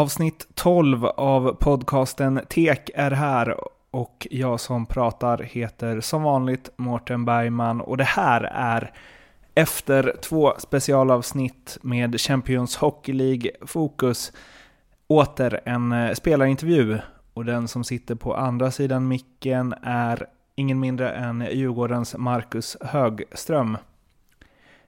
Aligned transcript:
Avsnitt 0.00 0.48
12 0.54 1.04
av 1.04 1.54
podcasten 1.54 2.40
Tek 2.48 2.90
är 2.94 3.10
här 3.10 3.56
och 3.90 4.26
jag 4.30 4.60
som 4.60 4.86
pratar 4.86 5.38
heter 5.38 6.00
som 6.00 6.22
vanligt 6.22 6.70
Mårten 6.76 7.24
Bergman 7.24 7.80
och 7.80 7.96
det 7.96 8.04
här 8.04 8.40
är 8.54 8.92
efter 9.54 10.16
två 10.22 10.52
specialavsnitt 10.58 11.78
med 11.82 12.20
Champions 12.20 12.76
Hockey 12.76 13.12
League 13.12 13.50
Fokus 13.66 14.32
åter 15.06 15.60
en 15.64 15.92
eh, 15.92 16.14
spelarintervju 16.14 16.98
och 17.34 17.44
den 17.44 17.68
som 17.68 17.84
sitter 17.84 18.14
på 18.14 18.36
andra 18.36 18.70
sidan 18.70 19.08
micken 19.08 19.74
är 19.82 20.26
ingen 20.54 20.80
mindre 20.80 21.10
än 21.10 21.46
Djurgårdens 21.52 22.16
Marcus 22.16 22.76
Högström. 22.80 23.76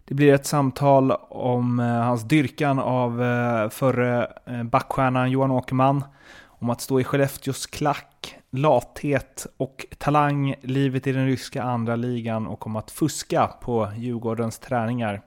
Det 0.04 0.14
blir 0.14 0.34
ett 0.34 0.46
samtal 0.46 1.12
om 1.28 1.80
eh, 1.80 1.86
hans 1.86 2.22
dyrkan 2.22 2.78
av 2.78 3.22
eh, 3.22 3.68
förre 3.68 4.30
eh, 4.46 4.62
backstjärnan 4.62 5.30
Johan 5.30 5.50
Åkerman, 5.50 6.04
om 6.44 6.70
att 6.70 6.80
stå 6.80 7.00
i 7.00 7.04
Skellefteås 7.04 7.66
klack, 7.66 8.36
lathet 8.50 9.46
och 9.56 9.86
talang, 9.98 10.54
livet 10.62 11.06
i 11.06 11.12
den 11.12 11.26
ryska 11.26 11.62
andra 11.62 11.96
ligan 11.96 12.46
och 12.46 12.66
om 12.66 12.76
att 12.76 12.90
fuska 12.90 13.46
på 13.46 13.88
Djurgårdens 13.96 14.58
träningar. 14.58 15.22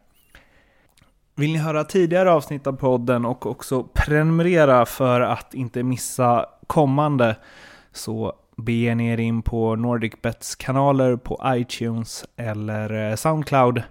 Vill 1.35 1.51
ni 1.51 1.57
höra 1.57 1.83
tidigare 1.83 2.31
avsnitt 2.31 2.67
av 2.67 2.73
podden 2.73 3.25
och 3.25 3.45
också 3.45 3.83
prenumerera 3.83 4.85
för 4.85 5.21
att 5.21 5.53
inte 5.53 5.83
missa 5.83 6.45
kommande 6.67 7.35
så 7.91 8.33
beger 8.57 8.95
ni 8.95 9.07
er 9.07 9.19
in 9.19 9.41
på 9.41 9.75
NordicBets 9.75 10.55
kanaler 10.55 11.15
på 11.15 11.41
iTunes 11.45 12.25
eller 12.35 13.09
eh, 13.09 13.15
Soundcloud. 13.15 13.83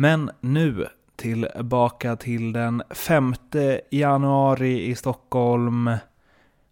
Men 0.00 0.30
nu 0.40 0.86
tillbaka 1.16 2.16
till 2.16 2.52
den 2.52 2.82
5 2.90 3.34
januari 3.90 4.86
i 4.86 4.94
Stockholm. 4.94 5.90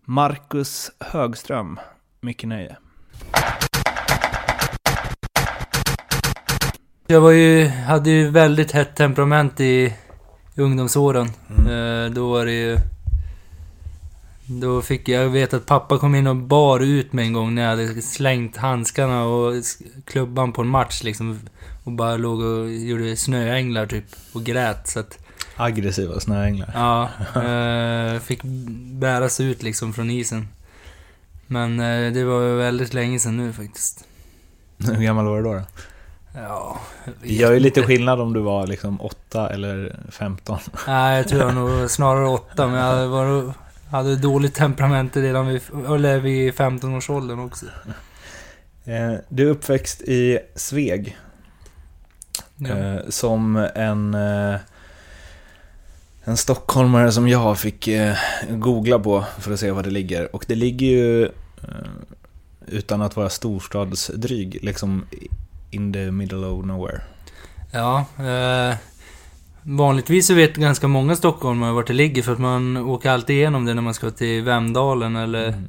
Marcus 0.04 0.90
Högström. 1.00 1.80
Mycket 2.20 2.48
nöje. 2.48 2.76
Jag 7.06 7.20
var 7.20 7.30
ju, 7.30 7.68
hade 7.68 8.10
ju 8.10 8.30
väldigt 8.30 8.72
hett 8.72 8.96
temperament 8.96 9.60
i, 9.60 9.94
ungdomsåren. 10.56 11.28
Mm. 11.58 11.66
Eh, 11.66 12.10
då 12.10 12.30
var 12.32 12.44
det 12.44 12.52
ju... 12.52 12.76
Då 14.46 14.82
fick 14.82 15.08
jag, 15.08 15.24
jag 15.24 15.30
vet 15.30 15.54
att 15.54 15.66
pappa 15.66 15.98
kom 15.98 16.14
in 16.14 16.26
och 16.26 16.36
bar 16.36 16.80
ut 16.80 17.12
mig 17.12 17.26
en 17.26 17.32
gång 17.32 17.54
när 17.54 17.62
jag 17.62 17.70
hade 17.70 18.02
slängt 18.02 18.56
handskarna 18.56 19.24
och 19.24 19.54
klubban 20.04 20.52
på 20.52 20.62
en 20.62 20.68
match 20.68 21.02
liksom. 21.02 21.38
Och 21.88 21.94
bara 21.94 22.16
låg 22.16 22.40
och 22.40 22.70
gjorde 22.72 23.16
snöänglar 23.16 23.86
typ. 23.86 24.04
Och 24.32 24.44
grät 24.44 24.88
så 24.88 25.00
att... 25.00 25.18
Aggressiva 25.56 26.20
snöänglar. 26.20 26.70
Ja. 26.74 27.08
Eh, 27.42 28.20
fick 28.20 28.40
bäras 28.92 29.40
ut 29.40 29.62
liksom 29.62 29.92
från 29.92 30.10
isen. 30.10 30.48
Men 31.46 31.80
eh, 31.80 32.12
det 32.12 32.24
var 32.24 32.56
väldigt 32.56 32.94
länge 32.94 33.18
sedan 33.18 33.36
nu 33.36 33.52
faktiskt. 33.52 34.04
Hur 34.78 35.02
gammal 35.02 35.24
var 35.24 35.36
du 35.36 35.42
då? 35.42 35.54
då? 35.54 35.62
Ja, 36.34 36.80
Det 37.22 37.34
gör 37.34 37.52
ju 37.52 37.60
lite 37.60 37.82
skillnad 37.82 38.20
om 38.20 38.32
du 38.32 38.40
var 38.40 38.66
liksom 38.66 39.00
8 39.00 39.48
eller 39.50 39.96
15. 40.10 40.58
Nej, 40.86 41.16
jag 41.16 41.28
tror 41.28 41.42
jag 41.42 41.54
nog 41.54 41.90
snarare 41.90 42.28
8, 42.28 42.66
men 42.66 42.76
jag 42.76 43.08
var, 43.08 43.52
hade 43.90 44.16
dåligt 44.16 44.54
temperament 44.54 45.16
redan 45.16 45.46
vid, 45.46 45.62
eller 45.88 46.18
vid 46.18 46.52
15-årsåldern 46.54 47.38
också. 47.38 47.66
Eh, 48.84 49.14
du 49.28 49.46
är 49.46 49.50
uppväxt 49.50 50.02
i 50.02 50.38
Sveg. 50.54 51.16
Ja. 52.58 52.68
Eh, 52.68 53.00
som 53.08 53.56
en, 53.74 54.14
eh, 54.14 54.60
en 56.24 56.36
stockholmare 56.36 57.12
som 57.12 57.28
jag 57.28 57.58
fick 57.58 57.88
googla 58.48 58.98
på 58.98 59.24
för 59.38 59.52
att 59.52 59.60
se 59.60 59.70
var 59.70 59.82
det 59.82 59.90
ligger. 59.90 60.36
Och 60.36 60.44
det 60.48 60.54
ligger 60.54 60.86
ju, 60.86 61.28
utan 62.66 63.02
att 63.02 63.16
vara 63.16 63.28
storstadsdryg, 63.28 64.58
liksom 64.62 65.04
in 65.70 65.92
the 65.92 66.10
middle 66.10 66.46
of 66.46 66.64
nowhere. 66.64 67.00
Ja, 67.72 68.04
eh, 68.18 68.76
vanligtvis 69.62 70.26
så 70.26 70.34
vet 70.34 70.56
ganska 70.56 70.88
många 70.88 71.16
stockholmare 71.16 71.72
vart 71.72 71.86
det 71.86 71.92
ligger 71.92 72.22
för 72.22 72.32
att 72.32 72.38
man 72.38 72.76
åker 72.76 73.10
alltid 73.10 73.36
igenom 73.36 73.64
det 73.64 73.74
när 73.74 73.82
man 73.82 73.94
ska 73.94 74.10
till 74.10 74.42
Vemdalen 74.42 75.16
eller 75.16 75.48
mm. 75.48 75.68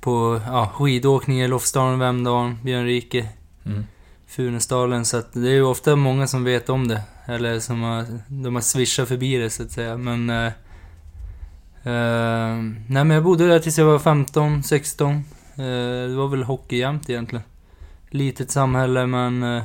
på 0.00 0.40
ja, 0.46 0.70
skidåkning 0.74 1.40
i 1.40 1.48
Lofsdalen, 1.48 1.98
Vemdalen, 1.98 2.58
Björnrike, 2.62 3.28
mm. 3.64 3.84
Funäsdalen. 4.26 5.04
Så 5.04 5.16
att 5.16 5.32
det 5.32 5.48
är 5.48 5.54
ju 5.54 5.62
ofta 5.62 5.96
många 5.96 6.26
som 6.26 6.44
vet 6.44 6.68
om 6.68 6.88
det. 6.88 7.02
Eller 7.26 7.60
som 7.60 7.82
har, 7.82 8.06
de 8.28 8.54
har 8.54 8.62
swishat 8.62 9.08
förbi 9.08 9.36
det 9.36 9.50
så 9.50 9.62
att 9.62 9.70
säga. 9.70 9.96
Men... 9.96 10.30
Eh, 10.30 10.46
eh, 11.82 12.56
nej 12.88 13.04
men 13.04 13.10
jag 13.10 13.24
bodde 13.24 13.46
där 13.48 13.58
tills 13.58 13.78
jag 13.78 13.86
var 13.86 13.98
15, 13.98 14.62
16. 14.62 15.12
Eh, 15.12 15.22
det 16.08 16.16
var 16.16 16.28
väl 16.28 16.42
hockey 16.42 16.76
jämt 16.76 17.10
egentligen 17.10 17.44
litet 18.16 18.50
samhälle 18.50 19.06
men... 19.06 19.42
Eh, 19.42 19.62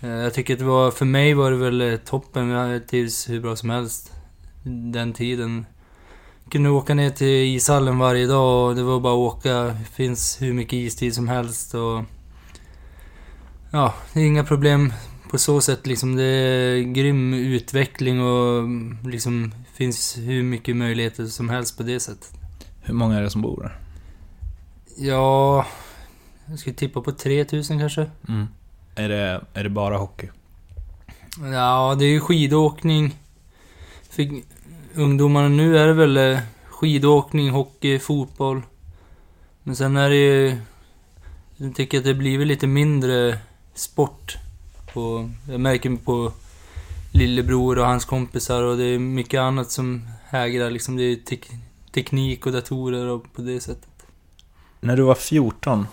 eh 0.00 0.10
jag 0.10 0.34
tycker 0.34 0.54
att 0.54 0.58
det 0.58 0.64
var, 0.64 0.90
för 0.90 1.04
mig 1.04 1.34
var 1.34 1.50
det 1.50 1.56
väl 1.56 1.80
eh, 1.80 1.96
toppen. 1.96 2.48
Jag 2.48 2.88
trivs 2.88 3.28
hur 3.28 3.40
bra 3.40 3.56
som 3.56 3.70
helst. 3.70 4.12
Den 4.92 5.12
tiden. 5.12 5.66
Jag 6.44 6.52
kunde 6.52 6.70
åka 6.70 6.94
ner 6.94 7.10
till 7.10 7.26
ishallen 7.26 7.98
varje 7.98 8.26
dag 8.26 8.68
och 8.68 8.76
det 8.76 8.82
var 8.82 9.00
bara 9.00 9.12
att 9.12 9.34
åka. 9.34 9.54
Det 9.54 9.84
finns 9.94 10.42
hur 10.42 10.52
mycket 10.52 10.72
istid 10.72 11.14
som 11.14 11.28
helst 11.28 11.74
och... 11.74 12.02
Ja, 13.72 13.94
det 14.12 14.20
är 14.20 14.24
inga 14.24 14.44
problem 14.44 14.92
på 15.30 15.38
så 15.38 15.60
sätt 15.60 15.86
liksom. 15.86 16.16
Det 16.16 16.24
är 16.24 16.82
grym 16.82 17.34
utveckling 17.34 18.22
och 18.22 18.68
liksom 19.08 19.54
finns 19.74 20.18
hur 20.18 20.42
mycket 20.42 20.76
möjligheter 20.76 21.26
som 21.26 21.48
helst 21.48 21.76
på 21.76 21.82
det 21.82 22.00
sättet. 22.00 22.32
Hur 22.82 22.94
många 22.94 23.18
är 23.18 23.22
det 23.22 23.30
som 23.30 23.42
bor 23.42 23.62
där? 23.62 23.78
Ja, 24.96 25.66
jag 26.46 26.58
skulle 26.58 26.76
tippa 26.76 27.00
på 27.00 27.12
3000 27.12 27.78
kanske. 27.78 28.10
Mm. 28.28 28.46
Är, 28.94 29.08
det, 29.08 29.44
är 29.54 29.64
det 29.64 29.70
bara 29.70 29.96
hockey? 29.96 30.28
Ja, 31.52 31.96
det 31.98 32.04
är 32.04 32.10
ju 32.10 32.20
skidåkning. 32.20 33.16
För 34.10 34.30
ungdomarna 34.94 35.48
nu 35.48 35.78
är 35.78 35.86
det 35.86 35.94
väl 35.94 36.16
eh, 36.16 36.38
skidåkning, 36.68 37.50
hockey, 37.50 37.98
fotboll. 37.98 38.62
Men 39.62 39.76
sen 39.76 39.96
är 39.96 40.10
det 40.10 40.16
ju... 40.16 40.56
Jag 41.56 41.74
tycker 41.74 41.98
att 41.98 42.04
det 42.04 42.14
blir 42.14 42.44
lite 42.44 42.66
mindre 42.66 43.38
sport. 43.74 44.36
På, 44.92 45.30
jag 45.48 45.60
märker 45.60 45.96
på 45.96 46.32
lillebror 47.12 47.78
och 47.78 47.86
hans 47.86 48.04
kompisar 48.04 48.62
och 48.62 48.76
det 48.76 48.84
är 48.84 48.98
mycket 48.98 49.40
annat 49.40 49.70
som 49.70 50.08
hägrar 50.24 50.70
liksom. 50.70 50.96
Det 50.96 51.02
är 51.02 51.16
tek 51.16 51.50
teknik 51.92 52.46
och 52.46 52.52
datorer 52.52 53.06
och 53.06 53.32
på 53.32 53.42
det 53.42 53.60
sättet. 53.60 54.06
När 54.80 54.96
du 54.96 55.02
var 55.02 55.14
14, 55.14 55.86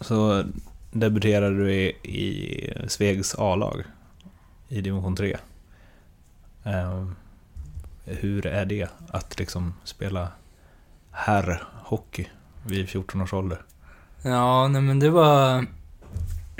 så 0.00 0.44
debuterade 0.90 1.56
du 1.56 1.72
i, 1.72 1.88
i 2.02 2.88
Svegs 2.88 3.34
A-lag 3.38 3.82
i 4.68 4.80
division 4.80 5.16
3. 5.16 5.26
Uh, 5.32 5.38
ehm, 6.74 7.14
hur 8.04 8.46
är 8.46 8.64
det 8.64 8.88
att 9.08 9.38
liksom 9.38 9.74
spela 9.84 10.28
herrhockey 11.10 12.26
vid 12.66 12.88
14 12.88 13.20
års 13.20 13.32
ålder? 13.32 13.62
Ja, 14.22 14.68
nej 14.68 14.82
men 14.82 14.98
det 14.98 15.10
var... 15.10 15.66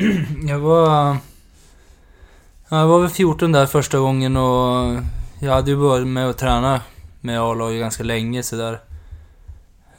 jag 0.48 0.58
var... 0.58 1.16
Jag 2.68 2.86
var 2.86 3.00
väl 3.00 3.10
14 3.10 3.52
där 3.52 3.66
första 3.66 3.98
gången 3.98 4.36
och 4.36 5.00
jag 5.40 5.52
hade 5.52 5.70
ju 5.70 5.76
börjat 5.76 6.06
med 6.06 6.30
att 6.30 6.38
träna 6.38 6.80
med 7.20 7.40
A-laget 7.40 7.80
ganska 7.80 8.04
länge 8.04 8.42
sådär. 8.42 8.80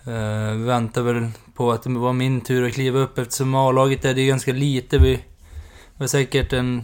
Uh, 0.08 0.14
eh, 0.14 0.56
väntade 0.56 1.14
väl 1.14 1.32
på 1.54 1.72
att 1.72 1.84
det 1.84 1.90
var 1.90 2.14
min 2.14 2.42
tur 2.42 2.68
att 2.68 2.74
kliva 2.74 3.00
upp 3.00 3.18
eftersom 3.18 3.56
A-laget 3.56 4.06
är 4.06 4.14
det 4.14 4.26
ganska 4.26 4.54
lite. 4.54 4.98
Vi 4.98 5.24
var 5.98 6.08
säkert 6.08 6.54
en 6.54 6.84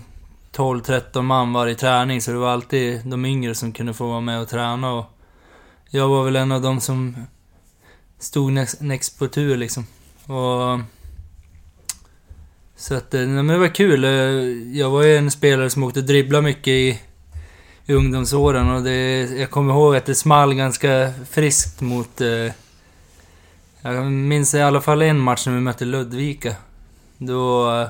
12-13 0.56 1.22
man 1.22 1.54
varje 1.54 1.76
träning 1.76 2.22
så 2.22 2.32
det 2.32 2.38
var 2.38 2.50
alltid 2.50 3.02
de 3.06 3.26
yngre 3.26 3.56
som 3.56 3.72
kunde 3.72 3.94
få 3.94 4.08
vara 4.08 4.22
med 4.22 4.42
och 4.42 4.50
träna 4.50 4.94
och 4.94 5.06
jag 5.90 6.08
var 6.08 6.24
väl 6.24 6.36
en 6.36 6.52
av 6.52 6.62
dem 6.62 6.82
som 6.82 7.16
stod 8.20 8.52
next, 8.52 8.82
näst 8.82 9.20
på 9.20 9.28
tur 9.28 9.58
liksom. 9.58 9.88
Och... 10.26 10.97
Så 12.78 12.96
att, 12.96 13.14
eh, 13.14 13.22
nej, 13.22 13.44
men 13.44 13.48
det 13.48 13.58
var 13.58 13.76
kul. 13.76 14.04
Eh, 14.04 14.12
jag 14.78 14.90
var 14.90 15.04
ju 15.04 15.18
en 15.18 15.32
spelare 15.32 15.70
som 15.70 15.84
åkte 15.84 16.02
dribbla 16.02 16.42
mycket 16.42 16.68
i, 16.68 17.00
i 17.86 17.94
ungdomsåren 17.94 18.70
och 18.70 18.84
det, 18.84 19.22
jag 19.22 19.50
kommer 19.50 19.74
ihåg 19.74 19.96
att 19.96 20.06
det 20.06 20.16
small 20.16 20.54
ganska 20.54 21.14
friskt 21.30 21.82
mot 21.82 22.22
eh, 22.22 22.52
jag 23.82 24.12
minns 24.12 24.54
i 24.54 24.62
alla 24.62 24.82
fall 24.82 25.02
en 25.02 25.20
match 25.20 25.48
när 25.48 25.54
vi 25.54 25.62
mötte 25.62 25.86
Ludvika. 25.86 26.56
Då 27.18 27.72
eh, 27.72 27.88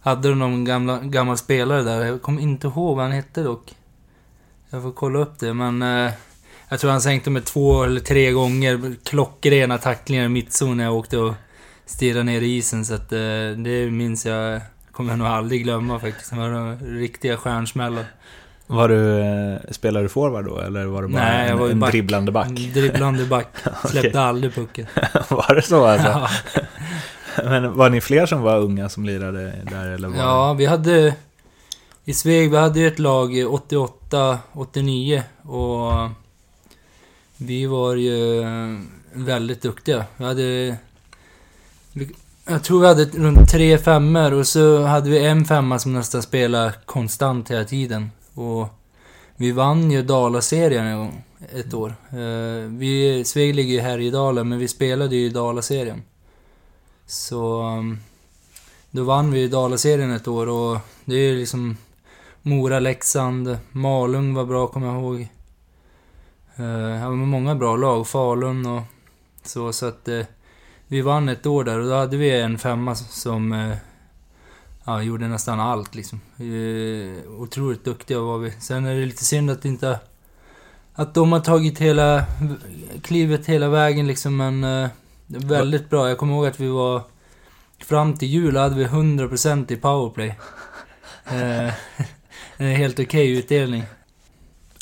hade 0.00 0.28
de 0.28 0.38
någon 0.38 0.64
gamla, 0.64 0.98
gammal 0.98 1.38
spelare 1.38 1.82
där. 1.82 2.04
Jag 2.04 2.22
kommer 2.22 2.42
inte 2.42 2.66
ihåg 2.66 2.96
vad 2.96 3.04
han 3.04 3.14
hette 3.14 3.42
dock. 3.42 3.74
Jag 4.70 4.82
får 4.82 4.92
kolla 4.92 5.18
upp 5.18 5.38
det, 5.38 5.54
men... 5.54 5.82
Eh, 5.82 6.12
jag 6.68 6.80
tror 6.80 6.90
han 6.90 7.00
sänkte 7.00 7.30
mig 7.30 7.42
två 7.42 7.84
eller 7.84 8.00
tre 8.00 8.32
gånger. 8.32 8.94
Klockrena 9.04 9.78
tacklingar 9.78 10.24
i 10.24 10.28
mittzon 10.28 10.76
när 10.76 10.84
jag 10.84 10.94
åkte 10.94 11.18
och 11.18 11.34
stirrade 11.86 12.22
ner 12.22 12.40
i 12.40 12.56
isen. 12.56 12.84
Så 12.84 12.94
att, 12.94 13.12
eh, 13.12 13.18
det 13.56 13.90
minns 13.90 14.26
jag... 14.26 14.60
kommer 14.92 15.12
jag 15.12 15.18
nog 15.18 15.28
aldrig 15.28 15.62
glömma 15.62 15.98
faktiskt. 16.00 16.30
Det 16.30 16.36
var 16.36 16.76
riktiga 16.98 17.36
stjärnsmällar. 17.36 18.04
Var 18.66 18.88
du, 18.88 19.18
eh, 19.18 19.60
spelade 19.70 20.04
du 20.04 20.08
forward 20.08 20.44
då, 20.44 20.60
eller 20.60 20.84
var 20.84 21.02
du 21.02 21.08
bara 21.08 21.22
Nej, 21.22 21.50
en, 21.50 21.60
en 21.60 21.80
back. 21.80 21.90
dribblande 21.90 22.32
back? 22.32 22.48
Dribblande 22.48 23.24
back. 23.26 23.48
Släppte 23.84 24.20
aldrig 24.20 24.54
pucken. 24.54 24.86
var 25.28 25.54
det 25.54 25.62
så 25.62 25.86
alltså? 25.86 26.28
Men 27.44 27.76
var 27.76 27.90
ni 27.90 28.00
fler 28.00 28.26
som 28.26 28.40
var 28.40 28.58
unga 28.58 28.88
som 28.88 29.04
lirade 29.04 29.52
där, 29.70 29.88
eller 29.88 30.08
var 30.08 30.16
ja, 30.16 30.52
vi 30.52 30.66
hade... 30.66 31.14
I 32.04 32.14
Sveg, 32.14 32.50
vi 32.50 32.56
hade 32.56 32.80
ju 32.80 32.86
ett 32.86 32.98
lag 32.98 33.46
88, 33.54 34.38
89 34.52 35.22
och 35.42 36.10
vi 37.36 37.66
var 37.66 37.94
ju 37.96 38.44
väldigt 39.12 39.62
duktiga. 39.62 40.04
Vi 40.16 40.24
hade... 40.24 40.76
Jag 42.46 42.64
tror 42.64 42.80
vi 42.80 42.86
hade 42.86 43.04
runt 43.04 43.50
tre 43.50 43.78
femmor 43.78 44.32
och 44.32 44.46
så 44.46 44.82
hade 44.82 45.10
vi 45.10 45.26
en 45.26 45.44
femma 45.44 45.78
som 45.78 45.92
nästan 45.92 46.22
spelade 46.22 46.74
konstant 46.84 47.50
hela 47.50 47.64
tiden. 47.64 48.10
Och 48.34 48.68
vi 49.36 49.52
vann 49.52 49.90
ju 49.90 50.02
Dalaserien 50.02 50.86
en 50.86 50.98
gång, 50.98 51.24
ett 51.52 51.74
år. 51.74 51.94
Eh, 52.10 52.68
vi, 52.68 53.22
Sveg 53.26 53.54
ligger 53.54 53.74
ju 53.74 53.80
här 53.80 53.98
i 53.98 54.10
Dalen, 54.10 54.48
men 54.48 54.58
vi 54.58 54.68
spelade 54.68 55.16
ju 55.16 55.26
i 55.26 55.28
Dalaserien. 55.28 56.02
Så... 57.06 57.62
Ehm, 57.62 57.98
då 58.94 59.04
vann 59.04 59.32
vi 59.32 59.48
Dalaserien 59.48 60.10
ett 60.10 60.28
år 60.28 60.48
och 60.48 60.78
det 61.04 61.14
är 61.14 61.30
ju 61.30 61.38
liksom 61.38 61.76
Mora, 62.42 62.80
Leksand, 62.80 63.58
Malung 63.70 64.34
var 64.34 64.44
bra 64.44 64.66
kommer 64.66 64.86
jag 64.86 64.96
ihåg. 64.96 65.28
Eh, 66.56 66.64
ja, 67.00 67.10
men 67.10 67.28
många 67.28 67.54
bra 67.54 67.76
lag, 67.76 68.06
Falun 68.06 68.66
och 68.66 68.82
så, 69.42 69.72
så 69.72 69.86
att 69.86 70.08
eh, 70.08 70.26
vi 70.92 71.00
vann 71.00 71.28
ett 71.28 71.46
år 71.46 71.64
där 71.64 71.78
och 71.78 71.86
då 71.86 71.94
hade 71.94 72.16
vi 72.16 72.40
en 72.40 72.58
femma 72.58 72.94
som 72.94 73.52
eh, 73.52 73.76
ja, 74.84 75.02
gjorde 75.02 75.28
nästan 75.28 75.60
allt 75.60 75.94
liksom. 75.94 76.20
Otroligt 77.38 77.84
duktiga 77.84 78.20
var 78.20 78.38
vi. 78.38 78.50
Sen 78.50 78.86
är 78.86 78.94
det 78.94 79.06
lite 79.06 79.24
synd 79.24 79.50
att 79.50 79.64
inte 79.64 79.98
att 80.94 81.14
de 81.14 81.32
har 81.32 81.40
tagit 81.40 81.78
hela 81.78 82.24
klivet 83.02 83.46
hela 83.46 83.68
vägen 83.68 84.06
liksom, 84.06 84.36
men 84.36 84.64
eh, 84.64 84.88
väldigt 85.26 85.90
bra. 85.90 86.08
Jag 86.08 86.18
kommer 86.18 86.34
ihåg 86.34 86.46
att 86.46 86.60
vi 86.60 86.68
var 86.68 87.02
Fram 87.84 88.16
till 88.16 88.28
jul 88.28 88.56
hade 88.56 88.74
vi 88.74 88.84
100% 88.84 89.72
i 89.72 89.76
powerplay. 89.76 90.34
Eh, 91.24 91.72
en 92.56 92.76
helt 92.76 93.00
okej 93.00 93.38
utdelning. 93.38 93.82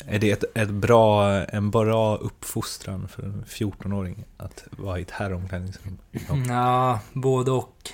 Är 0.07 0.19
det 0.19 0.31
ett, 0.31 0.43
ett 0.57 0.69
bra, 0.69 1.31
en 1.45 1.71
bra 1.71 2.15
uppfostran 2.17 3.07
för 3.07 3.23
en 3.23 3.45
14-åring 3.47 4.23
att 4.37 4.63
vara 4.71 4.99
i 4.99 5.01
ett 5.01 5.11
herromklädningsrum? 5.11 5.97
Ja. 6.47 6.99
Både 7.13 7.51
och. 7.51 7.89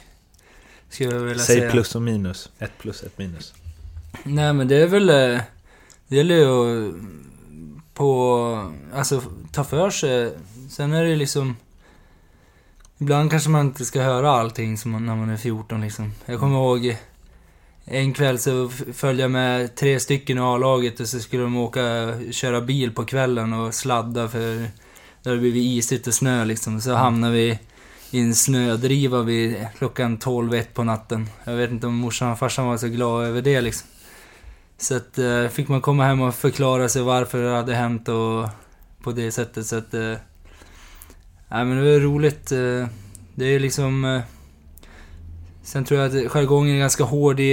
Skulle 0.89 1.11
jag 1.15 1.19
vilja 1.19 1.43
Säg 1.43 1.59
säga. 1.59 1.71
plus 1.71 1.95
och 1.95 2.01
minus. 2.01 2.51
Ett 2.59 2.71
plus, 2.79 3.03
ett 3.03 3.17
minus. 3.17 3.53
Nej 4.23 4.53
men 4.53 4.67
det 4.67 4.75
är 4.75 4.87
väl... 4.87 5.09
eh, 5.09 5.41
Det 6.07 6.15
gäller 6.15 6.35
ju 6.35 6.87
att 6.89 6.93
på... 7.93 8.71
Alltså 8.93 9.21
ta 9.51 9.63
för 9.63 9.89
sig. 9.89 10.33
Sen 10.69 10.93
är 10.93 11.03
det 11.05 11.15
liksom... 11.15 11.55
Ibland 12.97 13.31
kanske 13.31 13.49
man 13.49 13.65
inte 13.65 13.85
ska 13.85 14.01
höra 14.01 14.31
allting 14.31 14.77
som 14.77 14.91
man, 14.91 15.05
när 15.05 15.15
man 15.15 15.29
är 15.29 15.37
14 15.37 15.81
liksom. 15.81 16.13
Jag 16.25 16.39
kommer 16.39 16.55
ihåg 16.57 16.97
en 17.89 18.13
kväll 18.13 18.39
så 18.39 18.69
följde 18.93 19.23
jag 19.23 19.31
med 19.31 19.75
tre 19.75 19.99
stycken 19.99 20.37
i 20.37 20.41
A-laget 20.41 20.99
och 20.99 21.07
så 21.07 21.19
skulle 21.19 21.43
de 21.43 21.57
åka 21.57 22.13
köra 22.31 22.61
bil 22.61 22.91
på 22.91 23.05
kvällen 23.05 23.53
och 23.53 23.73
sladda 23.73 24.27
för 24.27 24.55
det 25.23 25.29
hade 25.29 25.37
blivit 25.37 25.63
isigt 25.63 26.07
och 26.07 26.13
snö 26.13 26.45
liksom. 26.45 26.81
Så 26.81 26.93
hamnade 26.93 27.33
vi 27.33 27.59
i 28.11 28.19
en 28.19 28.35
snödriva 28.35 29.21
vid 29.21 29.67
klockan 29.77 30.17
12 30.17 30.53
ett 30.53 30.73
på 30.73 30.83
natten. 30.83 31.29
Jag 31.43 31.55
vet 31.55 31.71
inte 31.71 31.87
om 31.87 31.95
morsan 31.95 32.31
och 32.31 32.39
farsan 32.39 32.67
var 32.67 32.77
så 32.77 32.87
glada 32.87 33.27
över 33.27 33.41
det 33.41 33.61
liksom. 33.61 33.87
Så 34.77 34.95
att 34.95 35.17
eh, 35.17 35.47
fick 35.47 35.67
man 35.67 35.81
komma 35.81 36.05
hem 36.05 36.21
och 36.21 36.35
förklara 36.35 36.89
sig 36.89 37.01
varför 37.01 37.43
det 37.43 37.55
hade 37.55 37.75
hänt 37.75 38.09
och 38.09 38.49
på 39.03 39.11
det 39.11 39.31
sättet 39.31 39.65
så 39.65 39.77
att... 39.77 39.93
Eh, 39.93 40.13
nej 41.47 41.65
men 41.65 41.77
det 41.77 41.91
var 41.93 41.99
roligt. 41.99 42.51
Eh, 42.51 42.87
det 43.35 43.45
är 43.45 43.59
liksom... 43.59 44.05
Eh, 44.05 44.21
Eh, 45.67 45.71
sen 45.71 45.85
tror 45.85 45.99
jag 45.99 46.25
att 46.25 46.31
jargongen 46.31 46.75
är 46.75 46.79
ganska 46.79 47.03
hård 47.03 47.39
i, 47.39 47.43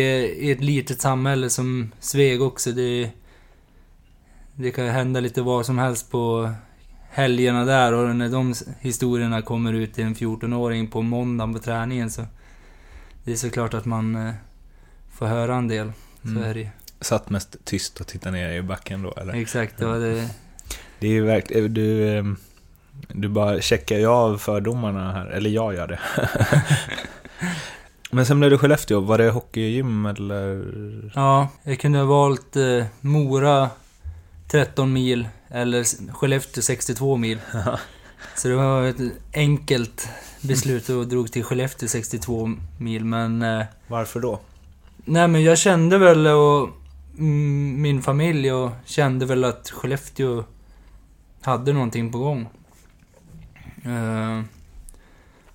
i 0.41 0.51
ett 0.51 0.61
litet 0.61 1.01
samhälle 1.01 1.51
som 1.51 1.93
Sveg 2.01 2.43
också. 2.43 2.73
Det, 2.73 3.11
det 4.55 4.71
kan 4.71 4.87
hända 4.89 5.21
lite 5.21 5.43
vad 5.43 5.67
som 5.67 5.79
helst 5.79 6.11
på 6.11 6.53
helgerna 7.11 7.65
där 7.65 7.93
och 7.93 8.17
när 8.17 8.29
de 8.29 8.55
historierna 8.81 9.43
kommer 9.43 9.73
ut 9.73 9.95
till 9.95 10.05
en 10.05 10.15
14-åring 10.15 10.89
på 10.91 11.03
måndagen 11.03 11.55
på 11.55 11.59
träningen 11.61 12.11
så... 12.11 12.23
Det 13.25 13.33
är 13.33 13.37
såklart 13.37 13.75
att 13.75 13.85
man 13.85 14.17
eh, 14.17 14.35
får 15.19 15.27
höra 15.27 15.57
en 15.57 15.69
del. 15.69 15.93
Så 16.23 16.29
Mm. 16.29 16.43
är 16.43 16.55
det. 16.55 16.69
Satt 17.01 17.31
mest 17.31 17.57
tyst 17.65 18.01
och 18.01 18.07
tittade 18.07 18.37
ner 18.37 18.53
i 18.53 18.63
backen 18.63 19.03
då, 19.03 19.13
eller? 19.17 19.35
Exakt, 19.35 19.79
det 19.79 19.87
var 19.87 19.99
det. 19.99 20.29
Det 20.99 21.07
är 21.07 21.11
ju 21.11 21.25
verkligen, 21.25 21.75
du, 21.75 22.09
ehm, 22.19 22.37
du 23.09 23.29
bara 23.29 23.61
checkar 23.61 23.99
ju 23.99 24.07
av 24.07 24.39
fördomarna 24.39 25.13
här, 25.13 25.27
eller 25.27 25.51
jag 25.51 25.75
gör 25.75 25.87
det. 25.87 25.99
Men 28.15 28.27
sen 28.27 28.39
blev 28.39 28.51
det 28.51 28.59
Skellefteå, 28.59 29.01
var 29.01 29.19
det 29.19 29.31
hockeygym 29.31 30.07
eller? 30.07 30.65
Ja, 31.15 31.49
jag 31.63 31.79
kunde 31.79 31.99
ha 31.99 32.07
valt 32.07 32.57
eh, 32.57 32.85
Mora 33.01 33.71
13 34.49 34.93
mil 34.93 35.29
eller 35.49 36.13
Skellefteå 36.13 36.63
62 36.63 37.17
mil. 37.17 37.39
Så 38.37 38.49
det 38.49 38.55
var 38.55 38.83
ett 38.83 38.97
enkelt 39.33 40.09
beslut 40.41 40.89
och 40.89 41.07
drog 41.09 41.33
till 41.33 41.45
Skellefteå 41.45 41.89
62 41.89 42.51
mil, 42.79 43.05
men... 43.05 43.43
Eh, 43.43 43.65
Varför 43.87 44.21
då? 44.21 44.41
nej, 45.05 45.29
men 45.29 45.43
jag 45.43 45.59
kände 45.59 45.99
väl 45.99 46.27
och 46.27 46.69
mm, 47.19 47.83
min 47.83 48.03
familj 48.03 48.53
och 48.53 48.71
kände 48.85 49.27
väl 49.27 49.45
att 49.45 49.71
Skellefteå 49.71 50.45
hade 51.43 51.73
någonting 51.73 52.13
på 52.13 52.19
gång. 52.19 52.49
Eh, 53.85 54.43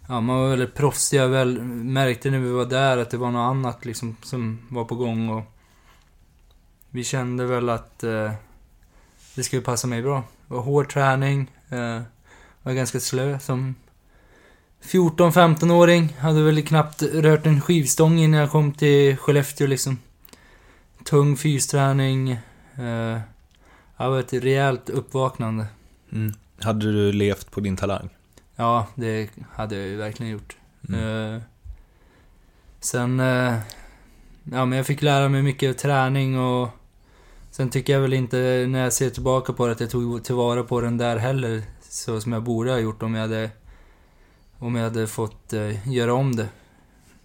ja, 0.10 0.22
man 0.22 0.40
var 0.40 0.50
väldigt 0.50 0.76
proffsig. 0.76 1.18
Jag 1.18 1.28
väl 1.28 1.62
märkte 1.62 2.32
när 2.32 2.40
vi 2.40 2.52
var 2.52 2.66
där 2.66 2.98
att 2.98 3.10
det 3.10 3.18
var 3.18 3.32
något 3.32 3.50
annat 3.50 3.86
liksom 3.86 4.16
som 4.24 4.60
var 4.70 4.86
på 4.86 4.96
gång 4.96 5.30
och 5.30 5.44
vi 6.90 7.04
kände 7.04 7.46
väl 7.46 7.70
att 7.70 8.04
eh, 8.04 8.32
det 9.36 9.44
skulle 9.44 9.62
passa 9.62 9.88
mig 9.88 10.02
bra. 10.02 10.24
Det 10.48 10.54
var 10.54 10.62
hård 10.62 10.90
träning, 10.90 11.52
eh, 11.70 12.02
var 12.64 12.74
ganska 12.74 13.00
slö 13.00 13.40
som 13.40 13.76
14-15-åring. 14.84 16.16
Hade 16.20 16.44
väl 16.44 16.66
knappt 16.66 17.02
rört 17.02 17.46
en 17.46 17.62
skivstång 17.62 18.20
innan 18.20 18.40
jag 18.40 18.52
kom 18.52 18.74
till 18.74 19.18
Skellefteå 19.18 19.68
liksom. 19.68 19.98
Tung 21.04 21.38
fysträning. 21.38 22.32
Eh, 22.32 23.20
det 23.98 24.10
var 24.10 24.20
ett 24.20 24.34
rejält 24.34 24.90
uppvaknande. 24.90 25.66
Mm. 26.12 26.34
Hade 26.60 26.92
du 26.92 27.12
levt 27.12 27.52
på 27.52 27.60
din 27.60 27.78
talang? 27.78 28.10
Ja, 28.60 28.88
det 28.96 29.30
hade 29.52 29.76
jag 29.76 29.88
ju 29.88 29.96
verkligen 29.96 30.32
gjort. 30.32 30.58
Mm. 30.90 31.36
Eh, 31.36 31.42
sen... 32.80 33.20
Eh, 33.20 33.54
ja, 34.44 34.66
men 34.66 34.72
jag 34.72 34.86
fick 34.86 35.02
lära 35.02 35.30
mig 35.30 35.42
mycket 35.42 35.78
träning 35.78 36.40
och... 36.40 36.70
Sen 37.52 37.70
tycker 37.70 37.94
jag 37.94 38.02
väl 38.02 38.14
inte, 38.14 38.66
när 38.70 38.80
jag 38.80 38.94
ser 38.94 39.10
tillbaka 39.10 39.54
på 39.54 39.66
det, 39.66 39.72
att 39.72 39.80
jag 39.80 39.90
tog 39.90 40.24
tillvara 40.24 40.64
på 40.64 40.82
den 40.82 40.98
där 40.98 41.18
heller. 41.18 41.64
Så 41.82 42.22
som 42.22 42.34
jag 42.34 42.44
borde 42.44 42.72
ha 42.72 42.78
gjort 42.80 43.04
om 43.04 43.16
jag 43.16 43.22
hade... 43.22 43.50
Om 44.58 44.76
jag 44.76 44.84
hade 44.84 45.08
fått 45.08 45.54
eh, 45.54 45.90
göra 45.90 46.14
om 46.14 46.36
det. 46.36 46.48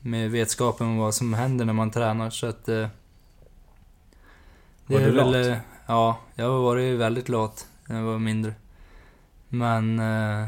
Med 0.01 0.31
vetskapen 0.31 0.87
om 0.87 0.97
vad 0.97 1.15
som 1.15 1.35
händer 1.35 1.65
när 1.65 1.73
man 1.73 1.91
tränar, 1.91 2.31
så 2.31 2.47
att... 2.47 2.69
Eh, 2.69 2.89
Var 4.87 5.01
du 5.01 5.13
lat? 5.13 5.35
eh, 5.35 5.57
ja, 5.87 6.19
jag 6.35 6.51
har 6.51 6.63
varit 6.63 6.99
väldigt 6.99 7.29
lat 7.29 7.67
när 7.87 7.97
jag 7.97 8.05
var 8.05 8.19
mindre. 8.19 8.55
Men... 9.49 9.99
Eh, 9.99 10.47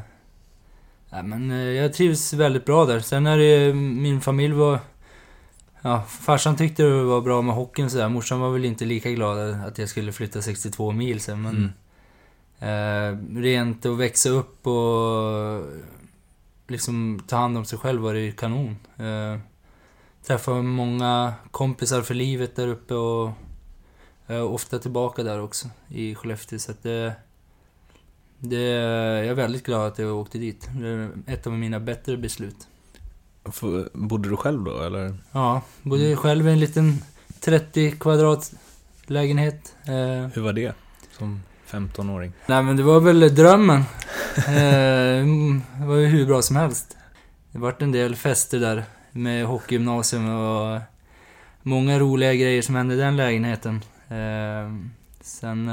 Nej, 1.10 1.22
men 1.22 1.50
eh, 1.50 1.56
jag 1.56 1.92
trivs 1.92 2.32
väldigt 2.32 2.64
bra 2.64 2.84
där. 2.86 3.00
Sen 3.00 3.26
är 3.26 3.38
det 3.38 3.74
min 3.74 4.20
familj 4.20 4.54
var... 4.54 4.78
Ja, 5.82 6.02
farsan 6.02 6.56
tyckte 6.56 6.82
det 6.82 7.02
var 7.02 7.20
bra 7.20 7.42
med 7.42 7.54
hockeyn 7.54 7.90
sådär. 7.90 8.08
Morsan 8.08 8.40
var 8.40 8.50
väl 8.50 8.64
inte 8.64 8.84
lika 8.84 9.10
glad 9.10 9.38
att 9.38 9.78
jag 9.78 9.88
skulle 9.88 10.12
flytta 10.12 10.42
62 10.42 10.92
mil 10.92 11.20
sen, 11.20 11.42
men... 11.42 11.56
Mm. 11.56 11.72
Eh, 12.58 13.18
rent 13.40 13.86
att 13.86 13.98
växa 13.98 14.28
upp 14.28 14.66
och 14.66 15.62
liksom 16.68 17.22
ta 17.26 17.36
hand 17.36 17.58
om 17.58 17.64
sig 17.64 17.78
själv 17.78 18.02
var 18.02 18.14
det 18.14 18.20
ju 18.20 18.32
kanon. 18.32 18.76
Eh, 18.96 19.38
träffade 20.26 20.62
många 20.62 21.34
kompisar 21.50 22.02
för 22.02 22.14
livet 22.14 22.56
där 22.56 22.68
uppe 22.68 22.94
och 22.94 23.30
jag 24.26 24.36
är 24.36 24.42
ofta 24.42 24.78
tillbaka 24.78 25.22
där 25.22 25.40
också 25.40 25.68
i 25.88 26.14
Skellefteå. 26.14 26.58
Så 26.58 26.70
att 26.70 26.82
det, 26.82 27.14
det, 28.38 28.62
jag 28.62 29.26
är 29.26 29.34
väldigt 29.34 29.66
glad 29.66 29.86
att 29.86 29.98
jag 29.98 30.16
åkte 30.16 30.38
dit. 30.38 30.68
Det 30.80 30.88
är 30.88 31.10
ett 31.26 31.46
av 31.46 31.52
mina 31.52 31.80
bättre 31.80 32.16
beslut. 32.16 32.56
F- 33.48 33.88
Bodde 33.92 34.28
du 34.28 34.36
själv 34.36 34.64
då, 34.64 34.80
eller? 34.82 35.14
Ja, 35.32 35.62
bodde 35.82 36.16
själv 36.16 36.48
i 36.48 36.52
en 36.52 36.60
liten 36.60 36.98
30 37.40 37.90
kvadrat 37.90 38.52
lägenhet. 39.06 39.74
Eh, 39.84 40.28
Hur 40.34 40.40
var 40.40 40.52
det? 40.52 40.74
Som 41.18 41.42
15-åring? 41.70 42.32
Nej 42.46 42.62
men 42.62 42.76
det 42.76 42.82
var 42.82 43.00
väl 43.00 43.34
drömmen. 43.34 43.82
eh, 44.46 45.18
mm, 45.20 45.62
det 45.80 45.86
var 45.86 45.96
ju 45.96 46.06
hur 46.06 46.26
bra 46.26 46.42
som 46.42 46.56
helst. 46.56 46.96
Det 47.52 47.58
vart 47.58 47.82
en 47.82 47.92
del 47.92 48.16
fester 48.16 48.60
där 48.60 48.84
med 49.12 49.46
hockeygymnasium 49.46 50.28
och 50.30 50.80
många 51.62 51.98
roliga 51.98 52.34
grejer 52.34 52.62
som 52.62 52.74
hände 52.74 52.94
i 52.94 52.98
den 52.98 53.16
lägenheten. 53.16 53.82
Eh, 54.08 54.72
Sen... 55.20 55.70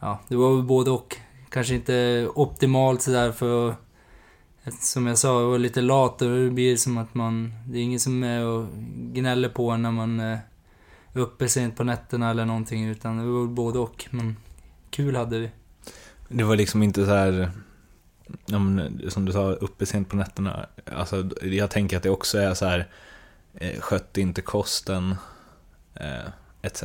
Eh, 0.00 0.06
ja, 0.08 0.20
det 0.28 0.36
var 0.36 0.54
väl 0.54 0.64
både 0.64 0.90
och. 0.90 1.16
Kanske 1.50 1.74
inte 1.74 2.28
optimalt 2.34 3.02
sådär 3.02 3.32
för 3.32 3.74
som 4.80 5.06
jag 5.06 5.18
sa, 5.18 5.40
jag 5.40 5.48
var 5.48 5.58
lite 5.58 5.80
lat 5.80 6.22
och 6.22 6.28
det 6.28 6.50
blir 6.50 6.76
som 6.76 6.98
att 6.98 7.14
man... 7.14 7.54
Det 7.66 7.78
är 7.78 7.82
ingen 7.82 8.00
som 8.00 8.22
är 8.22 8.46
och 8.46 8.66
gnäller 8.96 9.48
på 9.48 9.76
när 9.76 9.90
man 9.90 10.20
är 10.20 10.40
uppe 11.12 11.48
sent 11.48 11.76
på 11.76 11.84
nätterna 11.84 12.30
eller 12.30 12.44
någonting. 12.44 12.88
Utan 12.88 13.18
det 13.18 13.24
var 13.24 13.46
både 13.46 13.78
och. 13.78 14.06
Men 14.10 14.36
kul 14.90 15.16
hade 15.16 15.38
vi. 15.38 15.50
Det 16.28 16.44
var 16.44 16.56
liksom 16.56 16.82
inte 16.82 17.04
så 17.04 17.10
här... 17.14 17.50
Som 19.08 19.24
du 19.24 19.32
sa, 19.32 19.52
uppe 19.52 19.86
sent 19.86 20.08
på 20.08 20.16
nätterna. 20.16 20.66
Alltså, 20.96 21.28
jag 21.42 21.70
tänker 21.70 21.96
att 21.96 22.02
det 22.02 22.10
också 22.10 22.38
är 22.38 22.54
så 22.54 22.66
här... 22.66 22.88
Eh, 23.54 23.80
skötte 23.80 24.20
inte 24.20 24.42
kosten, 24.42 25.14
eh, 25.94 26.30
etc. 26.62 26.84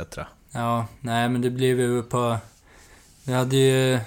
Ja, 0.50 0.86
nej 1.00 1.28
men 1.28 1.40
det 1.40 1.50
blev 1.50 1.80
ju 1.80 2.02
på... 2.02 2.38
Vi 3.26 3.32
hade 3.32 3.56
ju 3.56 3.98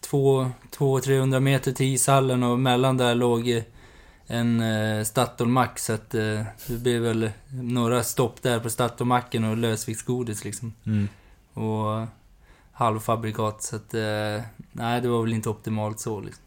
200-300 0.00 1.40
meter 1.40 1.72
till 1.72 1.86
ishallen 1.86 2.42
och 2.42 2.58
mellan 2.58 2.96
där 2.96 3.14
låg 3.14 3.62
en 4.26 4.60
eh, 4.60 5.04
Statoil 5.04 5.48
Max. 5.48 5.84
Så 5.84 5.92
att 5.92 6.14
eh, 6.14 6.42
det 6.66 6.76
blev 6.76 7.02
väl 7.02 7.30
några 7.48 8.02
stopp 8.02 8.42
där 8.42 8.60
på 8.60 8.70
Statoil-macken 8.70 9.44
och 9.44 9.56
lösviktsgodis 9.56 10.44
liksom. 10.44 10.74
Mm. 10.86 11.08
Och 11.52 12.06
halvfabrikat. 12.72 13.62
Så 13.62 13.76
att 13.76 13.94
eh, 13.94 14.42
nej, 14.72 15.00
det 15.00 15.08
var 15.08 15.22
väl 15.22 15.32
inte 15.32 15.48
optimalt 15.48 16.00
så 16.00 16.20
liksom. 16.20 16.44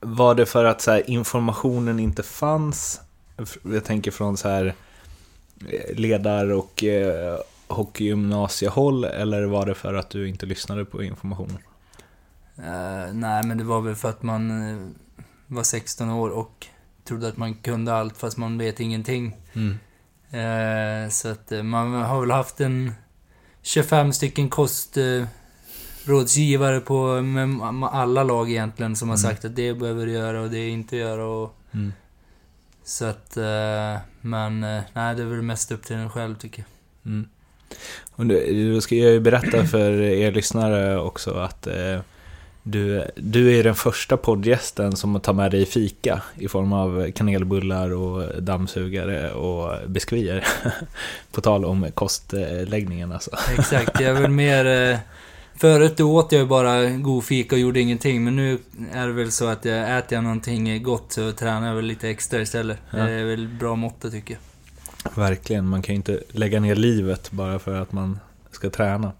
Var 0.00 0.34
det 0.34 0.46
för 0.46 0.64
att 0.64 0.80
så 0.80 0.90
här, 0.90 1.10
informationen 1.10 2.00
inte 2.00 2.22
fanns? 2.22 3.00
Jag 3.62 3.84
tänker 3.84 4.10
från 4.10 4.36
så 4.36 4.48
här 4.48 4.74
eh, 5.68 5.94
ledar 5.96 6.52
och 6.52 6.84
eh, 6.84 7.38
hockeygymnasiehåll 7.68 9.04
eller 9.04 9.44
var 9.44 9.66
det 9.66 9.74
för 9.74 9.94
att 9.94 10.10
du 10.10 10.28
inte 10.28 10.46
lyssnade 10.46 10.84
på 10.84 11.02
informationen? 11.02 11.58
Uh, 12.58 13.12
nej, 13.12 13.44
men 13.44 13.58
det 13.58 13.64
var 13.64 13.80
väl 13.80 13.94
för 13.94 14.08
att 14.08 14.22
man 14.22 14.50
uh, 14.50 14.88
var 15.46 15.62
16 15.62 16.10
år 16.10 16.30
och 16.30 16.66
trodde 17.04 17.28
att 17.28 17.36
man 17.36 17.54
kunde 17.54 17.94
allt 17.94 18.16
fast 18.16 18.36
man 18.36 18.58
vet 18.58 18.80
ingenting. 18.80 19.36
Mm. 19.52 19.78
Uh, 20.34 21.08
så 21.10 21.28
att 21.28 21.52
man 21.64 21.92
har 21.92 22.20
väl 22.20 22.30
haft 22.30 22.60
en 22.60 22.92
25 23.62 24.12
stycken 24.12 24.48
kostrådsgivare 24.48 26.80
på 26.80 27.22
med 27.22 27.62
alla 27.92 28.22
lag 28.22 28.50
egentligen 28.50 28.96
som 28.96 29.08
har 29.08 29.16
mm. 29.16 29.30
sagt 29.30 29.44
att 29.44 29.56
det 29.56 29.74
behöver 29.74 30.06
du 30.06 30.12
göra 30.12 30.40
och 30.40 30.50
det 30.50 30.68
inte 30.68 30.96
göra 30.96 31.26
och... 31.26 31.54
Mm. 31.72 31.92
Så 32.84 33.04
att, 33.04 33.36
men 34.20 34.60
nej, 34.60 34.84
det 34.92 35.22
är 35.22 35.24
väl 35.24 35.42
mest 35.42 35.72
upp 35.72 35.84
till 35.84 35.96
en 35.96 36.10
själv 36.10 36.34
tycker 36.34 36.62
jag. 36.62 36.68
Mm. 37.12 37.28
Och 38.10 38.26
då 38.26 38.80
ska 38.80 38.94
jag 38.94 39.12
ju 39.12 39.20
berätta 39.20 39.64
för 39.64 40.00
er 40.00 40.32
lyssnare 40.32 41.00
också 41.00 41.34
att 41.34 41.66
eh, 41.66 42.00
du, 42.62 43.04
du 43.14 43.58
är 43.58 43.64
den 43.64 43.74
första 43.74 44.16
poddgästen 44.16 44.96
som 44.96 45.20
tar 45.20 45.32
med 45.32 45.50
dig 45.50 45.66
fika 45.66 46.22
i 46.38 46.48
form 46.48 46.72
av 46.72 47.10
kanelbullar 47.10 47.92
och 47.92 48.42
dammsugare 48.42 49.30
och 49.32 49.90
biskvier. 49.90 50.46
På 51.32 51.40
tal 51.40 51.64
om 51.64 51.86
kostläggningen 51.94 53.12
alltså. 53.12 53.30
Exakt, 53.58 54.00
jag 54.00 54.10
är 54.10 54.20
väl 54.20 54.30
mer... 54.30 54.90
Eh, 54.92 54.98
förut 55.56 55.96
då 55.96 56.16
åt 56.16 56.32
jag 56.32 56.48
bara 56.48 56.90
god 56.90 57.24
fika 57.24 57.54
och 57.54 57.60
gjorde 57.60 57.80
ingenting, 57.80 58.24
men 58.24 58.36
nu 58.36 58.58
är 58.92 59.06
det 59.06 59.12
väl 59.12 59.32
så 59.32 59.46
att 59.46 59.64
jag 59.64 59.98
äter 59.98 60.16
jag 60.16 60.24
någonting 60.24 60.82
gott 60.82 61.12
så 61.12 61.32
tränar 61.32 61.68
jag 61.68 61.74
väl 61.74 61.84
lite 61.84 62.08
extra 62.10 62.40
istället. 62.40 62.78
Ja. 62.90 62.98
Det 62.98 63.10
är 63.10 63.24
väl 63.24 63.48
bra 63.48 63.74
mått 63.76 64.00
tycker 64.00 64.34
jag. 64.34 64.40
Verkligen, 65.14 65.66
man 65.66 65.82
kan 65.82 65.94
ju 65.94 65.96
inte 65.96 66.20
lägga 66.28 66.60
ner 66.60 66.74
livet 66.74 67.30
bara 67.30 67.58
för 67.58 67.80
att 67.80 67.92
man 67.92 68.18
ska 68.50 68.70
träna. 68.70 69.12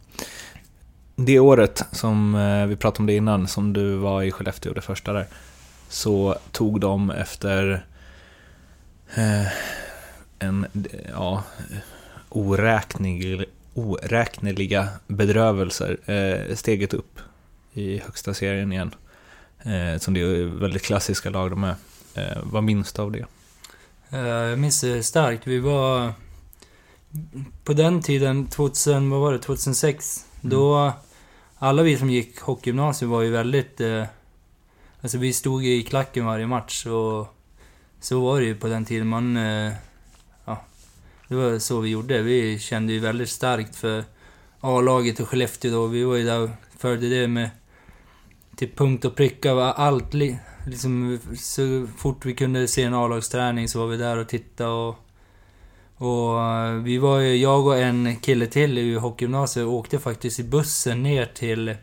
Det 1.17 1.39
året 1.39 1.85
som 1.93 2.35
eh, 2.35 2.67
vi 2.67 2.77
pratade 2.77 3.01
om 3.01 3.07
det 3.07 3.15
innan, 3.15 3.49
som 3.49 3.73
du 3.73 3.97
var 3.97 4.23
i 4.23 4.31
Skellefteå, 4.31 4.73
det 4.73 4.81
första 4.81 5.13
där, 5.13 5.27
så 5.89 6.37
tog 6.53 6.81
de 6.81 7.11
efter 7.11 7.85
eh, 9.15 9.47
en, 10.39 10.67
ja, 11.13 11.45
oräknelig, 12.29 13.45
oräkneliga 13.75 14.89
bedrövelser 15.07 15.97
eh, 16.11 16.55
steget 16.55 16.95
upp 16.95 17.19
i 17.73 17.99
högsta 17.99 18.35
serien 18.35 18.73
igen. 18.73 18.95
Som 19.99 20.15
det 20.15 20.21
är 20.21 20.45
väldigt 20.45 20.83
klassiska 20.83 21.31
lag 21.31 21.51
de 21.51 21.65
är. 21.65 21.75
Vad 22.43 22.65
minns 22.65 22.93
du 22.93 23.03
av 23.03 23.13
det? 23.13 23.25
Eh, 24.11 24.21
jag 24.21 24.59
minns 24.59 24.81
det 24.81 25.03
starkt. 25.03 25.47
Vi 25.47 25.59
var... 25.59 26.13
På 27.65 27.73
den 27.73 28.03
tiden, 28.03 28.47
2000, 28.47 29.11
vad 29.11 29.21
var 29.21 29.33
det, 29.33 29.39
2006. 29.39 30.27
Mm. 30.41 30.51
Då... 30.51 30.93
Alla 31.61 31.83
vi 31.83 31.97
som 31.99 32.11
gick 32.11 32.41
hockeygymnasium 32.41 33.11
var 33.11 33.23
ju 33.23 33.31
väldigt... 33.31 33.81
Eh, 33.81 34.05
alltså 35.01 35.19
vi 35.19 35.33
stod 35.33 35.65
i 35.65 35.83
klacken 35.83 36.27
varje 36.27 36.47
match 36.47 36.87
och... 36.87 37.35
Så 38.01 38.21
var 38.21 38.41
det 38.41 38.47
ju 38.47 38.55
på 38.55 38.67
den 38.67 38.85
tiden. 38.85 39.09
Man... 39.09 39.37
Eh, 39.37 39.73
ja. 40.45 40.65
Det 41.29 41.35
var 41.35 41.59
så 41.59 41.81
vi 41.81 41.91
gjorde. 41.91 42.23
Vi 42.23 42.59
kände 42.59 42.93
ju 42.93 42.99
väldigt 42.99 43.29
starkt 43.29 43.77
för 43.77 44.05
A-laget 44.61 45.21
och 45.21 45.29
Skellefteå 45.29 45.73
då. 45.73 45.87
Vi 45.87 46.05
var 46.05 46.17
ju 46.17 46.25
där 46.25 46.41
och 46.41 46.51
följde 46.79 47.09
det 47.09 47.29
med... 47.29 47.51
Till 48.57 48.71
punkt 48.77 49.05
och 49.05 49.17
pricka. 49.17 49.53
Allt, 49.53 50.15
liksom, 50.69 51.19
så 51.37 51.87
fort 51.97 52.27
vi 52.27 52.35
kunde 52.35 52.69
se 52.69 52.83
en 52.83 52.95
A-lagsträning 52.95 53.69
så 53.69 53.79
var 53.79 53.87
vi 53.87 53.97
där 53.97 54.17
och 54.17 54.29
tittade 54.29 54.71
och... 54.71 55.05
Och 56.01 56.43
eh, 56.43 56.73
vi 56.73 56.99
var 56.99 57.19
ju, 57.19 57.37
jag 57.37 57.67
och 57.67 57.79
en 57.79 58.17
kille 58.17 58.47
till 58.47 58.79
i 58.79 58.95
hockeygymnasiet 58.95 59.67
åkte 59.67 59.99
faktiskt 59.99 60.41
i 60.41 60.45
bussen 60.45 61.03
ner 61.03 61.27
till 61.27 61.75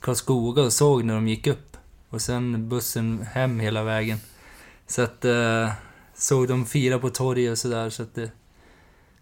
Karlskoga 0.00 0.62
och 0.62 0.72
såg 0.72 1.04
när 1.04 1.14
de 1.14 1.28
gick 1.28 1.46
upp. 1.46 1.76
Och 2.08 2.20
sen 2.20 2.68
bussen 2.68 3.26
hem 3.32 3.60
hela 3.60 3.82
vägen. 3.82 4.18
Så 4.86 5.02
att... 5.02 5.24
Eh, 5.24 5.70
såg 6.20 6.48
dem 6.48 6.66
fira 6.66 6.98
på 6.98 7.10
torget 7.10 7.50
och 7.50 7.58
sådär, 7.58 7.90
så 7.90 8.02
att 8.02 8.14
det... 8.14 8.30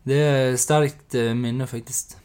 Det 0.02 0.14
är 0.14 0.56
starkt 0.56 1.14
eh, 1.14 1.34
minne 1.34 1.66
faktiskt. 1.66 2.17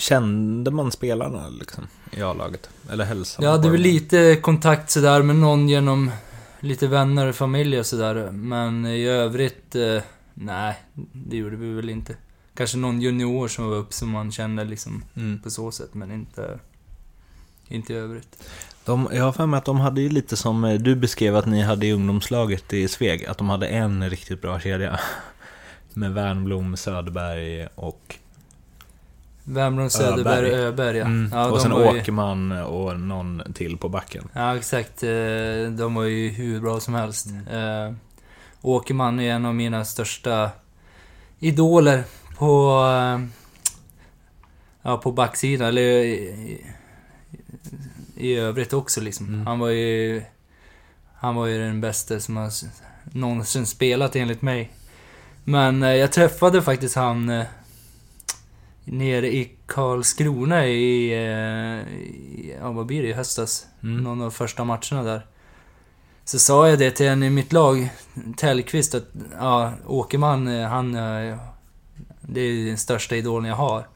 Kände 0.00 0.70
man 0.70 0.92
spelarna 0.92 1.48
liksom, 1.48 1.86
i 2.10 2.22
A-laget? 2.22 2.70
Eller 2.90 3.04
hälsade 3.04 3.46
Ja, 3.46 3.56
det 3.56 3.70
var 3.70 3.76
lite 3.76 4.36
kontakt 4.36 4.90
sådär 4.90 5.22
med 5.22 5.36
någon 5.36 5.68
genom 5.68 6.10
lite 6.60 6.86
vänner 6.86 7.26
och 7.26 7.34
familj 7.34 7.78
och 7.78 7.86
sådär. 7.86 8.30
Men 8.30 8.86
i 8.86 9.04
övrigt, 9.04 9.74
eh, 9.74 10.02
nej, 10.34 10.74
det 11.12 11.36
gjorde 11.36 11.56
vi 11.56 11.72
väl 11.72 11.90
inte. 11.90 12.16
Kanske 12.54 12.76
någon 12.76 13.00
junior 13.00 13.48
som 13.48 13.70
var 13.70 13.76
upp 13.76 13.92
som 13.92 14.10
man 14.10 14.32
kände 14.32 14.64
liksom 14.64 15.04
mm. 15.16 15.40
på 15.42 15.50
så 15.50 15.70
sätt, 15.72 15.94
men 15.94 16.10
inte, 16.10 16.58
inte 17.68 17.92
i 17.92 17.96
övrigt. 17.96 18.48
De, 18.84 19.08
jag 19.12 19.24
har 19.24 19.32
för 19.32 19.46
mig 19.46 19.58
att 19.58 19.64
de 19.64 19.80
hade 19.80 20.00
ju 20.00 20.08
lite 20.08 20.36
som 20.36 20.64
eh, 20.64 20.80
du 20.80 20.96
beskrev 20.96 21.36
att 21.36 21.46
ni 21.46 21.62
hade 21.62 21.86
i 21.86 21.92
ungdomslaget 21.92 22.72
i 22.72 22.88
Sveg, 22.88 23.26
att 23.26 23.38
de 23.38 23.48
hade 23.48 23.66
en 23.66 24.10
riktigt 24.10 24.42
bra 24.42 24.60
kedja. 24.60 25.00
Med 25.94 26.12
Wernbloom, 26.12 26.76
Söderberg 26.76 27.66
och 27.74 28.16
Värmland, 29.44 29.92
Söderberg, 29.92 30.46
Öberg. 30.46 30.64
Öberg 30.66 30.96
ja. 30.96 31.04
Mm. 31.04 31.30
ja. 31.32 31.50
och 31.50 31.60
sen 31.60 31.72
Åkerman 31.72 32.52
och 32.52 33.00
någon 33.00 33.42
till 33.54 33.76
på 33.76 33.88
backen. 33.88 34.28
Ja, 34.32 34.56
exakt. 34.56 35.02
Eh, 35.02 35.10
de 35.70 35.94
var 35.94 36.04
ju 36.04 36.28
hur 36.28 36.60
bra 36.60 36.80
som 36.80 36.94
helst. 36.94 37.26
Mm. 37.26 37.86
Eh, 37.86 37.94
Åkerman 38.62 39.20
är 39.20 39.32
en 39.32 39.46
av 39.46 39.54
mina 39.54 39.84
största 39.84 40.50
idoler 41.38 42.02
på... 42.36 42.84
Eh, 42.86 43.26
ja, 44.82 44.96
på 44.96 45.12
backsidan. 45.12 45.68
Eller 45.68 45.82
i, 45.82 46.64
i 48.16 48.34
övrigt 48.34 48.72
också 48.72 49.00
liksom. 49.00 49.26
Mm. 49.28 49.46
Han 49.46 49.58
var 49.58 49.68
ju... 49.68 50.22
Han 51.14 51.34
var 51.34 51.46
ju 51.46 51.58
den 51.58 51.80
bästa 51.80 52.20
som 52.20 52.36
har 52.36 52.50
någonsin 53.04 53.66
spelat 53.66 54.16
enligt 54.16 54.42
mig. 54.42 54.70
Men 55.44 55.82
jag 55.82 56.12
träffade 56.12 56.62
faktiskt 56.62 56.96
han 56.96 57.44
nere 58.90 59.28
i 59.28 59.50
Karlskrona 59.66 60.66
i, 60.66 61.12
eh, 61.12 61.92
i, 61.92 62.56
ja 62.60 62.72
vad 62.72 62.86
blir 62.86 63.02
det, 63.02 63.08
i 63.08 63.12
höstas. 63.12 63.66
Mm. 63.82 64.02
Någon 64.02 64.22
av 64.22 64.30
första 64.30 64.64
matcherna 64.64 65.02
där. 65.02 65.26
Så 66.24 66.38
sa 66.38 66.68
jag 66.68 66.78
det 66.78 66.90
till 66.90 67.06
en 67.06 67.22
i 67.22 67.30
mitt 67.30 67.52
lag, 67.52 67.90
Tellqvist, 68.36 68.94
att 68.94 69.06
ja, 69.38 69.72
Åkerman, 69.86 70.48
eh, 70.48 70.68
han... 70.68 70.94
Eh, 70.94 71.36
det 72.20 72.40
är 72.40 72.66
den 72.66 72.78
största 72.78 73.16
idolen 73.16 73.48
jag 73.48 73.56
har. 73.56 73.88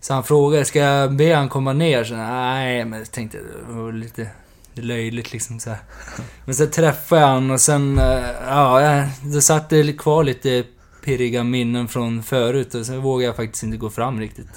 Så 0.00 0.14
han 0.14 0.24
frågade, 0.24 0.64
ska 0.64 0.78
jag 0.78 1.16
be 1.16 1.34
han 1.34 1.48
komma 1.48 1.72
ner? 1.72 2.04
Så, 2.04 2.14
nej, 2.14 2.84
men 2.84 2.98
jag 2.98 3.10
tänkte, 3.10 3.38
det 3.38 3.72
var 3.72 3.92
lite 3.92 4.30
löjligt 4.74 5.32
liksom 5.32 5.60
så 5.60 5.70
här. 5.70 5.78
Men 6.44 6.54
så 6.54 6.66
träffade 6.66 7.20
jag 7.20 7.28
han 7.28 7.50
och 7.50 7.60
sen, 7.60 8.00
ja, 8.46 9.04
då 9.22 9.40
satt 9.40 9.70
det 9.70 9.98
kvar 9.98 10.24
lite 10.24 10.64
pirriga 11.04 11.44
minnen 11.44 11.88
från 11.88 12.22
förut 12.22 12.74
och 12.74 12.86
så 12.86 13.00
vågar 13.00 13.26
jag 13.26 13.36
faktiskt 13.36 13.62
inte 13.62 13.76
gå 13.76 13.90
fram 13.90 14.20
riktigt. 14.20 14.48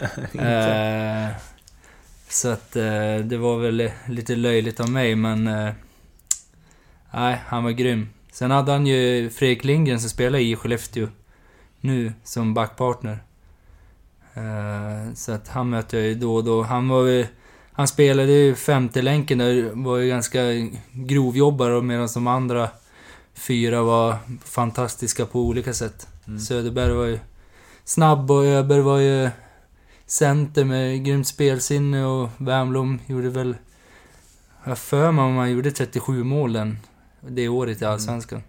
eh, 0.38 1.28
så 2.28 2.48
att 2.48 2.76
eh, 2.76 3.16
det 3.24 3.36
var 3.36 3.58
väl 3.58 3.90
lite 4.06 4.36
löjligt 4.36 4.80
av 4.80 4.90
mig 4.90 5.14
men... 5.14 5.48
Eh, 5.48 5.72
nej, 7.10 7.40
han 7.46 7.64
var 7.64 7.70
grym. 7.70 8.08
Sen 8.32 8.50
hade 8.50 8.72
han 8.72 8.86
ju 8.86 9.30
Fredrik 9.30 9.64
Lindgren 9.64 10.00
som 10.00 10.10
spelar 10.10 10.38
i 10.38 10.56
Skellefteå 10.56 11.08
nu 11.80 12.12
som 12.24 12.54
backpartner. 12.54 13.22
Eh, 14.34 15.14
så 15.14 15.32
att 15.32 15.48
han 15.48 15.70
mötte 15.70 15.96
jag 15.96 16.06
ju 16.06 16.14
då 16.14 16.34
och 16.34 16.44
då. 16.44 16.62
Han 16.62 16.88
var 16.88 17.04
ju... 17.06 17.26
Han 17.72 17.88
spelade 17.88 18.32
ju 18.32 18.54
femte 18.54 19.02
länken 19.02 19.38
där, 19.38 19.70
var 19.72 19.96
ju 19.96 20.08
ganska 20.08 20.40
grovjobbare 20.92 21.82
medan 21.82 22.08
de 22.14 22.26
andra 22.26 22.68
fyra 23.40 23.82
var 23.82 24.16
fantastiska 24.44 25.26
på 25.26 25.40
olika 25.40 25.74
sätt. 25.74 26.08
Mm. 26.26 26.40
Söderberg 26.40 26.92
var 26.92 27.04
ju 27.04 27.18
snabb 27.84 28.30
och 28.30 28.44
Öberg 28.44 28.80
var 28.80 28.98
ju 28.98 29.30
center 30.06 30.64
med 30.64 31.04
grymt 31.04 31.26
spelsinne 31.26 32.04
och 32.04 32.28
Wernbloom 32.36 32.98
gjorde 33.06 33.28
väl... 33.28 33.56
Jag 34.64 34.78
för 34.78 35.12
mig 35.12 35.24
om 35.24 35.36
han 35.36 35.50
gjorde 35.50 35.70
37 35.70 36.24
mål 36.24 36.52
den, 36.52 36.78
det 37.20 37.48
året 37.48 37.82
i 37.82 37.84
Allsvenskan. 37.84 38.42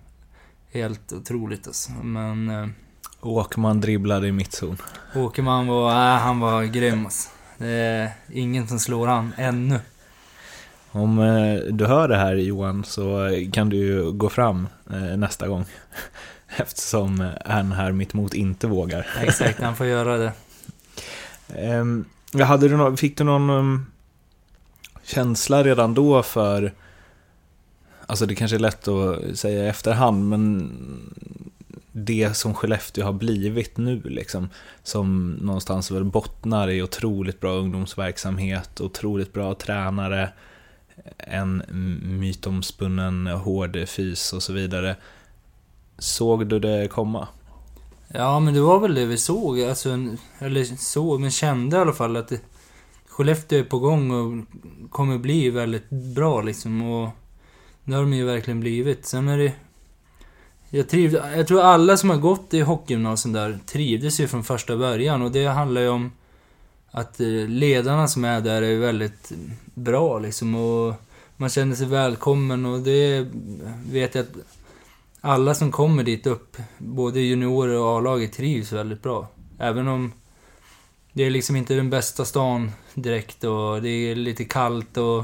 Helt 0.71 1.13
otroligt 1.13 1.67
alltså. 1.67 1.91
Men 1.91 2.49
eh, 2.49 2.67
Åkerman 3.21 3.81
dribblade 3.81 4.27
i 4.27 4.31
mittzon. 4.31 4.77
Åkerman 5.15 5.67
var, 5.67 5.91
äh, 5.91 6.19
han 6.19 6.39
var 6.39 6.63
grym 6.63 7.05
alltså. 7.05 7.29
Det 7.57 7.67
är 7.67 8.11
ingen 8.31 8.67
som 8.67 8.79
slår 8.79 9.07
han, 9.07 9.33
ännu. 9.37 9.79
Om 10.91 11.19
eh, 11.19 11.73
du 11.73 11.85
hör 11.85 12.07
det 12.07 12.17
här 12.17 12.35
Johan 12.35 12.83
så 12.83 13.29
kan 13.53 13.69
du 13.69 14.11
gå 14.11 14.29
fram 14.29 14.67
nästa 14.97 15.47
gång. 15.47 15.65
Eftersom 16.57 17.21
eh, 17.21 17.29
han 17.45 17.71
här 17.71 17.91
mitt 17.91 18.13
emot 18.13 18.33
inte 18.33 18.67
vågar. 18.67 19.07
Exakt, 19.21 19.59
han 19.59 19.75
får 19.75 19.85
göra 19.85 20.17
det. 20.17 20.33
Ehm, 21.55 22.05
hade 22.43 22.67
du 22.67 22.77
nå- 22.77 22.97
fick 22.97 23.17
du 23.17 23.23
någon 23.23 23.49
um, 23.49 23.85
känsla 25.03 25.63
redan 25.63 25.93
då 25.93 26.23
för... 26.23 26.73
Alltså 28.05 28.25
det 28.25 28.35
kanske 28.35 28.57
är 28.57 28.59
lätt 28.59 28.87
att 28.87 29.37
säga 29.37 29.65
i 29.65 29.67
efterhand, 29.67 30.29
men 30.29 30.71
det 31.91 32.37
som 32.37 32.53
Skellefteå 32.53 33.05
har 33.05 33.13
blivit 33.13 33.77
nu 33.77 34.01
liksom. 34.01 34.49
Som 34.83 35.31
någonstans 35.31 35.91
väl 35.91 36.03
bottnar 36.03 36.69
i 36.69 36.81
otroligt 36.81 37.39
bra 37.39 37.51
ungdomsverksamhet, 37.51 38.81
otroligt 38.81 39.33
bra 39.33 39.55
tränare, 39.55 40.29
en 41.17 41.63
mytomspunnen 42.19 43.27
hård 43.27 43.77
fys 43.87 44.33
och 44.33 44.43
så 44.43 44.53
vidare. 44.53 44.95
Såg 45.97 46.47
du 46.47 46.59
det 46.59 46.87
komma? 46.91 47.27
Ja, 48.07 48.39
men 48.39 48.53
det 48.53 48.61
var 48.61 48.79
väl 48.79 48.95
det 48.95 49.05
vi 49.05 49.17
såg. 49.17 49.61
Alltså, 49.61 49.89
en- 49.89 50.17
eller 50.39 50.63
såg, 50.63 51.19
men 51.19 51.31
kände 51.31 51.77
i 51.77 51.79
alla 51.79 51.93
fall 51.93 52.17
att 52.17 52.27
det, 52.27 52.39
Skellefteå 53.09 53.59
är 53.59 53.63
på 53.63 53.79
gång 53.79 54.11
och 54.11 54.45
kommer 54.91 55.17
bli 55.17 55.49
väldigt 55.49 55.89
bra 55.89 56.41
liksom. 56.41 56.81
Och 56.91 57.09
det 57.83 57.93
har 57.93 58.01
de 58.01 58.13
ju 58.13 58.25
verkligen 58.25 58.59
blivit. 58.59 59.05
Sen 59.05 59.27
är 59.27 59.37
det... 59.37 59.53
Jag, 60.69 60.89
triv, 60.89 61.13
jag 61.35 61.47
tror 61.47 61.61
alla 61.61 61.97
som 61.97 62.09
har 62.09 62.17
gått 62.17 62.53
i 62.53 62.61
hockeygymnasium 62.61 63.33
där 63.33 63.59
trivdes 63.65 64.19
ju 64.19 64.27
från 64.27 64.43
första 64.43 64.77
början 64.77 65.21
och 65.21 65.31
det 65.31 65.45
handlar 65.45 65.81
ju 65.81 65.89
om 65.89 66.11
att 66.91 67.19
eh, 67.19 67.47
ledarna 67.47 68.07
som 68.07 68.25
är 68.25 68.41
där 68.41 68.61
är 68.61 68.77
väldigt 68.77 69.31
bra 69.73 70.19
liksom 70.19 70.55
och 70.55 70.93
man 71.37 71.49
känner 71.49 71.75
sig 71.75 71.87
välkommen 71.87 72.65
och 72.65 72.79
det 72.79 73.27
vet 73.91 74.15
jag 74.15 74.21
att 74.21 74.35
alla 75.21 75.55
som 75.55 75.71
kommer 75.71 76.03
dit 76.03 76.27
upp, 76.27 76.57
både 76.77 77.19
juniorer 77.19 77.79
och 77.79 77.97
A-laget, 77.97 78.33
trivs 78.33 78.71
väldigt 78.71 79.01
bra. 79.01 79.27
Även 79.59 79.87
om 79.87 80.11
det 81.13 81.23
är 81.23 81.29
liksom 81.29 81.55
inte 81.55 81.73
den 81.73 81.89
bästa 81.89 82.25
stan 82.25 82.71
direkt 82.93 83.43
och 83.43 83.81
det 83.81 83.89
är 83.89 84.15
lite 84.15 84.45
kallt 84.45 84.97
och 84.97 85.23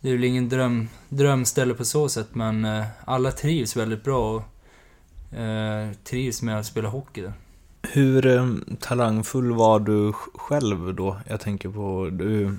det 0.00 0.08
är 0.08 0.12
väl 0.12 0.24
ingen 0.24 0.48
dröm, 0.48 0.88
drömställe 1.08 1.74
på 1.74 1.84
så 1.84 2.08
sätt 2.08 2.28
men 2.32 2.64
eh, 2.64 2.84
alla 3.04 3.32
trivs 3.32 3.76
väldigt 3.76 4.04
bra 4.04 4.34
och 4.34 5.38
eh, 5.38 5.92
trivs 6.04 6.42
med 6.42 6.58
att 6.58 6.66
spela 6.66 6.88
hockey 6.88 7.22
där. 7.22 7.32
Hur 7.92 8.26
eh, 8.26 8.46
talangfull 8.80 9.52
var 9.52 9.80
du 9.80 10.12
själv 10.34 10.94
då? 10.94 11.16
Jag 11.26 11.40
tänker 11.40 11.68
på 11.68 12.10
du, 12.12 12.56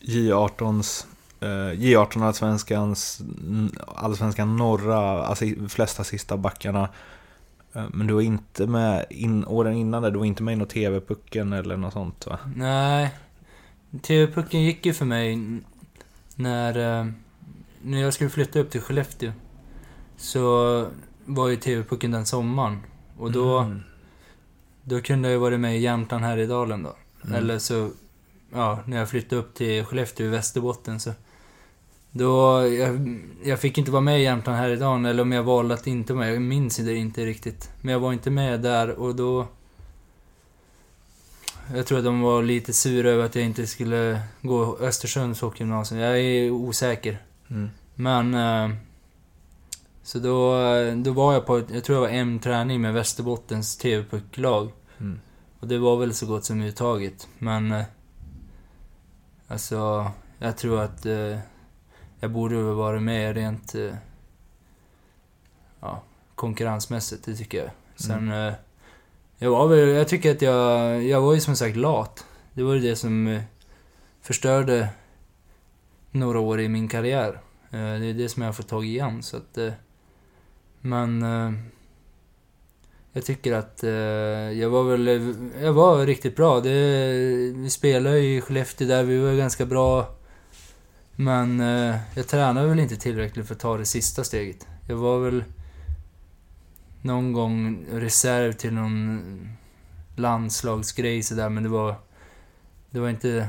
J18s, 0.00 1.06
eh, 1.40 1.78
J18 1.80 2.26
allsvenskans, 2.26 3.20
allsvenskan 3.86 4.56
norra, 4.56 5.24
alltså 5.24 5.44
flesta 5.68 6.04
sista 6.04 6.36
backarna. 6.36 6.88
Eh, 7.72 7.84
men 7.92 8.06
du 8.06 8.14
var 8.14 8.20
inte 8.20 8.66
med, 8.66 9.04
in, 9.10 9.44
åren 9.44 9.74
innan 9.74 10.02
där, 10.02 10.10
du 10.10 10.18
var 10.18 10.26
inte 10.26 10.42
med 10.42 10.52
i 10.52 10.56
något 10.56 10.70
TV-pucken 10.70 11.52
eller 11.52 11.76
något 11.76 11.92
sånt 11.92 12.26
va? 12.26 12.38
Nej. 12.56 13.14
TV-pucken 14.02 14.62
gick 14.62 14.86
ju 14.86 14.94
för 14.94 15.04
mig 15.04 15.38
när, 16.34 16.74
när 17.82 18.00
jag 18.00 18.14
skulle 18.14 18.30
flytta 18.30 18.58
upp 18.58 18.70
till 18.70 18.80
Skellefteå. 18.80 19.32
Så 20.16 20.86
var 21.24 21.48
ju 21.48 21.56
TV-pucken 21.56 22.10
den 22.10 22.26
sommaren. 22.26 22.78
Och 23.20 23.32
då, 23.32 23.58
Mm. 23.58 23.82
då 24.84 25.00
kunde 25.00 25.28
jag 25.28 25.32
ju 25.32 25.38
varit 25.40 25.60
med 25.60 25.76
i 25.76 25.80
Jämtland 25.80 26.24
här 26.24 26.38
i 26.38 26.46
dalen 26.46 26.82
då. 26.82 26.96
Mm. 27.24 27.36
Eller 27.36 27.58
så, 27.58 27.90
ja, 28.52 28.78
när 28.86 28.96
jag 28.96 29.08
flyttade 29.08 29.40
upp 29.42 29.54
till 29.54 29.84
Skellefteå 29.84 30.26
i 30.26 30.28
Västerbotten 30.28 31.00
så... 31.00 31.12
Då, 32.12 32.66
jag, 32.68 33.20
jag 33.44 33.60
fick 33.60 33.78
inte 33.78 33.90
vara 33.90 34.00
med 34.00 34.20
i 34.20 34.22
Jämtland 34.22 34.58
här 34.58 34.68
idag 34.68 35.06
eller 35.06 35.22
om 35.22 35.32
jag 35.32 35.42
valde 35.42 35.74
att 35.74 35.86
inte 35.86 36.12
vara 36.12 36.24
med. 36.24 36.34
Jag 36.34 36.42
minns 36.42 36.76
det 36.76 36.94
inte 36.94 37.26
riktigt. 37.26 37.70
Men 37.80 37.92
jag 37.92 38.00
var 38.00 38.12
inte 38.12 38.30
med 38.30 38.60
där 38.60 38.90
och 38.90 39.14
då... 39.14 39.46
Jag 41.74 41.86
tror 41.86 41.98
att 41.98 42.04
de 42.04 42.20
var 42.20 42.42
lite 42.42 42.72
sura 42.72 43.10
över 43.10 43.24
att 43.24 43.34
jag 43.34 43.44
inte 43.44 43.66
skulle 43.66 44.20
gå 44.42 44.76
Östersunds 44.80 45.40
hockeygymnasium. 45.40 46.00
Jag 46.00 46.20
är 46.20 46.50
osäker. 46.50 47.22
Mm. 47.50 47.70
Men... 47.94 48.34
Eh, 48.34 48.76
så 50.10 50.18
då, 50.18 50.54
då 50.96 51.12
var 51.12 51.32
jag 51.32 51.46
på, 51.46 51.62
jag 51.72 51.84
tror 51.84 51.96
jag 51.96 52.00
var 52.00 52.08
en 52.08 52.38
träning 52.38 52.80
med 52.80 52.94
Västerbottens 52.94 53.76
TV-pucklag. 53.76 54.72
Mm. 54.98 55.20
Och 55.60 55.68
det 55.68 55.78
var 55.78 55.96
väl 55.96 56.14
så 56.14 56.26
gott 56.26 56.44
som 56.44 56.62
uttaget. 56.62 57.28
Men... 57.38 57.72
Eh, 57.72 57.84
alltså, 59.48 60.10
jag 60.38 60.56
tror 60.56 60.80
att 60.80 61.06
eh, 61.06 61.38
jag 62.20 62.30
borde 62.30 62.56
väl 62.56 62.74
vara 62.74 63.00
med 63.00 63.34
rent... 63.34 63.74
Eh, 63.74 63.94
ja, 65.80 66.02
konkurrensmässigt, 66.34 67.24
det 67.24 67.34
tycker 67.34 67.58
jag. 67.58 67.70
Sen... 67.94 68.32
Eh, 68.32 68.52
jag 69.38 69.50
var 69.50 69.68
väl, 69.68 69.88
jag 69.88 70.08
tycker 70.08 70.30
att 70.30 70.42
jag, 70.42 71.02
jag 71.04 71.20
var 71.20 71.34
ju 71.34 71.40
som 71.40 71.56
sagt 71.56 71.76
lat. 71.76 72.26
Det 72.52 72.62
var 72.62 72.74
ju 72.74 72.80
det 72.80 72.96
som 72.96 73.26
eh, 73.26 73.42
förstörde 74.20 74.88
några 76.10 76.40
år 76.40 76.60
i 76.60 76.68
min 76.68 76.88
karriär. 76.88 77.40
Eh, 77.70 77.78
det 77.78 78.06
är 78.06 78.14
det 78.14 78.28
som 78.28 78.42
jag 78.42 78.48
har 78.48 78.52
fått 78.52 78.68
tag 78.68 78.84
i 78.84 78.88
igen, 78.88 79.22
så 79.22 79.36
att... 79.36 79.58
Men... 80.80 81.22
Eh, 81.22 81.52
jag 83.12 83.24
tycker 83.24 83.52
att 83.52 83.84
eh, 83.84 83.90
jag 84.60 84.70
var 84.70 84.84
väl... 84.84 85.34
Jag 85.62 85.72
var 85.72 86.06
riktigt 86.06 86.36
bra. 86.36 86.60
Det, 86.60 86.70
vi 87.56 87.70
spelade 87.70 88.18
ju 88.18 88.36
i 88.36 88.40
Skellefteå 88.40 88.88
där, 88.88 89.04
vi 89.04 89.18
var 89.18 89.34
ganska 89.34 89.66
bra. 89.66 90.14
Men 91.16 91.60
eh, 91.60 91.96
jag 92.14 92.28
tränade 92.28 92.68
väl 92.68 92.78
inte 92.80 92.96
tillräckligt 92.96 93.46
för 93.46 93.54
att 93.54 93.60
ta 93.60 93.76
det 93.76 93.84
sista 93.84 94.24
steget. 94.24 94.66
Jag 94.88 94.96
var 94.96 95.18
väl 95.18 95.44
någon 97.02 97.32
gång 97.32 97.86
reserv 97.92 98.52
till 98.52 98.72
någon 98.72 99.22
landslagsgrej 100.16 101.22
sådär, 101.22 101.48
men 101.48 101.62
det 101.62 101.68
var... 101.68 101.94
Det 102.90 103.00
var 103.00 103.08
inte... 103.08 103.48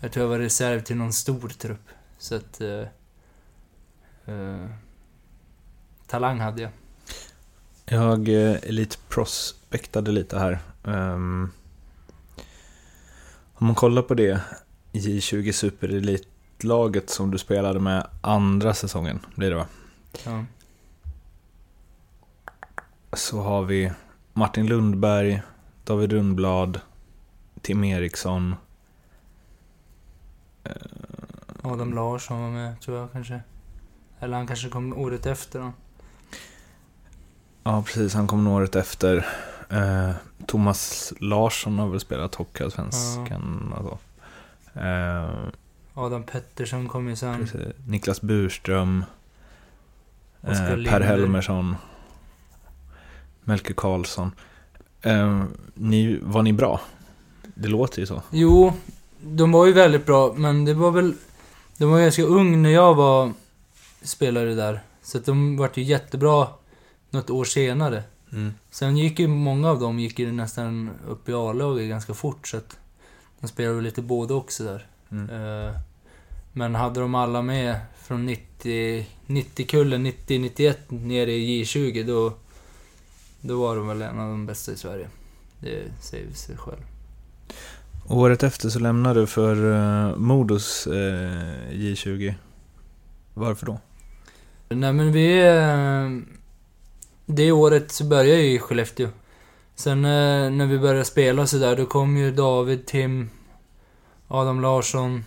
Jag 0.00 0.12
tror 0.12 0.24
jag 0.24 0.30
var 0.30 0.38
reserv 0.38 0.80
till 0.80 0.96
någon 0.96 1.12
stor 1.12 1.48
trupp. 1.48 1.88
Så 2.18 2.34
att... 2.34 2.60
Eh, 2.60 2.86
eh, 4.26 4.66
talang 6.12 6.40
hade 6.40 6.62
jag. 6.62 6.70
Jag 7.84 8.28
eh, 8.28 8.56
Elite 8.62 8.96
prospektade 9.08 10.12
lite 10.12 10.38
här. 10.38 10.58
Ehm, 10.84 11.50
om 13.54 13.66
man 13.66 13.74
kollar 13.74 14.02
på 14.02 14.14
det 14.14 14.40
J20 14.92 15.52
Super 15.52 15.88
Elite-laget 15.88 17.10
som 17.10 17.30
du 17.30 17.38
spelade 17.38 17.80
med 17.80 18.06
andra 18.20 18.74
säsongen, 18.74 19.20
blir 19.34 19.50
det 19.50 19.56
va? 19.56 19.66
Ja. 20.24 20.44
Så 23.12 23.40
har 23.40 23.62
vi 23.62 23.92
Martin 24.32 24.66
Lundberg, 24.66 25.42
David 25.84 26.12
Rundblad, 26.12 26.80
Tim 27.62 27.84
Eriksson. 27.84 28.54
Adam 31.62 31.94
Larsson 31.94 32.40
var 32.40 32.50
med, 32.50 32.80
tror 32.80 32.98
jag 32.98 33.12
kanske. 33.12 33.40
Eller 34.20 34.36
han 34.36 34.46
kanske 34.46 34.68
kom 34.68 34.92
året 34.92 35.26
efter 35.26 35.60
då. 35.60 35.72
Ja, 37.64 37.82
precis. 37.82 38.14
Han 38.14 38.26
kom 38.26 38.46
året 38.46 38.76
efter. 38.76 39.26
Eh, 39.70 40.10
Thomas 40.46 41.12
Larsson 41.20 41.78
har 41.78 41.88
väl 41.88 42.00
spelat 42.00 42.34
Hockeyallsvenskan 42.34 43.74
och 43.78 43.84
så. 43.84 43.98
Eh, 44.80 45.30
Adam 45.94 46.22
Pettersson 46.22 46.88
kom 46.88 47.08
ju 47.08 47.16
sen. 47.16 47.38
precis. 47.38 47.72
Niklas 47.86 48.20
Burström. 48.20 49.04
Eh, 50.42 50.68
per. 50.90 51.00
Helmersson. 51.00 51.76
Melker 53.44 53.74
Karlsson. 53.74 54.32
Eh, 55.02 55.44
ni, 55.74 56.18
var 56.22 56.42
ni 56.42 56.52
bra? 56.52 56.80
Det 57.54 57.68
låter 57.68 58.00
ju 58.00 58.06
så. 58.06 58.22
Jo, 58.30 58.72
de 59.20 59.52
var 59.52 59.66
ju 59.66 59.72
väldigt 59.72 60.06
bra, 60.06 60.34
men 60.36 60.64
det 60.64 60.74
var 60.74 60.90
väl... 60.90 61.14
De 61.76 61.90
var 61.90 62.00
ganska 62.00 62.22
ung 62.22 62.62
när 62.62 62.70
jag 62.70 62.94
var 62.94 63.32
spelare 64.02 64.54
där. 64.54 64.80
Så 65.02 65.18
de 65.18 65.56
vart 65.56 65.76
ju 65.76 65.82
jättebra 65.82 66.46
något 67.12 67.30
år 67.30 67.44
senare. 67.44 68.02
Mm. 68.32 68.54
Sen 68.70 68.96
gick 68.96 69.18
ju 69.18 69.28
många 69.28 69.70
av 69.70 69.80
dem 69.80 69.98
gick 69.98 70.18
ju 70.18 70.32
nästan 70.32 70.90
upp 71.08 71.28
i 71.28 71.32
A-laget 71.32 71.88
ganska 71.88 72.14
fort 72.14 72.48
så 72.48 72.56
att 72.56 72.78
de 73.40 73.48
spelade 73.48 73.74
väl 73.74 73.84
lite 73.84 74.02
både 74.02 74.34
också 74.34 74.64
där. 74.64 74.86
Mm. 75.10 75.30
Eh, 75.30 75.74
Men 76.52 76.74
hade 76.74 77.00
de 77.00 77.14
alla 77.14 77.42
med 77.42 77.76
från 78.02 78.26
90, 78.26 79.06
90-kullen, 79.26 80.06
90-91 80.06 80.74
ner 80.88 81.26
i 81.26 81.62
J20 81.62 82.06
då, 82.06 82.32
då 83.40 83.60
var 83.60 83.76
de 83.76 83.88
väl 83.88 84.02
en 84.02 84.18
av 84.20 84.30
de 84.30 84.46
bästa 84.46 84.72
i 84.72 84.76
Sverige. 84.76 85.08
Det 85.60 85.82
säger 86.00 86.32
sig 86.32 86.56
själv. 86.56 86.80
Året 88.08 88.42
efter 88.42 88.68
så 88.68 88.78
lämnade 88.78 89.20
du 89.20 89.26
för 89.26 89.56
uh, 89.64 90.16
Modos 90.16 90.86
eh, 90.86 91.70
J20. 91.70 92.34
Varför 93.34 93.66
då? 93.66 93.80
Nej 94.68 94.92
men 94.92 95.12
vi... 95.12 95.46
eh, 95.46 96.41
det 97.34 97.52
året 97.52 97.92
så 97.92 98.04
började 98.04 98.40
jag 98.40 98.46
i 98.46 98.58
Skellefteå. 98.58 99.08
Sen 99.74 100.04
eh, 100.04 100.50
när 100.50 100.66
vi 100.66 100.78
började 100.78 101.04
spela 101.04 101.46
så 101.46 101.58
där, 101.58 101.76
då 101.76 101.86
kom 101.86 102.16
ju 102.16 102.30
David, 102.30 102.86
Tim, 102.86 103.30
Adam 104.28 104.60
Larsson. 104.60 105.24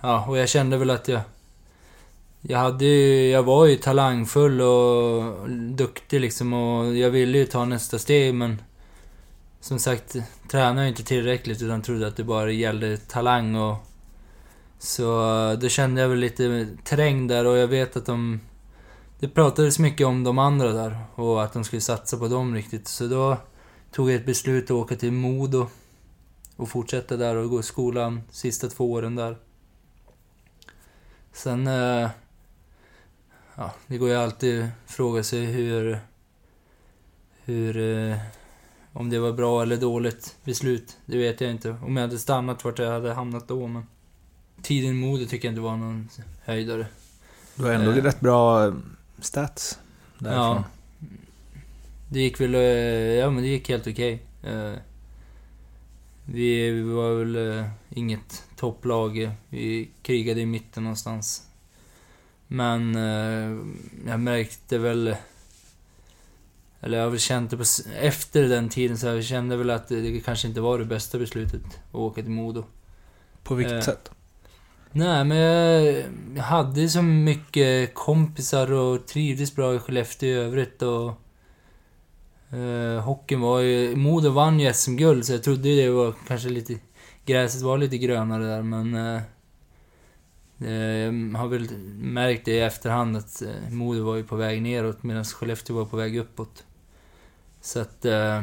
Ja, 0.00 0.26
och 0.28 0.38
jag 0.38 0.48
kände 0.48 0.76
väl 0.76 0.90
att 0.90 1.08
jag... 1.08 1.20
Jag 2.40 2.58
hade 2.58 2.84
ju, 2.84 3.30
jag 3.30 3.42
var 3.42 3.66
ju 3.66 3.76
talangfull 3.76 4.60
och 4.60 5.50
duktig 5.50 6.20
liksom 6.20 6.52
och 6.52 6.96
jag 6.96 7.10
ville 7.10 7.38
ju 7.38 7.46
ta 7.46 7.64
nästa 7.64 7.98
steg 7.98 8.34
men... 8.34 8.62
Som 9.60 9.78
sagt, 9.78 10.16
tränade 10.50 10.80
jag 10.80 10.88
inte 10.88 11.04
tillräckligt 11.04 11.62
utan 11.62 11.82
trodde 11.82 12.06
att 12.06 12.16
det 12.16 12.24
bara 12.24 12.50
gällde 12.50 12.96
talang 12.96 13.56
och... 13.56 13.76
Så 14.78 15.38
eh, 15.50 15.58
då 15.58 15.68
kände 15.68 16.00
jag 16.00 16.08
väl 16.08 16.18
lite 16.18 16.68
trängd 16.84 17.30
där 17.30 17.46
och 17.46 17.56
jag 17.58 17.68
vet 17.68 17.96
att 17.96 18.06
de... 18.06 18.40
Det 19.20 19.28
pratades 19.28 19.78
mycket 19.78 20.06
om 20.06 20.24
de 20.24 20.38
andra 20.38 20.72
där 20.72 20.98
och 21.14 21.42
att 21.44 21.52
de 21.52 21.64
skulle 21.64 21.80
satsa 21.82 22.16
på 22.18 22.28
dem 22.28 22.54
riktigt. 22.54 22.88
Så 22.88 23.06
då 23.06 23.36
tog 23.92 24.10
jag 24.10 24.16
ett 24.16 24.26
beslut 24.26 24.64
att 24.64 24.70
åka 24.70 24.96
till 24.96 25.12
Modo 25.12 25.66
och 26.56 26.68
fortsätta 26.68 27.16
där 27.16 27.36
och 27.36 27.50
gå 27.50 27.60
i 27.60 27.62
skolan 27.62 28.20
sista 28.30 28.68
två 28.68 28.92
åren 28.92 29.14
där. 29.16 29.36
Sen... 31.32 31.66
eh, 31.66 32.08
Ja, 33.56 33.72
det 33.86 33.98
går 33.98 34.08
ju 34.08 34.14
alltid 34.14 34.62
att 34.62 34.68
fråga 34.86 35.22
sig 35.22 35.44
hur... 35.44 35.98
Hur... 37.44 37.76
eh, 38.10 38.16
Om 38.92 39.10
det 39.10 39.18
var 39.18 39.32
bra 39.32 39.62
eller 39.62 39.76
dåligt 39.76 40.36
beslut, 40.44 40.96
det 41.06 41.18
vet 41.18 41.40
jag 41.40 41.50
inte. 41.50 41.70
Om 41.70 41.96
jag 41.96 42.02
hade 42.02 42.18
stannat 42.18 42.64
vart 42.64 42.78
jag 42.78 42.90
hade 42.92 43.12
hamnat 43.14 43.48
då, 43.48 43.66
men... 43.66 43.86
Tiden 44.62 44.90
i 44.90 44.94
Modo 44.94 45.26
tycker 45.26 45.48
jag 45.48 45.52
inte 45.52 45.60
var 45.60 45.76
någon 45.76 46.08
höjdare. 46.44 46.86
Du 47.54 47.62
har 47.64 47.72
ändå 47.72 47.90
Eh. 47.90 48.02
rätt 48.02 48.20
bra 48.20 48.72
stats 49.20 49.78
därifrån. 50.18 50.44
Ja. 50.44 50.64
Det 52.10 52.20
gick 52.20 52.40
väl... 52.40 52.54
eh, 52.54 52.60
Ja, 53.20 53.30
men 53.30 53.42
det 53.42 53.48
gick 53.48 53.68
helt 53.68 53.86
okej. 53.86 54.22
Eh, 54.42 54.72
Vi 56.24 56.80
var 56.82 57.14
väl 57.14 57.58
eh, 57.58 57.66
inget 57.90 58.44
topplag. 58.56 59.30
Vi 59.48 59.88
krigade 60.02 60.40
i 60.40 60.46
mitten 60.46 60.82
någonstans. 60.82 61.46
Men 62.46 62.94
jag 64.06 64.20
märkte 64.20 64.78
väl... 64.78 65.16
Eller 66.80 66.98
jag 66.98 67.10
det 67.10 67.56
på... 67.56 67.64
Efter 68.00 68.42
den 68.48 68.68
tiden 68.68 68.98
så 68.98 69.06
jag 69.06 69.24
kände 69.24 69.56
väl 69.56 69.70
att 69.70 69.88
det 69.88 70.00
det 70.00 70.20
kanske 70.20 70.48
inte 70.48 70.60
var 70.60 70.78
det 70.78 70.84
bästa 70.84 71.18
beslutet 71.18 71.62
att 71.88 71.94
åka 71.94 72.22
till 72.22 72.30
Modo. 72.30 72.64
På 73.42 73.54
vilket 73.54 73.74
Eh. 73.74 73.80
sätt? 73.80 74.10
Nej, 74.92 75.24
men 75.24 75.36
jag, 75.38 76.42
hade 76.42 76.88
så 76.88 77.02
mycket 77.02 77.94
kompisar 77.94 78.72
och 78.72 79.06
trivdes 79.06 79.56
bra 79.56 79.74
i 79.74 79.78
Skellefteå 79.78 80.28
i 80.28 80.32
övrigt 80.32 80.82
och... 80.82 81.12
eh, 82.58 83.00
hockeyn 83.00 83.40
var 83.40 83.60
ju... 83.60 83.96
Modo 83.96 84.30
vann 84.30 84.60
ju 84.60 84.72
SM-guld 84.72 85.24
så 85.24 85.32
jag 85.32 85.42
trodde 85.42 85.68
ju 85.68 85.82
det 85.82 85.90
var 85.90 86.14
kanske 86.28 86.48
lite... 86.48 86.78
Gräset 87.26 87.62
var 87.62 87.78
lite 87.78 87.98
grönare 87.98 88.44
där 88.44 88.62
men... 88.62 88.94
Eh, 88.94 89.22
eh, 90.64 91.30
jag 91.32 91.38
har 91.38 91.48
väl 91.48 91.68
märkt 91.98 92.44
det 92.44 92.52
i 92.52 92.60
efterhand 92.60 93.16
att 93.16 93.42
eh, 93.42 93.70
Modo 93.72 94.04
var 94.04 94.16
ju 94.16 94.24
på 94.24 94.36
väg 94.36 94.62
neråt 94.62 95.02
medan 95.02 95.24
Skellefteå 95.24 95.76
var 95.76 95.84
på 95.84 95.96
väg 95.96 96.16
uppåt. 96.16 96.64
Så 97.60 97.80
att... 97.80 98.04
eh, 98.04 98.42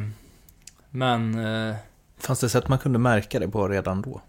men... 0.90 1.36
eh, 1.70 1.76
Fanns 2.18 2.40
det 2.40 2.50
sätt 2.50 2.68
man 2.68 2.80
kunde 2.80 3.00
märka 3.00 3.40
det 3.40 3.48
på 3.48 3.68
redan 3.68 4.02
då? 4.02 4.22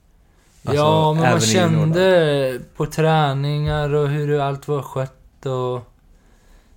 Alltså, 0.67 0.75
ja, 0.75 1.15
men 1.15 1.23
man 1.23 1.41
kände 1.41 2.61
på 2.77 2.87
träningar 2.87 3.95
och 3.95 4.09
hur 4.09 4.41
allt 4.41 4.69
var 4.69 4.83
skött 4.83 5.47
och... 5.47 5.93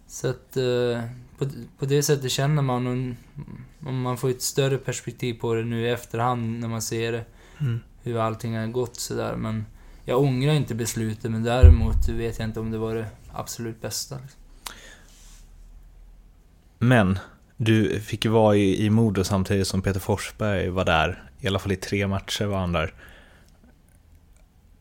Så 0.07 0.29
att... 0.29 0.57
eh, 0.57 1.03
på, 1.39 1.45
på 1.79 1.85
det 1.85 2.03
sättet 2.03 2.31
känner 2.31 2.61
man 2.61 2.87
och, 2.87 3.15
om 3.87 4.01
man 4.01 4.17
får 4.17 4.29
ett 4.29 4.41
större 4.41 4.77
perspektiv 4.77 5.33
på 5.33 5.53
det 5.53 5.63
nu 5.63 5.81
i 5.81 5.89
efterhand 5.89 6.59
när 6.59 6.67
man 6.67 6.81
ser 6.81 7.11
det. 7.11 7.25
Mm. 7.59 7.79
Hur 8.03 8.17
allting 8.17 8.57
har 8.57 8.67
gått 8.67 8.95
sådär. 8.95 9.35
Men 9.35 9.65
jag 10.05 10.21
ångrar 10.21 10.53
inte 10.53 10.75
beslutet 10.75 11.31
men 11.31 11.43
däremot 11.43 12.09
vet 12.09 12.39
jag 12.39 12.47
inte 12.47 12.59
om 12.59 12.71
det 12.71 12.77
var 12.77 12.95
det 12.95 13.05
absolut 13.33 13.81
bästa. 13.81 14.15
liksom. 14.21 14.39
Men, 16.77 17.19
du 17.57 17.99
fick 17.99 18.25
ju 18.25 18.31
vara 18.31 18.55
i, 18.55 18.85
i 18.85 18.89
Modo 18.89 19.23
samtidigt 19.23 19.67
som 19.67 19.81
Peter 19.81 19.99
Forsberg 19.99 20.69
var 20.69 20.85
där. 20.85 21.23
I 21.39 21.47
alla 21.47 21.59
fall 21.59 21.71
i 21.71 21.75
tre 21.75 22.07
matcher 22.07 22.45
var 22.45 22.59
han 22.59 22.73
där. 22.73 22.93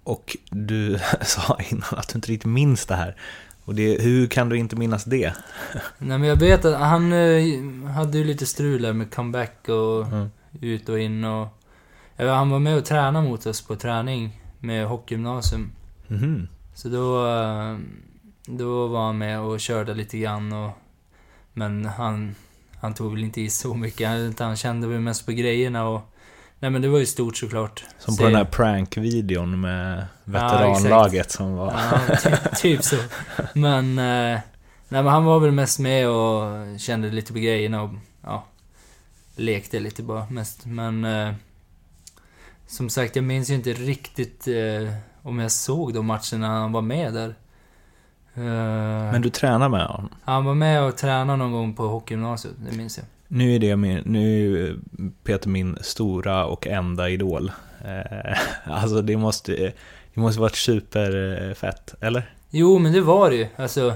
Och 0.08 0.36
du 0.50 0.98
sa 1.22 1.58
innan 1.70 1.84
att 1.90 2.08
du 2.08 2.14
inte 2.14 2.32
riktigt 2.32 2.50
minns 2.50 2.86
det 2.86 2.94
här. 2.94 3.16
Och 3.64 3.74
det, 3.74 4.02
hur 4.02 4.26
kan 4.26 4.48
du 4.48 4.56
inte 4.56 4.76
minnas 4.76 5.04
det? 5.04 5.32
Nej 5.98 6.18
men 6.18 6.28
jag 6.28 6.36
vet 6.36 6.64
att 6.64 6.78
han 6.80 7.12
eh, 7.12 7.90
hade 7.94 8.18
ju 8.18 8.24
lite 8.24 8.46
strul 8.46 8.82
där 8.82 8.92
med 8.92 9.14
comeback 9.14 9.68
och 9.68 10.06
Mm. 10.06 10.30
ut 10.60 10.88
och 10.88 10.98
in 11.00 11.24
och... 11.24 11.48
Ja, 12.16 12.34
han 12.34 12.50
var 12.50 12.58
med 12.58 12.76
och 12.76 12.84
tränade 12.84 13.28
mot 13.28 13.46
oss 13.46 13.62
på 13.66 13.76
träning 13.76 14.40
med 14.60 14.86
hockeygymnasium. 14.86 15.70
Mhm. 16.06 16.48
Så 16.74 16.88
då... 16.88 17.26
eh, 17.26 17.76
Då 18.46 18.86
var 18.86 19.06
han 19.06 19.18
med 19.18 19.40
och 19.40 19.60
körde 19.60 19.94
lite 19.94 20.18
grann 20.18 20.52
och... 20.52 20.70
Men 21.52 21.84
han... 21.84 22.34
Han 22.80 22.94
tog 22.94 23.12
väl 23.12 23.24
inte 23.24 23.40
i 23.40 23.50
så 23.50 23.74
mycket, 23.74 24.38
han 24.40 24.56
kände 24.56 24.86
väl 24.86 25.00
mest 25.00 25.26
på 25.26 25.32
grejerna 25.32 25.88
och... 25.88 26.00
Nej 26.60 26.70
men 26.70 26.82
det 26.82 26.88
var 26.88 26.98
ju 26.98 27.06
stort 27.06 27.36
såklart. 27.36 27.84
Som 27.98 28.14
Se- 28.14 28.22
på 28.22 28.28
den 28.28 28.36
här 28.36 28.44
prank-videon 28.44 29.60
med 29.60 29.98
Ja, 29.98 30.04
veteranlaget 30.24 31.30
som 31.30 31.56
var... 31.56 31.72
Ja, 31.72 32.16
ty, 32.22 32.30
typ 32.56 32.84
så. 32.84 32.96
Men... 33.52 33.98
Eh, 33.98 34.40
nej 34.88 35.02
men 35.02 35.06
han 35.06 35.24
var 35.24 35.40
väl 35.40 35.52
mest 35.52 35.78
med 35.78 36.08
och 36.08 36.80
kände 36.80 37.10
lite 37.10 37.32
på 37.32 37.38
grejerna 37.38 37.82
och... 37.82 37.90
Ja. 38.22 38.44
Lekte 39.36 39.80
lite 39.80 40.02
bara 40.02 40.26
mest. 40.30 40.66
Men... 40.66 41.04
Eh, 41.04 41.34
som 42.66 42.90
sagt, 42.90 43.16
jag 43.16 43.24
minns 43.24 43.50
ju 43.50 43.54
inte 43.54 43.72
riktigt 43.72 44.48
eh, 44.48 44.92
om 45.22 45.38
jag 45.38 45.52
såg 45.52 45.94
de 45.94 46.06
matcherna 46.06 46.46
han 46.46 46.72
var 46.72 46.82
med 46.82 47.14
där. 47.14 47.34
Men 49.12 49.22
du 49.22 49.30
tränar 49.30 49.68
med 49.68 49.86
honom? 49.86 50.08
Han 50.24 50.44
var 50.44 50.54
med 50.54 50.82
och 50.82 50.96
tränade 50.96 51.36
någon 51.36 51.52
gång 51.52 51.74
på 51.74 51.88
hockeygymnasiet, 51.88 52.54
det 52.70 52.76
minns 52.76 52.98
jag. 52.98 53.06
Nu 53.28 53.54
är 53.54 53.58
det 53.58 53.76
min, 53.76 54.02
nu 54.04 54.66
är 54.66 54.76
Peter 55.24 55.48
min 55.48 55.78
stora 55.80 56.46
och 56.46 56.66
enda 56.66 57.08
idol. 57.08 57.52
Eh, 57.84 58.38
alltså 58.64 59.02
det 59.02 59.16
måste, 59.16 59.72
det 60.14 60.20
måste 60.20 60.40
varit 60.40 60.56
superfett, 60.56 61.94
eller? 62.00 62.34
Jo, 62.50 62.78
men 62.78 62.92
det 62.92 63.00
var 63.00 63.30
det 63.30 63.36
ju. 63.36 63.46
Alltså... 63.56 63.94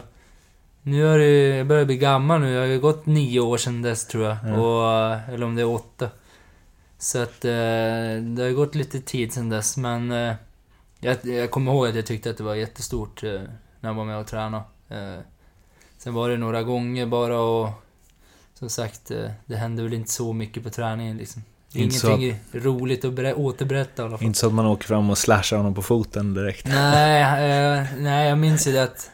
Nu 0.84 1.06
är 1.06 1.18
det 1.18 1.56
jag 1.56 1.66
börjar 1.66 1.84
bli 1.84 1.96
gammal 1.96 2.40
nu. 2.40 2.54
Det 2.54 2.60
har 2.60 2.66
ju 2.66 2.80
gått 2.80 3.06
nio 3.06 3.40
år 3.40 3.56
sedan 3.56 3.82
dess 3.82 4.06
tror 4.06 4.24
jag. 4.24 4.36
Ja. 4.46 4.60
Och, 4.60 5.32
eller 5.34 5.46
om 5.46 5.54
det 5.54 5.62
är 5.62 5.66
åtta. 5.68 6.08
Så 6.98 7.22
att 7.22 7.44
eh, 7.44 7.50
det 8.20 8.38
har 8.38 8.48
ju 8.48 8.54
gått 8.54 8.74
lite 8.74 9.00
tid 9.00 9.32
sedan 9.32 9.48
dess. 9.48 9.76
Men 9.76 10.12
eh, 10.12 10.34
jag, 11.00 11.16
jag 11.24 11.50
kommer 11.50 11.72
ihåg 11.72 11.86
att 11.86 11.94
jag 11.94 12.06
tyckte 12.06 12.30
att 12.30 12.36
det 12.36 12.44
var 12.44 12.54
jättestort 12.54 13.22
eh, 13.22 13.40
när 13.80 13.90
jag 13.90 13.94
var 13.94 14.04
med 14.04 14.18
och 14.18 14.26
tränade. 14.26 14.64
Eh, 14.88 15.18
sen 15.98 16.14
var 16.14 16.28
det 16.28 16.36
några 16.36 16.62
gånger 16.62 17.06
bara 17.06 17.40
och... 17.40 17.68
Som 18.62 18.70
sagt, 18.70 19.10
eh, 19.10 19.30
det 19.46 19.56
hände 19.56 19.82
väl 19.82 19.92
inte 19.94 20.10
så 20.12 20.32
mycket 20.32 20.62
på 20.64 20.70
träningen 20.70 21.16
liksom. 21.16 21.42
Ingenting 21.72 22.36
roligt 22.52 23.04
att 23.04 23.12
berä- 23.12 23.34
återberätta 23.34 24.02
i 24.02 24.06
alla 24.06 24.18
fall. 24.18 24.26
Inte 24.26 24.38
så 24.38 24.46
att 24.46 24.52
man 24.52 24.66
åker 24.66 24.86
fram 24.86 25.10
och 25.10 25.18
slashar 25.18 25.56
honom 25.56 25.74
på 25.74 25.82
foten 25.82 26.34
direkt. 26.34 26.66
Nej, 26.66 27.22
eh, 27.80 27.86
nej, 27.98 28.28
jag 28.28 28.38
minns 28.38 28.66
ju 28.66 28.72
det 28.72 28.82
att, 28.82 29.10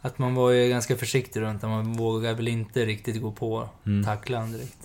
att 0.00 0.18
man 0.18 0.34
var 0.34 0.50
ju 0.50 0.68
ganska 0.68 0.96
försiktig 0.96 1.40
runt. 1.40 1.62
Man 1.62 1.92
vågade 1.92 2.34
väl 2.34 2.48
inte 2.48 2.84
riktigt 2.86 3.22
gå 3.22 3.32
på 3.32 3.68
Mm. 3.86 4.04
tackla 4.04 4.36
honom 4.38 4.52
direkt. 4.52 4.76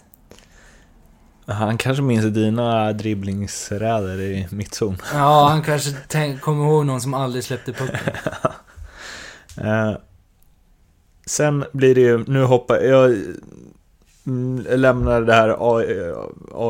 Han 1.45 1.77
kanske 1.77 2.03
minns 2.03 2.25
dina 2.33 2.93
dribblingsräder 2.93 4.21
i 4.21 4.47
mittzon. 4.51 4.97
Ja, 5.13 5.47
han 5.49 5.61
kanske 5.61 5.91
tänk, 6.07 6.41
kommer 6.41 6.65
ihåg 6.65 6.85
någon 6.85 7.01
som 7.01 7.13
aldrig 7.13 7.43
släppte 7.43 7.73
pucken. 7.73 7.99
Eh, 9.57 9.97
sen 11.25 11.65
blir 11.73 11.95
det 11.95 12.01
ju, 12.01 12.23
nu 12.27 12.43
hoppar 12.43 12.75
jag 12.79 13.17
lämnar 14.75 15.21
det 15.21 15.33
här 15.33 15.55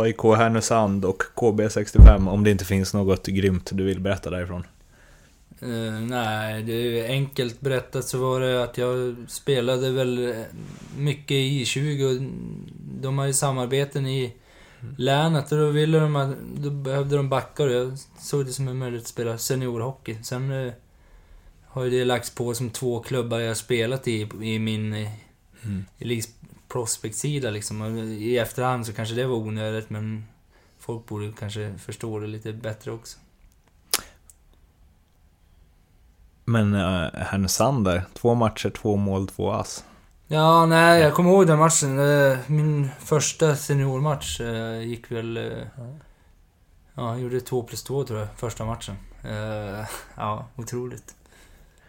AIK 0.02 0.24
Härnösand 0.24 1.06
och 1.06 1.24
KB65 1.36 2.30
om 2.30 2.44
det 2.44 2.52
inte 2.52 2.66
finns 2.66 2.94
något 2.94 3.28
grymt 3.28 3.70
du 3.74 3.84
vill 3.84 4.00
berätta 4.00 4.30
därifrån. 4.30 4.64
Eh, 5.60 6.00
nej, 6.02 6.64
det 6.64 6.74
är 6.74 7.10
enkelt 7.10 7.62
berättat 7.62 8.06
så 8.06 8.18
var 8.18 8.40
det 8.40 8.64
att 8.64 8.78
jag 8.78 9.16
spelade 9.28 9.92
väl 9.92 10.36
mycket 10.98 11.32
i 11.32 11.64
I20 11.64 12.16
och 12.16 12.32
de 13.02 13.18
har 13.18 13.26
ju 13.26 13.34
samarbeten 13.34 14.08
i 14.08 14.34
länet 14.98 15.52
och 15.52 15.58
då 15.58 15.70
ville 15.70 16.00
de 16.00 16.16
att, 16.16 16.36
då 16.58 16.70
behövde 16.70 17.18
de 17.18 17.30
backar 17.30 17.68
och 17.68 17.74
jag 17.74 17.98
såg 18.20 18.46
det 18.46 18.52
som 18.52 18.68
en 18.68 18.78
möjlighet 18.78 19.04
att 19.04 19.10
spela 19.10 19.38
seniorhockey. 19.38 20.18
Sen 20.24 20.52
eh, 20.52 20.74
har 21.68 21.84
ju 21.84 21.90
det 21.90 22.06
lagts 22.06 22.30
på 22.30 22.54
som 22.54 22.70
två 22.70 23.00
klubbar 23.00 23.40
jag 23.40 23.48
har 23.48 23.56
spelat 23.56 24.08
i, 24.08 24.30
i 24.42 24.60
min 24.60 24.94
eh, 24.94 25.10
Mm. 25.66 25.86
Elise 26.76 27.00
Prospect-sida 27.02 27.52
liksom. 27.52 27.98
I 27.98 28.38
efterhand 28.38 28.86
så 28.86 28.94
kanske 28.94 29.16
det 29.16 29.26
var 29.28 29.36
onödigt 29.36 29.90
men 29.90 30.26
folk 30.80 31.06
borde 31.06 31.32
kanske 31.40 31.78
förstå 31.78 32.20
det 32.20 32.28
lite 32.28 32.54
bättre 32.54 32.92
också. 32.92 33.18
Men 36.46 36.74
uh, 36.74 37.10
Härnösand 37.14 37.86
där, 37.86 38.04
två 38.14 38.36
matcher, 38.36 38.70
två 38.70 38.96
mål, 38.96 39.28
två 39.28 39.52
ass. 39.52 39.84
Ja, 40.28 40.66
nej, 40.66 41.02
jag 41.02 41.14
kommer 41.14 41.30
ihåg 41.32 41.48
den 41.48 41.60
matchen. 41.60 41.96
Min 42.48 42.90
första 43.00 43.56
seniormatch 43.56 44.42
eh, 44.42 44.82
gick 44.82 45.12
väl... 45.12 45.38
eh, 45.38 45.68
Ja, 46.98 47.12
jag 47.12 47.20
gjorde 47.20 47.42
två 47.42 47.64
plus 47.64 47.84
två 47.84 48.04
tror 48.04 48.20
jag, 48.20 48.28
första 48.36 48.66
matchen. 48.66 48.96
Ja, 50.16 50.46
otroligt. 50.56 51.16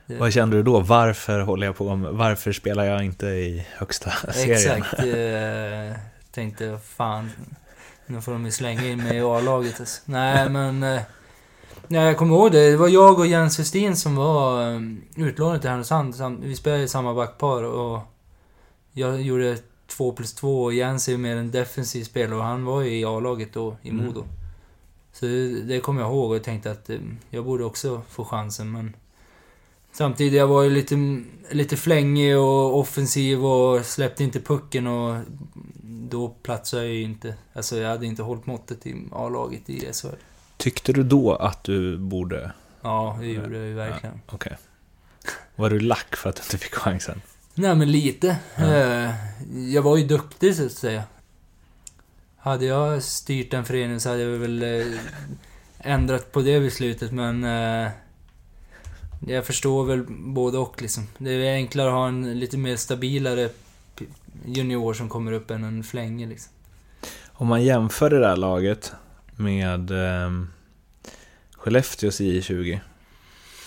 Vad 0.07 0.33
kände 0.33 0.57
du 0.57 0.62
då? 0.62 0.81
Varför 0.81 1.40
håller 1.40 1.66
jag 1.66 1.77
på 1.77 1.97
med, 1.97 2.12
varför 2.12 2.53
spelar 2.53 2.85
jag 2.85 3.05
inte 3.05 3.27
i 3.27 3.66
högsta 3.77 4.11
serien? 4.33 4.83
Exakt. 4.83 4.99
Eh, 4.99 6.01
tänkte, 6.31 6.79
fan, 6.85 7.31
nu 8.07 8.21
får 8.21 8.33
de 8.33 8.45
ju 8.45 8.51
slänga 8.51 8.87
in 8.87 9.03
mig 9.03 9.16
i 9.16 9.21
A-laget. 9.21 9.81
Alltså. 9.81 10.03
Nej, 10.05 10.49
men... 10.49 10.83
Eh, 10.83 11.01
nej, 11.87 12.07
jag 12.07 12.16
kommer 12.16 12.35
ihåg 12.35 12.53
det. 12.53 12.71
Det 12.71 12.77
var 12.77 12.88
jag 12.88 13.19
och 13.19 13.27
Jens 13.27 13.59
Westin 13.59 13.97
som 13.97 14.16
var 14.16 14.73
eh, 14.75 14.81
utlånade 15.16 15.59
till 15.61 15.71
Härnösand. 15.71 16.40
Vi 16.42 16.57
spelade 16.57 16.83
i 16.83 16.88
samma 16.88 17.14
backpar 17.14 17.62
och 17.62 18.01
jag 18.92 19.23
gjorde 19.23 19.59
två 19.87 20.12
plus 20.12 20.35
två 20.35 20.64
och 20.64 20.75
Jens 20.75 21.09
är 21.09 21.12
ju 21.12 21.19
mer 21.19 21.37
en 21.37 21.51
defensiv 21.51 22.05
spelare 22.05 22.38
och 22.38 22.45
han 22.45 22.64
var 22.64 22.81
ju 22.81 22.99
i 22.99 23.05
A-laget 23.05 23.53
då, 23.53 23.77
i 23.83 23.88
Mm. 23.90 24.07
Modo. 24.07 24.25
Så 25.12 25.27
det, 25.27 25.62
det 25.62 25.81
kommer 25.81 26.01
jag 26.01 26.11
ihåg 26.11 26.31
och 26.31 26.42
tänkte 26.42 26.71
att 26.71 26.90
eh, 26.90 26.97
jag 27.31 27.45
borde 27.45 27.64
också 27.64 28.03
få 28.09 28.25
chansen, 28.25 28.73
men... 28.73 28.95
Samtidigt, 29.97 30.33
jag 30.39 30.47
var 30.47 30.63
ju 30.63 30.71
lite, 30.71 31.23
lite 31.51 31.77
flängig 31.77 32.37
och 32.39 32.79
offensiv 32.79 33.45
och 33.45 33.85
släppte 33.85 34.25
inte 34.25 34.41
pucken 34.41 34.87
och 34.87 35.17
då 35.83 36.29
platsade 36.29 36.83
jag 36.85 36.93
ju 36.95 37.03
inte. 37.03 37.35
Alltså 37.53 37.79
jag 37.79 37.89
hade 37.89 38.07
inte 38.07 38.23
hållit 38.23 38.47
måttet 38.47 38.87
i 38.87 38.95
A-laget 39.13 39.71
i 39.71 39.93
SHL. 39.93 40.09
Tyckte 40.57 40.93
du 40.93 41.03
då 41.03 41.35
att 41.35 41.65
du 41.65 41.99
borde... 41.99 42.53
Ja, 42.83 43.17
det 43.21 43.27
gjorde 43.27 43.57
jag 43.57 43.67
ju 43.67 43.75
verkligen. 43.75 44.21
Okej. 44.27 44.57
Var 45.57 45.71
du 45.71 45.81
lack 45.81 46.17
för 46.17 46.31
att 46.31 46.37
du 46.37 46.43
inte 46.43 46.59
fick 46.59 46.75
chansen? 46.75 47.23
Nej, 47.55 47.75
men 47.75 47.91
lite. 47.93 48.37
Ja. 48.57 48.75
Eh, 48.75 49.11
Jag 49.73 49.83
var 49.83 49.97
ju 49.97 50.07
duktig, 50.07 50.57
så 50.57 50.67
att 50.67 50.73
säga. 50.73 51.03
Hade 52.37 52.65
jag 52.65 53.03
styrt 53.03 53.51
den 53.51 53.65
föreningen 53.65 54.01
så 54.01 54.09
hade 54.09 54.23
jag 54.23 54.39
väl 54.39 54.63
eh, 54.63 54.87
ändrat 55.79 56.33
på 56.33 56.41
det 56.41 56.61
beslutet, 56.61 57.13
men... 57.13 57.45
eh, 59.23 59.33
Jag 59.35 59.47
förstår 59.47 59.85
väl 59.85 60.05
både 60.09 60.59
och 60.59 60.83
liksom. 60.83 61.07
Det 61.19 61.31
är 61.31 61.55
enklare 61.55 61.89
att 61.89 61.95
ha 61.95 62.09
en 62.09 62.39
lite 62.39 62.59
mer 62.59 62.77
stabilare 62.77 63.49
junior 64.45 64.95
som 64.95 65.09
kommer 65.09 65.33
upp 65.33 65.51
än 65.51 65.65
en 65.65 65.85
flänge 65.85 66.27
liksom. 66.27 66.53
Om 67.27 67.47
man 67.47 67.65
jämför 67.65 68.11
det 68.11 68.21
där 68.21 68.37
laget 68.37 68.93
med 69.37 69.91
um, 69.91 70.49
Skellefteås 71.57 72.21
I20 72.21 72.81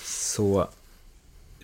så 0.05 0.67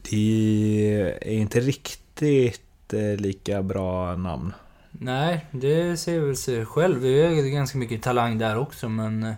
det 0.10 1.18
är 1.22 1.34
inte 1.34 1.60
riktigt 1.60 2.94
eh, 2.94 3.16
lika 3.18 3.64
bra 3.64 4.16
namn. 4.16 4.54
Nej, 4.92 5.46
det 5.52 5.98
ser 5.98 6.20
väl 6.20 6.38
sig 6.38 6.66
själv. 6.66 7.02
Det 7.02 7.08
är 7.08 7.30
ju 7.30 7.50
ganska 7.50 7.78
mycket 7.78 8.04
talang 8.04 8.38
där 8.38 8.58
också, 8.58 8.90
men... 8.90 9.36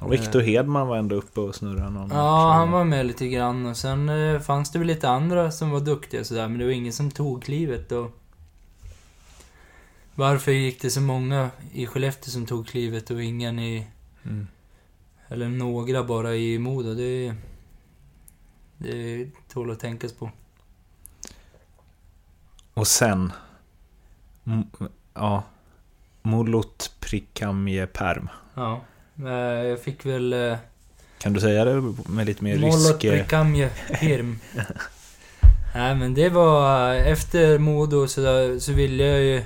eh, 0.00 0.08
Victor 0.08 0.40
Hedman 0.40 0.88
var 0.88 0.96
ändå 0.96 1.14
uppe 1.14 1.40
och 1.40 1.54
snurrade 1.54 1.90
någon. 1.90 2.10
Ja, 2.10 2.52
han 2.52 2.70
var 2.70 2.84
med 2.84 3.06
lite 3.06 3.28
grann 3.28 3.66
och 3.66 3.76
sen 3.76 4.08
eh, 4.08 4.40
fanns 4.40 4.70
det 4.72 4.78
väl 4.78 4.88
lite 4.88 5.08
andra 5.08 5.50
som 5.50 5.70
var 5.70 5.80
duktiga 5.80 6.20
och 6.20 6.26
sådär, 6.26 6.48
men 6.48 6.58
det 6.58 6.64
var 6.64 6.72
ingen 6.72 6.92
som 6.92 7.10
tog 7.10 7.42
klivet 7.42 7.92
och... 7.92 8.10
Varför 10.14 10.52
gick 10.52 10.82
det 10.82 10.90
så 10.90 11.00
många 11.00 11.50
i 11.72 11.86
Skellefteå 11.86 12.30
som 12.30 12.46
tog 12.46 12.66
klivet 12.66 13.10
och 13.10 13.22
ingen 13.22 13.58
i... 13.58 13.86
Mm. 14.24 14.46
Eller 15.28 15.48
några 15.48 16.04
bara 16.04 16.34
i 16.34 16.58
Modo? 16.58 16.94
Det... 16.94 17.34
Det 18.78 19.30
tål 19.48 19.70
att 19.70 19.80
tänkas 19.80 20.12
på. 20.12 20.30
Och 22.74 22.86
sen... 22.86 23.32
M- 24.44 24.88
ja. 25.14 25.42
Molot 26.22 26.92
Prikamje 27.00 27.86
Perm. 27.86 28.28
Ja. 28.54 28.80
Eh, 29.18 29.66
Jag 29.68 29.80
fick 29.80 30.06
väl... 30.06 30.32
eh, 30.32 30.56
Kan 31.18 31.32
du 31.32 31.40
säga 31.40 31.64
det 31.64 31.94
med 32.08 32.26
lite 32.26 32.44
mer 32.44 32.58
Molot 32.58 32.74
rysk... 32.74 33.04
eh, 33.04 33.10
Prikamje 33.12 33.70
Pirm. 34.00 34.38
Nej 35.74 35.94
men 35.94 36.14
det 36.14 36.28
var... 36.28 36.94
eh, 36.94 37.06
Efter 37.08 37.58
Modo 37.58 38.06
så, 38.08 38.20
där, 38.20 38.58
så 38.58 38.72
ville 38.72 39.04
jag 39.04 39.20
ju 39.22 39.42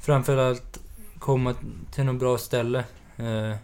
framförallt 0.00 0.78
komma 1.18 1.54
till 1.94 2.04
något 2.04 2.20
bra 2.20 2.38
ställe. 2.38 2.78
Eh, 3.16 3.56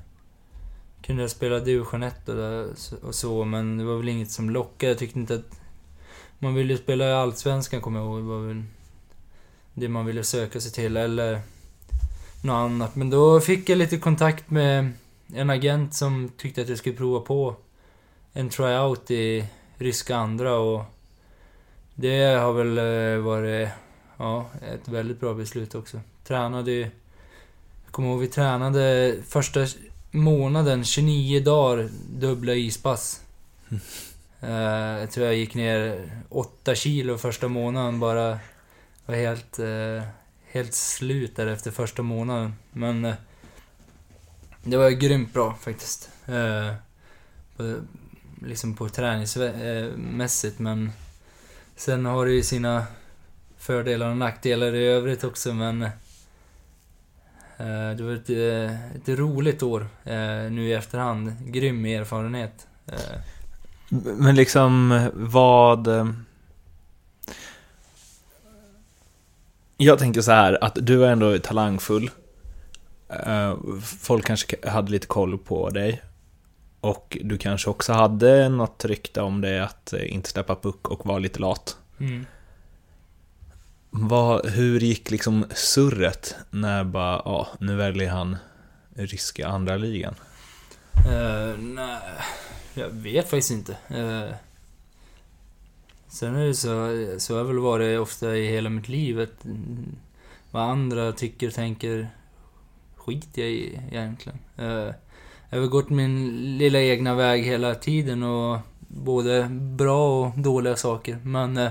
kunde 1.02 1.22
jag 1.22 1.30
spela 1.30 1.58
division 1.60 2.02
1 2.02 2.28
och, 2.28 2.34
där, 2.36 2.66
och 3.02 3.14
så, 3.14 3.44
men 3.44 3.78
det 3.78 3.84
var 3.84 3.96
väl 3.96 4.08
inget 4.08 4.30
som 4.30 4.50
lockade. 4.50 4.90
Jag 4.92 4.98
tyckte 4.98 5.18
inte 5.18 5.34
att... 5.34 5.60
Man 6.38 6.54
ville 6.54 6.72
ju 6.72 6.78
spela 6.78 7.08
i 7.08 7.12
Allsvenskan 7.12 7.80
kommer 7.80 8.00
jag 8.00 8.06
ihåg. 8.08 8.18
Det 8.18 8.28
var 8.28 8.40
väl 8.46 8.62
det 9.74 9.88
man 9.88 10.06
ville 10.06 10.24
söka 10.24 10.60
sig 10.60 10.72
till, 10.72 10.96
eller 10.96 11.40
något 12.42 12.54
annat. 12.54 12.94
Men 12.96 13.10
då 13.10 13.40
fick 13.40 13.68
jag 13.68 13.78
lite 13.78 13.96
kontakt 13.98 14.50
med 14.50 14.92
en 15.32 15.50
agent 15.50 15.94
som 15.94 16.30
tyckte 16.36 16.62
att 16.62 16.68
jag 16.68 16.78
skulle 16.78 16.96
prova 16.96 17.20
på 17.20 17.56
en 18.32 18.48
tryout 18.48 19.10
i 19.10 19.44
ryska 19.78 20.16
andra 20.16 20.54
och 20.58 20.84
det 21.94 22.24
har 22.24 22.52
väl 22.52 22.78
eh, 22.78 23.24
varit 23.24 23.68
ja, 24.16 24.46
ett 24.72 24.88
väldigt 24.88 25.20
bra 25.20 25.34
beslut 25.34 25.74
också. 25.74 26.00
Tränade 26.24 26.72
ju... 26.72 26.80
Jag 27.84 27.92
kommer 27.92 28.08
ihåg 28.08 28.20
vi 28.20 28.26
tränade 28.26 29.16
första 29.28 29.66
månaden, 30.10 30.84
29 30.84 31.40
dagar, 31.40 31.88
dubbla 32.08 32.54
ispass. 32.54 33.20
Eh, 34.40 35.00
jag 35.00 35.10
tror 35.10 35.26
jag 35.26 35.36
gick 35.36 35.54
ner 35.54 36.10
8 36.28 36.74
kilo 36.74 37.18
första 37.18 37.48
månaden 37.48 38.00
bara. 38.00 38.38
Var 39.06 39.14
helt, 39.14 39.58
eh, 39.58 40.08
helt 40.52 40.74
slut 40.74 41.36
där 41.36 41.46
efter 41.46 41.70
första 41.70 42.02
månaden. 42.02 42.54
Men 42.72 43.14
det 44.64 44.76
var 44.76 44.90
grymt 44.90 45.32
bra 45.32 45.54
faktiskt. 45.60 46.10
Eh, 46.26 46.74
på, 47.56 47.76
liksom 48.42 48.74
på 48.76 48.88
träningsmässigt 48.88 50.60
eh, 50.60 50.62
men 50.62 50.92
sen 51.76 52.06
har 52.06 52.26
det 52.26 52.32
ju 52.32 52.42
sina 52.42 52.86
fördelar 53.58 54.10
och 54.10 54.16
nackdelar 54.16 54.74
i 54.74 54.86
övrigt 54.86 55.24
också 55.24 55.54
men 55.54 55.82
eh, 55.82 55.90
det 57.96 58.02
var 58.02 58.12
ett, 58.12 58.30
eh, 58.30 58.94
ett 58.94 59.08
roligt 59.18 59.62
år 59.62 59.86
eh, 60.04 60.50
nu 60.50 60.68
i 60.68 60.72
efterhand. 60.72 61.32
Grym 61.46 61.84
erfarenhet. 61.84 62.66
Eh, 62.86 63.20
Men 63.88 64.34
liksom 64.34 65.00
vad... 65.14 65.86
Eh, 65.86 66.08
jag 69.76 69.98
tänker 69.98 70.20
så 70.20 70.32
här 70.32 70.64
att 70.64 70.78
du 70.80 71.04
är 71.04 71.12
ändå 71.12 71.38
talangfull. 71.38 72.10
Eh, 73.26 73.56
Folk 74.00 74.26
kanske 74.26 74.68
hade 74.68 74.90
lite 74.92 75.06
koll 75.06 75.38
på 75.38 75.70
dig. 75.70 76.02
Och 76.80 77.18
du 77.22 77.38
kanske 77.38 77.70
också 77.70 77.92
hade 77.92 78.48
något 78.48 78.84
rykte 78.84 79.20
om 79.20 79.40
dig 79.40 79.60
att 79.60 79.92
eh, 79.92 80.14
inte 80.14 80.28
släppa 80.30 80.56
puck 80.56 80.88
och 80.88 81.06
vara 81.06 81.18
lite 81.18 81.40
lat. 81.40 81.76
mm. 82.00 82.26
Vad, 83.96 84.46
hur 84.46 84.80
gick 84.80 85.10
liksom 85.10 85.44
surret 85.54 86.36
när 86.50 86.84
bara, 86.84 87.22
ja, 87.24 87.48
nu 87.58 87.76
väljer 87.76 88.10
han 88.10 88.36
ryska 88.94 89.48
andra 89.48 89.76
ligan? 89.76 90.14
Eh, 91.06 91.58
nej, 91.58 91.98
jag 92.74 92.88
vet 92.90 93.30
faktiskt 93.30 93.50
inte. 93.50 93.72
Eh, 93.88 94.34
sen 96.08 96.36
är 96.36 96.46
det 96.46 96.54
så, 96.54 96.70
så 97.18 97.34
har 97.34 97.42
det 97.42 97.48
väl 97.48 97.58
varit 97.58 98.00
ofta 98.00 98.36
i 98.36 98.50
hela 98.50 98.70
mitt 98.70 98.88
liv 98.88 99.20
att 99.20 99.44
mm, 99.44 99.96
vad 100.50 100.62
andra 100.62 101.12
tycker 101.12 101.46
och 101.46 101.54
tänker 101.54 102.10
skiter 103.04 103.42
jag 103.42 103.50
i 103.50 103.80
egentligen. 103.90 104.38
Eh, 104.56 104.94
jag 105.50 105.60
har 105.60 105.66
gått 105.66 105.90
min 105.90 106.36
lilla 106.58 106.80
egna 106.80 107.14
väg 107.14 107.44
hela 107.44 107.74
tiden 107.74 108.22
och 108.22 108.58
både 108.88 109.48
bra 109.50 110.24
och 110.24 110.38
dåliga 110.38 110.76
saker. 110.76 111.18
Men 111.22 111.56
eh, 111.56 111.70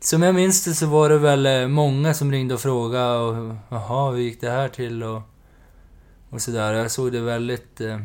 som 0.00 0.22
jag 0.22 0.34
minns 0.34 0.64
det 0.64 0.74
så 0.74 0.86
var 0.86 1.08
det 1.08 1.18
väl 1.18 1.46
eh, 1.46 1.68
många 1.68 2.14
som 2.14 2.32
ringde 2.32 2.54
och 2.54 2.60
frågade 2.60 3.18
och 3.18 3.54
jaha, 3.68 4.10
hur 4.10 4.18
gick 4.18 4.40
det 4.40 4.50
här 4.50 4.68
till 4.68 5.02
och, 5.02 5.22
och 6.30 6.42
sådär. 6.42 6.72
Jag 6.72 6.90
såg 6.90 7.12
det 7.12 7.20
väldigt... 7.20 7.80
Eh, 7.80 7.98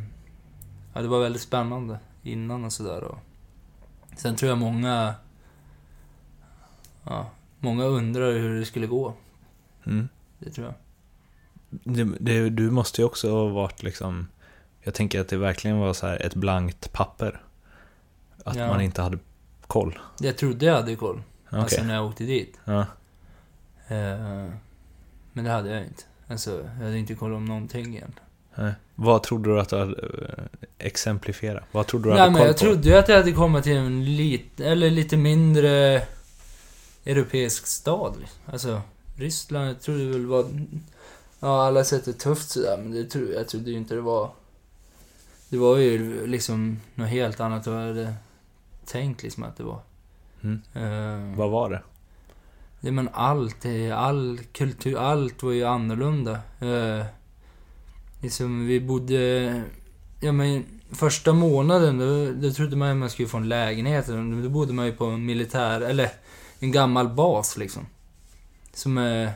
Ja, 0.93 1.01
det 1.01 1.07
var 1.07 1.19
väldigt 1.19 1.41
spännande. 1.41 1.99
innan 2.23 2.65
och 2.65 2.73
sådär. 2.73 3.15
Sen 4.17 4.35
tror 4.35 4.49
jag 4.49 4.57
många... 4.57 5.13
Ja, 7.03 7.29
många 7.59 7.83
undrar 7.83 8.31
hur 8.31 8.59
det 8.59 8.65
skulle 8.65 8.87
gå. 8.87 9.13
Mm. 9.85 10.09
Det 10.39 10.49
tror 10.49 10.67
jag. 10.67 10.75
Det, 11.69 12.03
det, 12.19 12.49
du 12.49 12.71
måste 12.71 13.01
ju 13.01 13.05
också 13.05 13.31
ha 13.31 13.45
varit 13.47 13.83
liksom... 13.83 14.27
Jag 14.81 14.93
tänker 14.93 15.21
att 15.21 15.27
det 15.27 15.37
verkligen 15.37 15.77
var 15.79 15.93
så 15.93 16.07
här 16.07 16.25
ett 16.25 16.35
blankt 16.35 16.91
papper. 16.93 17.41
Att 18.45 18.55
Ja. 18.55 18.67
man 18.67 18.81
inte 18.81 19.01
hade 19.01 19.17
koll. 19.67 19.99
Jag 20.19 20.37
trodde 20.37 20.65
jag 20.65 20.73
hade 20.75 20.95
koll. 20.95 21.21
Okej. 21.47 21.59
Alltså 21.59 21.83
när 21.83 21.95
jag 21.95 22.05
åkte 22.05 22.23
dit. 22.23 22.59
Ja. 22.65 22.79
Eh, 23.87 24.49
men 25.33 25.43
det 25.45 25.49
hade 25.51 25.69
jag 25.69 25.83
inte. 25.83 26.03
Alltså, 26.27 26.61
jag 26.79 26.85
hade 26.85 26.97
inte 26.97 27.15
koll 27.15 27.33
om 27.33 27.45
någonting 27.45 27.79
egentligen. 27.95 28.13
Nej. 28.55 28.73
Vad 28.95 29.23
trodde 29.23 29.49
du 29.49 29.59
att 29.59 29.69
du 29.69 29.77
hade... 29.77 29.91
eh, 30.01 30.43
Exemplifiera. 30.77 31.63
Vad 31.71 31.87
trodde 31.87 32.05
du 32.05 32.09
Nej 32.09 32.19
hade 32.19 32.31
men 32.31 32.39
koll 32.39 32.47
jag 32.47 32.55
på? 32.55 32.59
trodde 32.59 32.89
ju 32.89 32.95
att 32.95 33.09
jag 33.09 33.17
hade 33.17 33.31
kommit 33.31 33.63
till 33.63 33.77
en 33.77 34.15
lit, 34.15 34.59
eller 34.59 34.89
lite 34.89 35.17
mindre 35.17 36.01
europeisk 37.05 37.67
stad. 37.67 38.13
Alltså, 38.45 38.81
Ryssland, 39.15 39.69
jag 39.69 39.81
trodde 39.81 40.05
väl 40.05 40.25
var... 40.25 40.45
Ja, 41.39 41.65
alla 41.67 41.83
sätt 41.83 42.07
är 42.07 42.13
tufft 42.13 42.49
sådär, 42.49 42.77
men 42.77 42.91
det 42.91 43.03
tro, 43.03 43.31
jag 43.31 43.47
trodde 43.47 43.71
ju 43.71 43.77
inte 43.77 43.95
det 43.95 44.01
var... 44.01 44.31
Det 45.49 45.57
var 45.57 45.77
ju 45.77 46.27
liksom 46.27 46.79
något 46.95 47.09
helt 47.09 47.39
annat 47.39 47.67
än 47.67 47.73
vad 47.73 47.81
jag 47.81 47.87
hade 47.87 48.13
tänkt 48.85 49.23
liksom 49.23 49.43
att 49.43 49.57
det 49.57 49.63
var. 49.63 49.81
Mm. 50.43 50.61
Eh, 50.73 51.37
Vad 51.37 51.49
var 51.49 51.69
det? 51.69 51.81
Ja 52.79 52.91
men 52.91 53.09
allt, 53.13 53.65
all 53.93 54.39
kultur, 54.53 54.97
allt 54.97 55.43
var 55.43 55.51
ju 55.51 55.63
annorlunda. 55.63 56.39
Eh, 56.59 57.05
liksom 58.21 58.67
vi 58.67 58.79
bodde, 58.79 59.63
ja 60.21 60.31
men 60.31 60.65
första 60.91 61.33
månaden 61.33 61.97
då, 61.97 62.31
då 62.47 62.53
trodde 62.53 62.75
man 62.75 62.89
att 62.91 62.97
man 62.97 63.09
skulle 63.09 63.27
få 63.27 63.37
en 63.37 63.49
lägenhet. 63.49 64.07
Då 64.43 64.49
bodde 64.49 64.73
man 64.73 64.85
ju 64.85 64.91
på 64.91 65.05
en 65.05 65.25
militär, 65.25 65.81
eller 65.81 66.11
en 66.59 66.71
gammal 66.71 67.09
bas 67.09 67.57
liksom. 67.57 67.85
Som 68.73 68.97
är, 68.97 69.31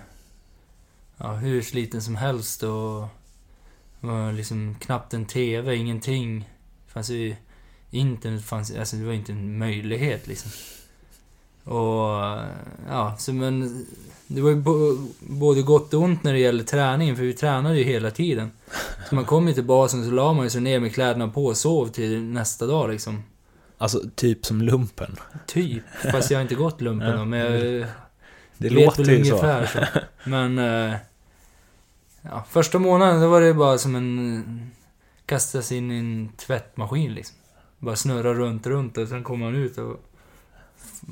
ja 1.24 1.34
hur 1.34 1.62
sliten 1.62 2.02
som 2.02 2.16
helst 2.16 2.64
och 2.64 3.08
var 4.00 4.32
liksom 4.32 4.76
knappt 4.80 5.14
en 5.14 5.26
TV, 5.26 5.76
ingenting. 5.76 6.50
fanns 6.88 7.10
ju, 7.10 7.36
internet 7.92 8.46
fanns, 8.46 8.76
alltså 8.76 8.96
det 8.96 9.06
var 9.06 9.14
inte 9.14 9.32
en 9.32 9.58
möjlighet 9.58 10.28
liksom. 10.28 10.52
Och 11.64 12.10
ja, 12.90 13.16
så 13.20 13.34
men 13.34 13.86
det 14.28 14.42
var 14.42 14.50
ju 14.50 14.64
både 15.20 15.62
gott 15.62 15.94
och 15.94 16.02
ont 16.02 16.24
när 16.24 16.34
det 16.34 16.40
gäller 16.40 16.64
träningen, 16.64 17.16
för 17.16 17.24
vi 17.24 17.34
tränade 17.34 17.78
ju 17.78 17.84
hela 17.84 18.12
tiden. 18.12 18.52
Så 19.10 19.16
man 19.16 19.26
kom 19.26 19.48
ju 19.48 19.54
till 19.54 19.64
basen 19.64 20.06
så 20.06 20.12
la 20.12 20.34
man 20.34 20.44
ju 20.44 20.50
sig 20.50 20.62
ner 20.62 20.80
med 20.80 20.94
kläderna 20.94 21.28
på 21.28 21.46
och 21.46 21.58
sov 21.58 21.88
till 21.88 22.24
nästa 22.24 22.68
dag 22.68 22.90
liksom. 22.90 23.24
Alltså 23.78 24.02
typ 24.16 24.46
som 24.46 24.62
lumpen. 24.62 25.16
Typ. 25.48 25.84
Fast 26.12 26.32
jag 26.32 26.38
har 26.38 26.42
inte 26.42 26.56
gått 26.56 26.82
lumpen 26.82 27.18
då, 27.18 27.26
men 27.26 27.40
jag 27.40 27.52
Det 28.58 28.70
vet 28.70 28.72
låter 28.72 29.04
väl 29.04 29.18
ju 29.18 29.26
så. 29.26 29.32
ungefär 29.32 29.66
så. 29.66 30.00
Men... 30.30 30.60
ja, 32.24 32.44
första 32.50 32.80
månaden 32.80 33.22
då 33.22 33.30
var 33.30 33.42
det 33.42 33.54
bara 33.54 33.78
som 33.78 33.96
en... 33.96 34.72
Kastas 35.26 35.72
in 35.72 35.92
i 35.92 35.98
en 36.00 36.30
tvättmaskin 36.38 37.14
liksom. 37.14 37.38
Bara 37.80 37.96
snurra 37.96 38.34
runt, 38.34 38.68
runt 38.68 38.98
och 38.98 39.08
sen 39.08 39.24
kommer 39.24 39.46
man 39.46 39.56
ut 39.56 39.78
och... 39.78 40.00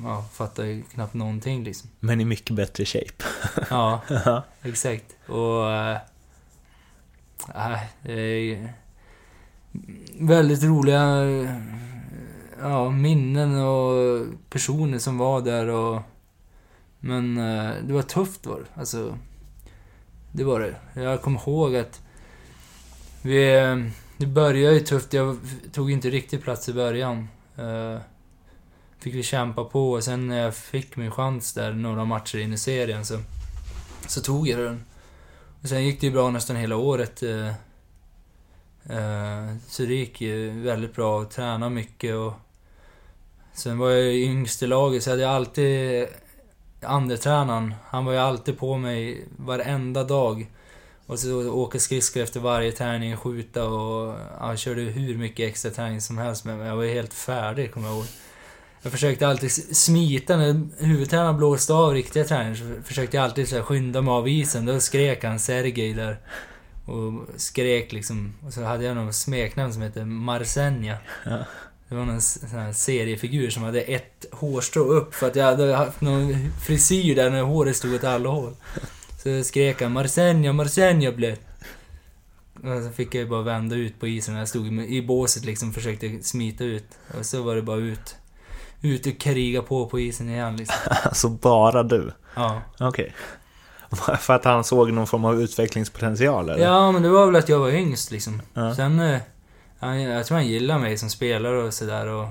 Ja, 0.04 0.24
fattar 0.32 0.64
ju 0.64 0.82
knappt 0.82 1.14
någonting 1.14 1.64
liksom. 1.64 1.90
Men 2.00 2.20
i 2.20 2.24
mycket 2.24 2.56
bättre 2.56 2.84
shape. 2.84 3.24
Ja, 3.70 4.00
exakt. 4.62 5.16
Och... 5.26 5.70
eh, 5.70 5.98
Nej, 7.54 7.88
det 8.02 8.12
är 8.12 8.72
väldigt 10.18 10.62
roliga 10.62 11.24
eh, 11.24 11.56
ja, 12.60 12.90
minnen 12.90 13.54
och 13.58 14.24
personer 14.50 14.98
som 14.98 15.18
var 15.18 15.40
där 15.40 15.68
och... 15.68 16.02
Men 17.00 17.36
eh, 17.38 17.74
det 17.82 17.92
var 17.92 18.02
tufft 18.02 18.46
var 18.46 18.60
det. 18.60 18.80
Alltså... 18.80 19.18
Det 20.32 20.44
var 20.44 20.60
det. 20.60 21.02
Jag 21.02 21.22
kommer 21.22 21.40
ihåg 21.40 21.76
att 21.76 22.00
vi... 23.22 23.58
Eh, 23.58 23.76
det 24.16 24.26
började 24.26 24.74
ju 24.74 24.80
tufft. 24.80 25.12
Jag 25.12 25.38
tog 25.72 25.90
inte 25.90 26.10
riktigt 26.10 26.42
plats 26.42 26.68
i 26.68 26.72
början. 26.72 27.28
Eh, 27.56 27.98
fick 28.98 29.14
vi 29.14 29.22
kämpa 29.22 29.64
på 29.64 29.92
och 29.92 30.04
sen 30.04 30.28
när 30.28 30.38
jag 30.38 30.54
fick 30.54 30.96
min 30.96 31.10
chans 31.10 31.52
där 31.52 31.72
några 31.72 32.04
matcher 32.04 32.38
in 32.38 32.52
i 32.52 32.58
serien 32.58 33.04
så... 33.06 33.18
Så 34.06 34.20
tog 34.20 34.48
jag 34.48 34.58
den. 34.58 34.84
Och 35.62 35.68
sen 35.68 35.84
gick 35.84 36.00
det 36.00 36.06
ju 36.06 36.12
bra 36.12 36.30
nästan 36.30 36.56
hela 36.56 36.76
året. 36.76 37.22
Eh, 37.22 37.52
så 39.68 39.82
det 39.82 39.94
gick 39.94 40.20
ju 40.20 40.60
väldigt 40.60 40.94
bra 40.94 41.22
att 41.22 41.30
träna 41.30 41.68
mycket 41.68 42.14
och... 42.14 42.32
Sen 43.54 43.78
var 43.78 43.90
jag 43.90 44.14
yngst 44.14 44.62
i 44.62 44.66
laget 44.66 45.02
så 45.02 45.10
hade 45.10 45.22
jag 45.22 45.30
alltid... 45.30 46.06
Andretränaren, 46.84 47.74
han 47.86 48.04
var 48.04 48.12
ju 48.12 48.18
alltid 48.18 48.58
på 48.58 48.76
mig 48.76 49.28
varenda 49.36 50.04
dag. 50.04 50.46
Och 51.06 51.18
så 51.18 51.50
åka 51.50 51.78
skridskor 51.78 52.22
efter 52.22 52.40
varje 52.40 52.72
träning, 52.72 53.16
skjuta 53.16 53.68
och... 53.68 54.14
Han 54.38 54.56
körde 54.56 54.80
hur 54.80 55.18
mycket 55.18 55.48
extra 55.48 55.70
träning 55.70 56.00
som 56.00 56.18
helst 56.18 56.44
med 56.44 56.58
mig. 56.58 56.68
Jag 56.68 56.76
var 56.76 56.82
ju 56.82 56.94
helt 56.94 57.14
färdig, 57.14 57.72
kommer 57.72 57.88
jag 57.88 57.96
ihåg. 57.96 58.06
Jag 58.82 58.92
försökte 58.92 59.28
alltid 59.28 59.76
smita 59.76 60.36
när 60.36 60.68
huvudtränaren 60.84 61.36
blåste 61.36 61.72
av 61.72 61.92
riktiga 61.92 62.24
träningar 62.24 62.54
så 62.54 62.82
försökte 62.84 63.16
jag 63.16 63.24
alltid 63.24 63.48
så 63.48 63.56
här 63.56 63.62
skynda 63.62 64.02
mig 64.02 64.12
av 64.12 64.28
isen. 64.28 64.66
Då 64.66 64.80
skrek 64.80 65.24
han 65.24 65.38
Sergej 65.38 65.94
där. 65.94 66.18
Och 66.86 67.12
skrek 67.36 67.92
liksom. 67.92 68.34
Och 68.46 68.52
så 68.52 68.62
hade 68.62 68.84
jag 68.84 68.96
någon 68.96 69.12
smeknamn 69.12 69.72
som 69.72 69.82
hette 69.82 70.04
Marsenja. 70.04 70.96
Ja. 71.24 71.38
Det 71.92 71.98
var 71.98 72.04
någon 72.04 72.20
sån 72.20 72.48
här 72.48 72.72
seriefigur 72.72 73.50
som 73.50 73.62
hade 73.62 73.80
ett 73.80 74.26
hårstrå 74.32 74.82
upp 74.82 75.14
för 75.14 75.26
att 75.26 75.36
jag 75.36 75.44
hade 75.44 75.74
haft 75.74 76.00
någon 76.00 76.52
frisyr 76.60 77.16
där 77.16 77.30
när 77.30 77.42
håret 77.42 77.76
stod 77.76 77.94
åt 77.94 78.04
alla 78.04 78.28
håll. 78.28 78.54
Så 79.22 79.44
skrek 79.44 79.82
han 79.82 79.92
Marsenja, 79.92 80.52
Marsenja 80.52 81.12
blev. 81.12 81.36
Och 82.54 82.82
så 82.84 82.90
fick 82.90 83.14
jag 83.14 83.28
bara 83.28 83.42
vända 83.42 83.76
ut 83.76 84.00
på 84.00 84.06
isen. 84.06 84.34
Jag 84.34 84.48
stod 84.48 84.82
i 84.82 85.02
båset 85.02 85.44
liksom 85.44 85.68
och 85.68 85.74
försökte 85.74 86.22
smita 86.22 86.64
ut. 86.64 86.86
Och 87.18 87.26
så 87.26 87.42
var 87.42 87.56
det 87.56 87.62
bara 87.62 87.76
ut. 87.76 88.16
Ut 88.80 89.06
och 89.06 89.18
kriga 89.18 89.62
på 89.62 89.86
på 89.86 90.00
isen 90.00 90.28
igen 90.28 90.56
liksom. 90.56 90.76
Alltså 91.04 91.28
bara 91.28 91.82
du? 91.82 92.12
Ja. 92.34 92.62
Okej. 92.80 93.14
För 94.18 94.34
att 94.34 94.44
han 94.44 94.64
såg 94.64 94.92
någon 94.92 95.06
form 95.06 95.24
av 95.24 95.42
utvecklingspotential 95.42 96.48
eller? 96.48 96.64
Ja, 96.64 96.92
men 96.92 97.02
det 97.02 97.08
var 97.08 97.26
väl 97.26 97.36
att 97.36 97.48
jag 97.48 97.58
var 97.58 97.70
yngst 97.70 98.10
liksom. 98.10 98.42
Ja. 98.54 98.74
Sen... 98.74 99.20
eh, 99.82 99.88
Han, 99.88 100.00
jag 100.02 100.26
tror 100.26 100.36
han 100.38 100.46
gillade 100.46 100.80
mig 100.80 100.98
som 100.98 101.10
spelare 101.10 101.62
och 101.62 101.74
sådär 101.74 102.06
och... 102.06 102.28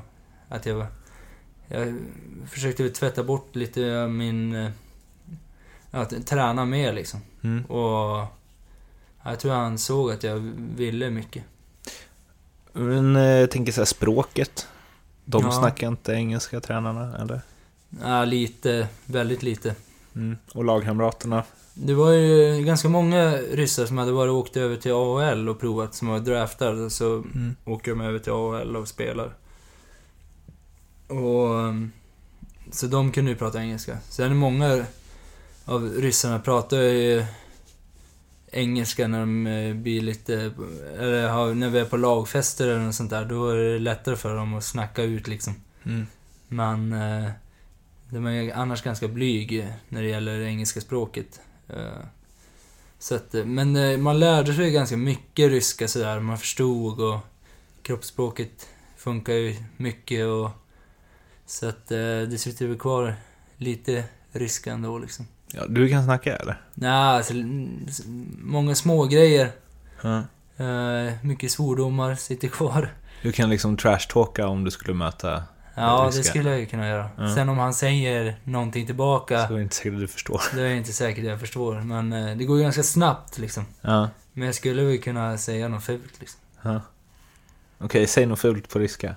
Att 0.49 0.65
jag. 0.65 0.85
Jag 1.67 1.99
försökte 2.49 2.89
tvätta 2.89 3.23
bort 3.23 3.55
lite 3.55 4.01
av 4.03 4.09
min... 4.09 4.55
eh, 4.55 4.71
att 5.91 6.27
träna 6.27 6.65
mer 6.65 6.93
liksom. 6.93 7.19
Mm. 7.43 7.65
Och... 7.65 8.25
Jag 9.23 9.39
tror 9.39 9.53
han 9.53 9.77
såg 9.77 10.11
att 10.11 10.23
jag 10.23 10.37
ville 10.75 11.09
mycket. 11.09 11.43
Men 12.73 13.15
eh, 13.15 13.21
jag 13.23 13.51
tänker 13.51 13.71
så 13.71 13.81
här, 13.81 13.85
språket. 13.85 14.67
De 15.25 15.43
Ja. 15.43 15.51
snackar 15.51 15.87
inte 15.87 16.13
engelska, 16.13 16.59
tränarna, 16.59 17.17
eller? 17.21 17.41
Ja, 18.03 18.25
lite. 18.25 18.87
Väldigt 19.05 19.43
lite. 19.43 19.75
Mm. 20.15 20.37
Och 20.53 20.65
lagkamraterna? 20.65 21.43
Det 21.73 21.93
var 21.93 22.11
ju 22.11 22.61
ganska 22.65 22.89
många 22.89 23.31
ryssar 23.37 23.85
som 23.85 23.97
hade 23.97 24.11
varit 24.11 24.31
och 24.31 24.37
åkt 24.37 24.57
över 24.57 24.75
till 24.75 24.91
AHL 24.91 25.49
och 25.49 25.59
provat, 25.59 25.95
som 25.95 26.07
var 26.07 26.19
draftade. 26.19 26.89
Så 26.89 27.13
Mm. 27.15 27.55
åker 27.65 27.91
de 27.91 28.01
över 28.01 28.19
till 28.19 28.31
AHL 28.31 28.75
och 28.75 28.87
spelar. 28.87 29.33
Och... 31.07 31.49
um, 31.49 31.91
Så 32.71 32.87
de 32.87 33.11
kunde 33.11 33.31
ju 33.31 33.37
prata 33.37 33.59
engelska. 33.61 33.97
Sen 34.09 34.37
många 34.37 34.85
av 35.65 35.89
ryssarna 35.93 36.39
pratar 36.39 36.77
ju 36.77 37.25
engelska 38.51 39.07
när 39.07 39.19
de 39.19 39.47
eh, 39.47 39.73
blir 39.75 40.01
lite... 40.01 40.51
Eller 40.99 41.53
när 41.53 41.69
vi 41.69 41.79
är 41.79 41.85
på 41.85 41.97
lagfester 41.97 42.67
eller 42.67 42.79
något 42.85 42.95
sånt 42.95 43.09
där. 43.09 43.25
Då 43.25 43.49
är 43.49 43.55
det 43.55 43.79
lättare 43.79 44.15
för 44.15 44.35
dem 44.35 44.53
att 44.53 44.63
snacka 44.63 45.03
ut 45.03 45.27
liksom. 45.27 45.53
Mm. 45.83 46.07
Men... 46.47 46.93
eh, 46.93 47.29
De 48.09 48.25
är 48.27 48.53
annars 48.53 48.81
ganska 48.81 49.07
blyg 49.07 49.67
när 49.89 50.01
det 50.01 50.07
gäller 50.09 50.41
engelska 50.41 50.81
språket. 50.81 51.41
Eh, 51.69 52.05
Så 52.99 53.15
att, 53.15 53.35
eh, 53.35 53.45
men 53.45 53.75
eh, 53.75 53.97
man 53.97 54.19
lärde 54.19 54.53
sig 54.53 54.71
ganska 54.71 54.97
mycket 54.97 55.51
ryska 55.51 55.87
sådär. 55.87 56.19
Man 56.19 56.37
förstod 56.37 57.01
och 57.01 57.19
kroppsspråket 57.83 58.67
funkar 58.97 59.33
ju 59.33 59.55
mycket 59.77 60.25
och... 60.25 60.49
Så 61.45 61.67
att 61.69 61.87
det 61.87 62.39
sitter 62.39 62.67
väl 62.67 62.79
kvar 62.79 63.15
lite 63.57 64.03
ryska 64.31 64.71
ändå 64.71 64.97
liksom. 64.97 65.27
Ja, 65.53 65.65
du 65.67 65.89
kan 65.89 66.03
snacka 66.03 66.35
eller? 66.37 66.61
Nej, 66.73 66.91
alltså, 66.91 67.33
mm, 67.33 67.85
många 68.41 68.75
små 68.75 69.05
grejer. 69.05 69.51
Eh, 70.57 71.13
mycket 71.23 71.51
svordomar 71.51 72.15
sitter 72.15 72.47
kvar. 72.47 72.93
Du 73.23 73.31
kan 73.31 73.49
liksom 73.49 73.77
trashtalka 73.77 74.47
om 74.47 74.63
du 74.63 74.71
skulle 74.71 74.93
möta... 74.93 75.43
Ja, 75.75 76.11
det 76.15 76.23
skulle 76.23 76.49
jag 76.49 76.59
ju 76.59 76.65
kunna 76.65 76.87
göra. 76.87 77.09
Ja. 77.17 77.35
Sen 77.35 77.49
om 77.49 77.57
han 77.57 77.73
säger 77.73 78.35
någonting 78.43 78.85
tillbaka, 78.85 79.47
Så 79.47 79.53
är 79.53 79.57
det 79.57 79.63
inte 79.63 79.75
säkert 79.75 79.93
att 79.93 79.99
du 79.99 80.07
förstår. 80.07 80.41
det 80.55 80.61
är 80.61 80.65
jag 80.65 80.77
inte 80.77 80.93
säkert 80.93 81.23
jag 81.25 81.39
förstår. 81.39 81.75
Men 81.81 82.13
eh, 82.13 82.37
det 82.37 82.45
går 82.45 82.57
ju 82.57 82.63
ganska 82.63 82.83
snabbt 82.83 83.37
liksom. 83.37 83.65
Ja. 83.81 84.09
Men 84.33 84.45
jag 84.45 84.55
skulle 84.55 84.83
väl 84.83 85.01
kunna 85.01 85.37
säga 85.37 85.67
något 85.67 85.83
fult 85.83 86.19
liksom. 86.19 86.39
ja. 86.61 86.81
Okej, 87.77 88.07
säg 88.07 88.25
något 88.25 88.39
fult 88.39 88.69
på 88.69 88.79
ryska. 88.79 89.15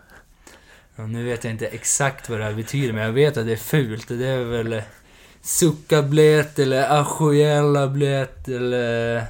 Ja, 0.97 1.07
nu 1.07 1.25
vet 1.25 1.45
jag 1.45 1.53
inte 1.53 1.67
exakt 1.67 2.29
vad 2.29 2.39
det 2.39 2.45
här 2.45 2.55
betyder, 2.55 2.93
men 2.93 3.03
jag 3.03 3.13
vet 3.13 3.37
att 3.37 3.47
det 3.47 3.53
är 3.53 3.57
fult. 3.57 4.09
Det 4.09 4.27
är 4.27 4.45
väl 4.45 4.73
eh, 4.73 4.83
Suckablät 5.43 6.59
eller 6.59 7.01
Ajoella-blät 7.01 8.49
eller... 8.49 9.25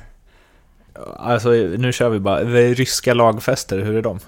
Alltså, 1.17 1.51
nu 1.51 1.93
kör 1.93 2.09
vi 2.09 2.19
bara. 2.21 2.41
Ryska 2.45 3.15
lagfester, 3.15 3.79
hur 3.79 3.97
är 3.97 4.03
de? 4.03 4.21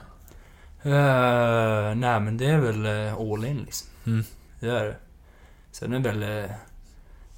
Uh, 0.86 1.94
nej, 1.94 2.20
men 2.20 2.36
det 2.36 2.46
är 2.46 2.58
väl 2.58 2.86
uh, 2.86 3.32
all 3.32 3.44
in 3.44 3.56
liksom. 3.58 3.88
Mm. 4.06 4.24
Det 4.60 4.68
är 4.68 4.84
det. 4.84 4.96
Sen 5.72 5.92
är 5.92 5.98
väl 5.98 6.22
uh, 6.22 6.50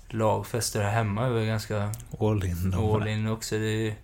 lagfester 0.08 0.82
här 0.82 0.90
hemma 0.90 1.26
är 1.26 1.30
väl 1.30 1.46
ganska 1.46 1.90
All 2.20 2.44
in. 2.44 2.74
all 2.74 3.08
in 3.08 3.28
också. 3.28 3.54
Det, 3.58 3.94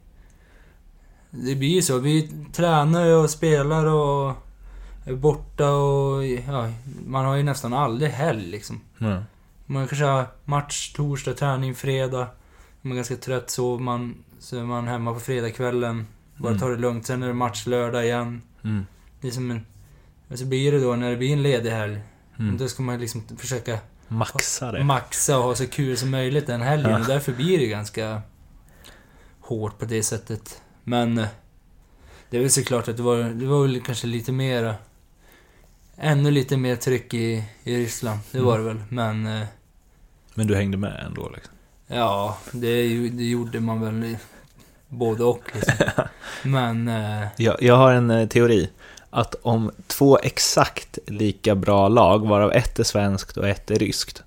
det 1.30 1.54
blir 1.54 1.68
ju 1.74 1.82
så. 1.82 1.98
Vi 1.98 2.30
tränar 2.52 3.10
och 3.16 3.30
spelar 3.30 3.86
och 3.86 4.34
är 5.06 5.14
borta 5.14 5.70
och... 5.70 6.24
Ja, 6.26 6.70
man 7.06 7.24
har 7.24 7.36
ju 7.36 7.42
nästan 7.42 7.72
aldrig 7.72 8.10
helg 8.10 8.46
liksom. 8.50 8.80
Mm. 9.00 9.22
Man 9.66 9.86
kanske 9.88 10.04
har 10.04 10.26
match 10.44 10.92
torsdag, 10.92 11.34
träning 11.34 11.74
fredag. 11.74 12.26
Man 12.80 12.92
är 12.92 12.96
ganska 12.96 13.16
trött, 13.16 13.50
sover 13.50 13.82
man. 13.82 14.14
Så 14.38 14.58
är 14.58 14.62
man 14.64 14.88
hemma 14.88 15.14
på 15.14 15.20
fredagskvällen. 15.20 16.06
Bara 16.36 16.48
Mm. 16.48 16.60
tar 16.60 16.70
det 16.70 16.76
lugnt. 16.76 17.06
Sen 17.06 17.22
är 17.22 17.26
det 17.26 17.34
match 17.34 17.66
lördag 17.66 18.04
igen. 18.04 18.42
Mm. 18.64 18.86
Det 19.24 19.28
är 19.28 19.32
som 19.32 19.50
en... 19.50 19.66
Och 20.28 20.38
så 20.38 20.44
blir 20.44 20.72
det 20.72 20.80
då 20.80 20.96
när 20.96 21.10
det 21.10 21.16
blir 21.16 21.32
en 21.32 21.42
ledig 21.42 21.70
helg. 21.70 22.00
Mm. 22.38 22.58
Då 22.58 22.68
ska 22.68 22.82
man 22.82 23.00
liksom 23.00 23.22
försöka 23.38 23.78
Maxa 24.08 24.72
det. 24.72 24.84
maxa 24.84 25.38
och 25.38 25.44
ha 25.44 25.54
så 25.54 25.66
kul 25.66 25.96
som 25.96 26.10
möjligt 26.10 26.46
den 26.46 26.60
helgen. 26.60 26.90
Ja. 26.90 26.98
Och 27.00 27.06
därför 27.06 27.32
blir 27.32 27.58
det 27.58 27.66
ganska 27.66 28.22
hårt 29.40 29.78
på 29.78 29.84
det 29.84 30.02
sättet. 30.02 30.62
Men 30.84 31.18
eh, 31.18 31.26
det 32.30 32.36
är 32.36 32.40
väl 32.40 32.50
såklart 32.50 32.88
att 32.88 32.96
det 32.96 33.02
var, 33.02 33.16
det 33.16 33.46
var 33.46 33.62
väl 33.62 33.80
kanske 33.80 34.06
lite 34.06 34.32
mer 34.32 34.74
Ännu 35.96 36.30
lite 36.30 36.56
mer 36.56 36.76
tryck 36.76 37.14
i, 37.14 37.44
i 37.64 37.76
Ryssland. 37.76 38.18
Det 38.32 38.40
var 38.40 38.58
det 38.58 38.64
väl. 38.64 38.82
Men 38.88 39.26
eh, 39.26 39.46
Men 40.34 40.46
du 40.46 40.56
hängde 40.56 40.76
med 40.76 41.04
ändå 41.06 41.30
liksom? 41.34 41.54
ja, 41.86 42.38
det, 42.52 42.98
det 43.08 43.24
gjorde 43.24 43.60
man 43.60 43.80
väl 43.80 44.16
både 44.88 45.24
och 45.24 45.42
liksom. 45.54 45.74
Men 46.42 46.88
eh, 46.88 47.26
Jag, 47.36 47.62
jag 47.62 47.76
har 47.76 47.92
en 47.92 48.28
teori. 48.28 48.70
Att 49.16 49.34
om 49.42 49.70
två 49.86 50.18
exakt 50.18 50.98
lika 51.06 51.54
bra 51.54 51.88
lag, 51.88 52.28
varav 52.28 52.52
ett 52.52 52.78
är 52.78 52.84
svenskt 52.84 53.36
och 53.36 53.48
ett 53.48 53.70
är 53.70 53.78
ryskt, 53.78 54.22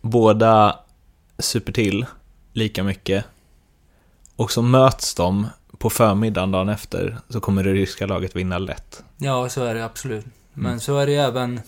båda 0.00 0.78
super 1.38 1.72
till 1.72 2.06
lika 2.52 2.82
mycket, 2.82 3.24
och 4.36 4.50
så 4.50 4.62
möts 4.62 5.14
de 5.14 5.46
på 5.78 5.90
förmiddagen 5.90 6.50
dagen 6.50 6.68
efter, 6.68 7.18
så 7.28 7.40
kommer 7.40 7.64
det 7.64 7.72
ryska 7.72 8.06
laget 8.06 8.36
vinna 8.36 8.58
lätt. 8.58 9.04
ja, 9.18 9.48
så 9.48 9.64
är 9.64 9.74
det 9.74 9.84
absolut. 9.84 10.26
Men 10.52 10.66
Mm. 10.66 10.80
så 10.80 10.98
är 10.98 11.06
det 11.06 11.12
ju 11.12 11.18
även... 11.18 11.60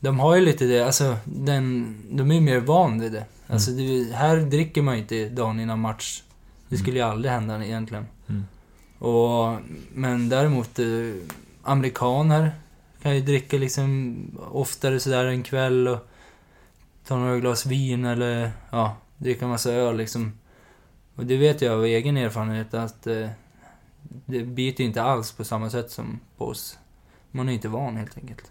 De 0.00 0.18
har 0.20 0.36
ju 0.36 0.44
lite 0.44 0.64
det, 0.64 0.86
alltså 0.86 1.16
den, 1.24 1.96
de 2.10 2.30
är 2.30 2.34
ju 2.34 2.40
mer 2.40 2.60
van 2.60 3.00
vid 3.00 3.12
det. 3.12 3.24
Alltså 3.46 3.70
det, 3.70 4.14
här 4.14 4.36
dricker 4.36 4.82
man 4.82 4.94
ju 4.94 5.00
inte 5.00 5.28
dagen 5.28 5.60
innan 5.60 5.80
match. 5.80 6.22
Det 6.68 6.76
skulle 6.76 6.96
ju 6.98 7.04
aldrig 7.04 7.32
hända 7.32 7.64
egentligen. 7.64 8.06
Och, 8.98 9.58
men 9.94 10.28
däremot, 10.28 10.78
eh, 10.78 10.86
amerikaner 11.62 12.50
kan 13.02 13.14
ju 13.14 13.20
dricka 13.20 13.56
liksom 13.56 14.16
oftare 14.52 15.00
sådär 15.00 15.24
en 15.24 15.42
kväll 15.42 15.88
och 15.88 16.08
ta 17.06 17.16
några 17.16 17.38
glas 17.38 17.66
vin 17.66 18.04
eller 18.04 18.50
ja, 18.70 18.96
dricka 19.16 19.46
massa 19.46 19.72
öl 19.72 19.96
liksom. 19.96 20.32
Och 21.16 21.26
det 21.26 21.36
vet 21.36 21.62
jag 21.62 21.74
av 21.74 21.84
egen 21.84 22.16
erfarenhet 22.16 22.74
att 22.74 23.06
eh, 23.06 23.28
det 24.02 24.42
biter 24.42 24.84
inte 24.84 25.02
alls 25.02 25.32
på 25.32 25.44
samma 25.44 25.70
sätt 25.70 25.90
som 25.90 26.20
på 26.36 26.46
oss. 26.46 26.78
Man 27.30 27.48
är 27.48 27.52
inte 27.52 27.68
van 27.68 27.96
helt 27.96 28.18
enkelt. 28.18 28.50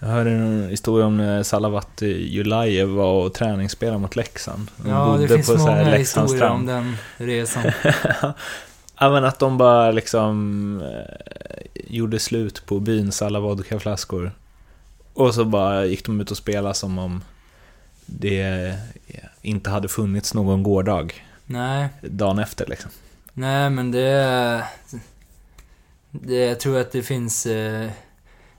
Jag 0.00 0.08
hörde 0.08 0.30
en 0.30 0.68
historia 0.68 1.06
om 1.06 1.16
när 1.16 1.42
Salavat 1.42 2.02
Julajev 2.02 2.88
var 2.88 3.24
och 3.24 3.34
träningsspelade 3.34 3.98
mot 3.98 4.16
Leksand. 4.16 4.70
De 4.76 4.90
Ja, 4.90 5.16
det 5.20 5.28
finns 5.28 5.48
många 5.48 5.84
historier 5.84 6.50
om 6.50 6.66
den 6.66 6.96
resan. 7.16 7.62
ja, 9.02 9.10
men 9.10 9.24
att 9.24 9.38
de 9.38 9.58
bara 9.58 9.90
liksom 9.90 10.82
eh, 10.82 11.66
gjorde 11.74 12.18
slut 12.18 12.66
på 12.66 12.80
byns 12.80 13.22
alla 13.22 13.40
vodkaflaskor. 13.40 14.32
Och 15.14 15.34
så 15.34 15.44
bara 15.44 15.84
gick 15.84 16.06
de 16.06 16.20
ut 16.20 16.30
och 16.30 16.36
spelade 16.36 16.74
som 16.74 16.98
om 16.98 17.22
det 18.06 18.74
inte 19.42 19.70
hade 19.70 19.88
funnits 19.88 20.34
någon 20.34 20.62
gårdag 20.62 21.26
Nej, 21.46 21.88
dagen 22.00 22.38
efter 22.38 22.66
liksom. 22.66 22.90
nej 23.32 23.70
men 23.70 23.90
det... 23.90 24.64
det 26.10 26.34
jag 26.34 26.60
tror 26.60 26.80
att 26.80 26.92
det 26.92 27.02
finns... 27.02 27.46
Eh, 27.46 27.90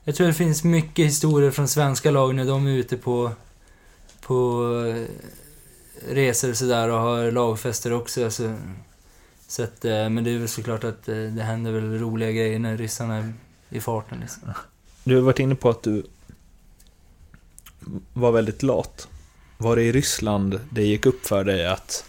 jag 0.04 0.14
tror 0.14 0.26
det 0.26 0.34
finns 0.34 0.64
mycket 0.64 1.06
historier 1.06 1.50
från 1.50 1.68
svenska 1.68 2.10
lag 2.10 2.34
när 2.34 2.44
de 2.44 2.66
är 2.66 2.70
ute 2.70 2.96
på... 2.96 3.30
På 4.20 4.68
eh, 4.86 5.04
resor 6.14 6.50
och 6.50 6.56
sådär 6.56 6.88
och 6.88 7.00
har 7.00 7.30
lagfester 7.30 7.92
också. 7.92 8.24
Alltså, 8.24 8.54
så 9.54 9.62
att, 9.62 9.84
eh, 9.84 10.08
men 10.08 10.24
det 10.24 10.30
är 10.30 10.38
väl 10.38 10.48
såklart 10.48 10.84
att 10.84 11.08
eh, 11.08 11.14
det 11.16 11.42
händer 11.42 11.72
väl 11.72 11.98
roliga 11.98 12.32
grejer 12.32 12.58
när 12.58 12.76
ryssarna 12.76 13.16
är 13.16 13.32
i 13.68 13.80
farten 13.80 14.20
liksom. 14.20 14.42
Du 15.04 15.14
har 15.14 15.22
varit 15.22 15.38
inne 15.38 15.54
på 15.54 15.70
att 15.70 15.82
du 15.82 16.06
var 18.12 18.32
väldigt 18.32 18.62
lat. 18.62 19.08
Var 19.58 19.76
det 19.76 19.82
i 19.82 19.92
Ryssland 19.92 20.60
det 20.70 20.82
gick 20.82 21.06
upp 21.06 21.26
för 21.26 21.44
dig 21.44 21.66
att 21.66 22.04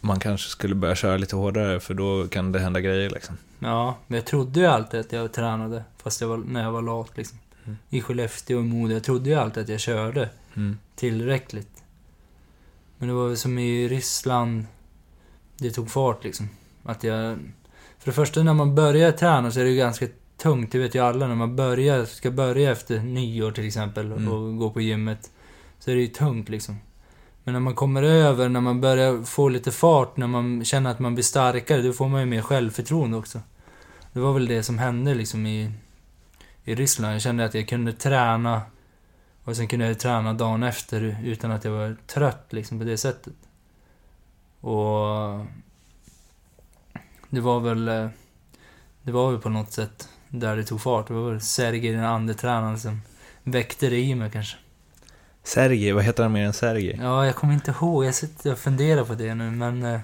man 0.00 0.20
kanske 0.20 0.48
skulle 0.50 0.74
börja 0.74 0.94
köra 0.94 1.16
lite 1.16 1.36
hårdare 1.36 1.80
för 1.80 1.94
då 1.94 2.28
kan 2.28 2.52
det 2.52 2.58
hända 2.58 2.80
grejer 2.80 3.10
liksom? 3.10 3.36
Ja, 3.58 3.96
men 4.06 4.16
jag 4.16 4.26
trodde 4.26 4.60
ju 4.60 4.66
alltid 4.66 5.00
att 5.00 5.12
jag 5.12 5.32
tränade. 5.32 5.84
Fast 6.02 6.20
jag 6.20 6.28
var, 6.28 6.36
när 6.36 6.62
jag 6.62 6.72
var 6.72 6.82
lat 6.82 7.16
liksom. 7.16 7.38
Mm. 7.64 7.78
I 7.90 8.00
Skellefteå 8.00 8.58
och 8.58 8.64
Modo. 8.64 8.92
Jag 8.94 9.04
trodde 9.04 9.30
ju 9.30 9.34
alltid 9.36 9.62
att 9.62 9.68
jag 9.68 9.80
körde 9.80 10.28
Mm. 10.56 10.78
tillräckligt. 10.96 11.82
Men 12.98 13.08
det 13.08 13.14
var 13.14 13.28
väl 13.28 13.36
som 13.36 13.58
i 13.58 13.88
Ryssland. 13.88 14.64
Det 15.60 15.70
tog 15.70 15.90
fart 15.90 16.24
liksom. 16.24 16.48
Att 16.82 17.04
jag... 17.04 17.38
För 17.98 18.06
det 18.06 18.12
första 18.12 18.42
när 18.42 18.54
man 18.54 18.74
börjar 18.74 19.12
träna 19.12 19.50
så 19.50 19.60
är 19.60 19.64
det 19.64 19.70
ju 19.70 19.76
ganska 19.76 20.06
tungt. 20.36 20.72
Det 20.72 20.78
vet 20.78 20.94
ju 20.94 20.98
alla. 21.04 21.26
När 21.26 21.34
man 21.34 21.56
börjar, 21.56 22.04
ska 22.04 22.30
börja 22.30 22.70
efter 22.70 23.00
nyår 23.00 23.52
till 23.52 23.66
exempel 23.66 24.12
och 24.12 24.18
Mm. 24.18 24.56
gå 24.56 24.70
på 24.70 24.80
gymmet. 24.80 25.30
Så 25.78 25.90
är 25.90 25.94
det 25.94 26.00
ju 26.00 26.06
tungt 26.06 26.48
liksom. 26.48 26.76
Men 27.44 27.52
när 27.52 27.60
man 27.60 27.74
kommer 27.74 28.02
över, 28.02 28.48
när 28.48 28.60
man 28.60 28.80
börjar 28.80 29.22
få 29.22 29.48
lite 29.48 29.70
fart, 29.70 30.16
när 30.16 30.26
man 30.26 30.64
känner 30.64 30.90
att 30.90 30.98
man 30.98 31.14
blir 31.14 31.24
starkare, 31.24 31.82
då 31.82 31.92
får 31.92 32.08
man 32.08 32.20
ju 32.20 32.26
mer 32.26 32.42
självförtroende 32.42 33.16
också. 33.16 33.40
Det 34.12 34.20
var 34.20 34.32
väl 34.32 34.46
det 34.46 34.62
som 34.62 34.78
hände 34.78 35.14
liksom 35.14 35.46
i, 35.46 35.72
i 36.64 36.74
Ryssland. 36.74 37.14
Jag 37.14 37.22
kände 37.22 37.44
att 37.44 37.54
jag 37.54 37.68
kunde 37.68 37.92
träna 37.92 38.62
och 39.44 39.56
sen 39.56 39.68
kunde 39.68 39.86
jag 39.86 39.98
träna 39.98 40.32
dagen 40.32 40.62
efter 40.62 41.16
utan 41.24 41.50
att 41.50 41.64
jag 41.64 41.72
var 41.72 41.96
trött 42.06 42.46
liksom 42.50 42.78
på 42.78 42.84
det 42.84 42.96
sättet. 42.96 43.32
Och... 44.60 45.46
Det 47.30 47.40
var 47.40 47.60
väl... 47.60 47.88
eh, 47.88 48.08
Det 49.02 49.12
var 49.12 49.30
väl 49.30 49.40
på 49.40 49.48
något 49.48 49.72
sätt 49.72 50.08
där 50.28 50.56
det 50.56 50.64
tog 50.64 50.80
fart. 50.80 51.08
Det 51.08 51.14
var 51.14 51.30
väl 51.30 51.40
Sergej, 51.40 51.92
den 51.92 52.04
andra 52.04 52.34
tränaren, 52.34 52.78
som 52.78 53.00
väckte 53.42 53.88
det 53.90 53.98
i 54.00 54.14
mig 54.14 54.30
kanske. 54.30 54.56
Sergej, 55.42 55.92
vad 55.92 56.04
heter 56.04 56.22
han 56.22 56.32
mer 56.32 56.46
än 56.46 56.52
Sergej? 56.52 56.98
Ja, 57.02 57.26
jag 57.26 57.34
kommer 57.36 57.54
inte 57.54 57.70
ihåg. 57.70 58.04
Jag 58.04 58.14
sitter 58.14 58.52
och 58.52 58.58
funderar 58.58 59.04
på 59.04 59.14
det 59.14 59.34
nu, 59.34 59.50
men... 59.50 59.82
eh, 59.82 60.00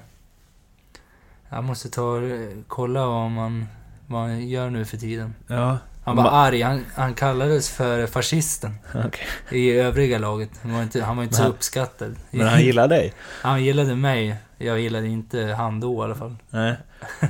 Jag 1.50 1.64
måste 1.64 1.90
ta 1.90 2.22
eh, 2.22 2.48
kolla 2.66 3.06
vad 3.06 3.30
man, 3.30 3.66
vad 4.06 4.20
man 4.28 4.48
gör 4.48 4.70
nu 4.70 4.84
för 4.84 4.96
tiden. 4.96 5.34
Ja, 5.46 5.78
Han 6.06 6.16
var 6.16 6.24
Ma- 6.24 6.30
arg. 6.30 6.62
Han, 6.62 6.84
han 6.94 7.14
kallades 7.14 7.70
för 7.70 8.06
fascisten 8.06 8.74
okej. 9.04 9.26
i 9.50 9.70
övriga 9.72 10.18
laget. 10.18 10.50
Han 10.62 10.72
var 10.74 10.82
inte, 10.82 11.02
han 11.04 11.16
var 11.16 11.22
inte 11.24 11.32
Men 11.32 11.36
så 11.36 11.42
han- 11.42 11.52
uppskattad. 11.52 12.16
Men 12.30 12.46
han 12.48 12.60
gillar 12.62 12.88
dig? 12.88 13.12
Han 13.42 13.64
gillade 13.64 13.94
mig. 13.96 14.36
Jag 14.58 14.80
gillade 14.80 15.06
inte 15.08 15.40
han 15.58 15.80
då 15.80 16.00
i 16.02 16.04
alla 16.04 16.14
fall. 16.14 16.36
Nej. 16.50 16.74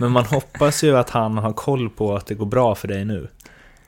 Men 0.01 0.11
man 0.12 0.24
hoppas 0.24 0.85
ju 0.85 0.97
att 0.97 1.11
han 1.11 1.39
har 1.39 1.53
koll 1.53 1.91
på 1.91 2.16
att 2.16 2.27
det 2.27 2.35
går 2.35 2.47
bra 2.47 2.74
för 2.74 2.89
dig 2.89 3.05
nu. 3.05 3.29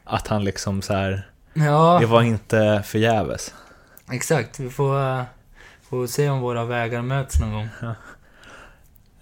Att 0.04 0.28
han 0.28 0.44
liksom 0.44 0.82
så 0.82 0.92
här, 0.94 1.28
Ja, 1.54 1.98
det 2.00 2.06
var 2.06 2.22
inte 2.22 2.82
förgäves. 2.86 3.54
exakt. 4.12 4.60
Vi 4.60 4.70
får, 4.70 5.18
eh, 5.18 5.22
får 5.90 6.06
se 6.06 6.28
om 6.30 6.40
våra 6.40 6.64
vägar 6.64 7.02
möts 7.02 7.40
någon 7.40 7.52
gång. 7.52 7.68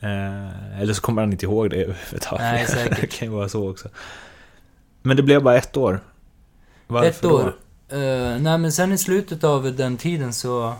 Eh, 0.00 0.80
eller 0.80 0.92
så 0.92 1.02
kommer 1.02 1.22
han 1.22 1.32
inte 1.32 1.44
ihåg 1.46 1.70
det 1.70 1.76
överhuvudtaget. 1.76 2.40
Nej, 2.42 2.66
säkert. 2.66 3.00
det 3.00 3.06
kan 3.06 3.28
ju 3.28 3.34
vara 3.34 3.48
så 3.48 3.70
också. 3.70 3.88
Men 5.06 5.16
det 5.16 5.22
blev 5.22 5.42
bara 5.42 5.56
ett 5.56 5.76
år. 5.76 6.00
Varför 6.86 7.08
Ett 7.08 7.24
år. 7.24 7.56
Då? 7.88 7.96
Eh, 7.96 8.38
nej, 8.38 8.58
men 8.58 8.72
sen 8.72 8.92
i 8.92 8.98
slutet 8.98 9.44
av 9.44 9.76
den 9.76 9.96
tiden 9.96 10.32
så 10.32 10.74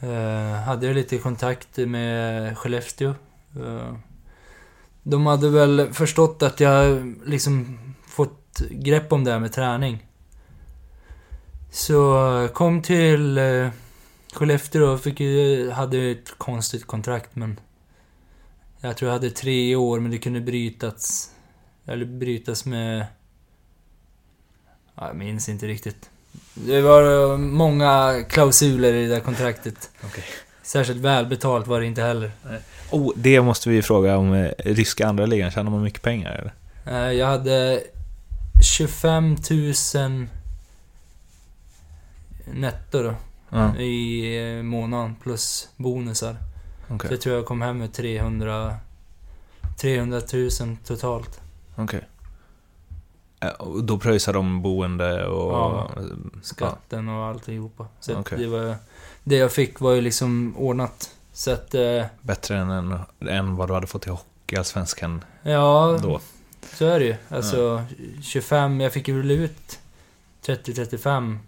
eh, 0.00 0.62
hade 0.64 0.86
jag 0.86 0.94
lite 0.94 1.18
kontakt 1.18 1.76
med 1.76 2.58
Skellefteå. 2.58 3.08
Eh, 3.56 3.94
de 5.02 5.26
hade 5.26 5.50
väl 5.50 5.92
förstått 5.92 6.42
att 6.42 6.60
jag 6.60 7.14
liksom 7.24 7.78
fått 8.08 8.62
grepp 8.70 9.12
om 9.12 9.24
det 9.24 9.32
här 9.32 9.38
med 9.38 9.52
träning. 9.52 10.06
Så 11.70 12.48
kom 12.54 12.82
till 12.82 13.38
eh, 13.38 13.68
Skellefteå 14.32 14.84
och 14.84 15.00
fick 15.00 15.20
ju, 15.20 15.70
hade 15.70 15.98
ett 15.98 16.38
konstigt 16.38 16.86
kontrakt 16.86 17.36
men 17.36 17.60
jag 18.80 18.96
tror 18.96 19.08
jag 19.08 19.18
hade 19.18 19.30
tre 19.30 19.76
år 19.76 20.00
men 20.00 20.10
det 20.10 20.18
kunde 20.18 20.40
brytas 20.40 21.32
eller 21.86 22.04
brytas 22.04 22.64
med 22.64 23.06
Ja, 24.94 25.06
Jag 25.06 25.16
minns 25.16 25.48
inte 25.48 25.66
riktigt. 25.66 26.10
Det 26.54 26.80
var 26.80 27.32
eh, 27.32 27.38
många 27.38 28.22
klausuler 28.28 28.92
i 28.94 29.02
det 29.06 29.14
där 29.14 29.20
kontraktet. 29.20 29.90
Okej. 30.04 30.24
Särskilt 30.62 30.98
välbetalt 31.00 31.66
var 31.66 31.80
det 31.80 31.86
inte 31.86 32.02
heller. 32.02 32.30
Oh, 32.90 33.12
det 33.16 33.40
måste 33.42 33.68
vi 33.70 33.82
fråga 33.82 34.16
om 34.16 34.32
eh, 34.34 34.50
ryska 34.58 35.06
andra 35.06 35.26
ligan. 35.26 35.50
Tjänar 35.50 35.70
man 35.70 35.82
mycket 35.82 36.02
pengar 36.02 36.32
eller? 36.32 36.54
Eh, 37.06 37.12
Jag 37.12 37.26
hade 37.26 37.82
25 38.76 39.36
000 39.94 40.26
netto 42.44 43.02
då. 43.02 43.14
Ja, 43.50 43.76
I 43.76 44.62
månaden 44.62 45.14
plus 45.22 45.68
bonusar. 45.76 46.36
okej. 46.88 47.08
Så 47.08 47.14
jag 47.14 47.20
tror 47.20 47.36
jag 47.36 47.46
kom 47.46 47.62
hem 47.62 47.78
med 47.78 47.92
300, 47.92 48.76
300 49.78 50.20
000 50.32 50.50
totalt. 50.84 51.40
Okej. 51.76 52.08
Och 53.58 53.84
Då 53.84 53.98
pröjsar 53.98 54.32
de 54.32 54.62
boende 54.62 55.26
och... 55.26 55.52
Ja. 55.52 55.90
Ja. 55.96 56.02
Skatten 56.42 57.08
och 57.08 57.24
alltihopa. 57.24 57.86
Så 58.00 58.18
Okej. 58.18 58.38
det 58.38 58.46
var... 58.46 58.76
Det 59.24 59.36
jag 59.36 59.52
fick 59.52 59.80
var 59.80 59.92
ju 59.92 60.00
liksom 60.00 60.54
ordnat. 60.56 61.14
Så 61.32 61.50
att... 61.50 61.74
eh, 61.74 62.04
Bättre 62.22 62.56
än, 62.58 62.70
än, 62.70 62.98
än 63.20 63.56
vad 63.56 63.68
du 63.68 63.74
hade 63.74 63.86
fått 63.86 64.06
i 64.06 64.10
Hockeyallsvenskan 64.10 65.24
Ja, 65.42 65.98
då. 66.02 66.20
så 66.74 66.84
är 66.86 66.98
det 67.00 67.06
ju. 67.06 67.16
Alltså 67.28 67.84
25, 68.22 68.80
jag 68.80 68.92
fick 68.92 69.08
ju 69.08 69.16
väl 69.18 69.30
ut 69.30 69.78
30-35 70.46 71.38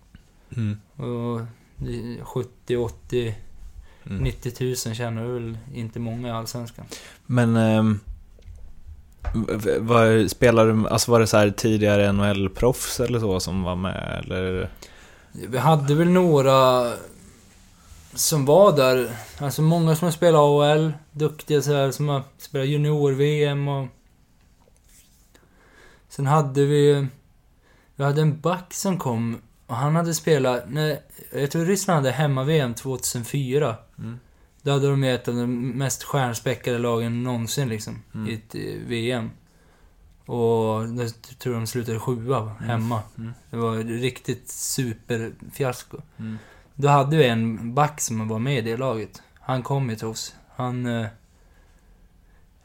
Mm. 0.57 0.81
och 0.97 1.41
det- 1.77 2.25
70, 2.25 2.77
80, 2.77 3.35
Mm. 4.07 4.23
90 4.25 4.65
000 4.87 4.95
tjänar 4.95 5.25
väl 5.25 5.59
inte 5.75 5.99
många 6.01 6.29
i 6.29 6.31
Allsvenskan. 6.31 6.87
Men... 7.27 7.57
ehm, 7.57 8.01
v- 9.35 9.57
v- 9.57 9.79
vad, 9.79 10.31
spelar 10.31 10.67
du, 10.67 10.89
alltså 10.89 11.11
var 11.11 11.21
det 11.21 11.27
så 11.27 11.37
här 11.37 11.51
tidigare 11.51 12.13
NHL-proffs 12.13 13.01
eller 13.05 13.21
så 13.21 13.41
som 13.41 13.63
var 13.63 13.77
med 13.77 14.23
eller? 14.25 14.71
Vi 15.33 15.59
hade 15.59 15.95
väl 15.95 16.09
några 16.09 16.91
som 18.15 18.45
var 18.45 18.77
där. 18.77 19.11
Alltså 19.39 19.63
många 19.63 19.97
som 19.97 20.07
har 20.07 20.13
spelat 20.13 20.39
AHL, 20.41 20.93
duktiga 21.13 21.63
så 21.63 21.73
här, 21.73 21.91
som 21.91 22.09
har 22.09 22.23
spelat 22.39 22.67
junior-VM 22.69 23.69
och... 23.69 23.87
Sen 26.09 26.27
hade 26.27 26.65
vi... 26.65 27.07
Vi 27.97 28.05
hade 28.05 28.21
en 28.23 28.41
back 28.41 28.75
som 28.75 28.99
kom 28.99 29.39
och 29.67 29.77
han 29.77 29.97
hade 29.97 30.15
spelat... 30.15 30.63
När, 30.69 30.99
jag 31.33 31.51
tror 31.51 31.65
Ryssland 31.65 31.97
hade 31.97 32.11
hemma-VM 32.11 32.75
2004. 32.75 33.77
Mm. 33.99 34.19
Då 34.69 34.73
hade 34.73 34.91
de 34.91 35.05
ett 35.05 35.29
av 35.29 35.35
de 35.35 35.69
mest 35.69 36.03
stjärnspäckade 36.03 36.79
lagen 36.79 37.23
någonsin 37.23 37.69
liksom. 37.69 38.03
Mm. 38.15 38.31
I 38.31 38.35
ett 38.35 38.55
eh, 38.55 38.89
VM. 38.89 39.31
Och 40.27 40.89
då 40.89 41.09
tror 41.39 41.55
jag 41.55 41.63
de 41.63 41.67
slutade 41.67 41.99
sjua 41.99 42.49
hemma. 42.61 43.03
Mm. 43.19 43.33
Det 43.51 43.57
var 43.57 43.79
ett 43.79 43.87
riktigt 43.87 44.49
superfiasko. 44.49 45.97
Mm. 46.19 46.39
Då 46.75 46.89
hade 46.89 47.17
vi 47.17 47.29
en 47.29 47.75
back 47.75 48.01
som 48.01 48.29
var 48.29 48.39
med 48.39 48.59
i 48.59 48.71
det 48.71 48.77
laget. 48.77 49.23
Han 49.41 49.63
kom 49.63 49.91
ju 49.91 49.97
till 49.97 50.07
oss. 50.07 50.35
Han... 50.57 50.87
Eh, 50.87 51.07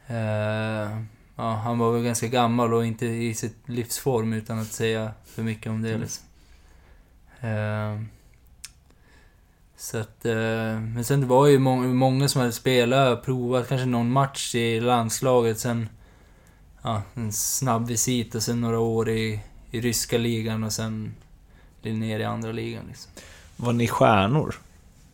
eh, 0.08 1.01
ja, 1.36 1.54
han 1.56 1.78
var 1.78 1.93
väl 1.93 2.04
ganska 2.04 2.28
gammal 2.28 2.74
och 2.74 2.86
inte 2.86 3.06
i 3.06 3.34
sitt 3.34 3.58
livsform 3.66 4.34
utan 4.34 4.60
att 4.60 4.72
säga 4.72 5.12
för 5.26 5.43
mycket 5.43 5.70
om 5.70 5.82
det 5.82 5.89
Mm. 5.89 6.01
liksom. 6.01 6.26
Eh, 7.39 8.01
så 9.84 9.98
att... 9.98 10.26
Eh, 10.26 10.80
men 10.80 11.04
sen 11.04 11.22
det 11.22 11.28
var 11.28 11.48
ju 11.48 11.60
må 11.60 11.76
många 11.76 12.28
som 12.28 12.42
hade 12.42 12.54
spelat, 12.54 13.24
provat 13.26 13.68
kanske 13.68 13.86
någon 13.86 14.12
match 14.12 14.56
i 14.56 14.80
landslaget. 14.80 15.60
Sen... 15.60 15.90
Ja, 16.82 17.02
en 17.14 17.34
snabb 17.34 17.88
visit 17.88 18.36
och 18.36 18.44
sen 18.44 18.62
några 18.62 18.80
år 18.80 19.10
i, 19.10 19.40
i 19.72 19.82
ryska 19.82 20.18
ligan 20.18 20.64
och 20.64 20.74
sen 20.74 21.16
ner 21.82 22.20
i 22.20 22.24
andra 22.24 22.52
ligan 22.52 22.86
liksom. 22.88 23.12
Var 23.56 23.74
ni 23.74 23.88
stjärnor? 23.88 24.56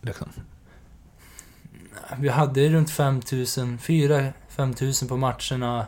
Liksom? 0.02 0.28
Vi 2.18 2.30
hade 2.30 2.70
runt 2.70 2.92
5000, 2.92 3.78
4-5000 3.78 5.08
på 5.08 5.18
matcherna. 5.18 5.86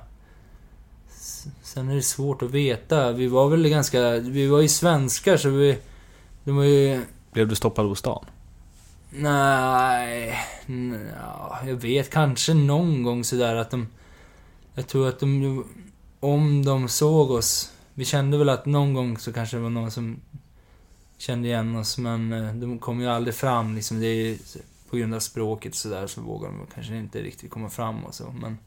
Sen 1.62 1.90
är 1.90 1.96
det 1.96 2.02
svårt 2.02 2.42
att 2.42 2.52
veta. 2.52 3.12
Vi 3.12 3.28
var 3.28 3.50
väl 3.50 3.70
ganska... 3.70 4.12
Vi 4.12 4.48
var 4.48 4.62
ju 4.62 4.68
svenskar 4.68 5.38
så 5.38 5.50
vi... 5.50 5.78
De 6.44 6.56
var 6.56 6.64
ju... 6.64 7.06
Blev 7.32 7.48
du 7.48 7.56
stoppad 7.56 7.88
på 7.90 7.96
stan? 7.96 8.26
Nej... 9.12 10.36
n- 10.68 11.10
jag 11.66 11.76
vet 11.76 12.10
kanske 12.10 12.54
någon 12.54 13.04
gång 13.04 13.24
sådär 13.24 13.56
att 13.56 13.72
de... 13.72 13.88
Jag 14.74 14.88
tror 14.88 15.08
att 15.10 15.20
de... 15.20 15.64
Om 16.20 16.66
de 16.66 16.90
såg 16.90 17.32
oss... 17.32 17.74
Vi 17.94 18.06
kände 18.06 18.38
väl 18.38 18.50
att 18.50 18.66
någon 18.66 18.94
gång 18.94 19.18
så 19.18 19.34
kanske 19.34 19.58
det 19.58 19.64
var 19.64 19.70
någon 19.70 19.92
som 19.92 20.20
kände 21.18 21.48
igen 21.48 21.76
oss 21.76 21.98
men 21.98 22.34
eh, 22.34 22.54
de 22.54 22.80
kom 22.80 23.02
ju 23.02 23.08
aldrig 23.08 23.36
fram 23.36 23.76
liksom. 23.76 24.00
Det 24.00 24.08
är 24.08 24.16
ju 24.16 24.38
på 24.90 24.98
grund 24.98 25.14
av 25.14 25.20
språket 25.20 25.76
sådär 25.76 26.08
så 26.08 26.22
vågar 26.22 26.50
de 26.50 26.68
kanske 26.74 26.96
inte 26.98 27.22
riktigt 27.22 27.52
komma 27.52 27.70
fram 27.70 28.06
och 28.06 28.14
så 28.16 28.34
men... 28.42 28.58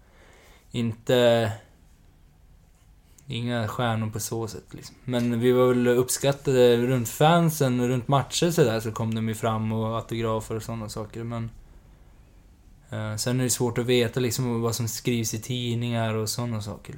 Inte... 0.70 1.52
Inga 3.26 3.68
stjärnor 3.68 4.10
på 4.10 4.20
så 4.20 4.48
sätt 4.48 4.64
liksom. 4.70 4.96
Men 5.04 5.40
vi 5.40 5.52
var 5.52 5.68
väl 5.68 5.88
uppskattade 5.88 6.76
runt 6.76 7.08
fansen, 7.08 7.88
runt 7.88 8.08
matcher 8.08 8.50
så 8.50 8.64
där 8.64 8.80
så 8.80 8.92
kom 8.92 9.14
de 9.14 9.28
ju 9.28 9.34
fram 9.34 9.72
och 9.72 9.96
autografer 9.96 10.56
och 10.56 10.62
sådana 10.62 10.88
saker 10.88 11.24
men... 11.24 11.50
Eh, 12.90 13.16
sen 13.16 13.40
är 13.40 13.44
det 13.44 13.50
svårt 13.50 13.78
att 13.78 13.86
veta 13.86 14.20
liksom 14.20 14.62
vad 14.62 14.74
som 14.74 14.88
skrivs 14.88 15.34
i 15.34 15.40
tidningar 15.40 16.14
och 16.14 16.28
sådana 16.28 16.60
saker. 16.60 16.94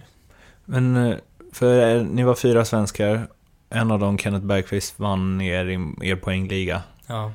Men, 0.64 0.96
eh, 0.96 1.16
för 1.52 1.96
eh, 1.96 2.04
ni 2.04 2.24
var 2.24 2.34
fyra 2.34 2.64
svenskar. 2.64 3.28
En 3.70 3.90
av 3.90 3.98
dem, 3.98 4.18
Kenneth 4.18 4.46
Bergqvist, 4.46 4.98
vann 4.98 5.40
er, 5.40 5.66
er 6.02 6.16
poängliga. 6.16 6.82
Ja. 7.06 7.32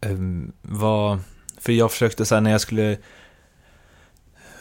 Um, 0.00 0.52
vad, 0.62 1.20
för 1.58 1.72
jag 1.72 1.90
försökte 1.90 2.24
så 2.24 2.34
här, 2.34 2.42
när 2.42 2.50
jag 2.50 2.60
skulle 2.60 2.98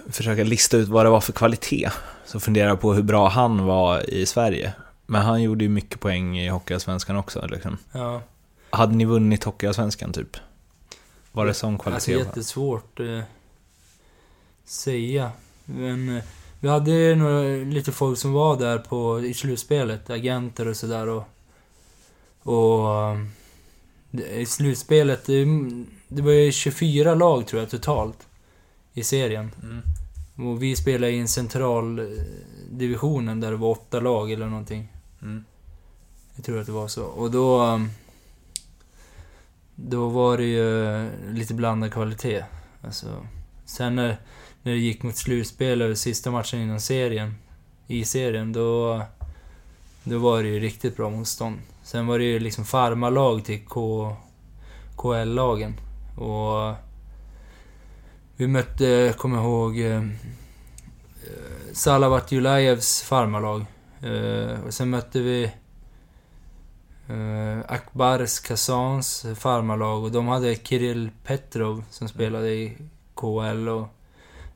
försöka 0.09 0.43
lista 0.43 0.77
ut 0.77 0.87
vad 0.87 1.05
det 1.05 1.09
var 1.09 1.21
för 1.21 1.33
kvalitet, 1.33 1.89
så 2.31 2.39
funderade 2.39 2.71
jag 2.71 2.81
på 2.81 2.93
hur 2.93 3.03
bra 3.03 3.29
han 3.29 3.65
var 3.65 4.09
i 4.09 4.25
Sverige. 4.25 4.73
Men 5.05 5.21
han 5.21 5.41
gjorde 5.41 5.63
ju 5.63 5.69
mycket 5.69 5.99
poäng 5.99 6.39
i 6.39 6.49
Hockeyallsvenskan 6.49 7.15
också. 7.15 7.47
Liksom. 7.47 7.77
Ja. 7.91 8.21
Hade 8.69 8.95
ni 8.95 9.05
vunnit 9.05 9.43
Hockeyallsvenskan 9.43 10.13
typ? 10.13 10.37
Var 11.31 11.45
det 11.45 11.53
sån 11.53 11.77
kvalitet? 11.77 12.13
Alltså 12.15 12.27
jättesvårt 12.27 12.99
eh, 12.99 13.21
säga. 14.65 15.31
Men 15.65 16.17
eh, 16.17 16.23
vi 16.59 16.67
hade 16.67 17.15
några, 17.15 17.41
lite 17.63 17.91
folk 17.91 18.19
som 18.19 18.33
var 18.33 18.57
där 18.57 18.77
på, 18.77 19.25
i 19.25 19.33
slutspelet, 19.33 20.09
agenter 20.09 20.67
och 20.67 20.77
sådär 20.77 21.07
och... 21.07 21.23
Och... 22.43 23.17
I 24.31 24.45
slutspelet, 24.45 25.25
det, 25.25 25.45
det 26.07 26.21
var 26.21 26.31
ju 26.31 26.51
24 26.51 27.15
lag 27.15 27.47
tror 27.47 27.61
jag 27.61 27.69
totalt. 27.69 28.27
I 28.93 29.03
serien. 29.03 29.51
Mm. 29.63 29.81
Och 30.35 30.63
vi 30.63 30.75
spelade 30.75 31.11
i 31.11 31.19
en 31.19 31.27
central 31.27 31.99
eh, 31.99 32.05
divisionen 32.69 33.39
där 33.39 33.51
det 33.51 33.57
var 33.57 33.69
åtta 33.69 33.99
lag 33.99 34.31
eller 34.31 34.47
någonting. 34.47 34.87
Mm. 35.21 35.43
Jag 36.35 36.45
tror 36.45 36.59
att 36.59 36.65
det 36.65 36.71
var 36.71 36.87
så. 36.87 37.03
Och 37.03 37.31
då... 37.31 37.63
um, 37.63 37.89
Då 39.75 40.09
var 40.09 40.37
det 40.37 40.43
ju 40.43 40.85
eh, 40.85 41.09
lite 41.33 41.53
blandad 41.53 41.93
kvalitet. 41.93 42.43
Alltså, 42.83 43.07
sen 43.65 43.95
när, 43.95 44.17
när 44.63 44.71
det 44.71 44.77
gick 44.79 45.03
mot 45.03 45.15
slutspel 45.15 45.81
och 45.81 45.97
sista 45.97 46.31
matchen 46.31 46.59
inom 46.61 46.79
serien, 46.79 47.35
i 47.87 48.05
serien, 48.05 48.53
då... 48.53 49.01
Då 50.03 50.19
var 50.19 50.43
det 50.43 50.49
ju 50.49 50.59
riktigt 50.59 50.97
bra 50.97 51.09
motstånd. 51.09 51.59
Sen 51.83 52.07
var 52.07 52.19
det 52.19 52.25
ju 52.25 52.39
liksom 52.39 52.65
farmarlag 52.65 53.45
till 53.45 53.65
K, 53.65 54.15
KL-lagen. 54.97 55.73
Och... 56.17 56.75
Vi 58.35 58.47
mötte, 58.47 59.13
kommer 59.17 59.37
jag 59.37 59.45
ihåg, 59.45 59.79
eh, 59.79 59.97
eh 59.97 60.03
Salavat 61.73 62.31
Julajevs 62.31 63.01
farmarlag. 63.01 63.65
Eh, 64.01 64.65
och 64.65 64.73
sen 64.73 64.89
mötte 64.89 65.19
vi 65.19 65.43
eh, 67.07 67.59
Akbars 67.67 68.39
Kazans 68.39 69.25
farmarlag 69.35 70.03
och 70.03 70.11
de 70.11 70.27
hade 70.27 70.55
Kirill 70.55 71.11
Petrov 71.23 71.83
som 71.89 72.07
spelade 72.07 72.49
i 72.49 72.77
KL 73.15 73.69
och 73.69 73.87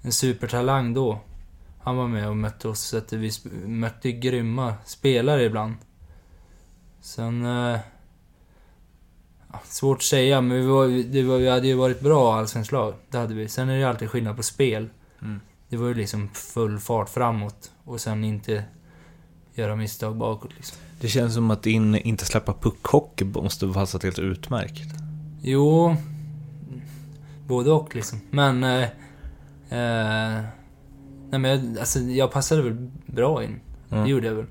en 0.02 0.12
supertalang 0.12 0.94
då. 0.94 1.20
Han 1.80 1.98
var 1.98 2.08
med 2.08 2.30
och 2.30 2.38
mötte 2.38 2.68
oss, 2.68 2.80
så 2.80 2.98
att 2.98 3.14
vi 3.14 3.32
mötte 3.66 4.12
grymma 4.12 4.74
spelare 4.86 5.44
ibland. 5.44 5.76
Sen... 7.02 7.46
Eh, 7.46 7.80
svårt 9.64 9.97
att 9.97 10.03
säga, 10.03 10.41
men 10.41 10.58
vi, 10.58 10.66
var, 10.66 10.88
det 11.12 11.24
var, 11.24 11.38
vi 11.38 11.49
hade 11.49 11.68
ju 11.68 11.74
varit 11.74 12.01
bra 12.01 12.36
allsvenskt 12.36 12.72
lag. 12.72 12.93
Det 13.10 13.18
hade 13.18 13.34
vi. 13.34 13.47
Sen 13.47 13.70
är 13.70 13.74
det 13.74 13.80
ju 13.80 13.86
alltid 13.86 14.10
skillnad 14.10 14.36
på 14.36 14.43
spel. 14.43 14.89
Mm. 15.22 15.39
Det 15.70 15.78
var 15.78 15.88
ju 15.88 15.93
liksom 15.93 16.30
full 16.34 16.80
fart 16.80 17.10
framåt 17.10 17.72
och 17.84 18.01
sen 18.01 18.24
inte 18.24 18.64
göra 19.53 19.76
misstag 19.76 20.16
bakåt 20.16 20.51
liksom. 20.56 20.78
Det 21.01 21.08
känns 21.08 21.34
som 21.34 21.51
att 21.51 21.64
din 21.64 21.95
inte 21.95 22.26
släppa 22.26 22.53
puckhockey 22.53 23.26
måste 23.26 23.68
passat 23.68 24.03
helt 24.03 24.20
utmärkt. 24.20 24.89
Jo, 25.41 25.95
både 27.47 27.72
och 27.72 27.95
liksom. 27.95 28.20
Men... 28.30 28.64
Eh, 28.64 28.84
eh, 29.70 30.43
nej 31.30 31.39
men 31.39 31.43
jag, 31.43 31.80
alltså, 31.80 31.99
jag 31.99 32.32
passade 32.32 32.62
väl 32.62 32.89
bra 33.06 33.43
in. 33.43 33.60
Mm. 33.89 34.03
Det 34.03 34.10
gjorde 34.10 34.28
jag 34.28 34.36
väl. 34.36 34.45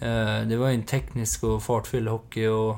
Eh, 0.00 0.48
det 0.48 0.56
var 0.56 0.68
ju 0.68 0.74
en 0.74 0.82
teknisk 0.82 1.44
och 1.44 1.62
fartfylld 1.62 2.08
hockey 2.08 2.46
och... 2.46 2.76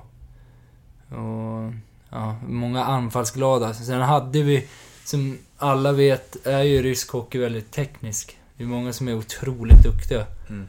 och 1.10 1.72
ja, 2.10 2.36
många 2.48 2.84
anfallsglada. 2.84 3.74
Sen 3.74 4.00
hade 4.00 4.42
vi, 4.42 4.66
som 5.04 5.38
alla 5.56 5.92
vet, 5.92 6.46
är 6.46 6.62
ju 6.62 6.82
rysk 6.82 7.10
hockey 7.10 7.38
väldigt 7.38 7.70
teknisk. 7.70 8.38
Det 8.56 8.62
är 8.62 8.68
många 8.68 8.92
som 8.92 9.08
är 9.08 9.14
otroligt 9.14 9.82
duktiga. 9.82 10.26
Mm. 10.48 10.68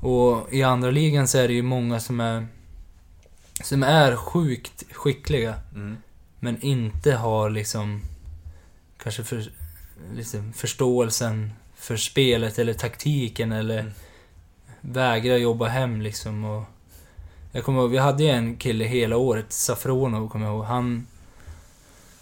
Och 0.00 0.52
i 0.52 0.62
andra 0.62 0.90
ligan 0.90 1.28
så 1.28 1.38
är 1.38 1.48
det 1.48 1.54
ju 1.54 1.62
många 1.62 2.00
som 2.00 2.20
är... 2.20 2.46
Som 3.62 3.82
är 3.82 4.16
sjukt 4.16 4.84
skickliga. 4.92 5.54
Mm. 5.74 5.96
Men 6.40 6.62
inte 6.62 7.12
har 7.12 7.50
liksom... 7.50 8.02
Kanske 9.02 9.24
för, 9.24 9.50
liksom 10.14 10.52
förståelsen 10.52 11.52
för 11.76 11.96
spelet 11.96 12.58
eller 12.58 12.74
taktiken 12.74 13.52
eller 13.52 13.80
Mm. 13.80 13.92
vägrar 14.80 15.36
jobba 15.36 15.68
hem 15.68 16.00
liksom 16.00 16.44
och... 16.44 16.64
Jag 17.52 17.64
kommer 17.64 17.80
ihåg, 17.80 17.90
vi 17.90 17.98
hade 17.98 18.22
ju 18.22 18.28
en 18.28 18.56
kille 18.56 18.84
hela 18.84 19.16
året, 19.16 19.52
Safronov 19.52 20.28
kommer 20.28 20.46
jag 20.46 20.54
ihåg. 20.54 20.64
Han... 20.64 21.06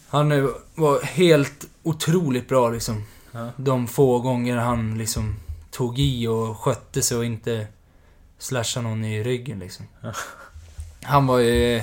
Han 0.08 0.28
var 0.74 1.02
helt 1.02 1.66
otroligt 1.82 2.48
bra 2.48 2.70
liksom. 2.70 3.04
Ja. 3.32 3.50
De 3.56 3.86
få 3.86 4.18
gånger 4.18 4.56
han 4.56 4.98
liksom 4.98 5.36
tog 5.70 5.98
i 5.98 6.26
och 6.26 6.58
skötte 6.58 7.02
sig 7.02 7.16
och 7.16 7.24
inte 7.24 7.66
slashade 8.38 8.88
någon 8.88 9.04
i 9.04 9.22
ryggen 9.24 9.58
liksom. 9.58 9.86
Ja. 10.00 10.12
Han 11.02 11.26
var 11.26 11.38
ju... 11.38 11.82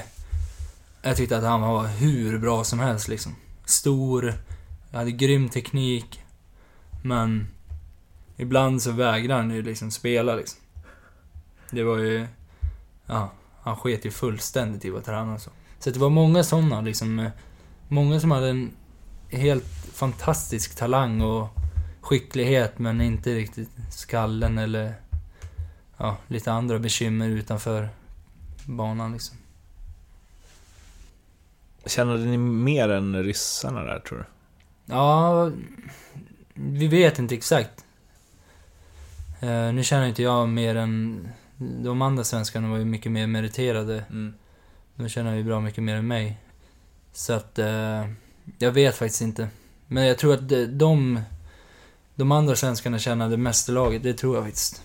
Jag 1.02 1.18
tyckte 1.18 1.38
att 1.38 1.44
han 1.44 1.62
var 1.62 1.88
hur 1.88 2.40
bra 2.40 2.64
som 2.64 2.80
helst 2.80 3.08
liksom. 3.08 3.36
Stor, 3.66 4.34
hade 4.92 5.12
grym 5.12 5.50
teknik. 5.50 6.24
Men 7.04 7.48
ibland 8.38 8.82
så 8.82 8.92
vägrade 8.92 9.42
han 9.42 9.52
ju 9.52 9.62
liksom 9.62 9.92
spela 9.92 10.36
liksom. 10.36 10.60
Det 11.72 11.84
var 11.84 11.98
ju... 11.98 12.28
Ja, 13.08 13.32
han 13.62 13.76
sket 13.76 14.06
ju 14.06 14.12
fullständigt 14.12 14.86
i 14.86 14.92
att 14.92 15.06
träna 15.06 15.34
och 15.34 15.42
så. 15.42 15.52
Så 15.80 15.90
det 15.90 16.00
var 16.00 16.10
många 16.10 16.44
sådana 16.44 16.82
liksom. 16.82 17.20
eh, 17.20 17.32
Många 17.88 18.20
som 18.20 18.32
hade 18.32 18.50
en 18.50 18.72
helt 19.30 19.66
fantastisk 19.94 20.76
talang 20.76 21.22
och 21.22 21.48
skicklighet 22.02 22.80
men 22.80 23.02
inte 23.02 23.36
riktigt 23.36 23.70
skallen 23.92 24.58
eller 24.58 24.94
ja, 25.98 26.18
lite 26.28 26.52
andra 26.52 26.80
bekymmer 26.80 27.28
utanför 27.30 27.90
banan 28.66 29.14
liksom. 29.14 29.38
Kände 31.86 32.18
ni 32.18 32.38
mer 32.38 32.90
än 32.90 33.24
ryssarna 33.24 33.84
där 33.84 34.00
tror 34.00 34.18
du? 34.18 34.26
Ja, 34.94 35.52
vi 36.54 36.88
vet 36.88 37.20
inte 37.20 37.36
exakt. 37.36 37.86
Eh, 39.40 39.74
nu 39.74 39.84
känner 39.84 40.08
inte 40.08 40.24
jag 40.24 40.50
mer 40.50 40.76
än... 40.76 41.28
De 41.58 42.02
andra 42.02 42.24
svenskarna 42.24 42.70
var 42.70 42.78
ju 42.78 42.86
mycket 42.86 43.12
mer 43.12 43.28
meriterade. 43.28 44.04
Mm. 44.10 44.34
De 44.96 45.10
känner 45.10 45.36
ju 45.36 45.44
bra 45.44 45.60
mycket 45.62 45.84
mer 45.84 45.96
än 45.96 46.08
mig. 46.08 46.38
Så 47.14 47.34
att... 47.34 47.60
Eh, 47.60 48.06
jag 48.60 48.72
vet 48.72 48.96
faktiskt 48.96 49.22
inte. 49.22 49.48
Men 49.88 50.06
jag 50.06 50.18
tror 50.18 50.34
att 50.34 50.50
de- 50.50 51.20
de... 52.16 52.32
Andra 52.32 52.56
svenskarna 52.56 53.00
tjänade 53.00 53.38
mest 53.38 53.70
i 53.70 53.72
laget, 53.72 54.04
det 54.04 54.14
tror 54.14 54.36
jag 54.36 54.44
faktiskt. 54.46 54.82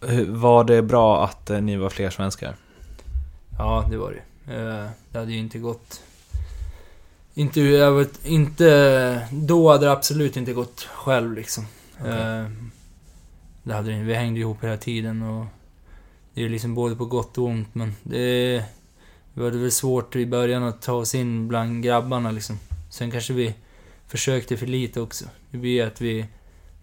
Hur- 0.00 0.30
Var 0.32 0.64
det 0.64 0.82
bra 0.82 1.24
att 1.24 1.50
eh, 1.50 1.60
ni 1.60 1.76
var 1.76 1.90
fler 1.90 2.10
svenskar? 2.10 2.56
Ja, 3.58 3.86
det 3.90 3.96
var 3.96 4.10
det 4.46 4.54
eh, 4.54 4.88
Det 5.10 5.18
hade 5.18 5.32
ju 5.32 5.38
inte 5.38 5.58
gått... 5.58 6.02
Inte, 7.34 7.60
jag 7.60 7.92
vet, 7.92 8.26
inte... 8.26 9.28
Då 9.32 9.72
hade 9.72 9.86
det 9.86 9.92
absolut 9.92 10.36
inte 10.36 10.52
gått 10.52 10.80
själv 10.80 11.32
liksom. 11.34 11.66
Okej. 12.00 12.44
Det 13.62 13.74
hade 13.74 13.90
det, 13.90 14.02
vi 14.02 14.14
hängde 14.14 14.40
ihop 14.40 14.64
hela 14.64 14.76
tiden 14.76 15.22
och... 15.22 15.46
Det 16.34 16.44
är 16.44 16.48
liksom 16.48 16.74
både 16.74 16.96
på 16.96 17.04
gott 17.04 17.38
och 17.38 17.44
ont 17.44 17.74
men 17.74 17.94
det... 18.02 18.64
Det 19.34 19.40
var 19.40 19.50
väl 19.50 19.72
svårt 19.72 20.16
i 20.16 20.26
början 20.26 20.62
att 20.62 20.82
ta 20.82 20.92
oss 20.92 21.14
in 21.14 21.48
bland 21.48 21.82
grabbarna 21.82 22.30
liksom. 22.30 22.58
Sen 22.90 23.10
kanske 23.10 23.32
vi 23.32 23.54
försökte 24.06 24.56
för 24.56 24.66
lite 24.66 25.00
också. 25.00 25.24
Det 25.50 25.58
blir 25.58 25.86
att 25.86 26.00
vi... 26.00 26.26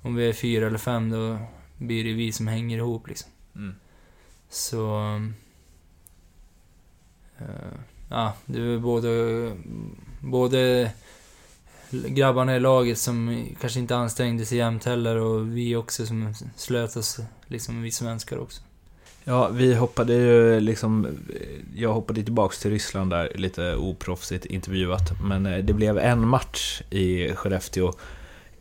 Om 0.01 0.15
vi 0.15 0.29
är 0.29 0.33
fyra 0.33 0.67
eller 0.67 0.77
fem 0.77 1.09
då 1.09 1.37
blir 1.77 2.03
det 2.03 2.13
vi 2.13 2.31
som 2.31 2.47
hänger 2.47 2.77
ihop 2.77 3.07
liksom. 3.07 3.31
Mm. 3.55 3.75
Så... 4.49 4.99
eh, 7.37 7.79
ja, 8.09 8.33
det 8.45 8.59
var 8.59 8.77
både... 8.77 9.57
Både 10.19 10.91
grabbarna 11.91 12.55
i 12.55 12.59
laget 12.59 12.97
som 12.97 13.45
kanske 13.61 13.79
inte 13.79 13.95
ansträngde 13.95 14.45
sig 14.45 14.57
jämt 14.57 14.85
heller 14.85 15.15
och 15.15 15.57
vi 15.57 15.75
också 15.75 16.05
som 16.05 16.33
slöt 16.55 16.95
oss, 16.95 17.19
liksom 17.47 17.81
vi 17.81 17.91
svenskar 17.91 18.37
också. 18.37 18.61
Ja, 19.23 19.47
vi 19.47 19.75
hoppade 19.75 20.13
ju 20.13 20.59
liksom... 20.59 21.07
Jag 21.75 21.93
hoppade 21.93 22.23
tillbaks 22.23 22.59
till 22.59 22.71
Ryssland 22.71 23.09
där, 23.11 23.31
lite 23.35 23.75
oproffsigt 23.75 24.45
intervjuat. 24.45 25.21
Men 25.23 25.45
eh, 25.45 25.57
det 25.57 25.73
blev 25.73 25.97
en 25.97 26.27
match 26.27 26.81
i 26.89 27.33
Skellefteå 27.33 27.93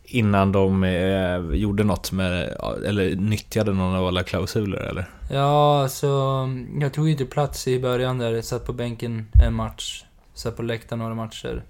innan 0.03 0.51
de 0.51 0.83
eh, 0.83 1.55
gjorde 1.55 1.83
något 1.83 2.11
med, 2.11 2.57
eller 2.85 3.15
nyttjade 3.15 3.73
någon 3.73 3.95
av 3.95 4.07
alla 4.07 4.23
klausuler 4.23 4.77
eller? 4.77 5.09
Ja, 5.31 5.87
så 5.89 6.07
jag 6.79 6.93
tog 6.93 7.09
inte 7.09 7.25
plats 7.25 7.67
i 7.67 7.79
början 7.79 8.17
där. 8.17 8.31
Jag 8.31 8.45
satt 8.45 8.65
på 8.65 8.73
bänken 8.73 9.27
en 9.43 9.53
match. 9.53 10.03
Satt 10.33 10.57
på 10.57 10.63
läktaren 10.63 10.99
några 10.99 11.15
matcher. 11.15 11.63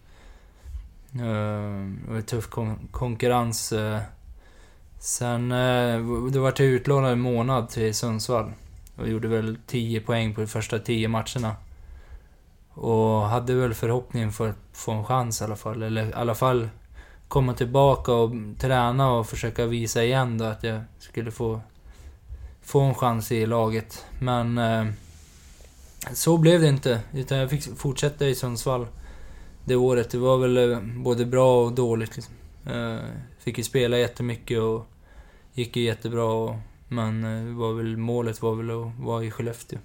Eh, 1.14 1.86
det 2.08 2.14
var 2.14 2.22
tuff 2.22 2.48
kon- 2.50 2.88
konkurrens. 2.92 3.72
Eh. 3.72 4.00
Sen, 5.00 5.52
eh, 5.52 6.00
då 6.34 6.42
vart 6.42 6.60
jag 6.60 6.68
utlånad 6.68 7.12
en 7.12 7.20
månad 7.20 7.70
till 7.70 7.96
Sundsvall. 7.96 8.52
Och 8.96 9.08
gjorde 9.10 9.28
väl 9.28 9.58
10 9.68 10.02
poäng 10.02 10.36
på 10.36 10.42
de 10.42 10.48
första 10.48 10.80
10 10.80 11.08
matcherna. 11.08 11.56
Och 12.70 13.22
hade 13.22 13.54
väl 13.56 13.74
förhoppningen 13.74 14.32
för 14.32 14.50
att 14.50 14.56
få 14.74 14.92
en 14.92 15.04
chans 15.06 15.42
i 15.42 15.44
alla 15.44 15.56
fall. 15.56 15.84
Eller 15.84 16.10
i 16.10 16.14
alla 16.14 16.36
fall 16.36 16.70
komma 17.28 17.54
tillbaka 17.54 18.12
och 18.14 18.32
träna 18.60 19.12
och 19.12 19.28
försöka 19.28 19.66
visa 19.66 20.04
igen 20.04 20.38
då 20.38 20.46
att 20.46 20.64
jag 20.64 20.82
skulle 21.00 21.32
få 21.32 21.62
få 22.62 22.82
en 22.82 22.96
chans 22.96 23.32
i 23.32 23.46
laget. 23.46 24.06
Men 24.20 24.58
eh, 24.58 24.86
så 26.14 26.38
blev 26.38 26.62
det 26.62 26.68
inte. 26.68 27.02
Utan 27.14 27.38
jag 27.38 27.50
fick 27.50 27.78
fortsätta 27.78 28.26
i 28.28 28.36
Sundsvall 28.36 28.88
det 29.70 29.76
året. 29.76 30.10
Det 30.10 30.18
var 30.18 30.38
väl 30.38 30.58
eh, 30.58 30.80
både 30.82 31.26
bra 31.26 31.66
och 31.66 31.74
dåligt. 31.74 32.16
Liksom. 32.16 32.34
Eh, 32.66 33.00
fick 33.40 33.58
ju 33.58 33.64
spela 33.64 33.98
jättemycket 33.98 34.60
och 34.60 34.86
gick 35.54 35.76
ju 35.76 35.84
jättebra. 35.84 36.24
Och, 36.24 36.56
men 36.88 37.24
eh, 37.24 37.56
var 37.56 37.74
väl, 37.74 37.98
målet 37.98 38.42
var 38.42 38.56
väl 38.56 38.70
att 38.70 39.00
vara 39.00 39.24
i 39.24 39.32
Skellefteå. 39.32 39.80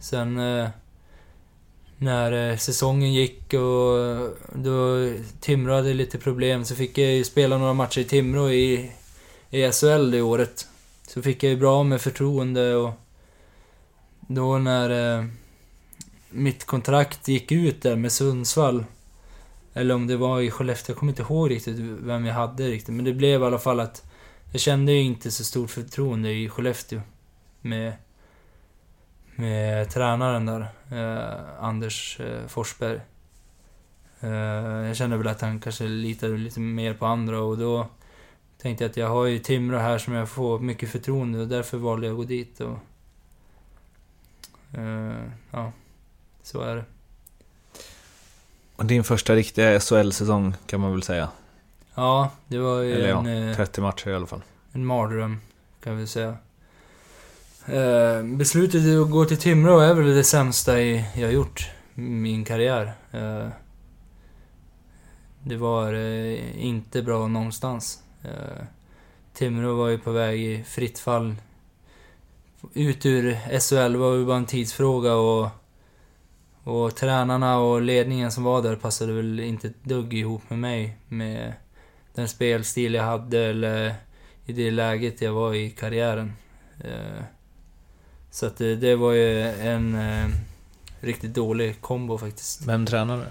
Sen 0.00 0.38
eh, 0.38 0.68
när 1.98 2.50
eh, 2.50 2.56
säsongen 2.56 3.12
gick 3.12 3.54
och 3.54 3.98
eh, 3.98 4.28
då 4.54 5.10
Timrå 5.40 5.74
hade 5.74 5.94
lite 5.94 6.18
problem 6.18 6.64
så 6.64 6.74
fick 6.74 6.98
jag 6.98 7.12
ju 7.12 7.24
spela 7.24 7.58
några 7.58 7.74
matcher 7.74 8.00
i 8.00 8.04
Timrå 8.04 8.50
i, 8.50 8.92
i 9.50 9.72
SHL 9.72 10.10
det 10.10 10.22
året. 10.22 10.66
Så 11.06 11.22
fick 11.22 11.42
jag 11.42 11.50
ju 11.50 11.56
bra 11.56 11.82
med 11.82 12.00
förtroende 12.00 12.74
och 12.74 12.90
då 14.20 14.58
när 14.58 15.18
eh, 15.18 15.24
mitt 16.30 16.64
kontrakt 16.64 17.28
gick 17.28 17.52
ut 17.52 17.82
där 17.82 17.96
med 17.96 18.12
Sundsvall 18.12 18.84
eller 19.72 19.94
om 19.94 20.06
det 20.06 20.16
var 20.16 20.40
i 20.40 20.50
Skellefteå, 20.50 20.92
jag 20.92 20.98
kommer 20.98 21.12
inte 21.12 21.22
ihåg 21.22 21.50
riktigt 21.50 21.78
vem 21.78 22.26
jag 22.26 22.34
hade 22.34 22.68
riktigt. 22.68 22.94
Men 22.94 23.04
det 23.04 23.12
blev 23.12 23.42
i 23.42 23.44
alla 23.44 23.58
fall 23.58 23.80
att 23.80 24.04
jag 24.52 24.60
kände 24.60 24.92
ju 24.92 25.02
inte 25.02 25.30
så 25.30 25.44
stort 25.44 25.70
förtroende 25.70 26.32
i 26.32 26.48
Skellefteå. 26.48 27.00
Med, 27.60 27.92
med 29.36 29.90
tränaren 29.90 30.46
där, 30.46 30.66
eh, 30.90 31.64
Anders 31.64 32.20
eh, 32.20 32.46
Forsberg. 32.46 33.00
Eh, 34.20 34.30
jag 34.86 34.96
kände 34.96 35.16
väl 35.16 35.28
att 35.28 35.40
han 35.40 35.60
kanske 35.60 35.84
litade 35.84 36.36
lite 36.36 36.60
mer 36.60 36.94
på 36.94 37.06
andra 37.06 37.40
och 37.40 37.58
då 37.58 37.88
tänkte 38.58 38.84
jag 38.84 38.90
att 38.90 38.96
jag 38.96 39.08
har 39.08 39.24
ju 39.24 39.38
Timrå 39.38 39.78
här 39.78 39.98
som 39.98 40.14
jag 40.14 40.28
får 40.28 40.58
mycket 40.58 40.90
förtroende 40.90 41.38
och 41.40 41.48
därför 41.48 41.78
valde 41.78 42.06
jag 42.06 42.12
att 42.12 42.18
gå 42.18 42.24
dit 42.24 42.60
och... 42.60 42.78
Eh, 44.78 45.24
ja, 45.50 45.72
så 46.50 46.60
är 46.60 46.76
det. 46.76 46.84
Och 48.76 48.84
din 48.86 49.04
första 49.04 49.34
riktiga 49.34 49.80
SHL-säsong 49.80 50.54
kan 50.66 50.80
man 50.80 50.92
väl 50.92 51.02
säga. 51.02 51.28
Ja, 51.94 52.30
det 52.46 52.58
var 52.58 52.80
ju 52.80 52.92
Eller 52.92 53.08
ja, 53.08 53.18
en, 53.18 53.48
eh, 53.48 53.56
30 53.56 53.80
matcher 53.80 54.08
i 54.08 54.14
alla 54.14 54.26
fall. 54.26 54.42
en 54.72 54.86
mardröm, 54.86 55.40
kan 55.82 55.96
vi 55.96 56.06
säga. 56.06 56.36
Eh, 57.66 58.22
beslutet 58.22 59.02
att 59.02 59.10
gå 59.10 59.24
till 59.24 59.36
Timrå 59.36 59.78
är 59.78 59.94
väl 59.94 60.14
det 60.14 60.24
sämsta 60.24 60.82
jag 60.82 61.26
har 61.26 61.32
gjort 61.32 61.70
i 61.94 62.00
min 62.00 62.44
karriär. 62.44 62.92
Eh, 63.10 63.48
det 65.42 65.56
var 65.56 65.94
eh, 65.94 66.64
inte 66.66 67.02
bra 67.02 67.26
någonstans. 67.26 68.02
Timrå 69.34 69.74
var 69.74 69.88
ju 69.88 69.98
på 69.98 70.12
väg 70.12 70.40
i 70.40 70.64
fritt 70.64 70.98
fall. 70.98 71.34
Ut 72.74 73.06
ur 73.06 73.38
SHL 73.60 73.96
var 73.96 74.14
ju 74.14 74.26
bara 74.26 74.36
en 74.36 74.46
tidsfråga 74.46 75.14
och... 75.14 75.48
Och 76.64 76.96
tränarna 76.96 77.58
och 77.58 77.82
ledningen 77.82 78.32
som 78.32 78.44
var 78.44 78.62
där 78.62 78.76
passade 78.76 79.12
väl 79.12 79.40
inte 79.40 79.66
ett 79.66 79.84
dugg 79.84 80.14
ihop 80.14 80.42
med 80.50 80.58
mig. 80.58 80.96
Med 81.08 81.52
den 82.14 82.28
spelstil 82.28 82.94
jag 82.94 83.04
hade 83.04 83.38
eller 83.38 83.94
i 84.46 84.52
det 84.52 84.70
läget 84.70 85.20
jag 85.20 85.32
var 85.32 85.54
i 85.54 85.70
karriären. 85.70 86.32
Eh, 86.84 87.22
Så 88.30 88.46
att 88.46 88.56
det, 88.56 88.76
det 88.76 88.96
var 88.96 89.12
ju 89.12 89.42
en 89.42 89.94
eh, 89.94 90.28
riktigt 91.00 91.34
dålig 91.34 91.80
kombo 91.80 92.18
faktiskt. 92.18 92.66
Vem 92.66 92.86
tränade? 92.86 93.26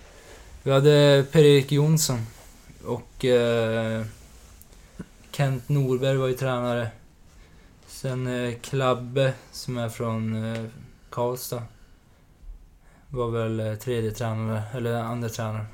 Vi 0.63 0.71
hade 0.71 1.25
Per-Erik 1.31 1.71
Jonsson 1.71 2.19
och 2.85 3.25
eh, 3.25 4.05
Kent 5.31 5.69
Norberg 5.69 6.17
var 6.17 6.27
ju 6.27 6.33
tränare. 6.33 6.87
Sen 7.87 8.55
Klabbe 8.61 9.33
som 9.51 9.77
är 9.77 9.89
från 9.89 10.35
Karlstad. 11.09 11.63
Var 13.09 13.29
väl 13.29 13.59
eh, 13.59 13.75
tredje 13.75 14.11
tränare, 14.11 14.63
eller 14.73 14.93
andra 14.93 15.29
tränare. 15.29 15.65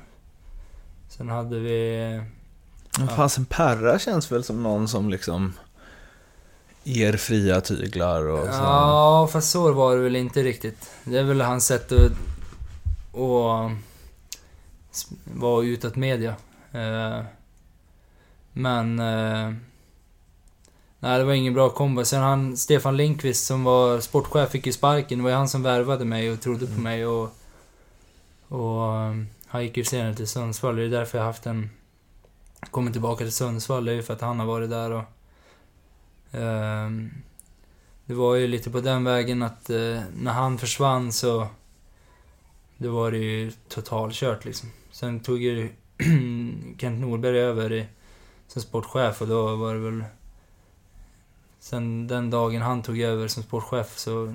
Sen 1.08 1.28
hade 1.28 1.58
vi... 1.58 2.02
eh, 2.14 2.22
Men 2.98 3.08
fasen 3.08 3.44
Perra 3.44 3.98
känns 3.98 4.32
väl 4.32 4.44
som 4.44 4.62
någon 4.62 4.88
som 4.88 5.10
liksom 5.10 5.52
ger 6.82 7.16
fria 7.16 7.60
tyglar 7.60 8.22
och 8.28 8.44
så. 8.46 8.60
Ja, 8.62 9.28
fast 9.32 9.50
så 9.50 9.72
var 9.72 9.96
det 9.96 10.02
väl 10.02 10.16
inte 10.16 10.42
riktigt. 10.42 10.90
Det 11.04 11.18
är 11.18 11.24
väl 11.24 11.40
hans 11.40 11.66
sätt 11.66 11.92
att, 11.92 12.12
att 13.12 13.72
vara 15.34 15.64
utåt 15.64 15.96
media. 15.96 16.34
Eh, 16.72 17.20
Men... 18.52 19.00
Nej, 21.00 21.18
det 21.18 21.24
var 21.24 21.32
ingen 21.32 21.54
bra 21.54 21.70
kombo. 21.70 22.04
Sen 22.04 22.22
han, 22.22 22.56
Stefan 22.56 22.96
Linkvist 22.96 23.46
som 23.46 23.64
var 23.64 24.00
sportchef 24.00 24.50
fick 24.50 24.66
ju 24.66 24.72
sparken. 24.72 25.18
Det 25.18 25.22
var 25.24 25.30
ju 25.30 25.36
han 25.36 25.48
som 25.48 25.62
värvade 25.62 26.04
mig 26.04 26.32
och 26.32 26.40
trodde 26.40 26.66
på 26.66 26.72
Mm. 26.72 26.82
mig 26.82 27.06
och... 27.06 27.30
Och 28.48 28.94
eh, 28.94 29.14
han 29.46 29.62
gick 29.62 29.76
ju 29.76 29.84
senare 29.84 30.14
till 30.14 30.28
Sundsvall. 30.28 30.76
Det 30.76 30.82
är 30.82 30.88
därför 30.88 31.18
jag 31.18 31.24
haft 31.24 31.46
en... 31.46 31.70
Kommit 32.70 32.92
tillbaka 32.92 33.24
till 33.24 33.32
Sundsvall. 33.32 33.84
Det 33.84 33.92
är 33.92 33.96
ju 33.96 34.02
för 34.02 34.14
att 34.14 34.20
han 34.20 34.38
har 34.40 34.46
varit 34.46 34.70
där 34.70 34.90
och... 34.90 35.04
ehm, 36.32 37.10
det 38.06 38.14
var 38.14 38.34
ju 38.34 38.46
lite 38.48 38.70
på 38.70 38.80
den 38.80 39.04
vägen 39.04 39.42
att 39.42 39.70
eh, 39.70 40.00
när 40.16 40.32
han 40.32 40.58
försvann 40.58 41.12
så... 41.12 41.46
Det 42.78 42.88
var 42.88 43.10
det 43.10 43.18
ju 43.18 43.52
totalkört 43.68 44.44
liksom. 44.44 44.68
Sen 44.90 45.20
tog 45.20 45.42
ju 45.42 45.68
Kent 46.78 47.00
Norberg 47.00 47.38
över 47.38 47.72
i, 47.72 47.86
som 48.48 48.62
sportchef 48.62 49.22
och 49.22 49.28
då 49.28 49.56
var 49.56 49.74
det 49.74 49.80
väl... 49.80 50.04
Sen 51.70 52.06
den 52.06 52.30
dagen 52.30 52.62
han 52.62 52.82
tog 52.82 52.98
över 53.00 53.28
som 53.28 53.42
sportchef 53.42 53.98
så... 53.98 54.34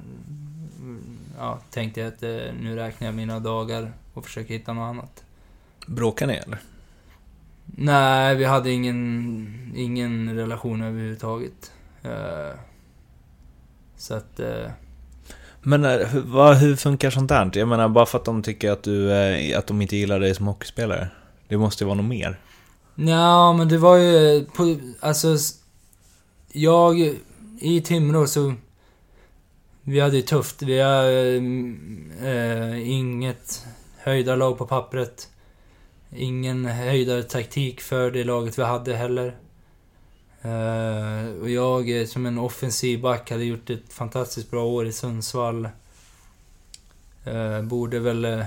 Ja, 1.37 1.59
tänkte 1.69 1.99
jag 1.99 2.07
att 2.07 2.23
eh, 2.23 2.53
nu 2.61 2.75
räknar 2.75 3.07
jag 3.07 3.15
mina 3.15 3.39
dagar 3.39 3.93
och 4.13 4.25
försöker 4.25 4.53
hitta 4.53 4.73
något 4.73 4.89
annat. 4.89 5.23
Bråkar 5.87 6.27
ni 6.27 6.33
eller? 6.33 6.59
Nej, 7.65 8.35
vi 8.35 8.45
hade 8.45 8.71
ingen, 8.71 9.73
ingen 9.75 10.35
relation 10.35 10.81
överhuvudtaget. 10.81 11.71
Eh, 12.03 12.59
så 13.97 14.13
att... 14.13 14.39
eh, 14.39 14.71
Men 15.61 15.85
eh, 15.85 16.07
hur, 16.07 16.21
vad, 16.21 16.57
hur 16.57 16.75
funkar 16.75 17.09
sånt 17.09 17.29
där? 17.29 17.51
Jag 17.53 17.67
menar, 17.67 17.89
bara 17.89 18.05
för 18.05 18.17
att 18.17 18.25
de 18.25 18.43
tycker 18.43 18.71
att 18.71 18.83
du, 18.83 19.11
eh, 19.11 19.57
att 19.57 19.67
de 19.67 19.81
inte 19.81 19.95
gillar 19.95 20.19
dig 20.19 20.35
som 20.35 20.47
hockeyspelare. 20.47 21.07
Det 21.47 21.57
måste 21.57 21.83
ju 21.83 21.85
vara 21.85 21.97
något 21.97 22.05
mer. 22.05 22.39
Ja, 22.95 23.53
men 23.53 23.67
det 23.67 23.77
var 23.77 23.97
ju 23.97 24.45
på, 24.45 24.77
alltså... 24.99 25.37
Jag, 26.53 27.15
i 27.59 27.81
Timrå 27.81 28.27
så... 28.27 28.53
Vi 29.83 29.99
hade 29.99 30.15
ju 30.15 30.21
tufft. 30.21 30.61
Vi 30.61 30.79
har 30.79 31.03
eh, 31.03 31.41
eh, 32.29 32.89
inget 32.89 33.65
höjdarlag 33.97 34.57
på 34.57 34.67
pappret. 34.67 35.29
Ingen 36.15 36.65
höjdartaktik 36.65 37.81
för 37.81 38.11
det 38.11 38.23
laget 38.23 38.59
vi 38.59 38.63
hade 38.63 38.95
heller. 38.95 39.35
Eh, 40.41 41.41
och 41.41 41.49
jag 41.49 42.01
eh, 42.01 42.05
som 42.05 42.25
en 42.25 42.37
offensiv 42.37 43.01
back 43.01 43.31
hade 43.31 43.43
gjort 43.43 43.69
ett 43.69 43.93
fantastiskt 43.93 44.51
bra 44.51 44.65
år 44.65 44.87
i 44.87 44.91
Sundsvall. 44.91 45.69
Eh, 47.25 47.61
borde 47.61 47.99
väl... 47.99 48.25
Eh, 48.25 48.45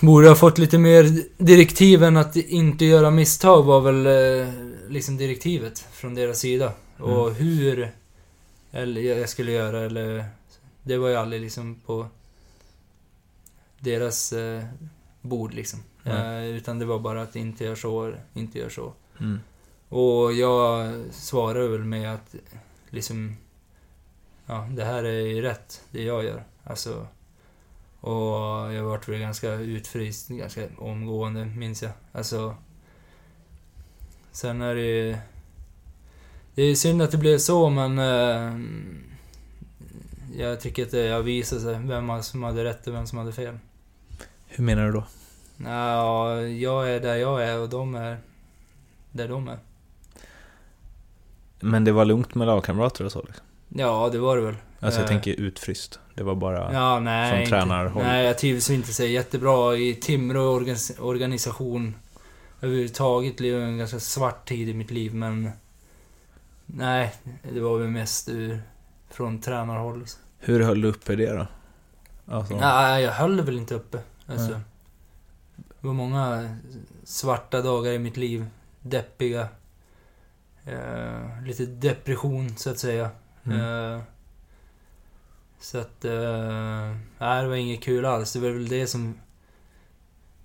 Borde 0.00 0.28
ha 0.28 0.34
fått 0.34 0.58
lite 0.58 0.78
mer 0.78 1.22
direktiv 1.38 2.02
än 2.02 2.16
att 2.16 2.36
inte 2.36 2.84
göra 2.84 3.10
misstag 3.10 3.62
var 3.62 3.80
väl 3.80 4.06
eh, 4.06 4.48
liksom 4.92 5.16
direktivet 5.16 5.78
från 5.78 6.14
deras 6.14 6.38
sida. 6.38 6.72
Och 6.98 7.34
hur 7.34 7.92
eller 8.72 9.00
jag 9.00 9.28
skulle 9.28 9.52
göra 9.52 9.80
eller... 9.80 10.26
Det 10.82 10.96
var 10.96 11.08
ju 11.08 11.14
aldrig 11.14 11.42
liksom 11.42 11.74
på 11.74 12.06
deras 13.78 14.32
eh, 14.32 14.64
bord 15.20 15.54
liksom. 15.54 15.82
Nej. 16.02 16.50
Eh, 16.50 16.56
utan 16.56 16.78
det 16.78 16.84
var 16.84 16.98
bara 16.98 17.22
att 17.22 17.36
inte 17.36 17.64
gör 17.64 17.74
så, 17.74 18.14
inte 18.34 18.58
gör 18.58 18.68
så. 18.68 18.92
Mm. 19.20 19.40
Och 19.88 20.32
jag 20.32 20.94
svarade 21.10 21.68
väl 21.68 21.84
med 21.84 22.14
att 22.14 22.34
liksom... 22.90 23.36
Ja, 24.46 24.68
det 24.70 24.84
här 24.84 25.04
är 25.04 25.26
ju 25.26 25.42
rätt, 25.42 25.82
det 25.90 26.02
jag 26.02 26.24
gör. 26.24 26.44
Alltså... 26.64 27.06
Och 28.00 28.72
jag 28.74 28.84
vart 28.84 29.08
väl 29.08 29.20
ganska 29.20 29.52
utfryst 29.52 30.28
ganska 30.28 30.68
omgående, 30.78 31.44
minns 31.44 31.82
jag. 31.82 31.92
Alltså... 32.12 32.56
Sen 34.32 34.62
är 34.62 34.74
det 34.74 34.80
ju... 34.82 35.16
Det 36.54 36.62
är 36.62 36.74
synd 36.74 37.02
att 37.02 37.10
det 37.10 37.18
blev 37.18 37.38
så, 37.38 37.68
men... 37.68 37.98
Eh, 37.98 38.58
jag 40.38 40.60
tycker 40.60 40.82
att 40.82 40.90
det 40.90 41.08
har 41.08 41.22
visat 41.22 41.60
sig 41.62 41.78
vem 41.84 42.22
som 42.22 42.42
hade 42.42 42.64
rätt 42.64 42.86
och 42.86 42.94
vem 42.94 43.06
som 43.06 43.18
hade 43.18 43.32
fel. 43.32 43.58
Hur 44.46 44.64
menar 44.64 44.86
du 44.86 44.92
då? 44.92 45.04
Ja, 45.64 46.40
jag 46.40 46.90
är 46.90 47.00
där 47.00 47.16
jag 47.16 47.44
är 47.44 47.58
och 47.58 47.68
de 47.68 47.94
är 47.94 48.18
där 49.12 49.28
de 49.28 49.48
är. 49.48 49.58
Men 51.60 51.84
det 51.84 51.92
var 51.92 52.04
lugnt 52.04 52.34
med 52.34 52.46
lagkamrater 52.46 53.04
och 53.04 53.12
så 53.12 53.22
liksom. 53.26 53.44
Ja, 53.68 54.08
det 54.12 54.18
var 54.18 54.36
det 54.36 54.42
väl. 54.42 54.54
Alltså 54.80 55.00
jag 55.00 55.04
Eh, 55.04 55.08
tänker 55.08 55.32
utfryst. 55.40 55.98
Det 56.14 56.22
var 56.22 56.34
bara... 56.34 56.72
Ja, 56.72 57.00
nej. 57.00 57.36
från 57.36 57.46
tränarhåll. 57.48 58.02
Nej, 58.02 58.26
jag 58.26 58.38
trivs 58.38 58.70
inte 58.70 58.92
så 58.92 59.04
jättebra 59.04 59.76
i 59.76 59.94
Timrå 59.94 60.60
organis- 60.60 61.00
organisation. 61.00 61.94
Överhuvudtaget 62.62 63.36
blev 63.36 63.60
det 63.60 63.64
en 63.64 63.78
ganska 63.78 64.00
svart 64.00 64.48
tid 64.48 64.68
i 64.68 64.74
mitt 64.74 64.90
liv, 64.90 65.14
men... 65.14 65.50
Nej, 66.66 67.14
det 67.52 67.60
var 67.60 67.78
väl 67.78 67.88
mest 67.88 68.28
ur, 68.28 68.62
från 69.10 69.40
tränarhåll. 69.40 70.04
Hur 70.38 70.60
höll 70.60 70.80
du 70.80 70.88
uppe 70.88 71.16
det 71.16 71.32
då? 71.32 71.46
Alltså, 72.26 72.56
Nej, 72.56 73.02
jag 73.02 73.12
höll 73.12 73.40
väl 73.40 73.58
inte 73.58 73.74
uppe. 73.74 73.98
Alltså, 74.26 74.50
Nej. 74.52 74.60
det 75.56 75.86
var 75.86 75.94
många 75.94 76.56
svarta 77.04 77.62
dagar 77.62 77.92
i 77.92 77.98
mitt 77.98 78.16
liv. 78.16 78.46
Deppiga. 78.80 79.48
Eh, 80.64 81.42
lite 81.46 81.66
depression, 81.66 82.56
så 82.56 82.70
att 82.70 82.78
säga. 82.78 83.10
mm. 83.44 83.60
Eh, 83.60 84.00
så 85.60 85.78
att... 85.78 86.04
Eh, 86.04 86.96
nej, 87.18 87.42
det 87.42 87.48
var 87.48 87.54
inget 87.56 87.82
kul 87.82 88.04
alls. 88.04 88.32
Det 88.32 88.38
var 88.40 88.50
väl 88.50 88.68
det 88.68 88.86
som 88.86 89.14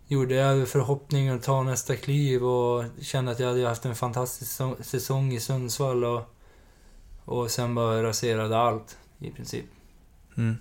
gjorde 0.08 0.36
jag 0.36 0.48
hade 0.48 0.66
förhoppningen 0.66 1.36
att 1.36 1.44
ta 1.44 1.64
nästa 1.64 1.96
kliv 1.96 2.44
och 2.46 2.84
kände 3.02 3.32
att 3.32 3.40
jag 3.40 3.48
hade 3.48 3.68
haft 3.68 3.86
en 3.86 3.96
fantastisk 3.96 4.52
säsong- 4.82 5.34
i 5.34 5.40
Sundsvall 5.40 6.04
och, 6.04 6.34
och 7.26 7.52
sen 7.52 7.76
bara 7.76 8.04
raserade 8.04 8.58
allt 8.58 8.98
i 9.20 9.32
princip. 9.32 9.66
Mm. 10.38 10.58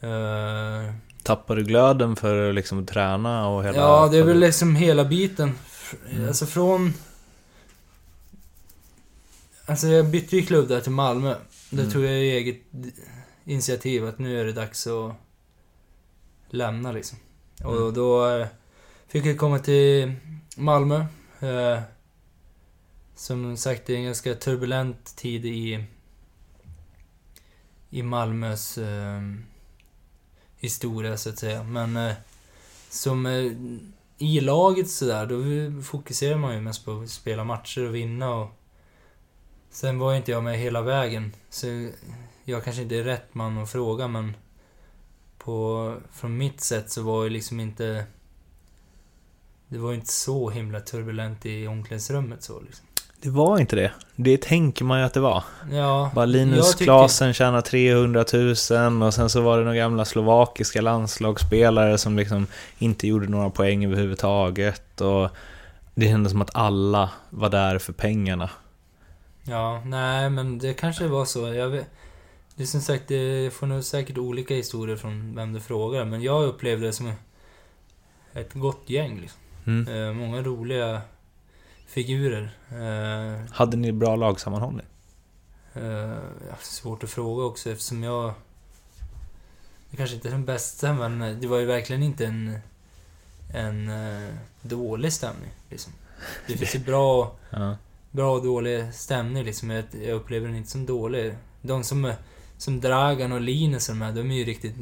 Eh, 0.00 0.94
Tappade 1.22 1.60
du 1.60 1.66
glöden 1.66 2.16
för 2.16 2.52
liksom 2.52 2.82
att 2.82 2.88
träna 2.88 3.48
och 3.48 3.64
hela... 3.64 3.78
ja, 3.78 4.08
det 4.12 4.18
är 4.18 4.22
väl 4.22 4.38
liksom 4.40 4.76
hela 4.76 5.04
biten. 5.04 5.54
Mm. 6.10 6.28
Alltså 6.28 6.46
från... 6.46 6.94
Alltså 9.66 9.86
jag 9.86 10.06
bytte 10.06 10.36
ju 10.36 10.42
klubb 10.46 10.68
där 10.68 10.80
till 10.80 10.92
Malmö. 10.92 11.34
Då 11.70 11.80
Mm. 11.80 11.92
tog 11.92 12.04
jag 12.04 12.12
ju 12.12 12.30
eget 12.30 12.60
initiativ 13.44 14.06
att 14.06 14.18
nu 14.18 14.40
är 14.40 14.44
det 14.44 14.52
dags 14.52 14.86
att 14.86 15.12
lämna 16.50 16.92
liksom. 16.92 17.18
Och 17.64 17.76
Mm. 17.76 17.94
då 17.94 18.28
eh, 18.28 18.46
fick 19.12 19.26
jag 19.26 19.38
komma 19.38 19.58
till 19.58 20.12
Malmö. 20.56 21.04
Eh, 21.40 21.80
som 23.14 23.56
sagt, 23.56 23.86
det 23.86 23.92
är 23.92 23.96
en 23.96 24.04
ganska 24.04 24.34
turbulent 24.34 25.16
tid 25.16 25.46
i, 25.46 25.84
i 27.90 28.02
Malmös 28.02 28.78
eh, 28.78 29.20
historia 30.56 31.16
så 31.16 31.28
att 31.28 31.38
säga. 31.38 31.62
Men 31.62 31.96
eh, 31.96 32.14
som 32.88 33.26
eh, 33.26 33.52
i 34.18 34.40
laget 34.40 34.90
sådär, 34.90 35.26
då 35.26 35.82
fokuserar 35.82 36.38
man 36.38 36.54
ju 36.54 36.60
mest 36.60 36.84
på 36.84 37.00
att 37.00 37.10
spela 37.10 37.44
matcher 37.44 37.88
och 37.88 37.94
vinna 37.94 38.34
och 38.34 38.50
Sen 39.70 39.98
var 39.98 40.10
ju 40.10 40.16
inte 40.16 40.30
jag 40.30 40.44
med 40.44 40.58
hela 40.58 40.82
vägen, 40.82 41.32
så 41.50 41.90
jag 42.44 42.64
kanske 42.64 42.82
inte 42.82 42.96
är 42.96 43.04
rätt 43.04 43.34
man 43.34 43.58
att 43.58 43.70
fråga 43.70 44.08
men 44.08 44.36
på, 45.38 45.96
från 46.12 46.36
mitt 46.36 46.60
sätt 46.60 46.90
så 46.90 47.02
var 47.02 47.24
ju 47.24 47.30
liksom 47.30 47.60
inte 47.60 48.06
det 49.72 49.78
var 49.78 49.92
inte 49.92 50.12
så 50.12 50.50
himla 50.50 50.80
turbulent 50.80 51.46
i 51.46 51.66
omklädningsrummet 51.66 52.42
så 52.42 52.60
liksom. 52.60 52.86
Det 53.22 53.30
var 53.30 53.58
inte 53.58 53.76
det. 53.76 53.92
Det 54.16 54.42
tänker 54.42 54.84
man 54.84 54.98
ju 54.98 55.04
att 55.04 55.14
det 55.14 55.20
var. 55.20 55.44
Ja, 55.70 56.10
Bara 56.14 56.24
Linus 56.24 56.72
tycker- 56.72 56.84
Klasen 56.84 57.32
tjänar 57.34 57.60
300 57.60 58.24
000 58.32 59.02
och 59.02 59.14
sen 59.14 59.30
så 59.30 59.40
var 59.40 59.58
det 59.58 59.64
några 59.64 59.76
gamla 59.76 60.04
slovakiska 60.04 60.80
landslagsspelare 60.80 61.98
som 61.98 62.16
liksom 62.16 62.46
inte 62.78 63.06
gjorde 63.06 63.26
några 63.28 63.50
poäng 63.50 63.84
överhuvudtaget 63.84 65.00
och 65.00 65.28
det 65.94 66.06
kändes 66.06 66.32
som 66.32 66.42
att 66.42 66.56
alla 66.56 67.10
var 67.30 67.48
där 67.50 67.78
för 67.78 67.92
pengarna. 67.92 68.50
Ja, 69.44 69.82
nej 69.86 70.30
men 70.30 70.58
det 70.58 70.74
kanske 70.74 71.06
var 71.06 71.24
så. 71.24 71.54
Jag 71.54 71.68
vet, 71.68 71.86
Det 72.56 72.62
är 72.62 72.66
som 72.66 72.80
sagt, 72.80 73.08
det 73.08 73.54
får 73.54 73.66
nog 73.66 73.84
säkert 73.84 74.18
olika 74.18 74.54
historier 74.54 74.96
från 74.96 75.34
vem 75.34 75.52
du 75.52 75.60
frågar. 75.60 76.04
Men 76.04 76.22
jag 76.22 76.44
upplevde 76.44 76.86
det 76.86 76.92
som 76.92 77.12
ett 78.32 78.52
gott 78.54 78.82
gäng. 78.86 79.20
Liksom. 79.20 79.38
Mm. 79.66 79.88
Eh, 80.08 80.12
många 80.12 80.42
roliga 80.42 81.00
figurer. 81.86 82.50
Eh, 82.70 83.52
Hade 83.52 83.76
ni 83.76 83.92
bra 83.92 84.16
lagsammanhållning? 84.16 84.86
eh, 85.74 86.16
svårt 86.60 87.04
att 87.04 87.10
fråga 87.10 87.44
också 87.44 87.70
eftersom 87.70 88.02
jag... 88.02 88.34
Jag 89.90 89.96
kanske 89.98 90.16
inte 90.16 90.28
är 90.28 90.32
den 90.32 90.44
bästa, 90.44 90.92
men 90.92 91.40
det 91.40 91.46
var 91.46 91.58
ju 91.58 91.66
verkligen 91.66 92.02
inte 92.02 92.26
en, 92.26 92.58
en 93.54 93.90
dålig 94.62 95.12
stämning. 95.12 95.50
Liksom. 95.70 95.92
Det 96.46 96.56
finns 96.56 96.74
ju 96.74 96.78
bra, 96.86 97.36
Ja. 97.50 97.76
bra 98.10 98.32
och 98.36 98.44
dålig 98.44 98.94
stämning 98.94 99.44
liksom. 99.44 99.70
Jag, 99.70 99.84
jag 100.04 100.14
upplever 100.14 100.46
den 100.46 100.56
inte 100.56 100.70
som 100.70 100.86
dålig. 100.86 101.34
De 101.62 101.84
som, 101.84 102.04
är- 102.04 102.16
som 102.58 102.80
Dragan 102.80 103.32
och 103.32 103.40
Linus 103.40 103.88
och 103.88 103.94
de 103.94 104.02
här, 104.02 104.12
de 104.12 104.30
är 104.30 104.34
ju 104.34 104.44
riktigt 104.44 104.74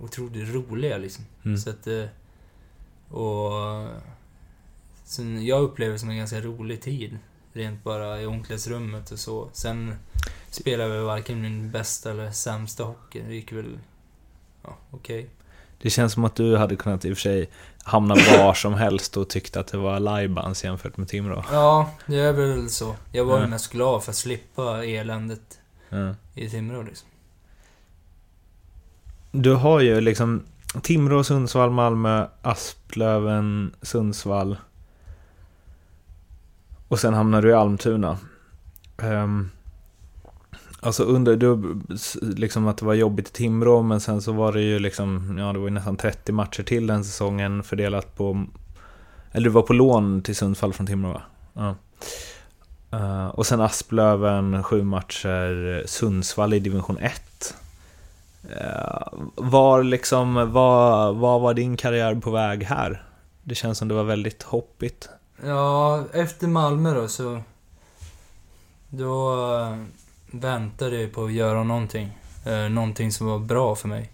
otroligt 0.00 0.54
roliga 0.54 0.98
liksom. 0.98 1.24
Mm. 1.44 1.58
Så 1.58 1.70
att... 1.70 1.86
Och... 3.10 3.52
Så 5.08 5.22
jag 5.22 5.62
upplever 5.62 5.92
det 5.92 5.98
som 5.98 6.10
en 6.10 6.16
ganska 6.16 6.40
rolig 6.40 6.82
tid. 6.82 7.18
Rent 7.52 7.84
bara 7.84 8.20
i 8.22 8.26
omklädningsrummet 8.26 9.10
och 9.10 9.18
så. 9.18 9.48
Sen 9.52 9.94
spelade 10.50 10.94
jag 10.94 11.04
varken 11.04 11.42
min 11.42 11.70
bästa 11.70 12.10
eller 12.10 12.30
sämsta 12.30 12.84
hockey. 12.84 13.22
Det 13.28 13.34
gick 13.34 13.52
väl... 13.52 13.78
Ja, 14.62 14.76
okej. 14.90 15.28
Det 15.82 15.90
känns 15.90 16.12
som 16.12 16.24
att 16.24 16.34
du 16.34 16.56
hade 16.56 16.76
kunnat 16.76 17.04
i 17.04 17.12
och 17.12 17.16
för 17.16 17.22
sig 17.22 17.48
hamna 17.82 18.14
var 18.14 18.54
som 18.54 18.74
helst 18.74 19.16
och 19.16 19.28
tyckte 19.28 19.60
att 19.60 19.66
det 19.66 19.78
var 19.78 20.00
lajbans 20.00 20.64
jämfört 20.64 20.96
med 20.96 21.08
Timrå. 21.08 21.44
Ja, 21.52 21.90
det 22.06 22.16
är 22.20 22.32
väl 22.32 22.68
så. 22.70 22.96
Jag 23.12 23.24
var 23.24 23.36
ju 23.36 23.42
Ja. 23.42 23.48
mest 23.48 23.72
glad 23.72 24.02
för 24.04 24.10
att 24.12 24.16
slippa 24.16 24.84
eländet 24.84 25.58
Ja. 25.88 26.14
i 26.34 26.50
Timrå 26.50 26.82
liksom. 26.82 27.08
Du 29.32 29.54
har 29.54 29.80
ju 29.80 30.00
liksom 30.00 30.42
Timrå, 30.82 31.24
Sundsvall, 31.24 31.70
Malmö, 31.70 32.26
Asplöven, 32.42 33.74
Sundsvall. 33.82 34.56
Och 36.88 36.98
sen 36.98 37.14
hamnar 37.14 37.42
du 37.42 37.50
i 37.50 37.54
Almtuna. 37.54 38.18
Um, 39.02 39.50
alltså 40.80 41.02
under, 41.02 41.36
du, 41.36 41.80
liksom 42.20 42.68
att 42.68 42.78
det 42.78 42.84
var 42.84 42.94
jobbigt 42.94 43.28
i 43.28 43.32
Timrå, 43.32 43.82
men 43.82 44.00
sen 44.00 44.22
så 44.22 44.32
var 44.32 44.52
det 44.52 44.62
ju 44.62 44.78
liksom, 44.78 45.38
ja 45.38 45.52
det 45.52 45.58
var 45.58 45.66
ju 45.66 45.74
nästan 45.74 45.96
30 45.96 46.32
matcher 46.32 46.62
till 46.62 46.86
den 46.86 47.04
säsongen 47.04 47.62
fördelat 47.62 48.16
på, 48.16 48.46
eller 49.32 49.44
du 49.44 49.50
var 49.50 49.62
på 49.62 49.72
lån 49.72 50.22
till 50.22 50.36
Sundsvall 50.36 50.72
från 50.72 50.86
Timrå 50.86 51.12
va? 51.12 51.22
Ja. 51.52 51.74
Uh, 52.92 53.26
och 53.26 53.46
sen 53.46 53.60
Asplöven, 53.60 54.62
sju 54.62 54.82
matcher, 54.82 55.82
Sundsvall 55.86 56.54
i 56.54 56.60
division 56.60 56.98
1. 56.98 57.54
Uh, 58.44 58.56
eh, 58.56 59.08
var 59.34 59.82
liksom, 59.82 60.52
vad 60.52 61.40
var 61.40 61.54
din 61.54 61.76
karriär 61.76 62.14
på 62.14 62.30
väg 62.30 62.62
här? 62.64 63.02
Det 63.42 63.54
känns 63.54 63.78
som 63.78 63.88
det 63.88 63.94
var 63.94 64.04
väldigt 64.04 64.42
hoppigt. 64.42 65.08
Ja, 65.44 66.04
efter 66.12 66.46
Malmö 66.46 66.94
då 66.94 67.08
så... 67.08 67.42
Då 68.88 69.32
äh, 69.56 69.76
väntade 70.30 71.00
jag 71.00 71.12
på 71.12 71.24
att 71.24 71.32
göra 71.32 71.62
någonting. 71.62 72.18
Eh, 72.46 72.68
någonting 72.68 73.12
som 73.12 73.26
var 73.26 73.38
bra 73.38 73.74
för 73.74 73.88
mig. 73.88 74.10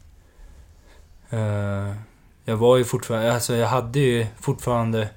Eh, 1.31 1.95
jag 2.45 2.57
var 2.57 2.77
ju 2.77 2.85
fortfarande... 2.85 3.35
Alltså 3.35 3.55
jag 3.55 3.69
hade 3.69 3.99
ju 3.99 4.27
fortfarande... 4.41 5.09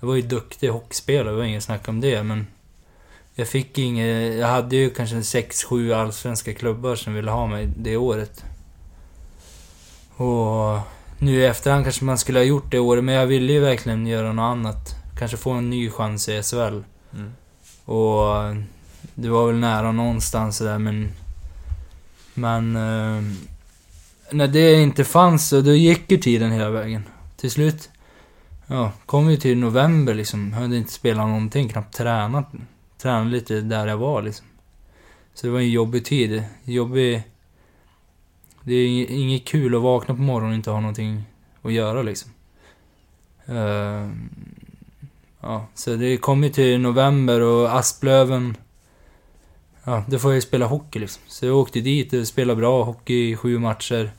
Jag 0.00 0.08
var 0.08 0.14
ju 0.14 0.22
duktig 0.22 0.68
hockeyspelare, 0.68 1.30
det 1.30 1.36
var 1.36 1.44
inget 1.44 1.64
snack 1.64 1.88
om 1.88 2.00
det, 2.00 2.22
men... 2.22 2.46
Jag 3.34 3.48
fick 3.48 3.78
inget... 3.78 4.38
Jag 4.38 4.48
hade 4.48 4.76
ju 4.76 4.90
kanske 4.90 5.22
sex 5.22 5.64
sju 5.64 5.92
allsvenska 5.92 6.54
klubbar 6.54 6.94
som 6.94 7.14
ville 7.14 7.30
ha 7.30 7.46
mig 7.46 7.66
det 7.76 7.96
året. 7.96 8.44
Och... 10.16 10.78
Nu 11.18 11.40
i 11.40 11.46
efterhand 11.46 11.84
kanske 11.84 12.04
man 12.04 12.18
skulle 12.18 12.38
ha 12.38 12.44
gjort 12.44 12.70
det 12.70 12.78
året, 12.78 13.04
men 13.04 13.14
jag 13.14 13.26
ville 13.26 13.52
ju 13.52 13.60
verkligen 13.60 14.06
göra 14.06 14.32
något 14.32 14.42
annat. 14.42 15.03
Kanske 15.18 15.36
få 15.36 15.50
en 15.50 15.70
ny 15.70 15.90
chans 15.90 16.28
i 16.28 16.42
SHL. 16.42 16.80
Och 17.84 18.44
eh, 18.44 18.56
det 19.14 19.28
var 19.28 19.46
väl 19.46 19.56
nära 19.56 19.92
någonstans 19.92 20.58
där 20.58 20.78
men... 20.78 21.08
Men... 22.34 22.76
Eh, 22.76 23.22
när 24.30 24.48
det 24.48 24.82
inte 24.82 25.04
fanns 25.04 25.48
så 25.48 25.60
då 25.60 25.72
gick 25.72 26.10
ju 26.10 26.16
tiden 26.16 26.52
hela 26.52 26.70
vägen. 26.70 27.04
Till 27.36 27.50
slut... 27.50 27.90
Ja, 28.66 28.92
kom 29.06 29.26
vi 29.26 29.36
till 29.36 29.58
november 29.58 30.14
liksom. 30.14 30.52
Hade 30.52 30.76
inte 30.76 30.92
spelat 30.92 31.28
någonting, 31.28 31.68
knappt 31.68 31.96
tränat. 31.96 32.52
Tränade 32.98 33.30
lite 33.30 33.60
där 33.60 33.86
jag 33.86 33.96
var 33.96 34.22
liksom. 34.22 34.46
Så 35.34 35.46
det 35.46 35.52
var 35.52 35.60
en 35.60 35.70
jobbig 35.70 36.04
tid. 36.04 36.44
Jobbig... 36.64 37.22
Det 38.62 38.74
är 38.74 39.10
inget, 39.10 39.44
kul 39.44 39.74
att 39.74 39.82
vakna 39.82 40.14
på 40.14 40.22
morgonen 40.22 40.50
och 40.50 40.56
inte 40.56 40.70
ha 40.70 40.80
någonting 40.80 41.22
att 41.62 41.72
göra 41.72 42.02
liksom. 42.02 42.30
Eh, 43.46 44.10
Ja, 45.46 45.66
så 45.74 45.96
det 45.96 46.16
kom 46.16 46.44
ju 46.44 46.50
till 46.50 46.80
november 46.80 47.40
och 47.40 47.78
Asplöven... 47.78 48.56
Ja, 49.84 50.04
då 50.08 50.18
får 50.18 50.30
jag 50.30 50.34
ju 50.34 50.40
spela 50.40 50.66
hockey 50.66 50.98
liksom. 50.98 51.22
Så 51.26 51.46
jag 51.46 51.56
åkte 51.56 51.80
dit 51.80 52.12
och 52.12 52.26
spelade 52.26 52.60
bra 52.60 52.84
hockey 52.84 53.30
i 53.30 53.36
sju 53.36 53.58
matcher. 53.58 54.12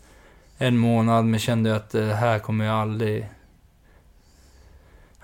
En 0.57 0.77
månad, 0.77 1.25
men 1.25 1.39
kände 1.39 1.75
att 1.75 1.89
det 1.89 2.13
här 2.13 2.39
kommer 2.39 2.65
jag 2.65 2.75
aldrig... 2.75 3.27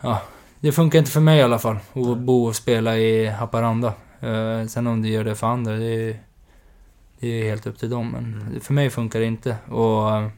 Ja, 0.02 0.22
det 0.60 0.72
funkar 0.72 1.00
inte 1.00 1.12
för 1.12 1.20
mig 1.20 1.40
i 1.40 1.44
alla 1.44 1.60
fall. 1.60 1.80
Att 1.94 2.18
bo 2.18 2.46
och 2.46 2.56
spela 2.56 2.98
i 2.98 3.28
Haparanda. 3.28 3.94
Eh, 4.20 4.66
sen 4.68 4.88
om 4.88 5.02
det 5.02 5.10
gör 5.10 5.24
det 5.24 5.36
för 5.36 5.48
andra, 5.48 5.76
det 5.76 6.10
är, 6.10 6.20
det 7.20 7.28
är 7.28 7.50
helt 7.50 7.68
upp 7.68 7.80
till 7.80 7.90
dem. 7.90 8.12
Men 8.12 8.62
för 8.62 8.74
mig 8.74 8.90
funkar 8.90 9.20
det 9.20 9.26
inte. 9.26 9.56
Och... 9.70 10.32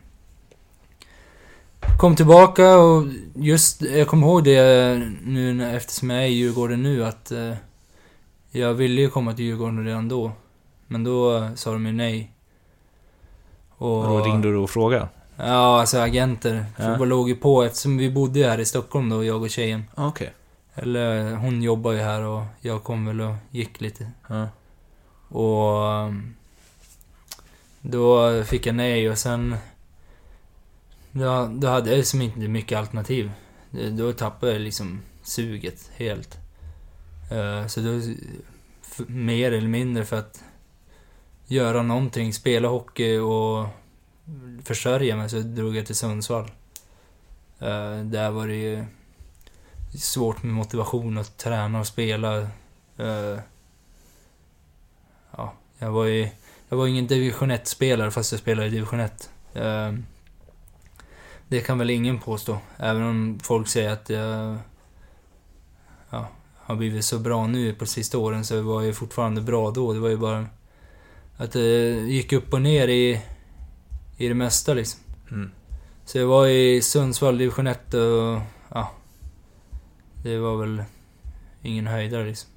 Kom 1.99 2.15
tillbaka 2.15 2.77
och 2.77 3.03
just, 3.35 3.81
jag 3.81 4.07
kommer 4.07 4.27
ihåg 4.27 4.43
det 4.43 4.95
nu 5.23 5.53
när- 5.53 5.75
eftersom 5.75 6.09
jag 6.09 6.23
är 6.23 6.27
i 6.27 6.31
Djurgården 6.33 6.83
nu 6.83 7.05
att 7.05 7.31
eh, 7.31 7.53
jag 8.51 8.73
ville 8.73 9.01
ju 9.01 9.09
komma 9.09 9.33
till 9.33 9.45
Djurgården 9.45 9.85
redan 9.85 10.09
då. 10.09 10.31
Men 10.87 11.03
då 11.03 11.49
sa 11.55 11.71
de 11.71 11.85
ju 11.85 11.91
nej. 11.91 12.31
Och, 13.77 13.97
Och 13.97 14.03
då 14.07 14.23
ringde 14.25 14.51
du 14.51 14.57
och 14.57 14.69
frågade? 14.69 15.07
Ja, 15.37 15.79
alltså 15.79 15.97
agenter. 15.99 16.65
Ja. 16.77 16.97
För 16.97 17.05
låg 17.05 17.29
ju 17.29 17.35
på 17.35 17.63
eftersom 17.63 17.97
vi 17.97 18.11
bodde 18.11 18.39
ju 18.39 18.45
här 18.45 18.59
i 18.59 18.65
Stockholm 18.65 19.09
då, 19.09 19.23
jag 19.23 19.41
och 19.41 19.49
tjejen. 19.49 19.83
Okej. 19.95 20.33
Eller 20.75 21.35
hon 21.35 21.61
jobbar 21.61 21.91
ju 21.91 21.99
här 21.99 22.21
och 22.21 22.43
jag 22.61 22.83
kom 22.83 23.05
väl 23.05 23.21
och 23.21 23.35
gick 23.51 23.81
lite. 23.81 24.07
Ja. 24.27 24.47
Och... 25.37 25.87
ehm, 25.87 26.33
Då 27.81 28.43
fick 28.43 28.65
jag 28.65 28.75
nej 28.75 29.09
och 29.09 29.17
sen... 29.17 29.55
Då, 31.15 31.51
då 31.53 31.67
hade 31.67 31.89
jag 31.89 31.97
liksom 31.97 32.21
inte 32.21 32.39
mycket 32.39 32.77
alternativ. 32.77 33.31
Då 33.97 34.13
tappade 34.13 34.51
jag 34.51 34.61
liksom 34.61 35.01
suget 35.23 35.91
helt. 35.95 36.37
Eh, 37.31 37.67
så 37.67 37.79
då... 37.79 38.01
Mer 39.07 39.51
eller 39.51 39.67
mindre 39.67 40.05
för 40.05 40.19
att 40.19 40.43
göra 41.47 41.81
någonting, 41.81 42.33
spela 42.33 42.67
hockey 42.67 43.17
och 43.17 43.67
försörja 44.63 45.15
mig 45.15 45.29
så 45.29 45.39
drog 45.39 45.75
jag 45.75 45.85
till 45.85 45.95
Sundsvall. 45.95 46.51
Eh, 47.59 47.99
där 47.99 48.31
var 48.31 48.47
det 48.47 48.55
ju 48.55 48.85
svårt 49.97 50.43
med 50.43 50.53
motivation 50.53 51.17
att 51.17 51.37
träna 51.37 51.79
och 51.79 51.87
spela. 51.87 52.37
Eh, 52.97 53.39
ja, 55.31 55.53
jag 55.77 55.91
var 55.91 56.05
ju... 56.05 56.29
Jag 56.69 56.77
var 56.77 56.87
ingen 56.87 57.07
division 57.07 57.51
1-spelare 57.51 58.11
fast 58.11 58.31
jag 58.31 58.41
spelade 58.41 58.67
i 58.67 58.71
division 58.71 58.99
1. 58.99 59.29
Det 61.53 61.61
kan 61.61 61.77
väl 61.77 61.89
ingen 61.89 62.19
påstå. 62.19 62.57
Även 62.77 63.03
om 63.03 63.39
folk 63.43 63.67
säger 63.67 63.91
att 63.91 64.09
jag... 64.09 64.57
Ja, 66.09 66.27
har 66.55 66.75
blivit 66.75 67.05
så 67.05 67.19
bra 67.19 67.47
nu 67.47 67.73
på 67.73 67.85
sista 67.85 68.17
åren 68.17 68.45
så 68.45 68.61
var 68.61 68.81
jag 68.81 68.95
fortfarande 68.95 69.41
bra 69.41 69.71
då. 69.71 69.93
Det 69.93 69.99
var 69.99 70.09
ju 70.09 70.17
bara... 70.17 70.45
Att 71.37 71.51
det 71.51 71.89
gick 71.89 72.33
upp 72.33 72.53
och 72.53 72.61
ner 72.61 72.87
i... 72.87 73.21
I 74.17 74.27
det 74.27 74.33
mesta 74.33 74.73
liksom. 74.73 74.99
Mm. 75.31 75.51
Så 76.05 76.17
jag 76.17 76.27
var 76.27 76.47
i 76.47 76.81
Sundsvall 76.81 77.37
division 77.37 77.67
1 77.67 77.93
och... 77.93 78.39
Ja. 78.69 78.91
Det 80.23 80.37
var 80.37 80.57
väl 80.57 80.83
ingen 81.61 81.87
höjdare 81.87 82.25
liksom. 82.25 82.49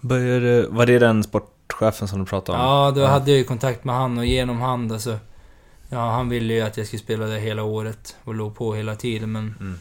Började, 0.00 0.68
var 0.68 0.86
det 0.86 0.98
den 0.98 1.24
sportchefen 1.24 2.08
som 2.08 2.18
du 2.18 2.24
pratade 2.26 2.58
om? 2.58 2.64
Ja, 2.64 2.90
då 2.90 3.00
Ja. 3.00 3.06
hade 3.06 3.30
jag 3.30 3.38
ju 3.38 3.44
kontakt 3.44 3.84
med 3.84 3.94
han 3.94 4.18
och 4.18 4.26
genom 4.26 4.60
han 4.60 4.92
alltså... 4.92 5.18
Ja, 5.88 6.10
han 6.10 6.28
ville 6.28 6.54
ju 6.54 6.60
att 6.60 6.76
jag 6.76 6.86
skulle 6.86 7.02
spela 7.02 7.26
där 7.26 7.38
hela 7.38 7.62
året 7.62 8.16
och 8.24 8.34
låg 8.34 8.54
på 8.54 8.74
hela 8.74 8.96
tiden 8.96 9.32
men... 9.32 9.54
Mm. 9.60 9.78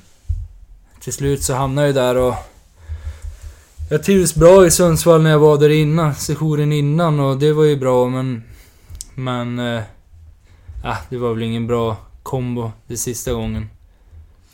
Till 1.00 1.14
slut 1.14 1.44
så 1.44 1.54
hamnade 1.54 1.88
jag 1.88 1.96
där 1.96 2.18
och... 2.18 2.36
Jag 3.90 4.04
trivdes 4.04 4.36
bra 4.36 4.66
i 4.66 4.72
Sundsvall 4.72 5.22
när 5.24 5.30
jag 5.30 5.40
var 5.40 5.58
där 5.58 5.70
innan, 5.70 6.16
sessionen 6.16 6.72
innan 6.72 7.20
och 7.20 7.38
det 7.38 7.54
var 7.54 7.64
ju 7.64 7.76
bra 7.76 8.10
men... 8.10 8.44
Men... 9.16 9.60
Eh, 9.60 9.82
ah, 10.84 10.98
det 11.10 11.18
var 11.18 11.34
väl 11.34 11.44
ingen 11.44 11.68
bra 11.68 11.98
kombo 12.24 12.72
det 12.88 12.98
sista 12.98 13.34
gången. 13.34 13.70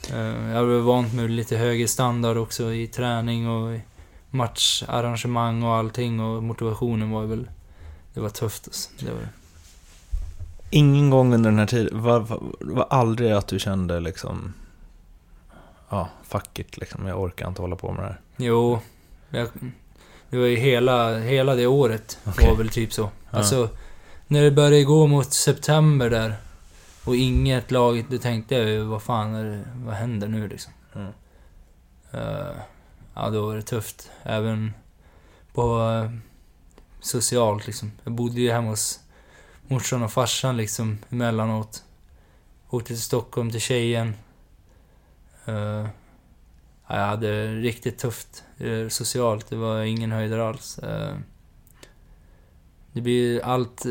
Eh, 0.09 0.51
jag 0.51 0.65
var 0.65 0.79
vant 0.79 1.13
med 1.13 1.29
lite 1.29 1.57
högre 1.57 1.87
standard 1.87 2.37
också 2.37 2.73
i 2.73 2.87
träning 2.87 3.49
och 3.49 3.75
i 3.75 3.81
matcharrangemang 4.29 5.63
och 5.63 5.75
allting 5.75 6.19
och 6.19 6.43
motivationen 6.43 7.11
var 7.11 7.25
väl... 7.25 7.49
Det 8.13 8.19
var 8.19 8.29
tufft 8.29 8.67
alltså. 8.67 8.89
Det 8.99 9.11
var 9.11 9.19
det. 9.19 9.40
Ingen 10.71 11.09
gång 11.09 11.33
under 11.33 11.49
den 11.49 11.59
här 11.59 11.67
tiden, 11.67 12.01
var, 12.01 12.19
var, 12.19 12.41
var 12.59 12.87
aldrig 12.89 13.31
att 13.31 13.47
du 13.47 13.59
kände 13.59 13.99
liksom, 13.99 14.53
ja, 15.89 16.09
fuck 16.23 16.59
it 16.59 16.77
liksom, 16.77 17.07
jag 17.07 17.21
orkar 17.21 17.47
inte 17.47 17.61
hålla 17.61 17.75
på 17.75 17.91
med 17.91 18.03
det 18.03 18.07
här. 18.07 18.19
Jo, 18.37 18.79
jag, 19.29 19.47
det 20.29 20.37
var 20.37 20.45
ju 20.45 20.55
hela, 20.55 21.17
hela 21.17 21.55
det 21.55 21.67
året 21.67 22.19
Okej. 22.25 22.49
var 22.49 22.57
väl 22.57 22.69
typ 22.69 22.93
så. 22.93 23.01
Ja. 23.01 23.37
Alltså, 23.37 23.69
när 24.27 24.43
det 24.43 24.51
började 24.51 24.83
gå 24.83 25.07
mot 25.07 25.33
september 25.33 26.09
där 26.09 26.35
och 27.05 27.15
inget 27.15 27.71
lag, 27.71 28.05
då 28.09 28.17
tänkte 28.17 28.55
jag 28.55 28.69
ju, 28.69 28.83
vad 28.83 29.01
fan 29.01 29.33
är 29.35 29.43
det, 29.43 29.63
vad 29.75 29.95
händer 29.95 30.27
nu 30.27 30.47
liksom? 30.47 30.73
Mm. 30.95 31.11
Eh, 32.11 32.55
ja, 33.13 33.29
då 33.29 33.45
var 33.45 33.55
det 33.55 33.61
tufft. 33.61 34.11
Även 34.23 34.73
på 35.53 35.81
eh, 35.81 36.11
socialt 36.99 37.67
liksom. 37.67 37.91
Jag 38.03 38.13
bodde 38.13 38.41
ju 38.41 38.51
hemma 38.51 38.69
hos 38.69 38.99
morsan 39.71 40.03
och 40.03 40.11
farsan 40.11 40.57
liksom 40.57 40.97
emellanåt. 41.09 41.83
Åkte 42.69 42.87
till 42.87 43.01
Stockholm 43.01 43.51
till 43.51 43.61
tjejen. 43.61 44.13
Uh, 45.47 45.87
ja, 46.87 46.97
jag 46.97 47.05
hade 47.05 47.27
det 47.27 47.55
riktigt 47.55 47.97
tufft 47.97 48.43
uh, 48.61 48.89
socialt. 48.89 49.49
Det 49.49 49.55
var 49.55 49.81
ingen 49.81 50.11
höjdare 50.11 50.47
alls. 50.47 50.79
Uh, 50.83 51.17
det 52.93 53.01
blir 53.01 53.45
allt... 53.45 53.85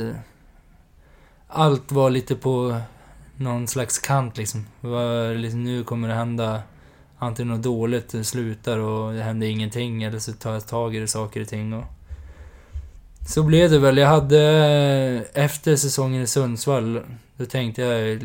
Allt 1.48 1.92
var 1.92 2.10
lite 2.10 2.36
på 2.36 2.80
någon 3.36 3.68
slags 3.68 3.98
kant 3.98 4.36
liksom. 4.36 4.66
Var 4.80 5.34
liksom 5.34 5.64
nu 5.64 5.84
kommer 5.84 6.08
det 6.08 6.14
hända 6.14 6.62
antingen 7.18 7.54
något 7.54 7.62
dåligt, 7.62 8.08
det 8.08 8.24
slutar 8.24 8.78
och 8.78 9.12
det 9.12 9.22
händer 9.22 9.46
ingenting. 9.46 10.02
Eller 10.02 10.18
så 10.18 10.32
tar 10.32 10.52
jag 10.52 10.66
tag 10.66 10.96
i 10.96 10.98
det, 10.98 11.08
saker 11.08 11.40
och 11.40 11.48
ting. 11.48 11.72
Och... 11.72 11.84
Så 13.26 13.42
blev 13.42 13.70
det 13.70 13.78
väl. 13.78 13.96
Jag 13.96 14.08
hade... 14.08 14.40
Efter 15.34 15.76
säsongen 15.76 16.22
i 16.22 16.26
Sundsvall, 16.26 17.02
då 17.36 17.46
tänkte 17.46 17.82
jag... 17.82 18.20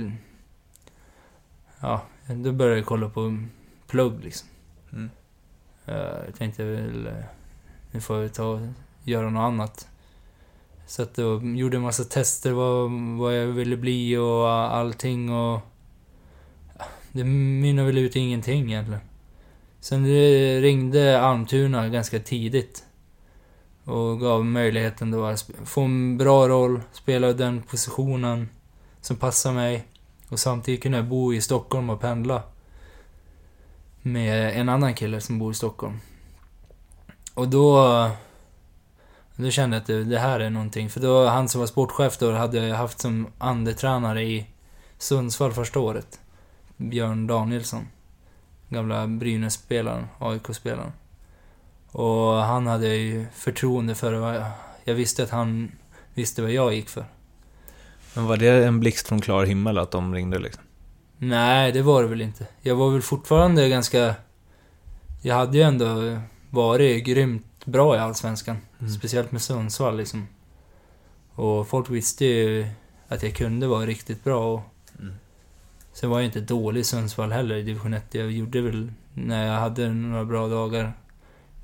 Ja, 1.80 2.02
då 2.28 2.52
började 2.52 2.78
jag 2.78 2.86
kolla 2.86 3.10
på 3.10 3.44
plugg 3.88 4.24
liksom. 4.24 4.48
Mm. 4.94 5.10
Eh, 5.86 5.96
Jag 6.26 6.36
tänkte 6.38 6.64
väl... 6.64 7.08
eh, 7.08 7.14
Nu 7.92 8.02
får 8.02 8.22
jag 8.22 8.34
ta 8.34 8.44
och 8.46 8.60
göra 9.04 9.30
något 9.30 9.42
annat. 9.54 9.88
Så 10.88 11.02
att 11.02 11.16
då 11.16 11.42
gjorde 11.44 11.78
en 11.78 11.84
massa 11.84 12.04
tester 12.04 12.52
vad, 12.52 12.92
vad 13.18 13.38
jag 13.42 13.48
ville 13.48 13.78
bli 13.78 14.18
och 14.18 14.50
allting 14.50 15.30
och... 15.32 15.60
Det 17.12 17.24
mynnade 17.24 17.88
väl 17.88 17.98
ut 17.98 18.16
i 18.16 18.20
ingenting 18.20 18.72
egentligen. 18.72 19.02
Sen 19.80 20.06
ringde 20.62 21.22
Almtuna 21.22 21.90
ganska 21.90 22.20
tidigt. 22.20 22.84
Och 23.86 24.20
gav 24.20 24.46
möjligheten 24.46 25.12
då 25.12 25.26
att 25.26 25.50
få 25.66 25.82
en 25.82 26.18
bra 26.18 26.48
roll, 26.48 26.82
spela 26.92 27.34
den 27.34 27.62
positionen 27.62 28.50
som 29.02 29.16
passar 29.16 29.54
mig. 29.54 29.88
Och 30.30 30.40
samtidigt 30.40 30.84
kunna 30.84 31.04
bo 31.04 31.34
i 31.34 31.42
Stockholm 31.42 31.90
och 31.90 32.02
pendla. 32.02 32.44
Med 34.02 34.60
en 34.60 34.70
annan 34.70 34.94
kille 34.94 35.22
som 35.22 35.40
bor 35.40 35.52
i 35.52 35.56
Stockholm. 35.56 36.00
Och 37.34 37.48
då... 37.48 38.10
Då 39.36 39.50
kände 39.50 39.76
jag 39.76 39.82
att 39.82 39.88
det, 39.88 40.04
det 40.04 40.20
här 40.20 40.40
är 40.40 40.50
någonting. 40.50 40.90
För 40.90 41.00
då, 41.00 41.28
han 41.28 41.50
som 41.50 41.60
var 41.60 41.68
sportchef 41.68 42.18
då 42.18 42.32
hade 42.32 42.68
jag 42.68 42.76
haft 42.76 43.00
som 43.00 43.28
andetränare 43.38 44.24
i 44.24 44.48
Sundsvall 44.98 45.54
första 45.54 45.80
året. 45.80 46.20
Björn 46.78 47.28
Danielsson. 47.28 47.88
Gamla 48.70 49.08
Brynäs-spelaren, 49.08 50.08
AIK-spelaren. 50.20 50.92
Och 51.96 52.34
han 52.34 52.68
hade 52.68 52.88
jag 52.88 52.98
ju 52.98 53.26
förtroende 53.34 53.96
för. 53.96 54.14
vad 54.14 54.36
Jag, 54.36 54.46
jag 54.84 54.96
visste 54.96 55.24
att 55.24 55.30
han 55.30 55.72
visste 56.14 56.42
vad 56.42 56.52
jag 56.52 56.74
gick 56.74 56.90
för. 56.90 57.06
Men 58.14 58.26
var 58.26 58.38
det 58.38 58.66
en 58.66 58.80
blixt 58.80 59.08
från 59.08 59.22
klar 59.22 59.46
himmel 59.46 59.78
att 59.78 59.92
de 59.92 60.14
ringde 60.14 60.40
liksom? 60.40 60.64
Nej, 61.18 61.72
det 61.72 61.82
var 61.82 62.04
det 62.04 62.10
väl 62.10 62.22
inte. 62.22 62.48
Jag 62.62 62.76
var 62.76 62.90
väl 62.92 63.02
fortfarande 63.02 63.70
ganska... 63.70 64.16
Jag 65.22 65.36
hade 65.36 65.58
ju 65.58 65.64
ändå 65.64 66.20
varit 66.50 67.06
grymt 67.06 67.66
bra 67.66 67.96
i 67.96 68.00
Allsvenskan. 68.00 68.58
Mm. 68.80 68.92
Speciellt 68.92 69.32
med 69.32 69.42
Sundsvall 69.42 69.98
liksom. 69.98 70.28
Och 71.34 71.68
folk 71.68 71.90
visste 71.90 72.26
ju 72.26 72.68
att 73.08 73.24
jag 73.24 73.34
kunde 73.36 73.68
vara 73.68 73.86
riktigt 73.86 74.24
bra. 74.24 74.54
Och 74.54 74.62
Mm. 75.00 75.14
sen 75.94 76.10
var 76.10 76.18
jag 76.20 76.26
inte 76.26 76.40
dålig 76.42 76.82
i 76.82 76.84
Sundsvall 76.84 77.32
heller 77.32 77.56
i 77.56 77.62
division 77.62 77.94
1. 77.94 78.04
Jag 78.12 78.32
gjorde 78.32 78.62
väl, 78.62 78.92
när 79.14 79.48
jag 79.48 79.60
hade 79.60 79.90
några 79.90 80.26
bra 80.26 80.48
dagar, 80.48 80.94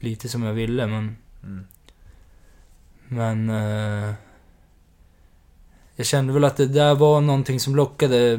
lite 0.04 0.30
som 0.30 0.44
jag 0.44 0.54
ville 0.54 0.88
men... 0.88 1.18
Mm. 1.44 1.68
Men... 3.08 3.50
Eh, 3.50 4.14
jag 5.96 6.06
kände 6.06 6.34
väl 6.34 6.44
att 6.44 6.58
det 6.58 6.68
där 6.68 6.96
var 6.96 7.22
någonting 7.22 7.60
som 7.60 7.76
lockade. 7.76 8.38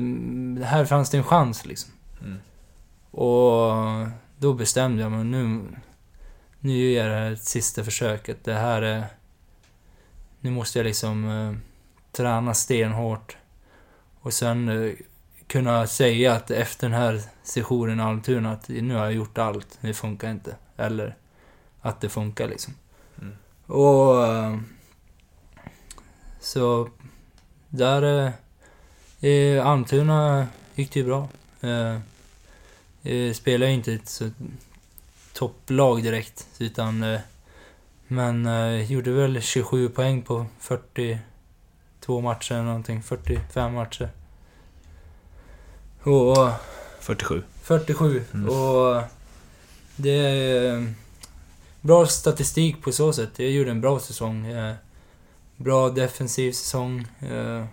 Här 0.65 0.85
fanns 0.85 1.11
det 1.11 1.17
en 1.17 1.25
chans 1.25 1.67
liksom. 1.67 1.91
Mm. 2.21 2.39
Och 3.11 4.09
då 4.39 4.53
bestämde 4.55 5.03
jag 5.03 5.13
mig 5.13 5.25
nu... 5.25 5.61
Nu 6.61 6.77
gör 6.77 7.03
jag 7.03 7.13
det 7.13 7.19
här 7.19 7.31
ett 7.31 7.45
sista 7.45 7.85
försöket. 7.85 8.45
Det 8.45 8.55
här 8.55 8.83
är... 8.83 9.05
Nu 10.41 10.51
måste 10.51 10.79
jag 10.79 10.85
liksom 10.85 11.31
eh, 11.31 11.55
träna 12.13 12.55
stenhårt. 12.55 13.37
Och 14.21 14.33
sen 14.33 14.69
eh, 14.69 14.93
kunna 15.47 15.87
säga 15.87 16.33
att 16.33 16.51
efter 16.51 16.89
den 16.89 16.99
här 16.99 17.23
sessionen 17.43 18.01
i 18.01 18.03
Almtuna 18.03 18.53
att 18.53 18.69
nu 18.69 18.95
har 18.95 19.05
jag 19.05 19.13
gjort 19.13 19.39
allt. 19.39 19.79
Det 19.81 19.95
funkar 19.95 20.31
inte. 20.31 20.57
Eller 20.77 21.17
att 21.83 22.01
det 22.01 22.09
funkar 22.09 22.49
liksom. 22.49 22.75
Mm. 23.21 23.35
Och... 23.67 24.27
eh, 24.27 24.59
Så... 26.41 26.89
Där... 27.69 28.27
eh, 28.27 28.33
I 29.31 29.59
Almtuna 29.59 30.47
gick 30.75 30.93
det 30.93 31.01
ju 31.01 31.07
bra. 31.07 31.29
Eh, 31.61 33.33
spelar 33.33 33.67
ju 33.67 33.73
inte 33.73 33.93
ett 33.93 34.09
så 34.09 34.31
topplag 35.33 36.03
direkt, 36.03 36.47
utan... 36.59 37.19
Men 38.07 38.47
gjorde 38.87 39.11
väl 39.11 39.41
27 39.43 39.89
poäng 39.89 40.23
på 40.23 40.47
42 40.59 42.21
matcher 42.21 42.53
eller 42.53 42.65
någonting. 42.65 43.03
45 43.03 43.75
matcher. 43.75 44.09
Och... 46.03 46.49
47. 47.01 47.43
47. 47.63 48.25
Mm. 48.35 48.49
Och 48.49 49.03
det 49.97 50.95
bra 51.83 52.07
statistik 52.07 52.83
på 52.83 52.93
så 52.93 53.13
sätt. 53.13 53.39
Jag 53.39 53.51
gjorde 53.51 53.71
en 53.71 53.81
bra 53.81 53.99
säsong. 54.01 54.47
eh, 54.47 54.75
Bra 55.57 55.89
defensiv 55.91 56.53
säsong. 56.53 57.07
eh, 57.21 57.65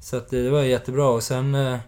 Så 0.00 0.16
att 0.16 0.28
det 0.30 0.42
det 0.42 0.50
var 0.50 0.62
jättebra. 0.62 1.08
Och 1.08 1.22
sen... 1.22 1.54
eh, 1.54 1.78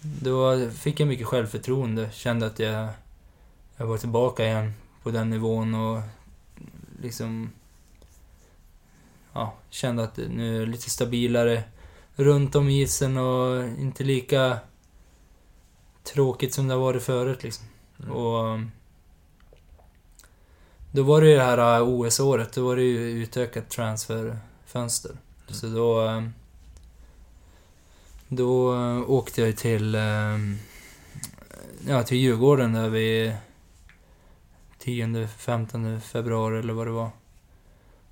Då 0.00 0.70
fick 0.70 1.00
jag 1.00 1.08
mycket 1.08 1.26
självförtroende. 1.26 2.10
Kände 2.12 2.46
att 2.46 2.58
jag, 2.58 2.88
jag 3.76 3.86
var 3.86 3.98
tillbaka 3.98 4.44
igen 4.46 4.72
på 5.02 5.10
den 5.10 5.30
nivån 5.30 5.74
och 5.74 6.00
liksom... 7.02 7.50
Ja, 9.32 9.54
kände 9.70 10.02
att 10.04 10.16
nu 10.16 10.56
är 10.56 10.60
jag 10.60 10.68
lite 10.68 10.90
stabilare 10.90 11.62
runt 12.16 12.54
om 12.54 12.68
isen 12.68 13.16
och 13.16 13.64
inte 13.68 14.04
lika 14.04 14.58
tråkigt 16.04 16.54
som 16.54 16.68
det 16.68 16.74
har 16.74 16.80
varit 16.80 17.02
förut 17.02 17.42
liksom. 17.42 17.66
Mm. 18.00 18.12
Och... 18.12 18.60
Då 20.90 21.02
var 21.02 21.20
det 21.20 21.28
ju 21.28 21.36
det 21.36 21.42
här 21.42 21.80
uh, 21.80 21.88
OS-året, 21.88 22.52
då 22.52 22.66
var 22.66 22.76
det 22.76 22.82
ju 22.82 22.98
utökat 23.10 23.68
transferfönster. 23.68 25.16
Så 25.48 25.66
då... 25.66 26.00
um, 26.00 26.34
Då 28.28 28.74
uh, 28.74 29.10
åkte 29.10 29.42
jag 29.42 29.56
till... 29.56 29.94
um, 29.94 30.58
Ja, 31.86 32.02
till 32.02 32.16
Djurgården 32.16 32.72
där 32.72 32.88
vid 32.88 33.32
10-15 34.84 36.00
februari 36.00 36.58
eller 36.58 36.72
vad 36.72 36.86
det 36.86 36.90
var. 36.90 37.10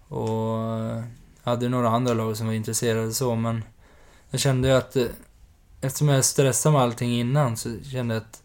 Och 0.09 0.81
uh, 0.81 1.05
hade 1.43 1.69
några 1.69 1.89
andra 1.89 2.15
lag 2.15 2.37
som 2.37 2.47
var 2.47 2.55
intresserade 2.55 3.13
så, 3.13 3.35
men 3.35 3.65
jag 4.31 4.41
kände 4.41 4.69
ju 4.69 4.75
att 4.75 4.97
eftersom 5.81 6.09
jag 6.09 6.25
stressade 6.25 6.73
med 6.73 6.83
allting 6.83 7.13
innan 7.13 7.57
så 7.57 7.81
kände 7.93 8.15
jag 8.15 8.23
att, 8.23 8.43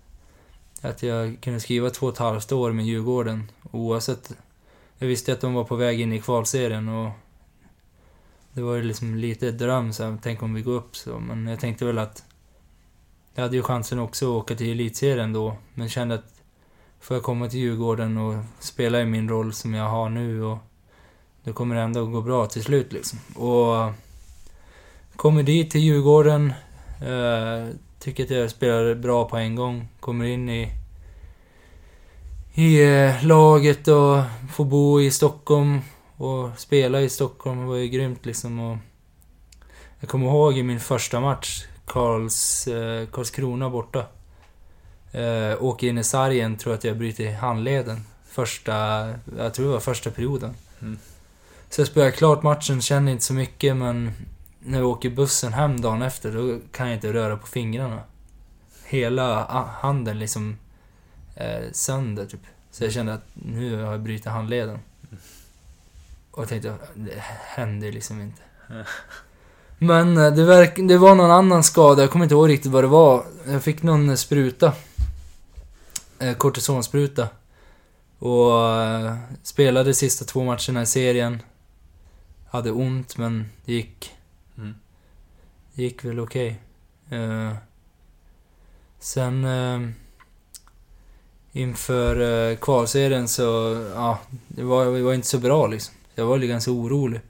att 0.81 1.03
jag 1.03 1.37
kunde 1.41 1.59
skriva 1.59 1.89
två 1.89 2.07
och 2.07 2.13
ett 2.13 2.19
halvt 2.19 2.51
år 2.51 2.71
med 2.71 2.85
Djurgården 2.85 3.51
oavsett. 3.71 4.31
Jag 4.97 5.07
visste 5.07 5.33
att 5.33 5.41
de 5.41 5.53
var 5.53 5.63
på 5.63 5.75
väg 5.75 6.01
in 6.01 6.13
i 6.13 6.21
kvalserien 6.21 6.89
och 6.89 7.11
det 8.53 8.61
var 8.61 8.75
ju 8.75 8.83
liksom 8.83 9.15
lite 9.15 9.51
dröm 9.51 9.93
så 9.93 10.03
här, 10.03 10.17
tänk 10.21 10.43
om 10.43 10.53
vi 10.53 10.61
går 10.61 10.73
upp 10.73 10.95
så. 10.95 11.19
Men 11.19 11.47
jag 11.47 11.59
tänkte 11.59 11.85
väl 11.85 11.97
att 11.97 12.23
jag 13.33 13.43
hade 13.43 13.55
ju 13.55 13.63
chansen 13.63 13.99
också 13.99 14.25
att 14.25 14.43
åka 14.43 14.55
till 14.55 14.71
elitserien 14.71 15.33
då, 15.33 15.57
men 15.73 15.89
kände 15.89 16.15
att 16.15 16.41
får 16.99 17.17
jag 17.17 17.23
komma 17.23 17.49
till 17.49 17.59
Djurgården 17.59 18.17
och 18.17 18.43
spela 18.59 19.01
i 19.01 19.05
min 19.05 19.29
roll 19.29 19.53
som 19.53 19.73
jag 19.73 19.89
har 19.89 20.09
nu 20.09 20.43
och 20.43 20.57
då 21.43 21.53
kommer 21.53 21.75
det 21.75 21.81
ändå 21.81 22.05
gå 22.05 22.21
bra 22.21 22.47
till 22.47 22.63
slut 22.63 22.93
liksom. 22.93 23.19
Och 23.35 23.91
kommer 25.15 25.43
dit 25.43 25.71
till 25.71 25.81
Djurgården, 25.81 26.53
eh, 27.01 27.75
tycker 28.01 28.23
att 28.23 28.29
jag 28.29 28.49
spelar 28.49 28.95
bra 28.95 29.29
på 29.29 29.37
en 29.37 29.55
gång, 29.55 29.87
kommer 29.99 30.25
in 30.25 30.49
i 30.49 30.71
i 32.53 32.83
eh, 32.83 33.25
laget 33.25 33.87
och 33.87 34.23
får 34.53 34.65
bo 34.65 35.01
i 35.01 35.11
Stockholm 35.11 35.81
och 36.17 36.49
spela 36.59 37.01
i 37.01 37.09
Stockholm. 37.09 37.59
Det 37.59 37.65
var 37.65 37.75
ju 37.75 37.87
grymt 37.87 38.25
liksom 38.25 38.59
och 38.59 38.77
Jag 39.99 40.09
kommer 40.09 40.27
ihåg 40.27 40.57
i 40.57 40.63
min 40.63 40.79
första 40.79 41.19
match, 41.19 41.65
Karls, 41.85 42.67
eh, 42.67 43.07
Karlskrona 43.07 43.69
borta. 43.69 44.05
Eh, 45.11 45.63
åker 45.63 45.87
in 45.87 45.97
i 45.97 46.03
sargen, 46.03 46.57
tror 46.57 46.73
att 46.73 46.83
jag 46.83 46.97
bryter 46.97 47.33
handleden. 47.33 48.05
Första, 48.25 48.73
jag 49.37 49.53
tror 49.53 49.65
det 49.65 49.71
var 49.71 49.79
första 49.79 50.11
perioden. 50.11 50.55
Mm. 50.81 50.99
Så 51.69 51.81
jag 51.81 51.87
spelar 51.87 52.11
klart 52.11 52.43
matchen, 52.43 52.81
känner 52.81 53.11
inte 53.11 53.23
så 53.23 53.33
mycket 53.33 53.77
men 53.77 54.11
när 54.63 54.79
jag 54.79 54.87
åker 54.87 55.09
bussen 55.09 55.53
hem 55.53 55.81
dagen 55.81 56.01
efter, 56.01 56.31
då 56.31 56.59
kan 56.71 56.87
jag 56.87 56.97
inte 56.97 57.13
röra 57.13 57.37
på 57.37 57.47
fingrarna. 57.47 57.99
Hela 58.85 59.43
handen 59.81 60.19
liksom 60.19 60.57
eh, 61.35 61.71
sönder 61.71 62.25
typ. 62.25 62.41
Så 62.71 62.83
jag 62.83 62.93
kände 62.93 63.13
att 63.13 63.25
nu 63.33 63.83
har 63.83 63.91
jag 63.91 64.01
brutit 64.01 64.25
handleden. 64.25 64.79
Och 66.31 66.41
jag 66.41 66.49
tänkte, 66.49 66.75
det 66.95 67.23
händer 67.55 67.91
liksom 67.91 68.21
inte. 68.21 68.41
Men 69.77 70.17
eh, 70.17 70.33
det, 70.33 70.45
verk, 70.45 70.73
det 70.87 70.97
var 70.97 71.15
någon 71.15 71.31
annan 71.31 71.63
skada, 71.63 72.01
jag 72.01 72.11
kommer 72.11 72.25
inte 72.25 72.35
ihåg 72.35 72.49
riktigt 72.49 72.71
vad 72.71 72.83
det 72.83 72.87
var. 72.87 73.25
Jag 73.47 73.63
fick 73.63 73.83
någon 73.83 74.17
spruta. 74.17 74.73
Eh, 76.19 76.33
kortisonspruta. 76.33 77.27
Och 78.19 78.73
eh, 78.73 79.15
spelade 79.43 79.93
sista 79.93 80.25
två 80.25 80.43
matcherna 80.43 80.81
i 80.81 80.85
serien. 80.85 81.41
Hade 82.49 82.71
ont 82.71 83.17
men 83.17 83.45
det 83.65 83.73
gick, 83.73 84.11
Mm. 84.57 84.75
gick 85.73 86.05
väl 86.05 86.19
okej. 86.19 86.61
Eh, 87.09 87.53
sen 88.99 89.45
eh, 89.45 89.89
inför 91.51 92.49
eh, 92.49 92.57
kvalserien 92.57 93.27
så, 93.27 93.43
ja, 93.95 94.19
det 94.47 94.63
var, 94.63 94.85
det 94.85 95.01
var 95.01 95.13
inte 95.13 95.27
så 95.27 95.39
bra 95.39 95.67
liksom. 95.67 95.95
Jag 96.15 96.25
var 96.25 96.37
lite 96.37 96.51
ganska 96.51 96.71
orolig. 96.71 97.21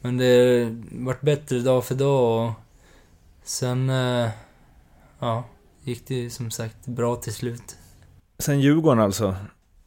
Men 0.00 0.16
det 0.16 0.68
vart 0.92 1.20
bättre 1.20 1.58
dag 1.58 1.84
för 1.84 1.94
dag 1.94 2.48
och 2.48 2.52
sen, 3.44 3.88
ja, 5.18 5.44
gick 5.84 6.06
det 6.06 6.14
ju 6.14 6.30
som 6.30 6.50
sagt 6.50 6.86
bra 6.86 7.16
till 7.16 7.34
slut. 7.34 7.76
Sen 8.38 8.60
Djurgården 8.60 9.04
alltså. 9.04 9.36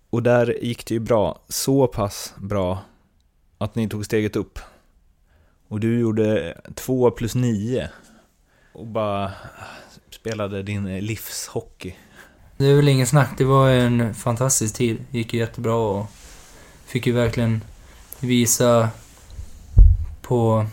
Och 0.09 0.23
där 0.23 0.57
gick 0.61 0.85
det 0.85 0.93
ju 0.93 0.99
bra. 0.99 1.39
Så 1.47 1.87
pass 1.87 2.33
bra 2.37 2.83
att 3.57 3.75
ni 3.75 3.89
tog 3.89 4.05
steget 4.05 4.35
upp. 4.35 4.59
Och 5.67 5.79
du 5.79 5.99
gjorde 5.99 6.57
två 6.75 7.11
plus 7.11 7.35
nio. 7.35 7.89
Och 8.73 8.87
bara 8.87 9.31
spelade 10.11 10.63
din 10.63 10.99
livshockey. 10.99 11.95
Det 12.57 12.65
är 12.65 12.75
väl 12.75 12.87
ingen 12.87 13.07
snack, 13.07 13.29
det 13.37 13.43
var 13.43 13.69
en 13.69 14.13
fantastisk 14.15 14.75
tid. 14.75 14.97
gick 15.11 15.33
ju 15.33 15.39
jättebra 15.39 15.75
och 15.75 16.05
fick 16.85 17.07
ju 17.07 17.13
verkligen 17.13 17.61
visa 18.19 18.89
på, 20.21 20.65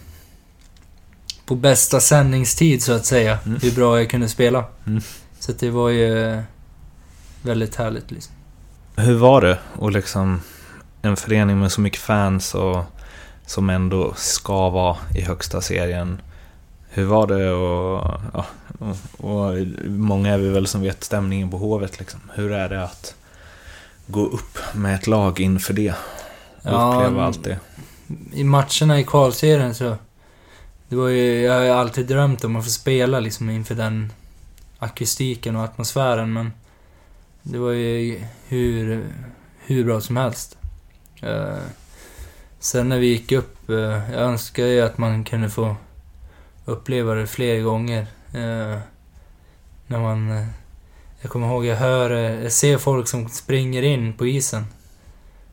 på 1.47 1.55
bästa 1.55 2.01
sändningstid 2.01 2.83
så 2.83 2.93
att 2.93 3.07
säga, 3.07 3.39
Mm. 3.47 3.59
hur 3.63 3.73
bra 3.75 3.99
jag 3.99 4.11
kunde 4.11 4.29
spela. 4.29 4.65
Mm. 4.87 5.01
Så 5.39 5.53
det 5.53 5.71
var 5.71 5.89
ju 5.89 6.43
väldigt 7.43 7.75
härligt 7.77 8.11
liksom. 8.11 8.35
Hur 8.97 9.15
var 9.19 9.41
det? 9.41 9.59
Och 9.75 9.93
liksom 9.93 10.41
en 11.03 11.17
förening 11.17 11.59
med 11.59 11.73
så 11.73 11.81
mycket 11.81 12.01
fans 12.01 12.55
och 12.55 12.85
som 13.47 13.71
ändå 13.71 14.15
ska 14.17 14.71
vara 14.71 14.97
i 15.15 15.21
högsta 15.21 15.61
serien. 15.61 16.21
Hur 16.89 17.05
var 17.05 17.27
det 17.27 17.51
och, 17.53 18.21
ja, 18.33 18.47
och, 18.79 18.97
och 19.31 19.67
många 19.85 20.33
är 20.33 20.39
vi 20.39 20.49
väl 20.49 20.67
som 20.67 20.81
vet 20.81 21.05
stämningen 21.05 21.51
på 21.51 21.59
Hovet 21.59 21.99
liksom. 21.99 22.21
Hur 22.35 22.53
är 22.53 22.69
det 22.69 22.85
att 22.85 23.15
gå 24.07 24.27
upp 24.27 24.59
med 24.75 24.95
ett 24.95 25.07
lag 25.07 25.41
inför 25.41 25.75
det? 25.75 25.91
Och 25.91 25.97
Ja, 26.63 26.95
uppleva 26.95 27.25
allt 27.25 27.45
det? 27.45 27.59
I 28.33 28.45
matcherna 28.45 29.01
i 29.01 29.05
kvalserien 29.05 29.75
så... 29.75 29.97
Det 30.89 30.97
var 30.97 31.09
ju, 31.09 31.41
jag 31.41 31.55
har 31.55 31.63
ju 31.63 31.71
alltid 31.71 32.07
drömt 32.07 32.45
om 32.45 32.57
att 32.57 32.65
få 32.65 32.71
spela 32.71 33.21
liksom 33.21 33.51
inför 33.51 33.75
den 33.75 34.13
akustiken 34.79 35.57
och 35.57 35.65
atmosfären 35.65 36.33
men... 36.33 36.53
Det 37.43 37.59
var 37.59 37.71
ju 37.71 38.23
hur, 38.49 39.05
hur 39.59 39.85
bra 39.85 40.01
som 40.01 40.17
helst. 40.17 40.59
Eh, 41.23 41.57
sen 42.65 42.89
när 42.89 42.99
vi 42.99 43.07
gick 43.07 43.33
upp, 43.33 43.69
eh, 43.71 44.11
jag 44.13 44.21
önskar 44.21 44.65
ju 44.67 44.81
att 44.81 44.99
man 44.99 45.25
kunde 45.25 45.51
få 45.51 45.77
uppleva 46.65 47.15
det 47.15 47.27
fler 47.27 47.61
gånger. 47.61 48.01
Eh, 48.33 48.79
när 49.87 49.99
man... 50.01 50.31
eh, 50.31 50.47
jag 51.21 51.31
kommer 51.31 51.47
ihåg, 51.47 51.65
jag 51.67 51.77
hör, 51.77 52.11
jag 52.11 52.53
ser 52.53 52.79
folk 52.79 53.09
som 53.09 53.29
springer 53.29 53.83
in 53.83 54.13
på 54.13 54.27
isen. 54.27 54.67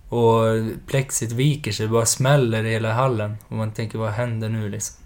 Och 0.10 0.44
plexit 0.88 1.32
viker 1.32 1.72
sig, 1.72 1.88
bara 1.88 2.06
smäller 2.06 2.64
i 2.64 2.72
hela 2.72 2.94
hallen. 2.94 3.38
Och 3.48 3.56
man 3.56 3.72
tänker, 3.72 3.98
vad 3.98 4.12
händer 4.12 4.50
nu 4.50 4.70
liksom? 4.70 4.98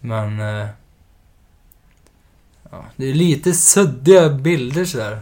Men... 0.00 0.38
Ja, 2.70 2.84
det 2.96 3.06
är 3.06 3.14
lite 3.14 3.52
suddiga 3.52 4.28
bilder 4.30 4.84
sådär. 4.84 5.20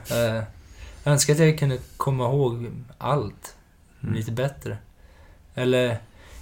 Jag 1.04 1.12
önskar 1.12 1.32
att 1.34 1.40
jag 1.40 1.58
kunde 1.58 1.78
komma 1.96 2.24
ihåg 2.24 2.66
allt 2.98 3.54
Mm. 4.02 4.14
lite 4.14 4.32
bättre. 4.32 4.78
Eller, 5.54 5.98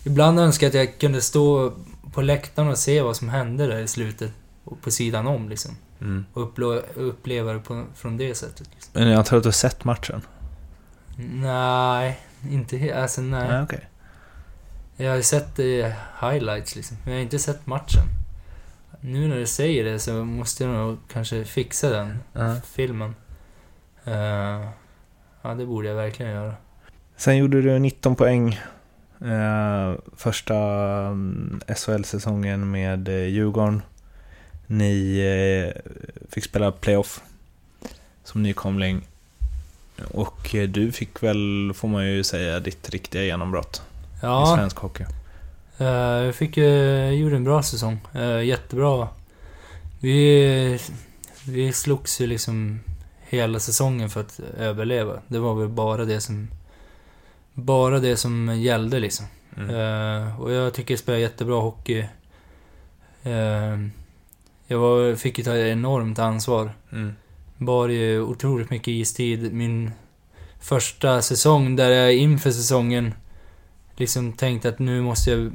ibland 0.07 0.41
önskar 0.41 0.67
jag 0.67 0.71
att 0.71 0.75
jag 0.75 0.99
kunde 0.99 1.21
stå 1.21 1.73
på 2.13 2.23
läktaren 2.23 2.69
och 2.69 2.79
se 2.79 3.03
vad 3.03 3.17
som 3.17 3.29
hände 3.29 3.67
där 3.67 3.79
i 3.79 3.89
slutet. 3.89 4.33
Och 4.65 4.81
på 4.83 4.91
sidan 4.91 5.27
om 5.27 5.49
liksom. 5.49 5.77
Mm. 6.01 6.25
Och 6.33 6.43
uppleva, 6.95 7.53
det 7.53 7.59
på, 7.59 7.85
från 7.95 8.17
det 8.17 8.35
sättet. 8.35 8.69
Liksom. 8.75 8.91
Men 8.95 9.09
jag 9.09 9.27
tror 9.27 9.37
att 9.37 9.43
du 9.43 9.47
har 9.47 9.53
sett 9.53 9.85
matchen? 9.85 10.23
Nej, 11.33 12.21
inte 12.51 12.77
he- 12.77 13.03
Alltså 13.03 13.21
nej. 13.21 13.49
Nej, 13.49 13.63
okej. 13.63 13.89
Jag 14.97 15.11
har 15.15 15.21
sett 15.21 15.59
eh, 15.59 15.93
highlights 16.31 16.77
liksom, 16.77 16.97
men 17.05 17.13
jag 17.13 17.19
har 17.21 17.23
inte 17.23 17.39
sett 17.39 17.67
matchen. 17.67 18.05
Nu 19.01 19.29
när 19.29 19.37
du 19.37 19.47
säger 19.47 19.85
det 19.85 19.99
så 19.99 20.13
måste 20.25 20.65
jag 20.65 20.73
nog 20.73 20.99
kanske 21.13 21.45
fixa 21.45 21.91
den 21.91 22.19
Ja. 22.33 22.55
filmen. 22.65 23.15
Eh, 24.05 24.69
ja, 25.43 25.55
det 25.55 25.67
borde 25.67 25.89
jag 25.89 25.95
verkligen 25.95 26.33
göra. 26.33 26.55
Sen 27.17 27.37
gjorde 27.37 27.63
du 27.63 27.79
19 27.79 28.17
poäng 28.17 28.61
första 30.17 30.57
mm, 31.07 31.61
SHL-säsongen 31.77 32.71
med 32.71 33.09
eh, 33.09 33.15
Djurgården. 33.25 33.83
Ni 34.67 35.19
eh, 35.19 35.83
fick 36.31 36.45
spela 36.45 36.73
playoff 36.73 37.21
som 38.25 38.43
nykomling. 38.43 39.07
Och 40.11 40.55
eh, 40.55 40.69
du 40.69 40.93
fick 40.93 41.23
väl, 41.23 41.73
får 41.75 41.89
man 41.89 42.07
ju 42.07 42.25
säga, 42.25 42.61
ditt 42.61 42.91
riktiga 42.91 43.23
genombrott 43.23 43.83
i 44.15 44.19
Ja, 44.23 44.55
svensk 44.57 44.77
hockey. 44.77 45.05
eh, 45.79 45.87
jag 45.87 46.35
fick, 46.35 46.59
uh, 46.59 47.11
gjorde 47.11 47.37
en 47.37 47.45
bra 47.45 47.63
säsong. 47.63 47.99
Eh, 48.15 48.41
jättebra. 48.43 49.09
Vi, 50.01 50.79
vi 51.47 51.73
slogs 51.73 52.21
ju 52.21 52.27
liksom 52.27 52.81
hela 53.29 53.61
säsongen 53.61 54.11
för 54.11 54.21
att 54.21 54.41
överleva. 54.59 55.21
Det 55.29 55.39
var 55.39 55.55
väl 55.55 55.69
bara 55.69 56.05
det 56.05 56.21
som, 56.21 56.49
bara 57.57 58.01
det 58.01 58.17
som 58.17 58.61
gällde 58.61 59.01
liksom. 59.01 59.27
Mm. 59.57 59.71
Eh, 59.71 60.41
och 60.41 60.53
jag 60.53 60.75
tycker 60.75 60.95
jag 60.95 60.99
spelar 60.99 61.19
jättebra 61.19 61.61
hockey. 61.61 61.99
Eh, 63.23 63.79
jag 64.67 64.79
var, 64.79 65.15
fick 65.15 65.39
ju 65.39 65.45
ta 65.45 65.57
ett 65.57 65.73
enormt 65.73 66.19
ansvar. 66.19 66.73
Mm. 66.93 67.15
Bar 67.57 67.89
ju 67.89 68.21
otroligt 68.21 68.71
mycket 68.71 68.89
istid. 68.89 69.53
Min 69.53 69.91
första 70.61 71.23
säsong 71.23 71.77
där 71.77 71.91
jag 71.91 72.15
inför 72.15 72.51
säsongen 72.51 73.15
liksom 73.97 74.33
tänkte 74.33 74.69
att 74.69 74.79
nu 74.79 75.03
måste 75.03 75.31
jag... 75.31 75.53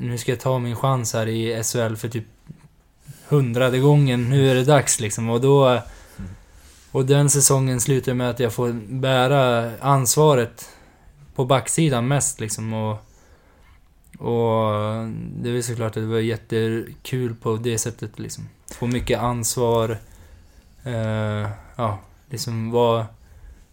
Nu 0.00 0.18
ska 0.18 0.32
jag 0.32 0.40
ta 0.40 0.58
min 0.58 0.76
chans 0.76 1.14
här 1.14 1.26
i 1.26 1.62
SHL 1.62 1.94
för 1.94 2.08
typ 2.08 2.24
hundrade 3.28 3.78
gången. 3.78 4.30
Nu 4.30 4.50
är 4.50 4.54
det 4.54 4.64
dags 4.64 5.00
liksom. 5.00 5.30
Och 5.30 5.40
då... 5.40 5.82
Och 6.90 7.06
den 7.06 7.30
säsongen 7.30 7.80
slutade 7.80 8.14
med 8.14 8.30
att 8.30 8.40
jag 8.40 8.52
får 8.52 8.72
bära 8.88 9.72
ansvaret 9.80 10.75
på 11.36 11.44
backsidan 11.44 12.08
mest 12.08 12.40
liksom. 12.40 12.72
Och, 12.72 12.92
och 14.18 14.72
det 15.16 15.50
är 15.50 15.62
såklart 15.62 15.96
att 15.96 16.02
det 16.02 16.06
var 16.06 16.18
jättekul 16.18 17.34
på 17.34 17.56
det 17.56 17.78
sättet 17.78 18.18
liksom. 18.18 18.48
Få 18.74 18.86
mycket 18.86 19.18
ansvar. 19.18 19.98
Eh, 20.84 21.48
ja, 21.76 21.98
liksom 22.30 22.70
vara 22.70 23.06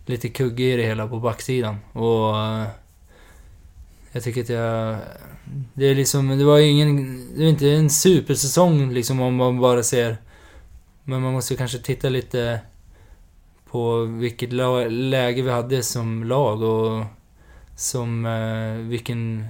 lite 0.06 0.30
kuggig 0.30 0.74
i 0.74 0.78
det 0.78 0.84
hela 0.84 1.08
på 1.08 1.20
backsidan. 1.20 1.78
Och 1.94 2.38
eh, 2.38 2.68
jag 4.12 4.24
tycker 4.24 4.42
att 4.42 4.50
jag... 4.50 4.98
Det 5.74 5.86
är 5.86 5.96
liksom, 5.96 6.38
det 6.38 6.46
var 6.46 6.60
ingen... 6.60 7.28
Det 7.38 7.44
är 7.44 7.50
inte 7.50 7.70
en 7.70 7.90
supersäsong 7.90 8.94
liksom 8.94 9.22
om 9.22 9.36
man 9.36 9.60
bara 9.60 9.84
ser... 9.84 10.18
Men 11.04 11.22
man 11.22 11.34
måste 11.34 11.56
kanske 11.56 11.78
titta 11.78 12.10
lite 12.10 12.60
på 13.72 14.04
vilket 14.04 14.54
läge 14.92 15.42
vi 15.42 15.52
hade 15.52 15.84
som 15.84 16.24
lag 16.24 16.62
och 16.62 17.06
som 17.76 18.26
eh, 18.26 18.88
vilken 18.90 19.48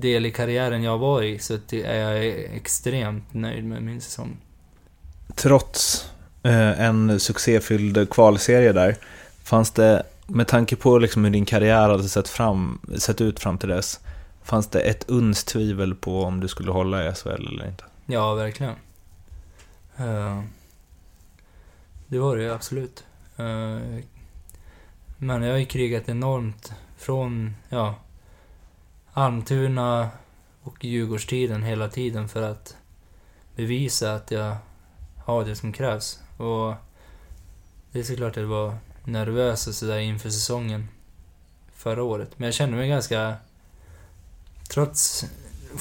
del 0.00 0.26
i 0.26 0.30
karriären 0.30 0.82
jag 0.82 0.98
var 0.98 1.22
i. 1.22 1.38
Så 1.38 1.54
att 1.54 1.68
det 1.68 1.82
är 1.82 2.10
jag 2.10 2.26
extremt 2.56 3.34
nöjd 3.34 3.64
med 3.64 3.82
min 3.82 4.00
säsong. 4.00 4.36
Trots 5.34 6.10
eh, 6.42 6.80
en 6.80 7.20
succéfylld 7.20 8.10
kvalserie 8.10 8.72
där, 8.72 8.96
fanns 9.42 9.70
det, 9.70 10.02
med 10.26 10.48
tanke 10.48 10.76
på 10.76 10.98
liksom 10.98 11.24
hur 11.24 11.30
din 11.30 11.44
karriär 11.44 11.88
hade 11.88 12.08
sett, 12.08 12.28
fram, 12.28 12.80
sett 12.98 13.20
ut 13.20 13.40
fram 13.40 13.58
till 13.58 13.68
dess, 13.68 14.00
fanns 14.42 14.66
det 14.66 14.80
ett 14.80 15.04
uns 15.08 15.44
tvivel 15.44 15.94
på 15.94 16.22
om 16.22 16.40
du 16.40 16.48
skulle 16.48 16.70
hålla 16.70 17.08
i 17.08 17.14
SHL 17.14 17.28
eller 17.28 17.68
inte? 17.68 17.84
Ja, 18.06 18.34
verkligen. 18.34 18.74
Eh, 19.96 20.42
det 22.06 22.18
var 22.18 22.36
det 22.36 22.42
ju 22.42 22.52
absolut. 22.52 23.04
Men 25.18 25.42
jag 25.42 25.50
har 25.50 25.58
ju 25.58 25.66
krigat 25.66 26.08
enormt 26.08 26.72
från, 27.02 27.56
ja, 27.68 27.94
Almtuna 29.12 30.10
och 30.62 30.84
Djurgårdstiden 30.84 31.62
hela 31.62 31.88
tiden 31.88 32.28
för 32.28 32.42
att 32.42 32.76
bevisa 33.56 34.14
att 34.14 34.30
jag 34.30 34.56
har 35.24 35.44
det 35.44 35.56
som 35.56 35.72
krävs. 35.72 36.18
Och 36.36 36.74
det 37.92 37.98
är 37.98 38.02
såklart 38.02 38.30
att 38.30 38.42
jag 38.42 38.48
var 38.48 38.76
nervös 39.04 39.66
och 39.66 39.74
sådär 39.74 39.98
inför 39.98 40.30
säsongen 40.30 40.88
förra 41.74 42.02
året. 42.02 42.30
Men 42.36 42.46
jag 42.46 42.54
kände 42.54 42.76
mig 42.76 42.88
ganska... 42.88 43.34
Trots 44.70 45.24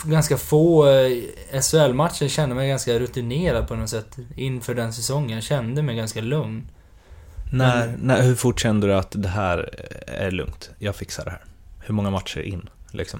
ganska 0.03 0.37
få 0.37 0.87
eh, 0.87 1.61
SHL-matcher 1.61 2.27
kände 2.27 2.49
jag 2.49 2.57
mig 2.57 2.69
ganska 2.69 2.99
rutinerad 2.99 3.67
på 3.67 3.75
något 3.75 3.89
sätt 3.89 4.17
inför 4.35 4.75
den 4.75 4.93
säsongen. 4.93 5.29
Jag 5.29 5.43
kände 5.43 5.81
mig 5.81 5.95
ganska 5.95 6.21
lugn. 6.21 6.67
När, 7.51 7.97
när, 7.97 8.21
hur 8.21 8.35
fort 8.35 8.59
kände 8.59 8.87
du 8.87 8.93
att 8.93 9.11
det 9.11 9.29
här 9.29 9.69
är 10.07 10.31
lugnt? 10.31 10.69
Jag 10.79 10.95
fixar 10.95 11.25
det 11.25 11.31
här. 11.31 11.41
Hur 11.79 11.93
många 11.93 12.09
matcher 12.09 12.39
in, 12.39 12.69
liksom? 12.91 13.19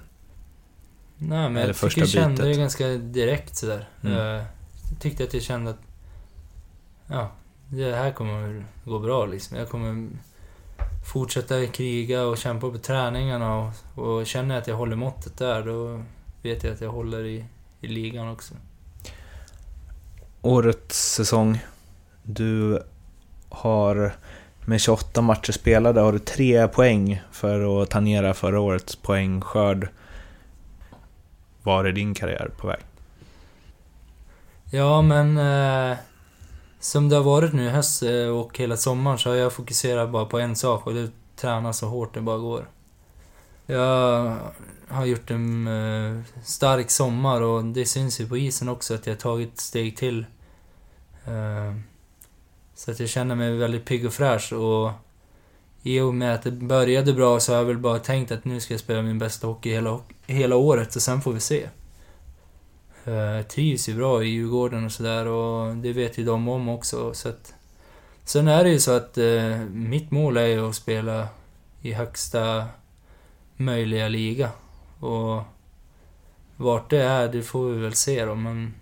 Nej, 1.18 1.49
men 1.49 1.58
Eller 1.58 1.68
jag 1.68 1.76
första 1.76 1.99
jag 1.99 2.10
kände 2.10 2.44
det 2.44 2.53
ganska 2.53 2.88
direkt 2.88 3.56
sådär. 3.56 3.90
Mm. 4.03 4.16
Jag 4.16 4.45
tyckte 4.99 5.24
att 5.24 5.34
jag 5.34 5.44
kände 5.44 5.72
att... 5.72 5.80
Ja, 7.08 7.32
det 7.70 7.95
här 7.95 8.12
kommer 8.12 8.66
gå 8.86 8.99
bra 8.99 9.26
liksom. 9.26 9.58
Jag 9.58 9.70
kommer 9.70 10.10
fortsätta 11.14 11.68
kriga 11.68 12.24
och 12.24 12.38
kämpa 12.38 12.70
på 12.70 12.78
träningarna 12.78 13.58
och, 13.58 13.74
och 13.95 14.26
känner 14.26 14.56
jag 14.56 14.62
att 14.62 14.68
jag 14.68 14.76
håller 14.76 14.95
måttet 14.95 15.38
där, 15.38 15.64
då 15.64 16.03
vet 16.41 16.64
jag 16.64 16.74
att 16.74 16.82
jag 16.82 16.91
håller 16.91 17.26
i, 17.26 17.45
i 17.82 17.88
ligan 17.88 18.28
också. 18.28 18.53
Årets 20.41 21.14
säsong. 21.14 21.66
Du 22.24 22.84
har 23.52 24.14
med 24.65 24.82
28 24.82 25.22
matcher 25.22 25.52
spelade 25.52 26.02
har 26.02 26.11
du 26.11 26.19
tre 26.19 26.68
poäng 26.68 27.22
för 27.32 27.82
att 27.82 27.90
tangera 27.90 28.34
förra 28.34 28.60
årets 28.60 28.95
poängskörd. 28.95 29.90
Var 31.64 31.86
är 31.86 31.91
din 31.91 32.14
karriär 32.14 32.52
på 32.57 32.68
väg? 32.68 32.80
Ja, 34.72 35.02
men... 35.02 35.38
Eh, 35.38 35.98
som 36.82 37.10
det 37.10 37.15
har 37.15 37.23
varit 37.23 37.53
nu 37.53 37.65
i 37.65 37.69
höst 37.69 38.03
eh, 38.03 38.28
och 38.28 38.57
hela 38.57 38.78
sommaren 38.78 39.18
så 39.18 39.30
har 39.30 39.36
jag 39.36 39.53
fokuserat 39.53 40.10
bara 40.10 40.26
på 40.26 40.40
en 40.40 40.56
sak 40.56 40.88
och 40.88 40.94
det 40.94 40.99
är 40.99 41.03
att 41.03 41.11
träna 41.36 41.73
så 41.73 41.88
hårt 41.88 42.14
det 42.14 42.22
bara 42.22 42.38
går. 42.38 42.65
Jag 43.65 44.38
har 44.88 45.06
gjort 45.06 45.32
en 45.32 45.68
eh, 45.68 46.22
stark 46.44 46.91
sommar 46.91 47.41
och 47.41 47.64
det 47.65 47.86
syns 47.86 48.22
ju 48.22 48.28
på 48.28 48.38
isen 48.38 48.69
också 48.69 48.94
att 48.94 49.07
jag 49.07 49.14
har 49.14 49.19
tagit 49.19 49.60
steg 49.60 49.98
till. 49.98 50.26
Eh, 51.26 51.76
så 52.82 52.91
att 52.91 52.99
jag 52.99 53.10
känner 53.10 53.36
mig 53.36 53.58
väldigt 53.58 53.86
pigg 53.86 54.06
och 54.06 54.14
fräsch 54.14 54.53
och 54.53 54.91
i 55.84 55.99
och 55.99 56.14
med 56.14 56.36
att 56.36 56.44
det 56.44 56.52
började 56.52 57.14
bra 57.14 57.40
så 57.40 57.52
har 57.52 57.58
jag 57.58 57.66
väl 57.66 57.78
bara 57.78 57.99
tänkt 57.99 58.32
att 58.32 58.45
nu 58.45 58.60
ska 58.60 58.74
jag 58.74 58.82
spela 58.82 59.02
min 59.02 59.20
bästa 59.20 59.48
hockey 59.48 59.70
hela, 59.70 59.99
hela 60.28 60.56
året 60.56 60.95
och 60.95 61.02
sen 61.02 61.22
får 61.22 61.34
vi 61.34 61.40
se. 61.40 61.68
Eh, 63.06 63.14
jag 63.14 63.48
trivs 63.48 63.90
ju 63.90 63.95
bra 63.95 64.24
i 64.24 64.28
Djurgården 64.28 64.86
och 64.86 64.91
sådär 64.91 65.28
och 65.28 65.76
det 65.76 65.94
vet 65.94 66.18
ju 66.18 66.26
de 66.26 66.48
om 66.48 66.70
också 66.70 67.14
så 67.14 67.30
att... 67.30 67.53
Sen 68.24 68.48
är 68.48 68.64
det 68.64 68.70
ju 68.70 68.80
så 68.80 68.91
att 68.91 69.18
eh, 69.18 69.58
mitt 69.72 70.12
mål 70.12 70.38
är 70.38 70.48
ju 70.48 70.70
att 70.70 70.76
spela 70.76 71.28
i 71.82 71.94
högsta 71.94 72.66
möjliga 73.58 74.08
liga. 74.08 74.49
Och 74.99 75.41
vart 76.56 76.90
det 76.90 77.03
är, 77.03 77.28
det 77.28 77.41
får 77.41 77.70
vi 77.70 77.80
väl 77.80 77.94
se 77.94 78.26
då 78.26 78.36
men... 78.36 78.74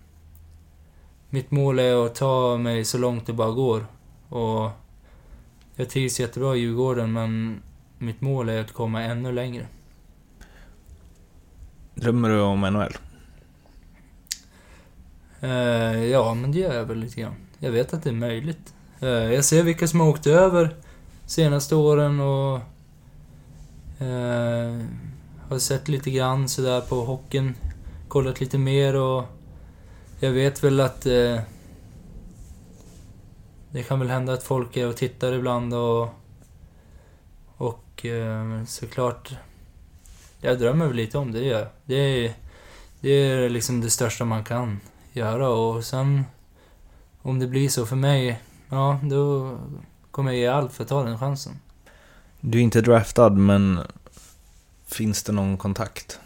Mitt 1.30 1.52
mål 1.52 1.80
är 1.80 2.06
att 2.06 2.16
ta 2.16 2.58
mig 2.58 2.86
så 2.86 2.98
långt 2.98 3.26
det 3.26 3.34
bara 3.34 3.52
går. 3.52 3.86
Och 4.30 4.70
jag 5.76 5.90
trivs 5.90 6.20
jättebra 6.20 6.56
i 6.56 6.60
Djurgården 6.60 7.14
men 7.14 7.62
mitt 7.98 8.22
mål 8.22 8.50
är 8.50 8.62
att 8.62 8.74
komma 8.74 9.04
ännu 9.04 9.32
längre. 9.32 9.68
Drömmer 11.96 12.30
du 12.30 12.42
om 12.42 12.62
NHL? 12.62 12.98
Eh, 15.42 16.04
ja, 16.04 16.34
men 16.34 16.52
det 16.52 16.60
gör 16.60 16.76
jag 16.76 16.86
väl 16.86 16.98
lite 17.00 17.22
grann. 17.22 17.36
Jag 17.60 17.72
vet 17.72 17.94
att 17.94 18.04
det 18.04 18.10
är 18.10 18.14
möjligt. 18.14 18.74
Eh, 19.00 19.10
jag 19.10 19.46
ser 19.46 19.64
vilka 19.64 19.88
som 19.88 20.00
har 20.00 20.08
åkt 20.08 20.28
över 20.28 20.76
senaste 21.26 21.76
åren 21.76 22.20
och 22.20 22.56
eh, 24.06 24.82
har 25.50 25.60
sett 25.60 25.88
lite 25.88 26.12
grann 26.12 26.50
sådär 26.50 26.82
på 26.82 26.96
hockeyn. 26.96 27.56
Kollat 28.08 28.40
lite 28.40 28.58
mer 28.58 28.96
och 28.96 29.26
jag 30.20 30.32
vet 30.32 30.64
väl 30.64 30.80
att 30.80 31.06
eh, 31.06 31.40
det 33.72 33.84
kan 33.84 34.00
väl 34.00 34.10
hända 34.10 34.34
att 34.34 34.44
folk 34.44 34.78
är 34.78 34.88
och 34.88 34.98
tittar 34.98 35.34
ibland 35.34 35.74
och 35.74 36.10
och 37.58 38.06
eh, 38.06 38.64
såklart 38.66 39.32
jag 40.42 40.60
drömmer 40.60 40.88
väl 40.88 40.96
lite 40.96 41.18
om 41.18 41.32
det, 41.32 41.40
det 41.40 41.46
gör. 41.46 41.70
Det 41.86 41.96
är, 41.96 42.34
det 43.00 43.10
är 43.10 43.50
liksom 43.50 43.82
det 43.82 43.90
största 43.90 44.26
man 44.26 44.44
kan 44.44 44.80
göra 45.14 45.50
och 45.50 45.84
sen 45.86 46.24
om 47.22 47.40
det 47.40 47.48
blir 47.48 47.70
så 47.70 47.86
för 47.86 47.96
mig, 47.96 48.42
ja 48.70 49.00
då 49.04 49.58
kommer 50.12 50.32
jag 50.32 50.40
ge 50.40 50.48
allt 50.48 50.74
för 50.74 50.84
att 50.84 50.90
ta 50.90 51.04
den 51.04 51.20
chansen. 51.20 51.60
Du 52.42 52.58
är 52.58 52.64
inte 52.64 52.82
draftad, 52.82 53.30
men 53.30 53.80
finns 54.86 55.24
det 55.24 55.32
någon 55.32 55.58
kontakt? 55.58 56.20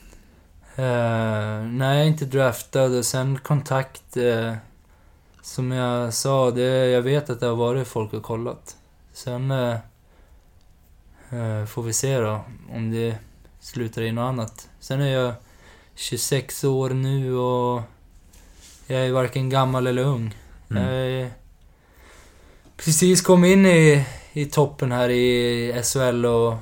Eh, 0.76 1.64
nej, 1.64 2.08
inte 2.08 2.26
draftad 2.26 2.98
och 2.98 3.06
sen 3.06 3.38
kontakt, 3.38 4.18
eh, 4.18 4.54
som 5.42 5.72
jag 5.72 6.14
sa, 6.14 6.52
det, 6.52 6.90
jag 6.90 7.02
vet 7.02 7.30
att 7.30 7.40
det 7.40 7.46
har 7.46 7.56
varit 7.56 7.88
folk 7.88 8.14
och 8.14 8.24
kollat. 8.24 8.78
Sen 9.14 9.52
eh, 9.52 9.78
får 11.66 11.84
vi 11.84 11.94
se 11.94 12.20
då 12.20 12.42
om 12.72 12.92
det 12.92 13.16
slutar 13.60 14.02
i 14.02 14.12
något 14.12 14.30
annat. 14.30 14.70
Sen 14.80 15.02
är 15.02 15.14
jag 15.14 15.34
26 15.96 16.64
år 16.64 16.90
nu 16.90 17.36
och 17.36 17.82
jag 18.88 19.08
är 19.08 19.12
varken 19.12 19.50
gammal 19.50 19.88
eller 19.88 20.04
ung. 20.04 20.36
Mm. 20.70 20.84
Jag 20.84 20.94
är 20.94 21.32
precis 22.78 23.22
kom 23.22 23.44
in 23.44 23.66
i, 23.66 24.06
i 24.34 24.46
toppen 24.46 24.92
här 24.92 25.10
i 25.10 25.82
SHL 25.84 26.26
och, 26.26 26.54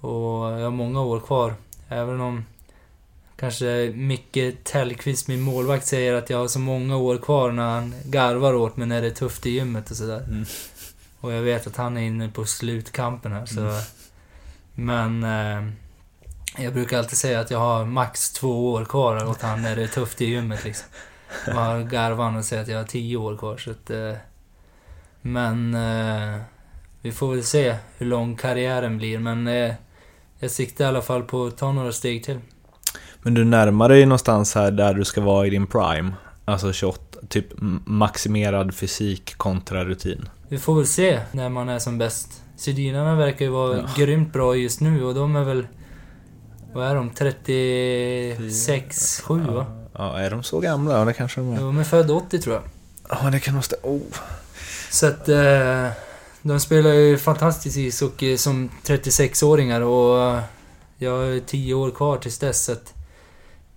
och 0.00 0.50
jag 0.50 0.64
har 0.64 0.70
många 0.70 1.00
år 1.00 1.20
kvar. 1.20 1.54
Även 1.88 2.20
om 2.20 2.44
kanske 3.36 3.92
Micke 3.94 4.64
Tellqvist, 4.64 5.28
min 5.28 5.40
målvakt, 5.40 5.86
säger 5.86 6.14
att 6.14 6.30
jag 6.30 6.38
har 6.38 6.48
så 6.48 6.58
många 6.58 6.96
år 6.96 7.18
kvar 7.18 7.52
när 7.52 7.70
han 7.70 7.94
garvar 8.04 8.54
åt 8.54 8.76
mig 8.76 8.86
när 8.86 9.02
det 9.02 9.06
är 9.06 9.14
tufft 9.14 9.46
i 9.46 9.50
gymmet 9.50 9.90
och 9.90 9.96
sådär. 9.96 10.24
Mm. 10.28 10.44
Och 11.20 11.32
jag 11.32 11.42
vet 11.42 11.66
att 11.66 11.76
han 11.76 11.96
är 11.96 12.02
inne 12.02 12.28
på 12.28 12.44
slutkampen 12.44 13.32
här 13.32 13.46
så... 13.46 13.60
Mm. 13.60 13.82
Men... 14.74 15.24
Eh, 15.24 15.72
jag 16.58 16.72
brukar 16.72 16.98
alltid 16.98 17.18
säga 17.18 17.40
att 17.40 17.50
jag 17.50 17.58
har 17.58 17.84
max 17.84 18.32
två 18.32 18.72
år 18.72 18.84
kvar 18.84 19.26
åt 19.26 19.42
han 19.42 19.62
när 19.62 19.76
det 19.76 19.82
är 19.82 19.86
tufft 19.86 20.20
i 20.20 20.24
gymmet 20.24 20.64
liksom. 20.64 20.88
Han 21.46 21.88
garvar 21.88 22.24
han 22.24 22.36
och 22.36 22.44
säger 22.44 22.62
att 22.62 22.68
jag 22.68 22.78
har 22.78 22.84
tio 22.84 23.16
år 23.16 23.36
kvar 23.36 23.56
så 23.56 23.70
att... 23.70 23.90
Eh, 23.90 24.12
men... 25.22 25.74
Eh, 25.74 26.40
vi 27.02 27.12
får 27.12 27.34
väl 27.34 27.44
se 27.44 27.76
hur 27.98 28.06
lång 28.06 28.36
karriären 28.36 28.98
blir 28.98 29.18
men... 29.18 29.46
Eh, 29.46 29.74
jag 30.38 30.50
siktar 30.50 30.84
i 30.84 30.88
alla 30.88 31.02
fall 31.02 31.22
på 31.22 31.46
att 31.46 31.58
ta 31.58 31.72
några 31.72 31.92
steg 31.92 32.24
till. 32.24 32.40
Men 33.26 33.34
du 33.34 33.44
närmar 33.44 33.88
dig 33.88 34.06
någonstans 34.06 34.54
här 34.54 34.70
där 34.70 34.94
du 34.94 35.04
ska 35.04 35.20
vara 35.20 35.46
i 35.46 35.50
din 35.50 35.66
prime. 35.66 36.12
Alltså 36.44 36.72
28, 36.72 37.00
typ 37.28 37.46
maximerad 37.86 38.74
fysik 38.74 39.36
kontra 39.36 39.84
rutin. 39.84 40.28
Vi 40.48 40.58
får 40.58 40.74
väl 40.74 40.86
se 40.86 41.20
när 41.32 41.48
man 41.48 41.68
är 41.68 41.78
som 41.78 41.98
bäst. 41.98 42.42
Sydinarna 42.56 43.16
verkar 43.16 43.44
ju 43.44 43.50
vara 43.50 43.76
Ja. 43.76 43.84
grymt 43.96 44.32
bra 44.32 44.56
just 44.56 44.80
nu 44.80 45.04
och 45.04 45.14
de 45.14 45.36
är 45.36 45.44
väl... 45.44 45.66
Vad 46.74 46.86
är 46.86 46.94
de? 46.94 47.10
36, 47.10 49.20
7 49.20 49.40
va? 49.40 49.66
Ja, 49.92 50.18
är 50.18 50.30
de 50.30 50.42
så 50.42 50.60
gamla? 50.60 50.98
Ja, 50.98 51.04
det 51.04 51.12
kanske 51.12 51.40
de 51.40 51.52
är. 51.52 51.60
De 51.60 51.78
är 51.78 51.84
födda 51.84 52.14
80 52.14 52.40
tror 52.40 52.54
jag. 52.54 52.62
Ja, 53.08 53.30
det 53.30 53.40
kan 53.40 53.54
nog 53.54 53.64
stämma. 53.64 53.82
Oh. 53.82 54.00
Så 54.90 55.06
att... 55.06 55.28
Eh, 55.28 55.88
de 56.42 56.60
spelar 56.60 56.90
ju 56.90 57.18
fantastisk 57.18 57.76
ishockey 57.76 58.38
som 58.38 58.70
36-åringar 58.84 59.80
och 59.80 60.38
jag 60.98 61.10
har 61.10 61.40
10 61.40 61.74
år 61.74 61.90
kvar 61.90 62.16
tills 62.16 62.38
dess 62.38 62.64
så 62.64 62.72
att... 62.72 62.92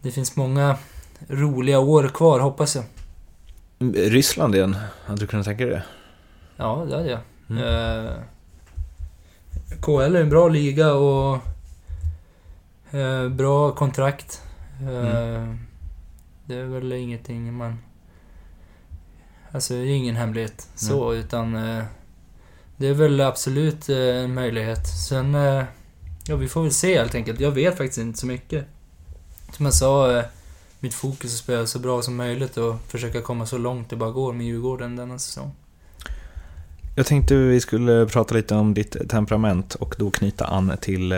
Det 0.01 0.11
finns 0.11 0.35
många 0.35 0.77
roliga 1.27 1.79
år 1.79 2.07
kvar 2.07 2.39
hoppas 2.39 2.75
jag. 2.75 2.85
Ryssland 3.93 4.55
igen, 4.55 4.75
hade 5.05 5.19
du 5.19 5.27
kunnat 5.27 5.45
tänka 5.45 5.65
dig 5.65 5.73
det? 5.73 5.83
Ja, 6.57 6.85
det 6.89 6.95
hade 6.95 7.09
jag. 7.09 7.19
Mm. 7.49 7.63
Eh, 7.63 8.13
KL 9.81 10.15
är 10.15 10.21
en 10.21 10.29
bra 10.29 10.47
liga 10.47 10.93
och 10.93 11.37
eh, 12.91 13.29
bra 13.29 13.71
kontrakt. 13.71 14.41
Eh, 14.81 15.35
Mm. 15.35 15.57
Det 16.45 16.55
är 16.55 16.65
väl 16.65 16.91
ingenting 16.93 17.53
man... 17.53 17.79
Alltså 19.51 19.73
det 19.73 19.79
är 19.79 19.85
ingen 19.85 20.15
hemlighet 20.15 20.67
så, 20.75 21.13
utan 21.13 21.55
eh, 21.55 21.83
det 22.77 22.87
är 22.87 22.93
väl 22.93 23.21
absolut 23.21 23.89
eh, 23.89 23.97
en 23.97 24.33
möjlighet. 24.33 24.87
Sen, 25.09 25.35
eh, 25.35 25.63
ja 26.27 26.35
vi 26.35 26.47
får 26.47 26.61
väl 26.61 26.71
se 26.71 26.97
helt 26.97 27.15
enkelt. 27.15 27.39
Jag 27.39 27.51
vet 27.51 27.77
faktiskt 27.77 27.97
inte 27.97 28.19
så 28.19 28.25
mycket. 28.25 28.65
Som 29.51 29.65
jag 29.65 29.73
sa, 29.73 30.17
eh, 30.17 30.23
mitt 30.79 30.93
fokus 30.93 31.33
att 31.33 31.39
spela 31.39 31.65
så 31.65 31.79
bra 31.79 32.01
som 32.01 32.15
möjligt 32.15 32.57
och 32.57 32.75
försöka 32.87 33.21
komma 33.21 33.45
så 33.45 33.57
långt 33.57 33.89
det 33.89 33.95
bara 33.95 34.11
går 34.11 34.33
med 34.33 34.45
Djurgården 34.45 34.95
denna 34.95 35.19
säsong. 35.19 35.51
Jag 36.95 37.05
tänkte 37.05 37.35
vi 37.35 37.61
skulle 37.61 38.05
prata 38.05 38.35
lite 38.35 38.55
om 38.55 38.73
ditt 38.73 39.09
temperament 39.09 39.75
och 39.75 39.95
då 39.97 40.11
knyta 40.11 40.45
an 40.45 40.77
till, 40.81 41.11
eh, 41.11 41.17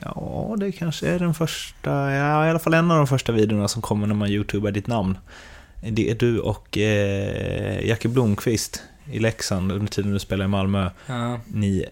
ja 0.00 0.54
det 0.58 0.72
kanske 0.72 1.08
är 1.08 1.18
den 1.18 1.34
första, 1.34 1.90
ja 1.90 2.46
i 2.46 2.50
alla 2.50 2.58
fall 2.58 2.74
en 2.74 2.90
av 2.90 2.96
de 2.96 3.06
första 3.06 3.32
videorna 3.32 3.68
som 3.68 3.82
kommer 3.82 4.06
när 4.06 4.14
man 4.14 4.28
youtubar 4.28 4.70
ditt 4.70 4.86
namn. 4.86 5.18
Det 5.82 6.10
är 6.10 6.14
du 6.14 6.40
och 6.40 6.78
eh, 6.78 7.86
Jackie 7.88 8.10
Blomqvist 8.10 8.82
i 9.12 9.18
Leksand 9.18 9.72
under 9.72 9.86
tiden 9.86 10.12
du 10.12 10.18
spelar 10.18 10.44
i 10.44 10.48
Malmö. 10.48 10.90
Ja, 11.06 11.40
Ni 11.46 11.84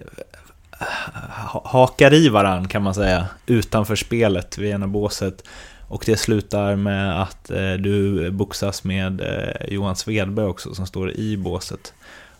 hakar 1.65 2.15
i 2.15 2.29
varann 2.29 2.69
kan 2.69 2.83
man 2.83 2.95
säga 2.95 3.27
utanför 3.47 3.97
spelet 3.97 4.59
vid 4.59 4.71
ena 4.71 4.87
båset. 4.87 5.45
Och 5.89 6.03
det 6.07 6.17
slutar 6.17 6.77
med 6.77 7.23
att 7.23 7.51
eh, 7.51 7.73
du 7.73 8.31
boxas 8.31 8.85
med 8.85 9.21
eh, 9.21 9.75
Johan 9.75 9.97
Svedberg 9.97 10.47
också 10.47 10.75
som 10.75 10.87
står 10.87 11.13
i 11.13 11.37
båset. 11.37 11.95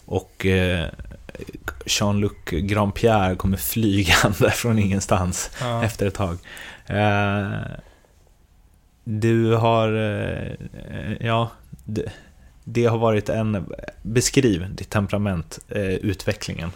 Och 0.05 0.47
eh, 0.47 0.87
Jean-Luc 1.87 2.33
Grandpierre 2.51 3.37
kommer 3.37 3.57
flygande 3.57 4.51
från 4.53 4.79
ingenstans 4.79 5.51
ja. 5.61 5.85
efter 5.85 6.07
ett 6.07 6.15
tag. 6.15 6.39
Eh, 6.87 7.61
du 9.05 9.55
har, 9.55 9.93
eh, 9.93 10.53
ja, 11.21 11.51
det, 11.85 12.13
det 12.65 12.87
har 12.87 12.99
varit 12.99 13.29
en, 13.29 13.67
beskriv 14.03 14.75
ditt 14.75 14.91
temperament, 14.91 15.59
eh, 15.69 15.83
utvecklingen. 15.83 16.71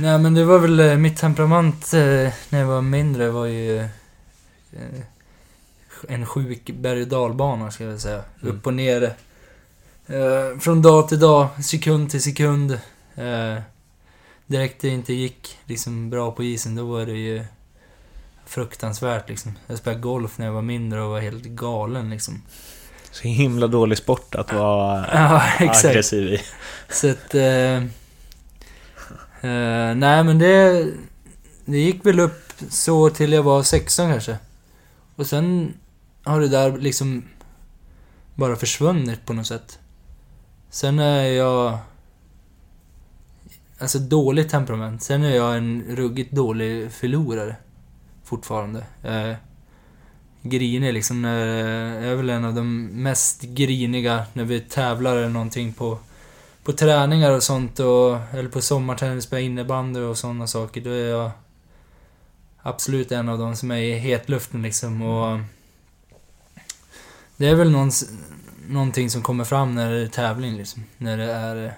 Nej 0.00 0.18
men 0.18 0.34
det 0.34 0.44
var 0.44 0.58
väl 0.58 0.80
eh, 0.80 0.96
mitt 0.96 1.16
temperament 1.16 1.92
eh, 1.94 2.32
när 2.48 2.58
jag 2.58 2.66
var 2.66 2.82
mindre 2.82 3.30
var 3.30 3.46
ju 3.46 3.78
eh, 3.78 5.00
en 6.08 6.26
sjuk 6.26 6.70
berg 6.70 7.02
och 7.02 7.08
dalbana 7.08 7.70
ska 7.70 7.84
jag 7.84 8.00
säga. 8.00 8.22
Mm. 8.42 8.56
Upp 8.56 8.66
och 8.66 8.74
ner. 8.74 9.14
Eh, 10.06 10.58
från 10.60 10.82
dag 10.82 11.08
till 11.08 11.20
dag, 11.20 11.64
sekund 11.64 12.10
till 12.10 12.22
sekund. 12.22 12.72
Eh, 13.14 13.58
direkt 14.46 14.80
det 14.80 14.88
inte 14.88 15.12
gick 15.12 15.58
liksom 15.64 16.10
bra 16.10 16.30
på 16.30 16.44
isen, 16.44 16.74
då 16.74 16.84
var 16.84 17.06
det 17.06 17.12
ju 17.12 17.44
fruktansvärt 18.46 19.28
liksom. 19.28 19.58
Jag 19.66 19.78
spelade 19.78 20.02
golf 20.02 20.38
när 20.38 20.46
jag 20.46 20.52
var 20.52 20.62
mindre 20.62 21.02
och 21.02 21.10
var 21.10 21.20
helt 21.20 21.44
galen 21.44 22.10
liksom. 22.10 22.42
Så 23.10 23.28
himla 23.28 23.66
dålig 23.66 23.98
sport 23.98 24.34
att 24.34 24.52
vara 24.52 25.06
Ja, 25.12 25.42
aggressiv 25.58 26.28
i. 26.28 26.40
Så 26.88 27.10
att... 27.10 27.34
Eh, 27.34 27.82
Uh, 29.44 29.94
nej 29.94 30.24
men 30.24 30.38
det... 30.38 30.86
Det 31.64 31.78
gick 31.78 32.06
väl 32.06 32.20
upp 32.20 32.52
så 32.68 33.10
till 33.10 33.32
jag 33.32 33.42
var 33.42 33.62
16 33.62 34.10
kanske. 34.10 34.38
Och 35.16 35.26
sen 35.26 35.74
har 36.22 36.40
det 36.40 36.48
där 36.48 36.78
liksom 36.78 37.24
bara 38.34 38.56
försvunnit 38.56 39.26
på 39.26 39.32
något 39.32 39.46
sätt. 39.46 39.78
Sen 40.70 40.98
är 40.98 41.24
jag... 41.24 41.78
Alltså 43.78 43.98
dåligt 43.98 44.48
temperament. 44.48 45.02
Sen 45.02 45.24
är 45.24 45.36
jag 45.36 45.56
en 45.56 45.84
ruggigt 45.88 46.32
dålig 46.32 46.92
förlorare. 46.92 47.56
Fortfarande. 48.24 48.84
Eh, 49.02 49.34
grinig 50.42 50.94
liksom. 50.94 51.22
När, 51.22 51.46
jag 51.94 52.12
är 52.12 52.14
väl 52.14 52.30
en 52.30 52.44
av 52.44 52.54
de 52.54 52.84
mest 52.86 53.42
griniga 53.42 54.24
när 54.32 54.44
vi 54.44 54.60
tävlar 54.60 55.16
eller 55.16 55.28
någonting 55.28 55.72
på, 55.72 55.98
på 56.68 56.72
träningar 56.72 57.30
och 57.30 57.42
sånt. 57.42 57.80
Och, 57.80 58.18
eller 58.32 58.48
på 58.48 58.60
sommarträning, 58.60 59.22
spela 59.22 59.40
innebandy 59.40 60.00
och 60.00 60.18
sådana 60.18 60.46
saker. 60.46 60.80
Då 60.80 60.90
är 60.90 61.08
jag 61.08 61.30
absolut 62.62 63.12
en 63.12 63.28
av 63.28 63.38
de 63.38 63.56
som 63.56 63.70
är 63.70 63.76
i 63.76 63.92
hetluften 63.92 64.62
liksom. 64.62 65.02
Och 65.02 65.40
det 67.36 67.48
är 67.48 67.54
väl 67.54 67.70
någon, 67.70 67.90
någonting 68.66 69.10
som 69.10 69.22
kommer 69.22 69.44
fram 69.44 69.74
när 69.74 69.90
det 69.90 70.02
är 70.02 70.06
tävling 70.06 70.56
liksom. 70.56 70.84
När 70.98 71.16
det 71.16 71.32
är... 71.32 71.74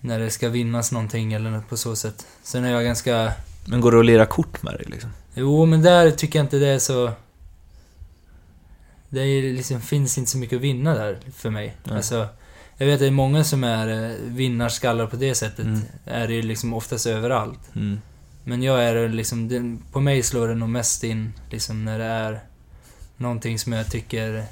När 0.00 0.18
det 0.18 0.30
ska 0.30 0.48
vinnas 0.48 0.92
någonting 0.92 1.32
eller 1.32 1.50
något 1.50 1.68
på 1.68 1.76
så 1.76 1.96
sätt. 1.96 2.26
Sen 2.42 2.64
är 2.64 2.70
jag 2.70 2.84
ganska... 2.84 3.32
Men 3.64 3.80
går 3.80 3.92
det 3.92 3.98
att 3.98 4.06
lira 4.06 4.26
kort 4.26 4.62
med 4.62 4.74
dig 4.74 4.86
liksom? 4.86 5.10
Jo, 5.34 5.66
men 5.66 5.82
där 5.82 6.10
tycker 6.10 6.38
jag 6.38 6.44
inte 6.44 6.58
det 6.58 6.68
är 6.68 6.78
så... 6.78 7.12
Det 9.08 9.20
är 9.20 9.42
liksom, 9.42 9.80
finns 9.80 10.18
inte 10.18 10.30
så 10.30 10.38
mycket 10.38 10.56
att 10.56 10.62
vinna 10.62 10.94
där 10.94 11.18
för 11.34 11.50
mig. 11.50 11.76
Nej. 11.84 11.96
Alltså, 11.96 12.28
jag 12.76 12.86
vet 12.86 12.94
att 12.94 13.00
det 13.00 13.06
är 13.06 13.10
många 13.10 13.44
som 13.44 13.64
är 13.64 14.10
eh, 14.10 14.16
vinnarskallar 14.20 15.06
på 15.06 15.16
det 15.16 15.34
sättet. 15.34 15.64
Mm. 15.64 15.80
Är 16.04 16.28
det 16.28 16.34
ju 16.34 16.42
liksom 16.42 16.74
oftast 16.74 17.06
överallt. 17.06 17.60
Mm. 17.76 18.00
Men 18.44 18.62
jag 18.62 18.84
är 18.84 19.08
liksom, 19.08 19.48
det, 19.48 19.76
på 19.92 20.00
mig 20.00 20.22
slår 20.22 20.48
det 20.48 20.54
nog 20.54 20.68
mest 20.68 21.04
in 21.04 21.32
liksom 21.50 21.84
när 21.84 21.98
det 21.98 22.04
är 22.04 22.40
någonting 23.16 23.58
som 23.58 23.72
jag 23.72 23.90
tycker 23.90 24.44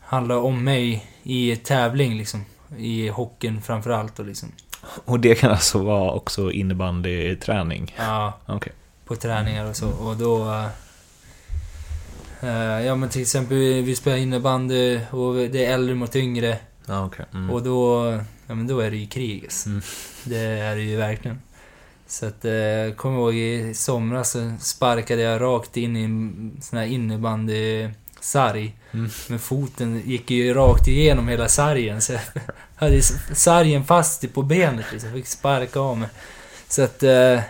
handlar 0.00 0.36
om 0.36 0.64
mig 0.64 1.06
i 1.22 1.56
tävling 1.56 2.18
liksom. 2.18 2.44
I 2.78 3.08
hockeyn 3.08 3.62
framförallt 3.62 4.18
och 4.18 4.24
liksom. 4.24 4.52
Och 5.04 5.20
det 5.20 5.34
kan 5.34 5.50
alltså 5.50 5.78
vara 5.78 6.12
också 6.12 6.52
innebandyträning? 6.52 7.94
Ja, 7.98 8.38
Okej. 8.46 8.72
på 9.04 9.16
träningar 9.16 9.64
och 9.70 9.76
så. 9.76 9.88
Och 9.88 10.16
då... 10.16 10.50
eh, 10.50 10.66
eh, 12.50 12.86
ja 12.86 12.94
men 12.94 13.08
till 13.08 13.22
exempel 13.22 13.56
vi 13.58 13.96
spelar 13.96 14.16
innebandy 14.16 15.00
och 15.10 15.34
det 15.34 15.66
är 15.66 15.74
äldre 15.74 15.94
mot 15.94 16.16
yngre. 16.16 16.58
Ja, 16.86 17.06
okej. 17.06 17.26
Mm. 17.34 17.50
Och 17.50 17.62
då... 17.62 18.12
Ja 18.46 18.54
men 18.54 18.66
då 18.66 18.80
är 18.80 18.90
det 18.90 18.96
ju 18.96 19.06
krig 19.06 19.44
alltså. 19.44 19.68
Mm. 19.68 19.82
Det 20.24 20.38
är 20.38 20.76
det 20.76 20.82
ju 20.82 20.96
verkligen. 20.96 21.40
Så 22.06 22.26
att, 22.26 22.44
eh, 22.44 22.94
kommer 22.96 23.18
ihåg 23.18 23.34
i 23.34 23.74
somras 23.74 24.30
så 24.30 24.54
sparkade 24.60 25.22
jag 25.22 25.40
rakt 25.40 25.76
in 25.76 25.96
i 25.96 26.02
en 26.02 26.56
sån 26.62 26.78
här 26.78 26.86
innebandysarg. 26.86 28.76
Mm. 28.92 29.10
Men 29.28 29.38
foten 29.38 30.02
gick 30.06 30.30
ju 30.30 30.54
rakt 30.54 30.88
igenom 30.88 31.28
hela 31.28 31.48
sargen 31.48 32.02
så 32.02 32.12
jag 32.12 32.20
hade 32.76 33.02
sargen 33.02 33.84
fast 33.84 34.34
på 34.34 34.42
benet 34.42 34.86
liksom. 34.92 35.12
Fick 35.12 35.26
sparka 35.26 35.80
av 35.80 35.98
mig. 35.98 36.08
Så 36.68 36.82
att... 36.82 37.02
Eh, 37.02 37.40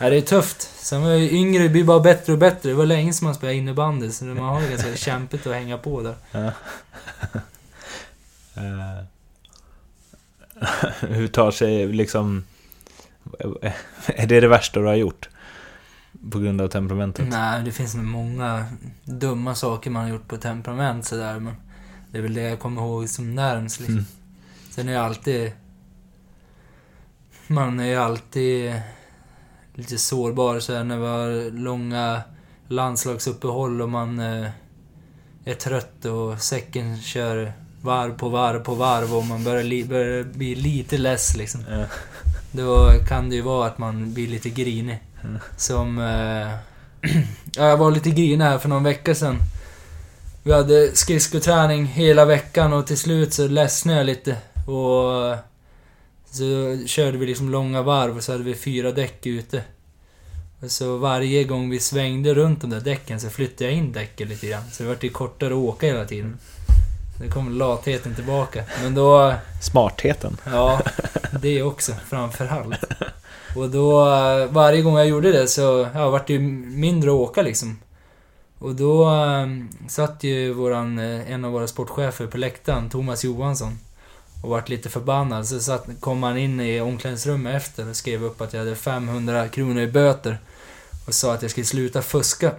ja, 0.00 0.10
det 0.10 0.16
är 0.16 0.20
tufft. 0.20 0.70
Sen 0.78 1.02
var 1.02 1.10
jag 1.10 1.22
yngre, 1.22 1.62
det 1.62 1.68
blir 1.68 1.84
bara 1.84 2.00
bättre 2.00 2.32
och 2.32 2.38
bättre. 2.38 2.68
Det 2.68 2.74
var 2.74 2.86
länge 2.86 3.12
som 3.12 3.24
man 3.24 3.34
spelade 3.34 3.58
innebandy 3.58 4.10
så 4.10 4.24
man 4.24 4.38
har 4.38 4.68
ganska 4.68 4.96
kämpigt 4.96 5.46
att 5.46 5.54
hänga 5.54 5.78
på 5.78 6.02
där. 6.02 6.16
Eh, 8.54 9.04
Hur 11.00 11.28
tar 11.28 11.50
sig 11.50 11.86
liksom... 11.86 12.44
Är 14.06 14.26
det 14.26 14.40
det 14.40 14.48
värsta 14.48 14.80
du 14.80 14.86
har 14.86 14.94
gjort? 14.94 15.28
På 16.30 16.38
grund 16.38 16.60
av 16.60 16.68
temperamentet? 16.68 17.28
Nej, 17.28 17.62
det 17.62 17.72
finns 17.72 17.94
nog 17.94 18.04
många 18.04 18.66
dumma 19.04 19.54
saker 19.54 19.90
man 19.90 20.02
har 20.02 20.10
gjort 20.10 20.28
på 20.28 20.36
temperament 20.36 21.04
sådär 21.04 21.38
men 21.38 21.54
det 22.10 22.18
är 22.18 22.22
väl 22.22 22.34
det 22.34 22.42
jag 22.42 22.60
kommer 22.60 22.82
ihåg 22.82 23.08
som 23.08 23.34
närmst 23.34 23.80
liksom. 23.80 23.94
Mm. 23.94 24.06
Sen 24.70 24.88
är 24.88 24.92
jag 24.92 25.04
alltid... 25.04 25.52
Man 27.46 27.80
är 27.80 27.86
ju 27.86 27.96
alltid 27.96 28.80
lite 29.74 29.98
sårbar 29.98 30.60
så 30.60 30.82
när 30.82 30.98
vi 30.98 31.06
har 31.06 31.50
långa 31.50 32.22
landslagsuppehåll 32.68 33.82
och 33.82 33.88
man 33.88 34.18
eh, 34.18 34.50
är 35.44 35.54
trött 35.54 36.04
och 36.04 36.38
säcken 36.42 37.00
kör 37.00 37.52
varv 37.82 38.18
på 38.18 38.28
varv 38.28 38.58
på 38.58 38.74
varv 38.74 39.14
och 39.14 39.24
man 39.24 39.44
börjar, 39.44 39.62
li, 39.62 39.84
börjar 39.84 40.22
bli 40.22 40.54
lite 40.54 40.98
less 40.98 41.36
liksom. 41.36 41.64
Ja. 41.70 41.84
Då 42.52 42.92
kan 43.08 43.30
det 43.30 43.36
ju 43.36 43.42
vara 43.42 43.66
att 43.66 43.78
man 43.78 44.14
blir 44.14 44.28
lite 44.28 44.50
grinig. 44.50 44.98
Mm. 45.24 45.38
Som... 45.56 45.98
Eh, 45.98 46.48
ja, 47.56 47.68
jag 47.68 47.76
var 47.76 47.90
lite 47.90 48.10
grinig 48.10 48.44
här 48.44 48.58
för 48.58 48.68
någon 48.68 48.84
vecka 48.84 49.14
sedan. 49.14 49.36
Vi 50.42 50.52
hade 50.52 50.96
skridskoträning 50.96 51.86
hela 51.86 52.24
veckan 52.24 52.72
och 52.72 52.86
till 52.86 52.98
slut 52.98 53.34
så 53.34 53.48
ledsnade 53.48 53.98
jag 53.98 54.06
lite. 54.06 54.36
Och... 54.66 55.36
Så 56.30 56.78
körde 56.86 57.18
vi 57.18 57.26
liksom 57.26 57.50
långa 57.50 57.82
varv 57.82 58.16
och 58.16 58.22
så 58.22 58.32
hade 58.32 58.44
vi 58.44 58.54
fyra 58.54 58.92
däck 58.92 59.26
ute. 59.26 59.62
Och 60.60 60.70
så 60.70 60.96
varje 60.96 61.44
gång 61.44 61.70
vi 61.70 61.80
svängde 61.80 62.34
runt 62.34 62.60
de 62.60 62.70
där 62.70 62.80
däcken 62.80 63.20
så 63.20 63.30
flyttade 63.30 63.64
jag 63.64 63.78
in 63.78 63.92
däcken 63.92 64.28
lite 64.28 64.46
grann. 64.46 64.62
Så 64.72 64.82
det 64.82 64.88
vart 64.88 65.04
ju 65.04 65.08
kortare 65.08 65.54
att 65.54 65.58
åka 65.58 65.86
hela 65.86 66.04
tiden. 66.04 66.38
Det 67.18 67.28
kom 67.28 67.58
latheten 67.58 68.14
tillbaka. 68.14 68.64
Men 68.82 68.94
då... 68.94 69.34
Smartheten? 69.62 70.36
Ja, 70.44 70.80
det 71.42 71.62
också 71.62 71.92
framförallt. 72.08 72.84
Och 73.56 73.70
då, 73.70 74.04
varje 74.50 74.82
gång 74.82 74.96
jag 74.96 75.06
gjorde 75.06 75.32
det 75.32 75.48
så 75.48 75.88
ja, 75.94 76.10
vart 76.10 76.26
det 76.26 76.32
ju 76.32 76.38
mindre 76.38 77.10
att 77.10 77.16
åka 77.16 77.42
liksom. 77.42 77.78
Och 78.58 78.74
då 78.74 79.10
um, 79.10 79.68
satt 79.88 80.24
ju 80.24 80.52
våran, 80.52 80.98
eh, 80.98 81.32
en 81.32 81.44
av 81.44 81.52
våra 81.52 81.66
sportchefer 81.66 82.26
på 82.26 82.38
läktaren, 82.38 82.90
Thomas 82.90 83.24
Johansson. 83.24 83.78
Och 84.42 84.50
vart 84.50 84.68
lite 84.68 84.88
förbannad. 84.88 85.46
Så 85.46 85.60
satt, 85.60 85.86
kom 86.00 86.22
han 86.22 86.38
in 86.38 86.60
i 86.60 86.80
omklädningsrummet 86.80 87.56
efter 87.56 87.88
och 87.88 87.96
skrev 87.96 88.24
upp 88.24 88.40
att 88.40 88.52
jag 88.52 88.60
hade 88.60 88.76
500 88.76 89.48
kronor 89.48 89.82
i 89.82 89.86
böter. 89.86 90.38
Och 91.06 91.14
sa 91.14 91.34
att 91.34 91.42
jag 91.42 91.50
skulle 91.50 91.66
sluta 91.66 92.02
fuska. 92.02 92.52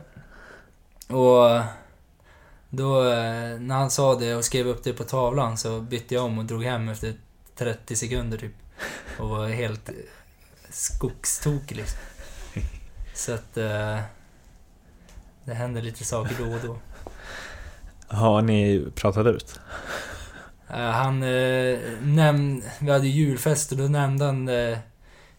Och 1.07 1.59
då, 2.75 3.03
eh, 3.03 3.59
när 3.59 3.75
han 3.75 3.91
sa 3.91 4.15
det 4.15 4.35
och 4.35 4.45
skrev 4.45 4.67
upp 4.67 4.83
det 4.83 4.93
på 4.93 5.03
tavlan 5.03 5.57
så 5.57 5.81
bytte 5.81 6.13
jag 6.15 6.25
om 6.25 6.37
och 6.37 6.45
drog 6.45 6.63
hem 6.63 6.89
efter 6.89 7.13
30 7.55 7.95
sekunder 7.95 8.37
typ. 8.37 8.53
Och 9.19 9.29
var 9.29 9.47
helt 9.47 9.89
eh, 9.89 9.95
skogstokig 10.69 11.77
liksom. 11.77 11.99
Så 13.13 13.33
att... 13.33 13.57
Eh, 13.57 13.99
det 15.45 15.53
händer 15.53 15.81
lite 15.81 16.05
saker 16.05 16.35
då 16.39 16.53
och 16.53 16.59
då. 16.63 16.77
Har 18.07 18.41
ni 18.41 18.85
pratat 18.95 19.25
ut? 19.25 19.59
Han 20.67 21.23
eh, 21.23 21.79
nämnde... 22.01 22.71
Vi 22.79 22.91
hade 22.91 23.07
julfest 23.07 23.71
och 23.71 23.77
då 23.77 23.83
nämnde 23.83 24.25
han 24.25 24.45
det 24.45 24.79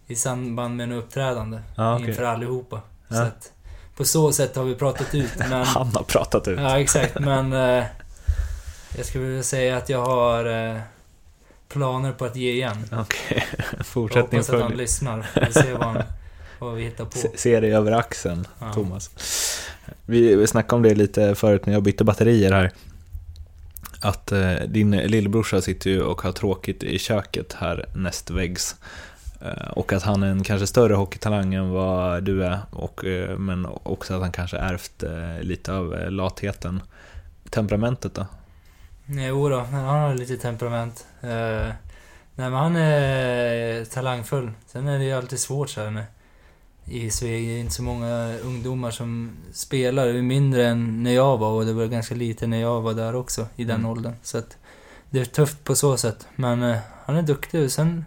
i 0.06 0.14
samband 0.14 0.76
med 0.76 0.84
en 0.84 0.92
uppträdande. 0.92 1.60
Ja, 1.76 1.94
okej. 1.94 2.08
Inför 2.08 2.22
allihopa. 2.22 2.80
Ja. 3.08 3.16
Så 3.16 3.22
att, 3.22 3.52
på 3.96 4.04
så 4.04 4.32
sätt 4.32 4.56
har 4.56 4.64
vi 4.64 4.74
pratat 4.74 5.14
ut. 5.14 5.30
Men, 5.38 5.52
Han 5.52 5.90
har 5.94 6.02
pratat 6.02 6.48
ut. 6.48 6.58
ja, 6.60 6.78
exakt. 6.80 7.18
Men 7.20 7.52
eh, 7.52 7.84
jag 8.96 9.06
skulle 9.06 9.24
vilja 9.24 9.42
säga 9.42 9.76
att 9.76 9.88
jag 9.88 10.04
har 10.06 10.70
eh, 10.74 10.80
planer 11.68 12.12
på 12.12 12.24
att 12.24 12.36
ge 12.36 12.52
igen. 12.52 12.84
Okej, 12.92 13.46
Jag 13.76 13.86
fortsättning 13.86 14.40
hoppas 14.40 14.54
att 14.54 14.62
han 14.62 14.72
lyssnar. 14.72 15.26
Vi 15.46 15.52
ser 15.52 15.72
vad, 15.72 15.82
han, 15.86 16.02
vad 16.58 16.74
vi 16.74 16.82
hittar 16.82 17.04
på. 17.04 17.18
Se- 17.18 17.30
Se 17.36 17.60
dig 17.60 17.74
över 17.74 17.92
axeln, 17.92 18.46
Ja. 18.60 18.72
Thomas. 18.72 19.10
Vi, 20.06 20.34
vi 20.36 20.46
snackade 20.46 20.76
om 20.76 20.82
det 20.82 20.94
lite 20.94 21.34
förut 21.34 21.66
när 21.66 21.72
jag 21.72 21.82
bytte 21.82 22.04
batterier 22.04 22.52
här. 22.52 22.70
Att 24.00 24.32
eh, 24.32 24.52
din 24.68 24.90
lillebrorsa 24.90 25.60
sitter 25.60 25.90
ju 25.90 26.02
och 26.02 26.22
har 26.22 26.32
tråkigt 26.32 26.82
i 26.82 26.98
köket 26.98 27.52
här 27.52 27.86
nästväggs. 27.94 28.76
Eh, 29.44 29.68
och 29.68 29.92
att 29.92 30.02
han 30.02 30.22
är 30.22 30.26
en 30.26 30.42
kanske 30.42 30.66
större 30.66 30.94
hockeytalang 30.94 31.54
än 31.54 31.70
vad 31.70 32.22
du 32.24 32.44
är. 32.44 32.60
Och, 32.70 33.04
eh, 33.04 33.38
men 33.38 33.66
också 33.82 34.14
att 34.14 34.20
han 34.20 34.32
kanske 34.32 34.56
ärvt 34.58 35.02
eh, 35.02 35.42
lite 35.42 35.72
av 35.72 36.10
latheten. 36.10 36.82
Temperamentet 37.50 38.14
då? 38.14 38.26
Jo 39.06 39.48
då, 39.48 39.58
han 39.58 39.84
har 39.84 40.14
lite 40.14 40.36
temperament. 40.36 41.06
Nej, 41.20 42.50
men 42.50 42.52
han 42.52 42.76
är 42.76 43.84
talangfull. 43.84 44.50
Sen 44.66 44.88
är 44.88 44.98
det 44.98 45.04
ju 45.04 45.12
alltid 45.12 45.38
svårt 45.38 45.70
så 45.70 45.80
här 45.80 45.90
med 45.90 46.04
i 46.84 47.10
Sveg. 47.10 47.48
Det 47.48 47.52
är 47.54 47.58
inte 47.60 47.72
så 47.74 47.82
många 47.82 48.38
ungdomar 48.44 48.90
som 48.90 49.36
spelar. 49.52 50.06
Det 50.06 50.18
är 50.18 50.22
mindre 50.22 50.66
än 50.66 51.02
när 51.02 51.12
jag 51.12 51.38
var 51.38 51.50
och 51.50 51.66
det 51.66 51.72
var 51.72 51.86
ganska 51.86 52.14
lite 52.14 52.46
när 52.46 52.60
jag 52.60 52.80
var 52.80 52.94
där 52.94 53.14
också, 53.14 53.46
i 53.56 53.64
den 53.64 53.76
Mm. 53.80 53.90
åldern. 53.90 54.12
Så 54.22 54.38
att 54.38 54.56
det 55.10 55.20
är 55.20 55.24
tufft 55.24 55.64
på 55.64 55.74
så 55.74 55.96
sätt. 55.96 56.26
Men 56.36 56.76
han 57.04 57.16
är 57.16 57.22
duktig. 57.22 57.70
Sen 57.70 58.04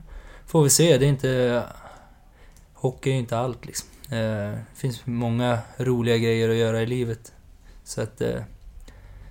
får 0.48 0.64
vi 0.64 0.69
se. 0.69 0.98
Det 0.98 1.06
är 1.06 1.10
inte... 1.10 1.64
Hockey 2.74 3.10
är 3.10 3.15
inte 3.15 3.38
allt 3.38 3.65
liksom. 3.65 3.88
Eh, 4.10 4.18
det 4.52 4.76
finns 4.76 5.02
många 5.06 5.60
roliga 5.78 6.18
grejer 6.18 6.49
att 6.49 6.56
göra 6.56 6.82
i 6.82 6.86
livet. 6.86 7.32
Så 7.84 8.02
att... 8.02 8.22
Eh, 8.22 8.41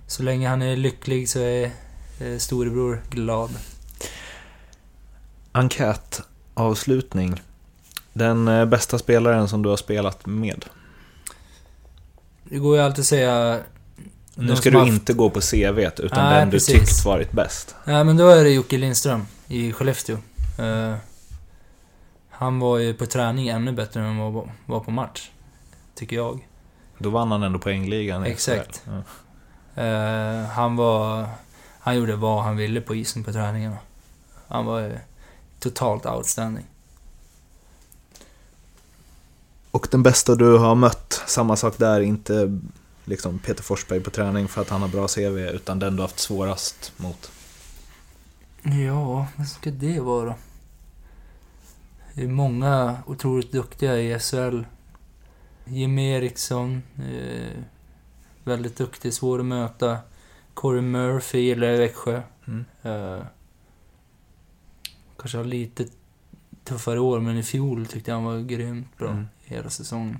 så 0.07 0.23
länge 0.23 0.49
han 0.49 0.61
är 0.61 0.75
lycklig 0.75 1.29
så 1.29 1.39
är 1.39 1.71
eh, 2.19 2.37
storebror 2.37 3.01
glad. 3.09 3.49
Enkätavslutning. 5.51 7.41
Den 8.13 8.47
eh, 8.47 8.65
bästa 8.65 8.99
spelaren 8.99 9.47
som 9.47 9.63
du 9.63 9.69
har 9.69 9.77
spelat 9.77 10.25
med? 10.25 10.65
Det 12.43 12.57
går 12.57 12.75
ju 12.77 12.83
alltid 12.83 12.99
att 13.01 13.05
säga... 13.05 13.59
Nu 14.35 14.55
ska 14.55 14.71
du 14.71 14.77
haft- 14.77 14.89
inte 14.89 15.13
gå 15.13 15.29
på 15.29 15.41
CVt, 15.41 15.99
utan 15.99 16.29
Nej, 16.29 16.39
den 16.39 16.49
du 16.49 16.51
precis. 16.51 16.79
tyckt 16.79 17.05
varit 17.05 17.31
bäst. 17.31 17.75
Nej 17.85 18.03
men 18.03 18.17
då 18.17 18.29
är 18.29 18.43
det 18.43 18.49
Jocke 18.49 18.77
Lindström 18.77 19.25
i 19.47 19.73
Skellefteå. 19.73 20.17
Han 22.39 22.59
var 22.59 22.77
ju 22.77 22.93
på 22.93 23.05
träning 23.05 23.47
ännu 23.47 23.71
bättre 23.71 23.99
än 23.99 24.05
han 24.05 24.33
var, 24.33 24.51
var 24.65 24.79
på 24.79 24.91
match. 24.91 25.29
Tycker 25.95 26.15
jag. 26.15 26.47
Då 26.97 27.09
vann 27.09 27.31
han 27.31 27.43
ändå 27.43 27.59
poängligan. 27.59 28.23
Exakt. 28.23 28.83
Ja. 28.85 29.83
Eh, 29.83 30.45
han 30.45 30.75
var... 30.75 31.29
Han 31.79 31.95
gjorde 31.95 32.15
vad 32.15 32.43
han 32.43 32.57
ville 32.57 32.81
på 32.81 32.95
isen 32.95 33.23
på 33.23 33.31
träningarna. 33.31 33.77
Han 34.47 34.65
var 34.65 34.81
eh, 34.81 34.97
totalt 35.59 36.05
outstanding. 36.05 36.65
Och 39.71 39.87
den 39.91 40.03
bästa 40.03 40.35
du 40.35 40.57
har 40.57 40.75
mött, 40.75 41.21
samma 41.27 41.55
sak 41.55 41.77
där, 41.77 42.01
inte 42.01 42.59
liksom 43.05 43.39
Peter 43.39 43.63
Forsberg 43.63 43.99
på 43.99 44.09
träning 44.09 44.47
för 44.47 44.61
att 44.61 44.69
han 44.69 44.81
har 44.81 44.89
bra 44.89 45.07
CV, 45.07 45.37
utan 45.37 45.79
den 45.79 45.95
du 45.95 46.01
har 46.01 46.07
haft 46.07 46.19
svårast 46.19 46.93
mot. 46.97 47.31
Ja, 48.61 49.27
vad 49.35 49.47
ska 49.47 49.71
det 49.71 49.99
vara? 49.99 50.35
Det 52.17 52.23
är 52.23 52.27
många 52.27 52.97
otroligt 53.07 53.51
duktiga 53.51 53.97
i 53.97 54.19
SHL. 54.19 54.61
Jimmy 55.65 56.11
Eriksson, 56.11 56.83
eh, 56.97 57.63
väldigt 58.43 58.77
duktig, 58.77 59.13
svår 59.13 59.39
att 59.39 59.45
möta. 59.45 59.97
Corey 60.53 60.81
Murphy 60.81 61.39
gillar 61.39 61.67
jag 61.67 61.75
i 61.75 61.79
Växjö. 61.79 62.21
Mm. 62.47 62.65
Eh, 62.81 63.25
kanske 65.17 65.37
har 65.37 65.45
lite 65.45 65.85
tuffare 66.63 66.99
år, 66.99 67.19
men 67.19 67.37
i 67.37 67.43
fjol 67.43 67.85
tyckte 67.85 68.11
jag 68.11 68.15
han 68.15 68.25
var 68.25 68.39
grymt 68.39 68.97
bra 68.97 69.09
Mm. 69.09 69.27
hela 69.45 69.69
säsongen. 69.69 70.19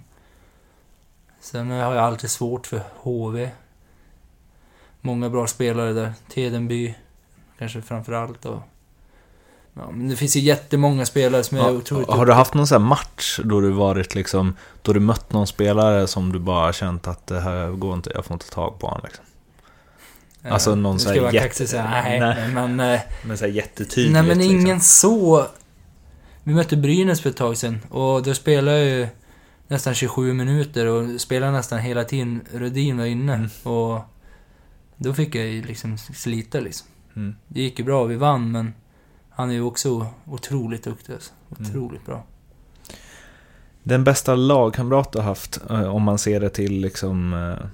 Sen 1.40 1.70
har 1.70 1.78
jag 1.78 1.98
alltid 1.98 2.30
svårt 2.30 2.68
för 2.68 2.82
HV. 2.96 3.52
Många 5.02 5.30
bra 5.30 5.48
spelare 5.48 5.94
där. 5.94 6.14
Tedenby, 6.30 6.96
kanske 7.58 7.82
framför 7.82 8.14
allt. 8.14 8.46
Och, 8.46 8.62
ja, 9.80 9.92
men 9.92 10.08
det 10.10 10.16
finns 10.16 10.36
ju 10.36 10.40
jättemånga 10.40 11.06
spelare 11.06 11.44
som 11.44 11.58
är 11.58 11.62
Ja, 11.62 11.70
otroligt 11.72 12.10
har 12.10 12.26
du 12.26 12.34
haft 12.34 12.54
någon 12.54 12.68
sån 12.68 12.82
här 12.82 12.90
match 12.90 13.40
då 13.44 13.62
du 13.62 13.70
varit 13.72 14.16
liksom, 14.16 14.56
då 14.82 14.94
du 14.94 15.00
mött 15.00 15.34
någon 15.34 15.48
spelare 15.48 16.08
som 16.08 16.32
du 16.32 16.40
bara 16.40 16.74
känt 16.74 17.08
att 17.08 17.28
det 17.28 17.40
här 17.40 17.70
går 17.72 17.94
inte, 17.94 18.12
jag 18.16 18.26
får 18.26 18.34
inte 18.34 18.50
tag 18.52 18.80
på 18.80 18.88
honom 18.88 19.02
liksom? 19.06 19.24
Alltså 20.50 20.76
någon 20.76 21.00
så 21.00 21.10
ska 21.10 21.20
här 21.20 21.34
jätte- 21.34 21.38
kaxig 21.48 21.64
och 21.64 21.70
säga 21.70 21.90
nej, 21.90 22.20
Nej. 22.20 22.48
men... 22.54 22.80
eh, 22.80 23.00
Men 23.26 23.38
såhär 23.38 23.52
jättetydligt 23.52 24.14
Nej 24.14 24.24
men 24.24 24.38
liksom. 24.38 24.56
ingen 24.60 24.82
så... 24.82 25.48
Vi 26.44 26.54
mötte 26.54 26.78
Brynäs 26.78 27.22
för 27.22 27.30
ett 27.30 27.38
tag 27.38 27.58
sedan 27.58 27.80
och 27.90 28.24
då 28.24 28.34
spelade 28.34 28.78
jag 28.78 28.88
ju 29.00 29.08
nästan 29.68 29.94
27 29.94 30.34
minuter 30.34 30.86
och 30.86 31.22
spelade 31.22 31.52
nästan 31.52 31.80
hela 31.80 32.04
tiden. 32.04 32.42
Rödin 32.54 32.98
var 32.98 33.06
inne 33.06 33.34
Mm. 33.34 33.50
och 33.64 34.00
då 34.98 35.14
fick 35.14 35.36
jag 35.36 35.46
ju 35.46 35.64
liksom 35.64 35.98
slita 35.98 36.60
liksom. 36.60 36.88
Mm. 37.16 37.36
Det 37.48 37.62
gick 37.62 37.80
ju 37.80 37.86
bra, 37.86 38.04
vi 38.04 38.16
vann 38.16 38.52
men 38.52 38.74
han 39.38 39.50
är 39.50 39.54
ju 39.54 39.62
också 39.62 40.08
otroligt 40.26 40.84
duktig 40.84 41.14
alltså. 41.14 41.34
Mm. 41.60 41.70
Otroligt 41.70 42.06
bra. 42.06 42.24
Den 43.84 44.04
bästa 44.04 44.36
lagkamrat 44.36 45.12
du 45.12 45.20
har 45.20 45.26
haft, 45.26 45.62
eh, 45.70 45.88
om 45.88 46.04
man 46.04 46.18
ser 46.18 46.40
det 46.40 46.50
till 46.50 46.82
liksom 46.82 47.34
eh, 47.34 47.68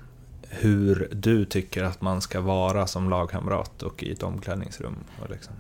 hur 0.50 1.10
du 1.12 1.46
tycker 1.46 1.84
att 1.84 2.02
man 2.02 2.22
ska 2.22 2.42
vara 2.42 2.88
som 2.88 3.10
lagkamrat 3.10 3.84
och 3.84 4.04
i 4.04 4.12
ett 4.12 4.24
omklädningsrum. 4.24 4.96
Och 5.22 5.30
liksom. 5.30 5.54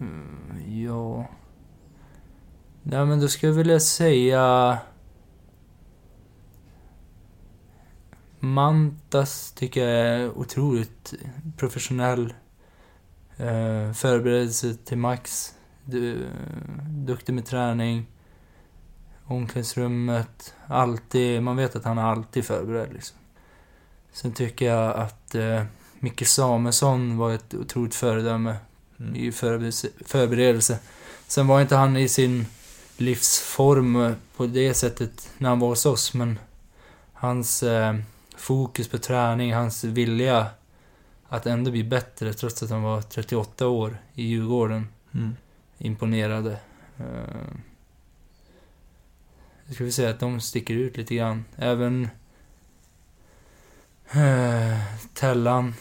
Mm, 0.00 0.84
ja... 0.84 1.28
Nej 2.82 3.06
men 3.06 3.20
då 3.20 3.28
skulle 3.28 3.52
jag 3.52 3.56
vilja 3.56 3.80
säga... 3.80 4.78
Mantas 8.38 9.52
tycker 9.52 9.88
jag 9.88 10.06
är 10.06 10.38
otroligt 10.38 11.14
professionell. 11.56 12.34
Eh, 13.36 13.92
förberedelse 13.92 14.74
till 14.84 14.98
max. 14.98 15.54
Du, 15.84 16.26
duktig 16.88 17.32
med 17.32 17.46
träning. 17.46 18.06
Omklädningsrummet. 19.24 20.54
Alltid, 20.66 21.42
man 21.42 21.56
vet 21.56 21.76
att 21.76 21.84
han 21.84 21.98
är 21.98 22.02
alltid 22.02 22.44
förberedd 22.44 22.92
liksom. 22.92 23.16
Sen 24.12 24.32
tycker 24.32 24.66
jag 24.66 24.96
att 24.96 25.34
eh, 25.34 25.62
Micke 25.98 26.26
Samuelsson 26.26 27.16
var 27.16 27.32
ett 27.32 27.54
otroligt 27.54 27.94
föredöme 27.94 28.56
Mm. 29.00 29.16
i 29.16 29.32
förberedelse, 29.32 29.88
förberedelse. 30.04 30.78
Sen 31.26 31.46
var 31.46 31.60
inte 31.60 31.76
han 31.76 31.96
i 31.96 32.08
sin 32.08 32.46
livsform 32.96 33.96
eh, 33.96 34.12
på 34.36 34.46
det 34.46 34.74
sättet 34.74 35.30
när 35.38 35.48
han 35.48 35.60
var 35.60 35.68
hos 35.68 35.86
oss, 35.86 36.14
men 36.14 36.38
hans 37.12 37.62
eh, 37.62 37.96
fokus 38.36 38.88
på 38.88 38.98
träning, 38.98 39.54
hans 39.54 39.84
vilja 39.84 40.46
att 41.28 41.46
ändå 41.46 41.70
bli 41.70 41.84
bättre 41.84 42.32
trots 42.32 42.62
att 42.62 42.70
han 42.70 42.82
var 42.82 43.02
38 43.02 43.66
år 43.66 43.98
i 44.14 44.22
Djurgården 44.22 44.88
Mm. 45.14 45.36
imponerade. 45.78 46.58
Eh, 46.98 47.54
jag 49.66 49.74
skulle 49.74 49.92
säga 49.92 50.10
att 50.10 50.20
de 50.20 50.40
sticker 50.40 50.74
ut 50.74 50.96
lite 50.96 51.14
grann. 51.14 51.44
Även 51.56 52.08
eh, 54.10 54.78
Tellan. 55.14 55.74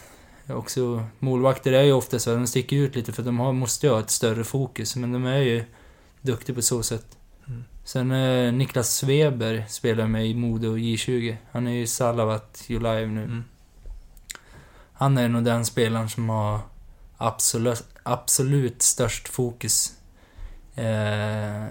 Också, 0.50 1.06
målvakter 1.20 1.72
är 1.74 1.84
ju 1.84 1.92
ofta 1.92 2.20
så, 2.20 2.36
de 2.36 2.48
sticker 2.48 2.76
ut 2.76 2.96
lite 2.96 3.14
för 3.14 3.24
de 3.24 3.40
har, 3.40 3.54
måste 3.54 3.88
ju 3.88 3.94
ha 3.94 4.00
ett 4.00 4.10
större 4.10 4.44
fokus, 4.44 4.96
men 4.96 5.12
de 5.12 5.26
är 5.26 5.38
ju 5.38 5.64
duktiga 6.22 6.56
på 6.56 6.62
så 6.62 6.84
sätt. 6.84 7.18
Mm. 7.48 7.64
Sen 7.84 8.12
eh, 8.12 8.54
Niklas 8.54 8.96
Sveber 8.96 9.66
spelar 9.70 10.08
med 10.08 10.28
i 10.28 10.34
Modo 10.34 10.78
J20. 10.78 11.36
Han 11.52 11.68
är 11.68 11.72
ju 11.72 11.88
Salavat 11.88 12.64
Julive 12.68 13.06
nu. 13.06 13.24
Mm. 13.24 13.44
Han 14.98 15.18
är 15.18 15.30
nog 15.30 15.44
den 15.44 15.66
spelaren 15.66 16.10
som 16.10 16.30
har 16.30 16.60
absolut, 17.18 17.84
absolut 18.04 18.82
störst 18.82 19.28
fokus. 19.28 19.94
Eh, 20.76 21.64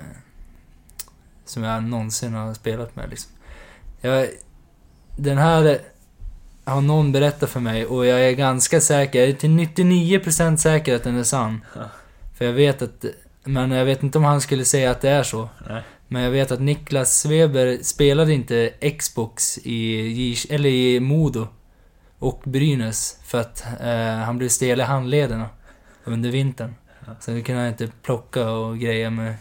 som 1.44 1.62
jag 1.62 1.84
någonsin 1.84 2.34
har 2.34 2.54
spelat 2.54 2.96
med 2.96 3.10
liksom. 3.10 3.32
Jag, 4.00 4.28
den 5.16 5.38
här 5.38 5.80
har 6.64 6.80
någon 6.80 7.12
berättat 7.12 7.50
för 7.50 7.60
mig 7.60 7.86
och 7.86 8.06
jag 8.06 8.20
är 8.20 8.32
ganska 8.32 8.80
säker, 8.80 9.20
jag 9.20 9.28
är 9.28 9.32
till 9.32 9.50
99% 9.50 10.56
säker 10.56 10.94
att 10.94 11.02
den 11.02 11.18
är 11.18 11.22
sann. 11.22 11.64
Ja. 11.76 11.82
För 12.34 12.44
jag 12.44 12.52
vet 12.52 12.82
att, 12.82 13.04
men 13.44 13.70
jag 13.70 13.84
vet 13.84 14.02
inte 14.02 14.18
om 14.18 14.24
han 14.24 14.40
skulle 14.40 14.64
säga 14.64 14.90
att 14.90 15.00
det 15.00 15.10
är 15.10 15.22
så. 15.22 15.48
Nej. 15.68 15.82
Men 16.08 16.22
jag 16.22 16.30
vet 16.30 16.50
att 16.50 16.60
Niklas 16.60 17.20
Sveber 17.20 17.78
spelade 17.82 18.32
inte 18.32 18.72
Xbox 18.98 19.58
i, 19.58 20.36
eller 20.50 20.68
i 20.68 21.00
Modo. 21.00 21.48
Och 22.24 22.40
Brynäs 22.44 23.18
för 23.24 23.40
att 23.40 23.64
eh, 23.80 24.16
han 24.16 24.38
blev 24.38 24.48
stel 24.48 24.80
i 24.80 24.82
handlederna 24.82 25.48
under 26.04 26.30
vintern. 26.30 26.74
Så 27.20 27.30
nu 27.30 27.42
kunde 27.42 27.60
han 27.60 27.70
inte 27.70 27.88
plocka 28.02 28.50
och 28.50 28.78
greja 28.78 29.10
med 29.10 29.34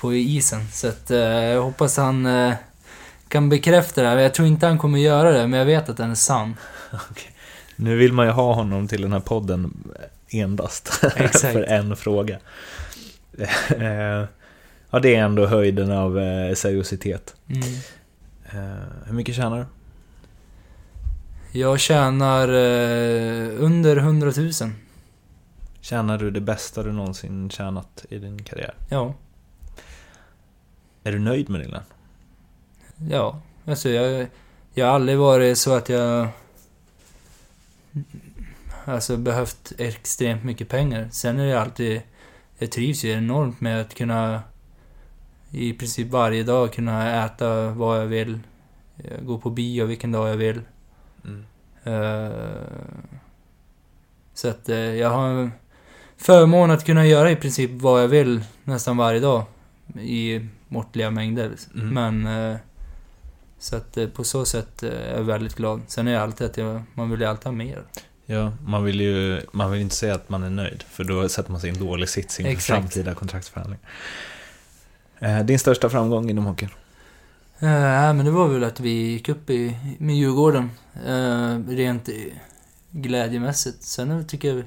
på 0.00 0.14
isen. 0.14 0.68
Så 0.72 0.88
att, 0.88 1.10
eh, 1.10 1.18
jag 1.18 1.62
hoppas 1.62 1.96
han 1.96 2.26
eh, 2.26 2.54
kan 3.28 3.48
bekräfta 3.48 4.02
det 4.02 4.08
här. 4.08 4.16
Jag 4.16 4.34
tror 4.34 4.48
inte 4.48 4.66
han 4.66 4.78
kommer 4.78 4.98
göra 4.98 5.32
det, 5.32 5.46
men 5.46 5.58
jag 5.58 5.66
vet 5.66 5.88
att 5.88 5.96
den 5.96 6.10
är 6.10 6.14
sann. 6.14 6.56
okay. 7.10 7.30
Nu 7.76 7.96
vill 7.96 8.12
man 8.12 8.26
ju 8.26 8.32
ha 8.32 8.54
honom 8.54 8.88
till 8.88 9.02
den 9.02 9.12
här 9.12 9.20
podden 9.20 9.94
endast 10.28 10.88
för 11.40 11.62
en 11.62 11.96
fråga. 11.96 12.38
Eh, 13.68 14.24
ja, 14.90 14.98
det 15.02 15.14
är 15.14 15.24
ändå 15.24 15.46
höjden 15.46 15.92
av 15.92 16.18
eh, 16.18 16.54
seriositet. 16.54 17.34
Mm. 17.48 17.62
Eh, 18.44 19.06
hur 19.06 19.14
mycket 19.14 19.34
tjänar 19.34 19.58
du? 19.58 19.64
Jag 21.52 21.80
tjänar 21.80 22.48
under 23.58 23.96
100 23.96 24.32
000. 24.36 24.52
Tjänar 25.80 26.18
du 26.18 26.30
det 26.30 26.40
bästa 26.40 26.82
du 26.82 26.92
någonsin 26.92 27.50
tjänat 27.50 28.06
i 28.08 28.18
din 28.18 28.44
karriär? 28.44 28.74
Ja. 28.88 29.14
Är 31.04 31.12
du 31.12 31.18
nöjd 31.18 31.50
med 31.50 31.60
din 31.60 31.70
lön? 31.70 31.82
Ja, 33.10 33.40
alltså 33.64 33.88
jag, 33.88 34.26
jag 34.74 34.86
har 34.86 34.94
aldrig 34.94 35.18
varit 35.18 35.58
så 35.58 35.74
att 35.74 35.88
jag... 35.88 36.28
Alltså 38.84 39.16
behövt 39.16 39.72
extremt 39.78 40.44
mycket 40.44 40.68
pengar. 40.68 41.08
Sen 41.12 41.38
är 41.38 41.46
det 41.46 41.60
alltid... 41.60 42.02
Jag 42.58 42.72
trivs 42.72 43.04
ju 43.04 43.10
enormt 43.10 43.60
med 43.60 43.80
att 43.80 43.94
kunna 43.94 44.42
i 45.50 45.72
princip 45.72 46.08
varje 46.08 46.42
dag 46.42 46.72
kunna 46.72 47.24
äta 47.24 47.70
vad 47.70 48.00
jag 48.00 48.06
vill. 48.06 48.40
Gå 49.22 49.38
på 49.38 49.50
bio 49.50 49.84
vilken 49.84 50.12
dag 50.12 50.28
jag 50.28 50.36
vill. 50.36 50.60
Uh, 51.86 52.30
så 54.34 54.48
att 54.48 54.68
uh, 54.68 54.76
jag 54.76 55.10
har 55.10 55.50
förmån 56.16 56.70
att 56.70 56.84
kunna 56.84 57.06
göra 57.06 57.30
i 57.30 57.36
princip 57.36 57.70
vad 57.72 58.02
jag 58.02 58.08
vill 58.08 58.44
nästan 58.64 58.96
varje 58.96 59.20
dag. 59.20 59.44
I 60.00 60.48
måttliga 60.68 61.10
mängder. 61.10 61.50
Mm. 61.74 61.94
Men... 61.94 62.26
Uh, 62.26 62.56
så 63.58 63.76
att 63.76 63.98
på 64.14 64.24
så 64.24 64.44
sätt 64.44 64.82
är 64.82 65.16
jag 65.16 65.24
väldigt 65.24 65.54
glad. 65.54 65.82
Sen 65.86 66.08
är 66.08 66.12
jag 66.12 66.22
alltid 66.22 66.46
att 66.46 66.56
jag, 66.56 66.82
man 66.94 67.10
vill 67.10 67.20
ju 67.20 67.26
alltid 67.26 67.44
ha 67.44 67.52
mer. 67.52 67.82
Ja, 68.26 68.52
man 68.64 68.84
vill 68.84 69.00
ju 69.00 69.40
man 69.52 69.70
vill 69.70 69.80
inte 69.80 69.94
säga 69.94 70.14
att 70.14 70.28
man 70.28 70.42
är 70.42 70.50
nöjd. 70.50 70.82
För 70.82 71.04
då 71.04 71.28
sätter 71.28 71.52
man 71.52 71.60
sig 71.60 71.70
i 71.70 71.72
en 71.72 71.78
dålig 71.78 72.08
sits 72.08 72.40
inför 72.40 72.52
Exakt. 72.52 72.66
framtida 72.66 73.14
kontraktsförhandling. 73.14 73.78
Eh, 75.18 75.44
din 75.44 75.58
största 75.58 75.88
framgång 75.88 76.30
inom 76.30 76.46
hockeyn? 76.46 76.70
Eh, 77.58 78.14
men 78.14 78.24
det 78.24 78.30
var 78.30 78.48
väl 78.48 78.64
att 78.64 78.80
vi 78.80 78.90
gick 78.90 79.28
upp 79.28 79.50
i, 79.50 79.76
med 79.98 80.16
Djurgården. 80.16 80.70
Eh, 81.06 81.58
rent 81.68 82.08
glädjemässigt. 82.90 83.82
Sen 83.82 84.26
tycker 84.26 84.54
jag 84.54 84.64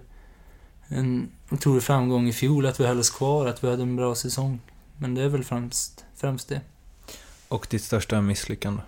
en 0.87 1.31
otrolig 1.51 1.83
framgång 1.83 2.27
i 2.27 2.33
fjol 2.33 2.65
att 2.65 2.79
vi 2.79 2.85
höll 2.85 2.99
oss 2.99 3.09
kvar, 3.09 3.45
att 3.45 3.63
vi 3.63 3.69
hade 3.69 3.81
en 3.81 3.95
bra 3.95 4.15
säsong. 4.15 4.59
Men 4.97 5.15
det 5.15 5.21
är 5.21 5.27
väl 5.27 5.43
främst, 5.43 6.05
främst 6.15 6.49
det. 6.49 6.61
Och 7.47 7.67
ditt 7.69 7.83
största 7.83 8.21
misslyckande? 8.21 8.81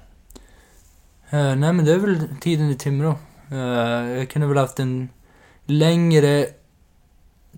Eh, 1.30 1.56
nej 1.56 1.74
men 1.74 1.86
det 1.86 1.94
är 1.94 1.98
väl 1.98 2.28
tiden 2.42 2.70
i 2.70 2.76
Timrå. 2.76 3.16
Eh, 3.52 3.58
jag 4.18 4.30
kunde 4.30 4.48
väl 4.48 4.58
haft 4.58 4.80
en 4.80 5.10
längre 5.66 6.48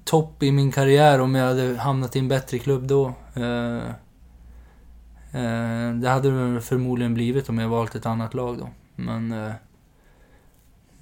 topp 0.04 0.44
i 0.44 0.52
min 0.52 0.72
karriär 0.72 1.22
om 1.22 1.36
jag 1.36 1.48
hade 1.48 1.78
hamnat 1.78 2.16
i 2.16 2.20
en 2.20 2.28
bättre 2.28 2.60
klubb 2.60 2.88
då. 2.88 3.14
Eh, 3.34 3.82
Eh, 5.34 5.94
det 5.94 6.10
hade 6.10 6.54
det 6.54 6.62
förmodligen 6.62 7.14
blivit 7.14 7.50
om 7.50 7.60
jag 7.60 7.70
valt 7.70 7.96
ett 7.96 8.06
annat 8.06 8.34
lag 8.34 8.58
då. 8.58 8.70
Men... 8.96 9.32
Eh, 9.32 9.54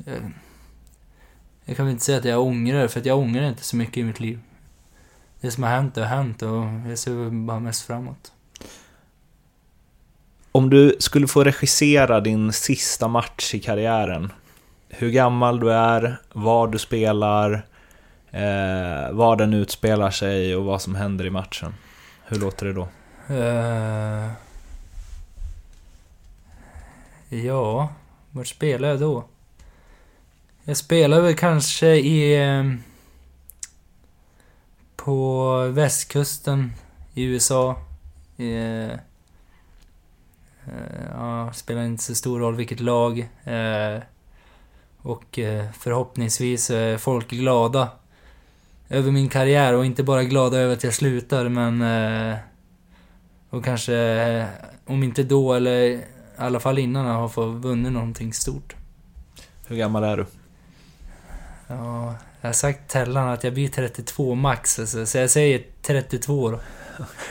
eh, 0.06 0.24
jag 1.66 1.78
kan 1.78 1.86
väl 1.86 1.94
inte 1.94 2.06
säga 2.06 2.18
att 2.18 2.26
jag 2.26 2.42
ångrar 2.42 2.88
för 2.88 3.00
att 3.00 3.06
jag 3.06 3.20
ångrar 3.20 3.50
inte 3.50 3.64
så 3.64 3.76
mycket 3.76 3.98
i 3.98 4.04
mitt 4.04 4.20
liv. 4.20 4.40
Det 5.42 5.52
som 5.52 5.64
har 5.64 5.70
hänt 5.70 5.96
har 5.96 6.04
hänt 6.04 6.42
och 6.42 6.64
jag 6.90 6.98
ser 6.98 7.30
bara 7.30 7.60
mest 7.60 7.86
framåt. 7.86 8.32
Om 10.52 10.70
du 10.70 10.96
skulle 11.00 11.28
få 11.28 11.44
regissera 11.44 12.20
din 12.20 12.54
sista 12.54 13.08
match 13.08 13.54
i 13.54 13.60
karriären, 13.60 14.32
hur 14.90 15.10
gammal 15.10 15.60
du 15.60 15.74
är, 15.74 16.22
var 16.34 16.68
du 16.68 16.80
spelar, 16.80 17.54
eh, 18.32 19.12
var 19.12 19.36
den 19.36 19.54
utspelar 19.54 20.12
sig 20.12 20.56
och 20.56 20.66
vad 20.66 20.82
som 20.82 20.96
händer 20.96 21.26
i 21.26 21.30
matchen. 21.30 21.74
Hur 22.26 22.40
låter 22.40 22.66
det 22.66 22.74
då? 22.74 22.88
Uh, 23.32 24.32
ja, 27.30 27.90
vart 28.32 28.48
spelar 28.48 28.88
jag 28.88 29.00
då? 29.00 29.24
Jag 30.64 30.78
spelar 30.78 31.22
väl 31.22 31.36
kanske 31.36 31.88
i... 31.88 32.44
Eh, 32.44 32.64
på 34.96 35.58
västkusten 35.68 36.74
i 37.14 37.24
USA. 37.24 37.76
Eh, 38.38 38.92
eh, 38.92 38.98
ja, 41.12 41.54
spelar 41.54 41.84
inte 41.84 42.04
så 42.04 42.16
stor 42.16 42.40
roll 42.40 42.56
vilket 42.56 42.80
lag. 42.80 43.30
Uh, 43.48 44.02
och 45.02 45.40
förhoppningsvis 45.80 46.70
är 46.70 46.98
folk 46.98 47.30
glada 47.30 47.90
över 48.90 49.12
min 49.12 49.30
karriär 49.30 49.74
och 49.74 49.86
inte 49.86 50.04
bara 50.04 50.24
glada 50.24 50.58
över 50.58 50.74
att 50.74 50.84
jag 50.84 50.94
slutar 50.94 51.50
men... 51.50 51.82
Och 53.52 53.66
kanske, 53.66 53.96
eh, 53.96 54.46
om 54.86 55.04
inte 55.04 55.24
då 55.24 55.54
eller 55.54 55.72
i 55.82 56.04
alla 56.38 56.60
fall 56.60 56.78
innan, 56.78 57.06
har 57.06 57.30
fått 57.30 57.64
vunnit 57.64 57.92
någonting 57.92 58.34
stort. 58.34 58.76
Hur 59.68 59.76
gammal 59.76 60.04
är 60.04 60.18
du? 60.18 60.26
Ja, 61.68 62.16
jag 62.42 62.48
har 62.48 62.54
sagt 62.54 62.92
Tellan 62.92 63.28
att 63.28 63.44
jag 63.44 63.54
blir 63.54 63.68
32 63.68 64.36
max, 64.36 64.80
alltså, 64.80 65.06
så 65.06 65.18
jag 65.18 65.30
säger 65.30 65.64
32 65.82 66.52
då. 66.52 66.60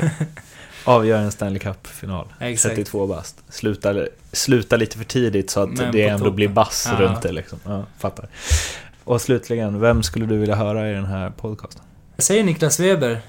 Avgör 0.85 1.19
en 1.19 1.33
Stanley 1.33 1.59
Cup-final. 1.59 2.29
32 2.39 3.07
bast. 3.07 3.43
Sluta, 3.49 4.07
sluta 4.33 4.77
lite 4.77 4.99
för 4.99 5.05
tidigt 5.05 5.51
så 5.51 5.61
att 5.61 5.71
Men 5.71 5.93
det 5.93 6.03
ändå 6.03 6.19
toppen. 6.19 6.37
blir 6.37 6.49
bass 6.49 6.89
ja. 6.93 7.01
runt 7.01 7.23
det 7.23 7.33
liksom. 7.33 7.59
Ja, 7.65 7.85
fattar. 7.99 8.29
Och 9.05 9.21
slutligen, 9.21 9.81
vem 9.81 10.03
skulle 10.03 10.27
du 10.27 10.39
vilja 10.39 10.55
höra 10.55 10.91
i 10.91 10.93
den 10.93 11.05
här 11.05 11.31
podcasten? 11.31 11.83
Jag 12.17 12.25
säger 12.25 12.45
Niklas 12.45 12.81
Weber. 12.81 13.21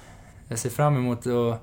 Jag 0.48 0.60
ser 0.60 0.70
fram 0.70 0.96
emot 0.96 1.28
att 1.28 1.62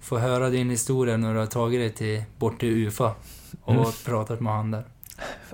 få 0.00 0.18
höra 0.18 0.50
din 0.50 0.70
historia 0.70 1.16
när 1.16 1.34
du 1.34 1.38
har 1.38 1.46
tagit 1.46 1.80
dig 1.80 1.90
till, 1.90 2.22
bort 2.38 2.60
till 2.60 2.68
UFA 2.68 3.14
och 3.62 3.74
mm. 3.74 3.86
pratat 4.04 4.40
med 4.40 4.52
han 4.52 4.70
där. 4.70 4.84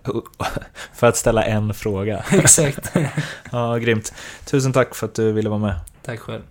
För 0.93 1.06
att 1.06 1.16
ställa 1.16 1.44
en 1.44 1.74
fråga. 1.74 2.24
Exakt. 2.32 2.93
ja, 3.52 3.77
grymt. 3.77 4.14
Tusen 4.44 4.73
tack 4.73 4.94
för 4.94 5.06
att 5.06 5.14
du 5.14 5.32
ville 5.32 5.48
vara 5.48 5.60
med. 5.60 5.81
Tack 6.02 6.20
själv. 6.20 6.43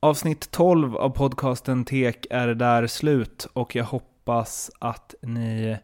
Avsnitt 0.00 0.50
12 0.50 0.96
av 0.96 1.10
podcasten 1.10 1.84
Tek 1.84 2.26
är 2.30 2.48
där 2.48 2.86
slut 2.86 3.46
och 3.52 3.76
jag 3.76 3.84
hoppas 3.84 4.70
att 4.78 5.14
ni 5.22 5.78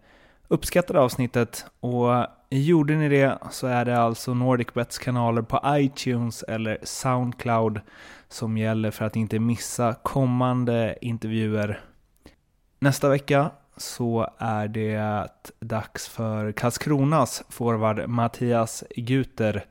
uppskattade 0.48 1.00
avsnittet 1.00 1.64
och 1.80 2.26
gjorde 2.50 2.94
ni 2.94 3.08
det 3.08 3.38
så 3.50 3.66
är 3.66 3.84
det 3.84 3.98
alltså 3.98 4.34
NordicBets 4.34 4.98
kanaler 4.98 5.42
på 5.42 5.60
iTunes 5.66 6.42
eller 6.42 6.78
Soundcloud 6.82 7.80
som 8.28 8.58
gäller 8.58 8.90
för 8.90 9.04
att 9.04 9.16
inte 9.16 9.38
missa 9.38 9.94
kommande 9.94 10.98
intervjuer. 11.00 11.80
Nästa 12.78 13.08
vecka 13.08 13.50
så 13.76 14.30
är 14.38 14.68
det 14.68 15.28
dags 15.60 16.08
för 16.08 16.52
Karlskronas 16.52 17.42
forward 17.48 18.08
Mattias 18.08 18.84
Guter 18.96 19.64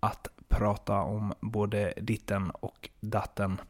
att 0.00 0.28
prata 0.48 1.00
om 1.00 1.32
både 1.40 1.92
ditten 1.96 2.50
och 2.50 2.90
datten. 3.00 3.60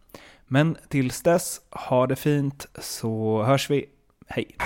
Men 0.47 0.77
tills 0.89 1.23
dess, 1.23 1.61
ha 1.71 2.07
det 2.07 2.17
fint 2.17 2.67
så 2.79 3.43
hörs 3.43 3.71
vi. 3.71 3.87
Hej! 4.27 4.57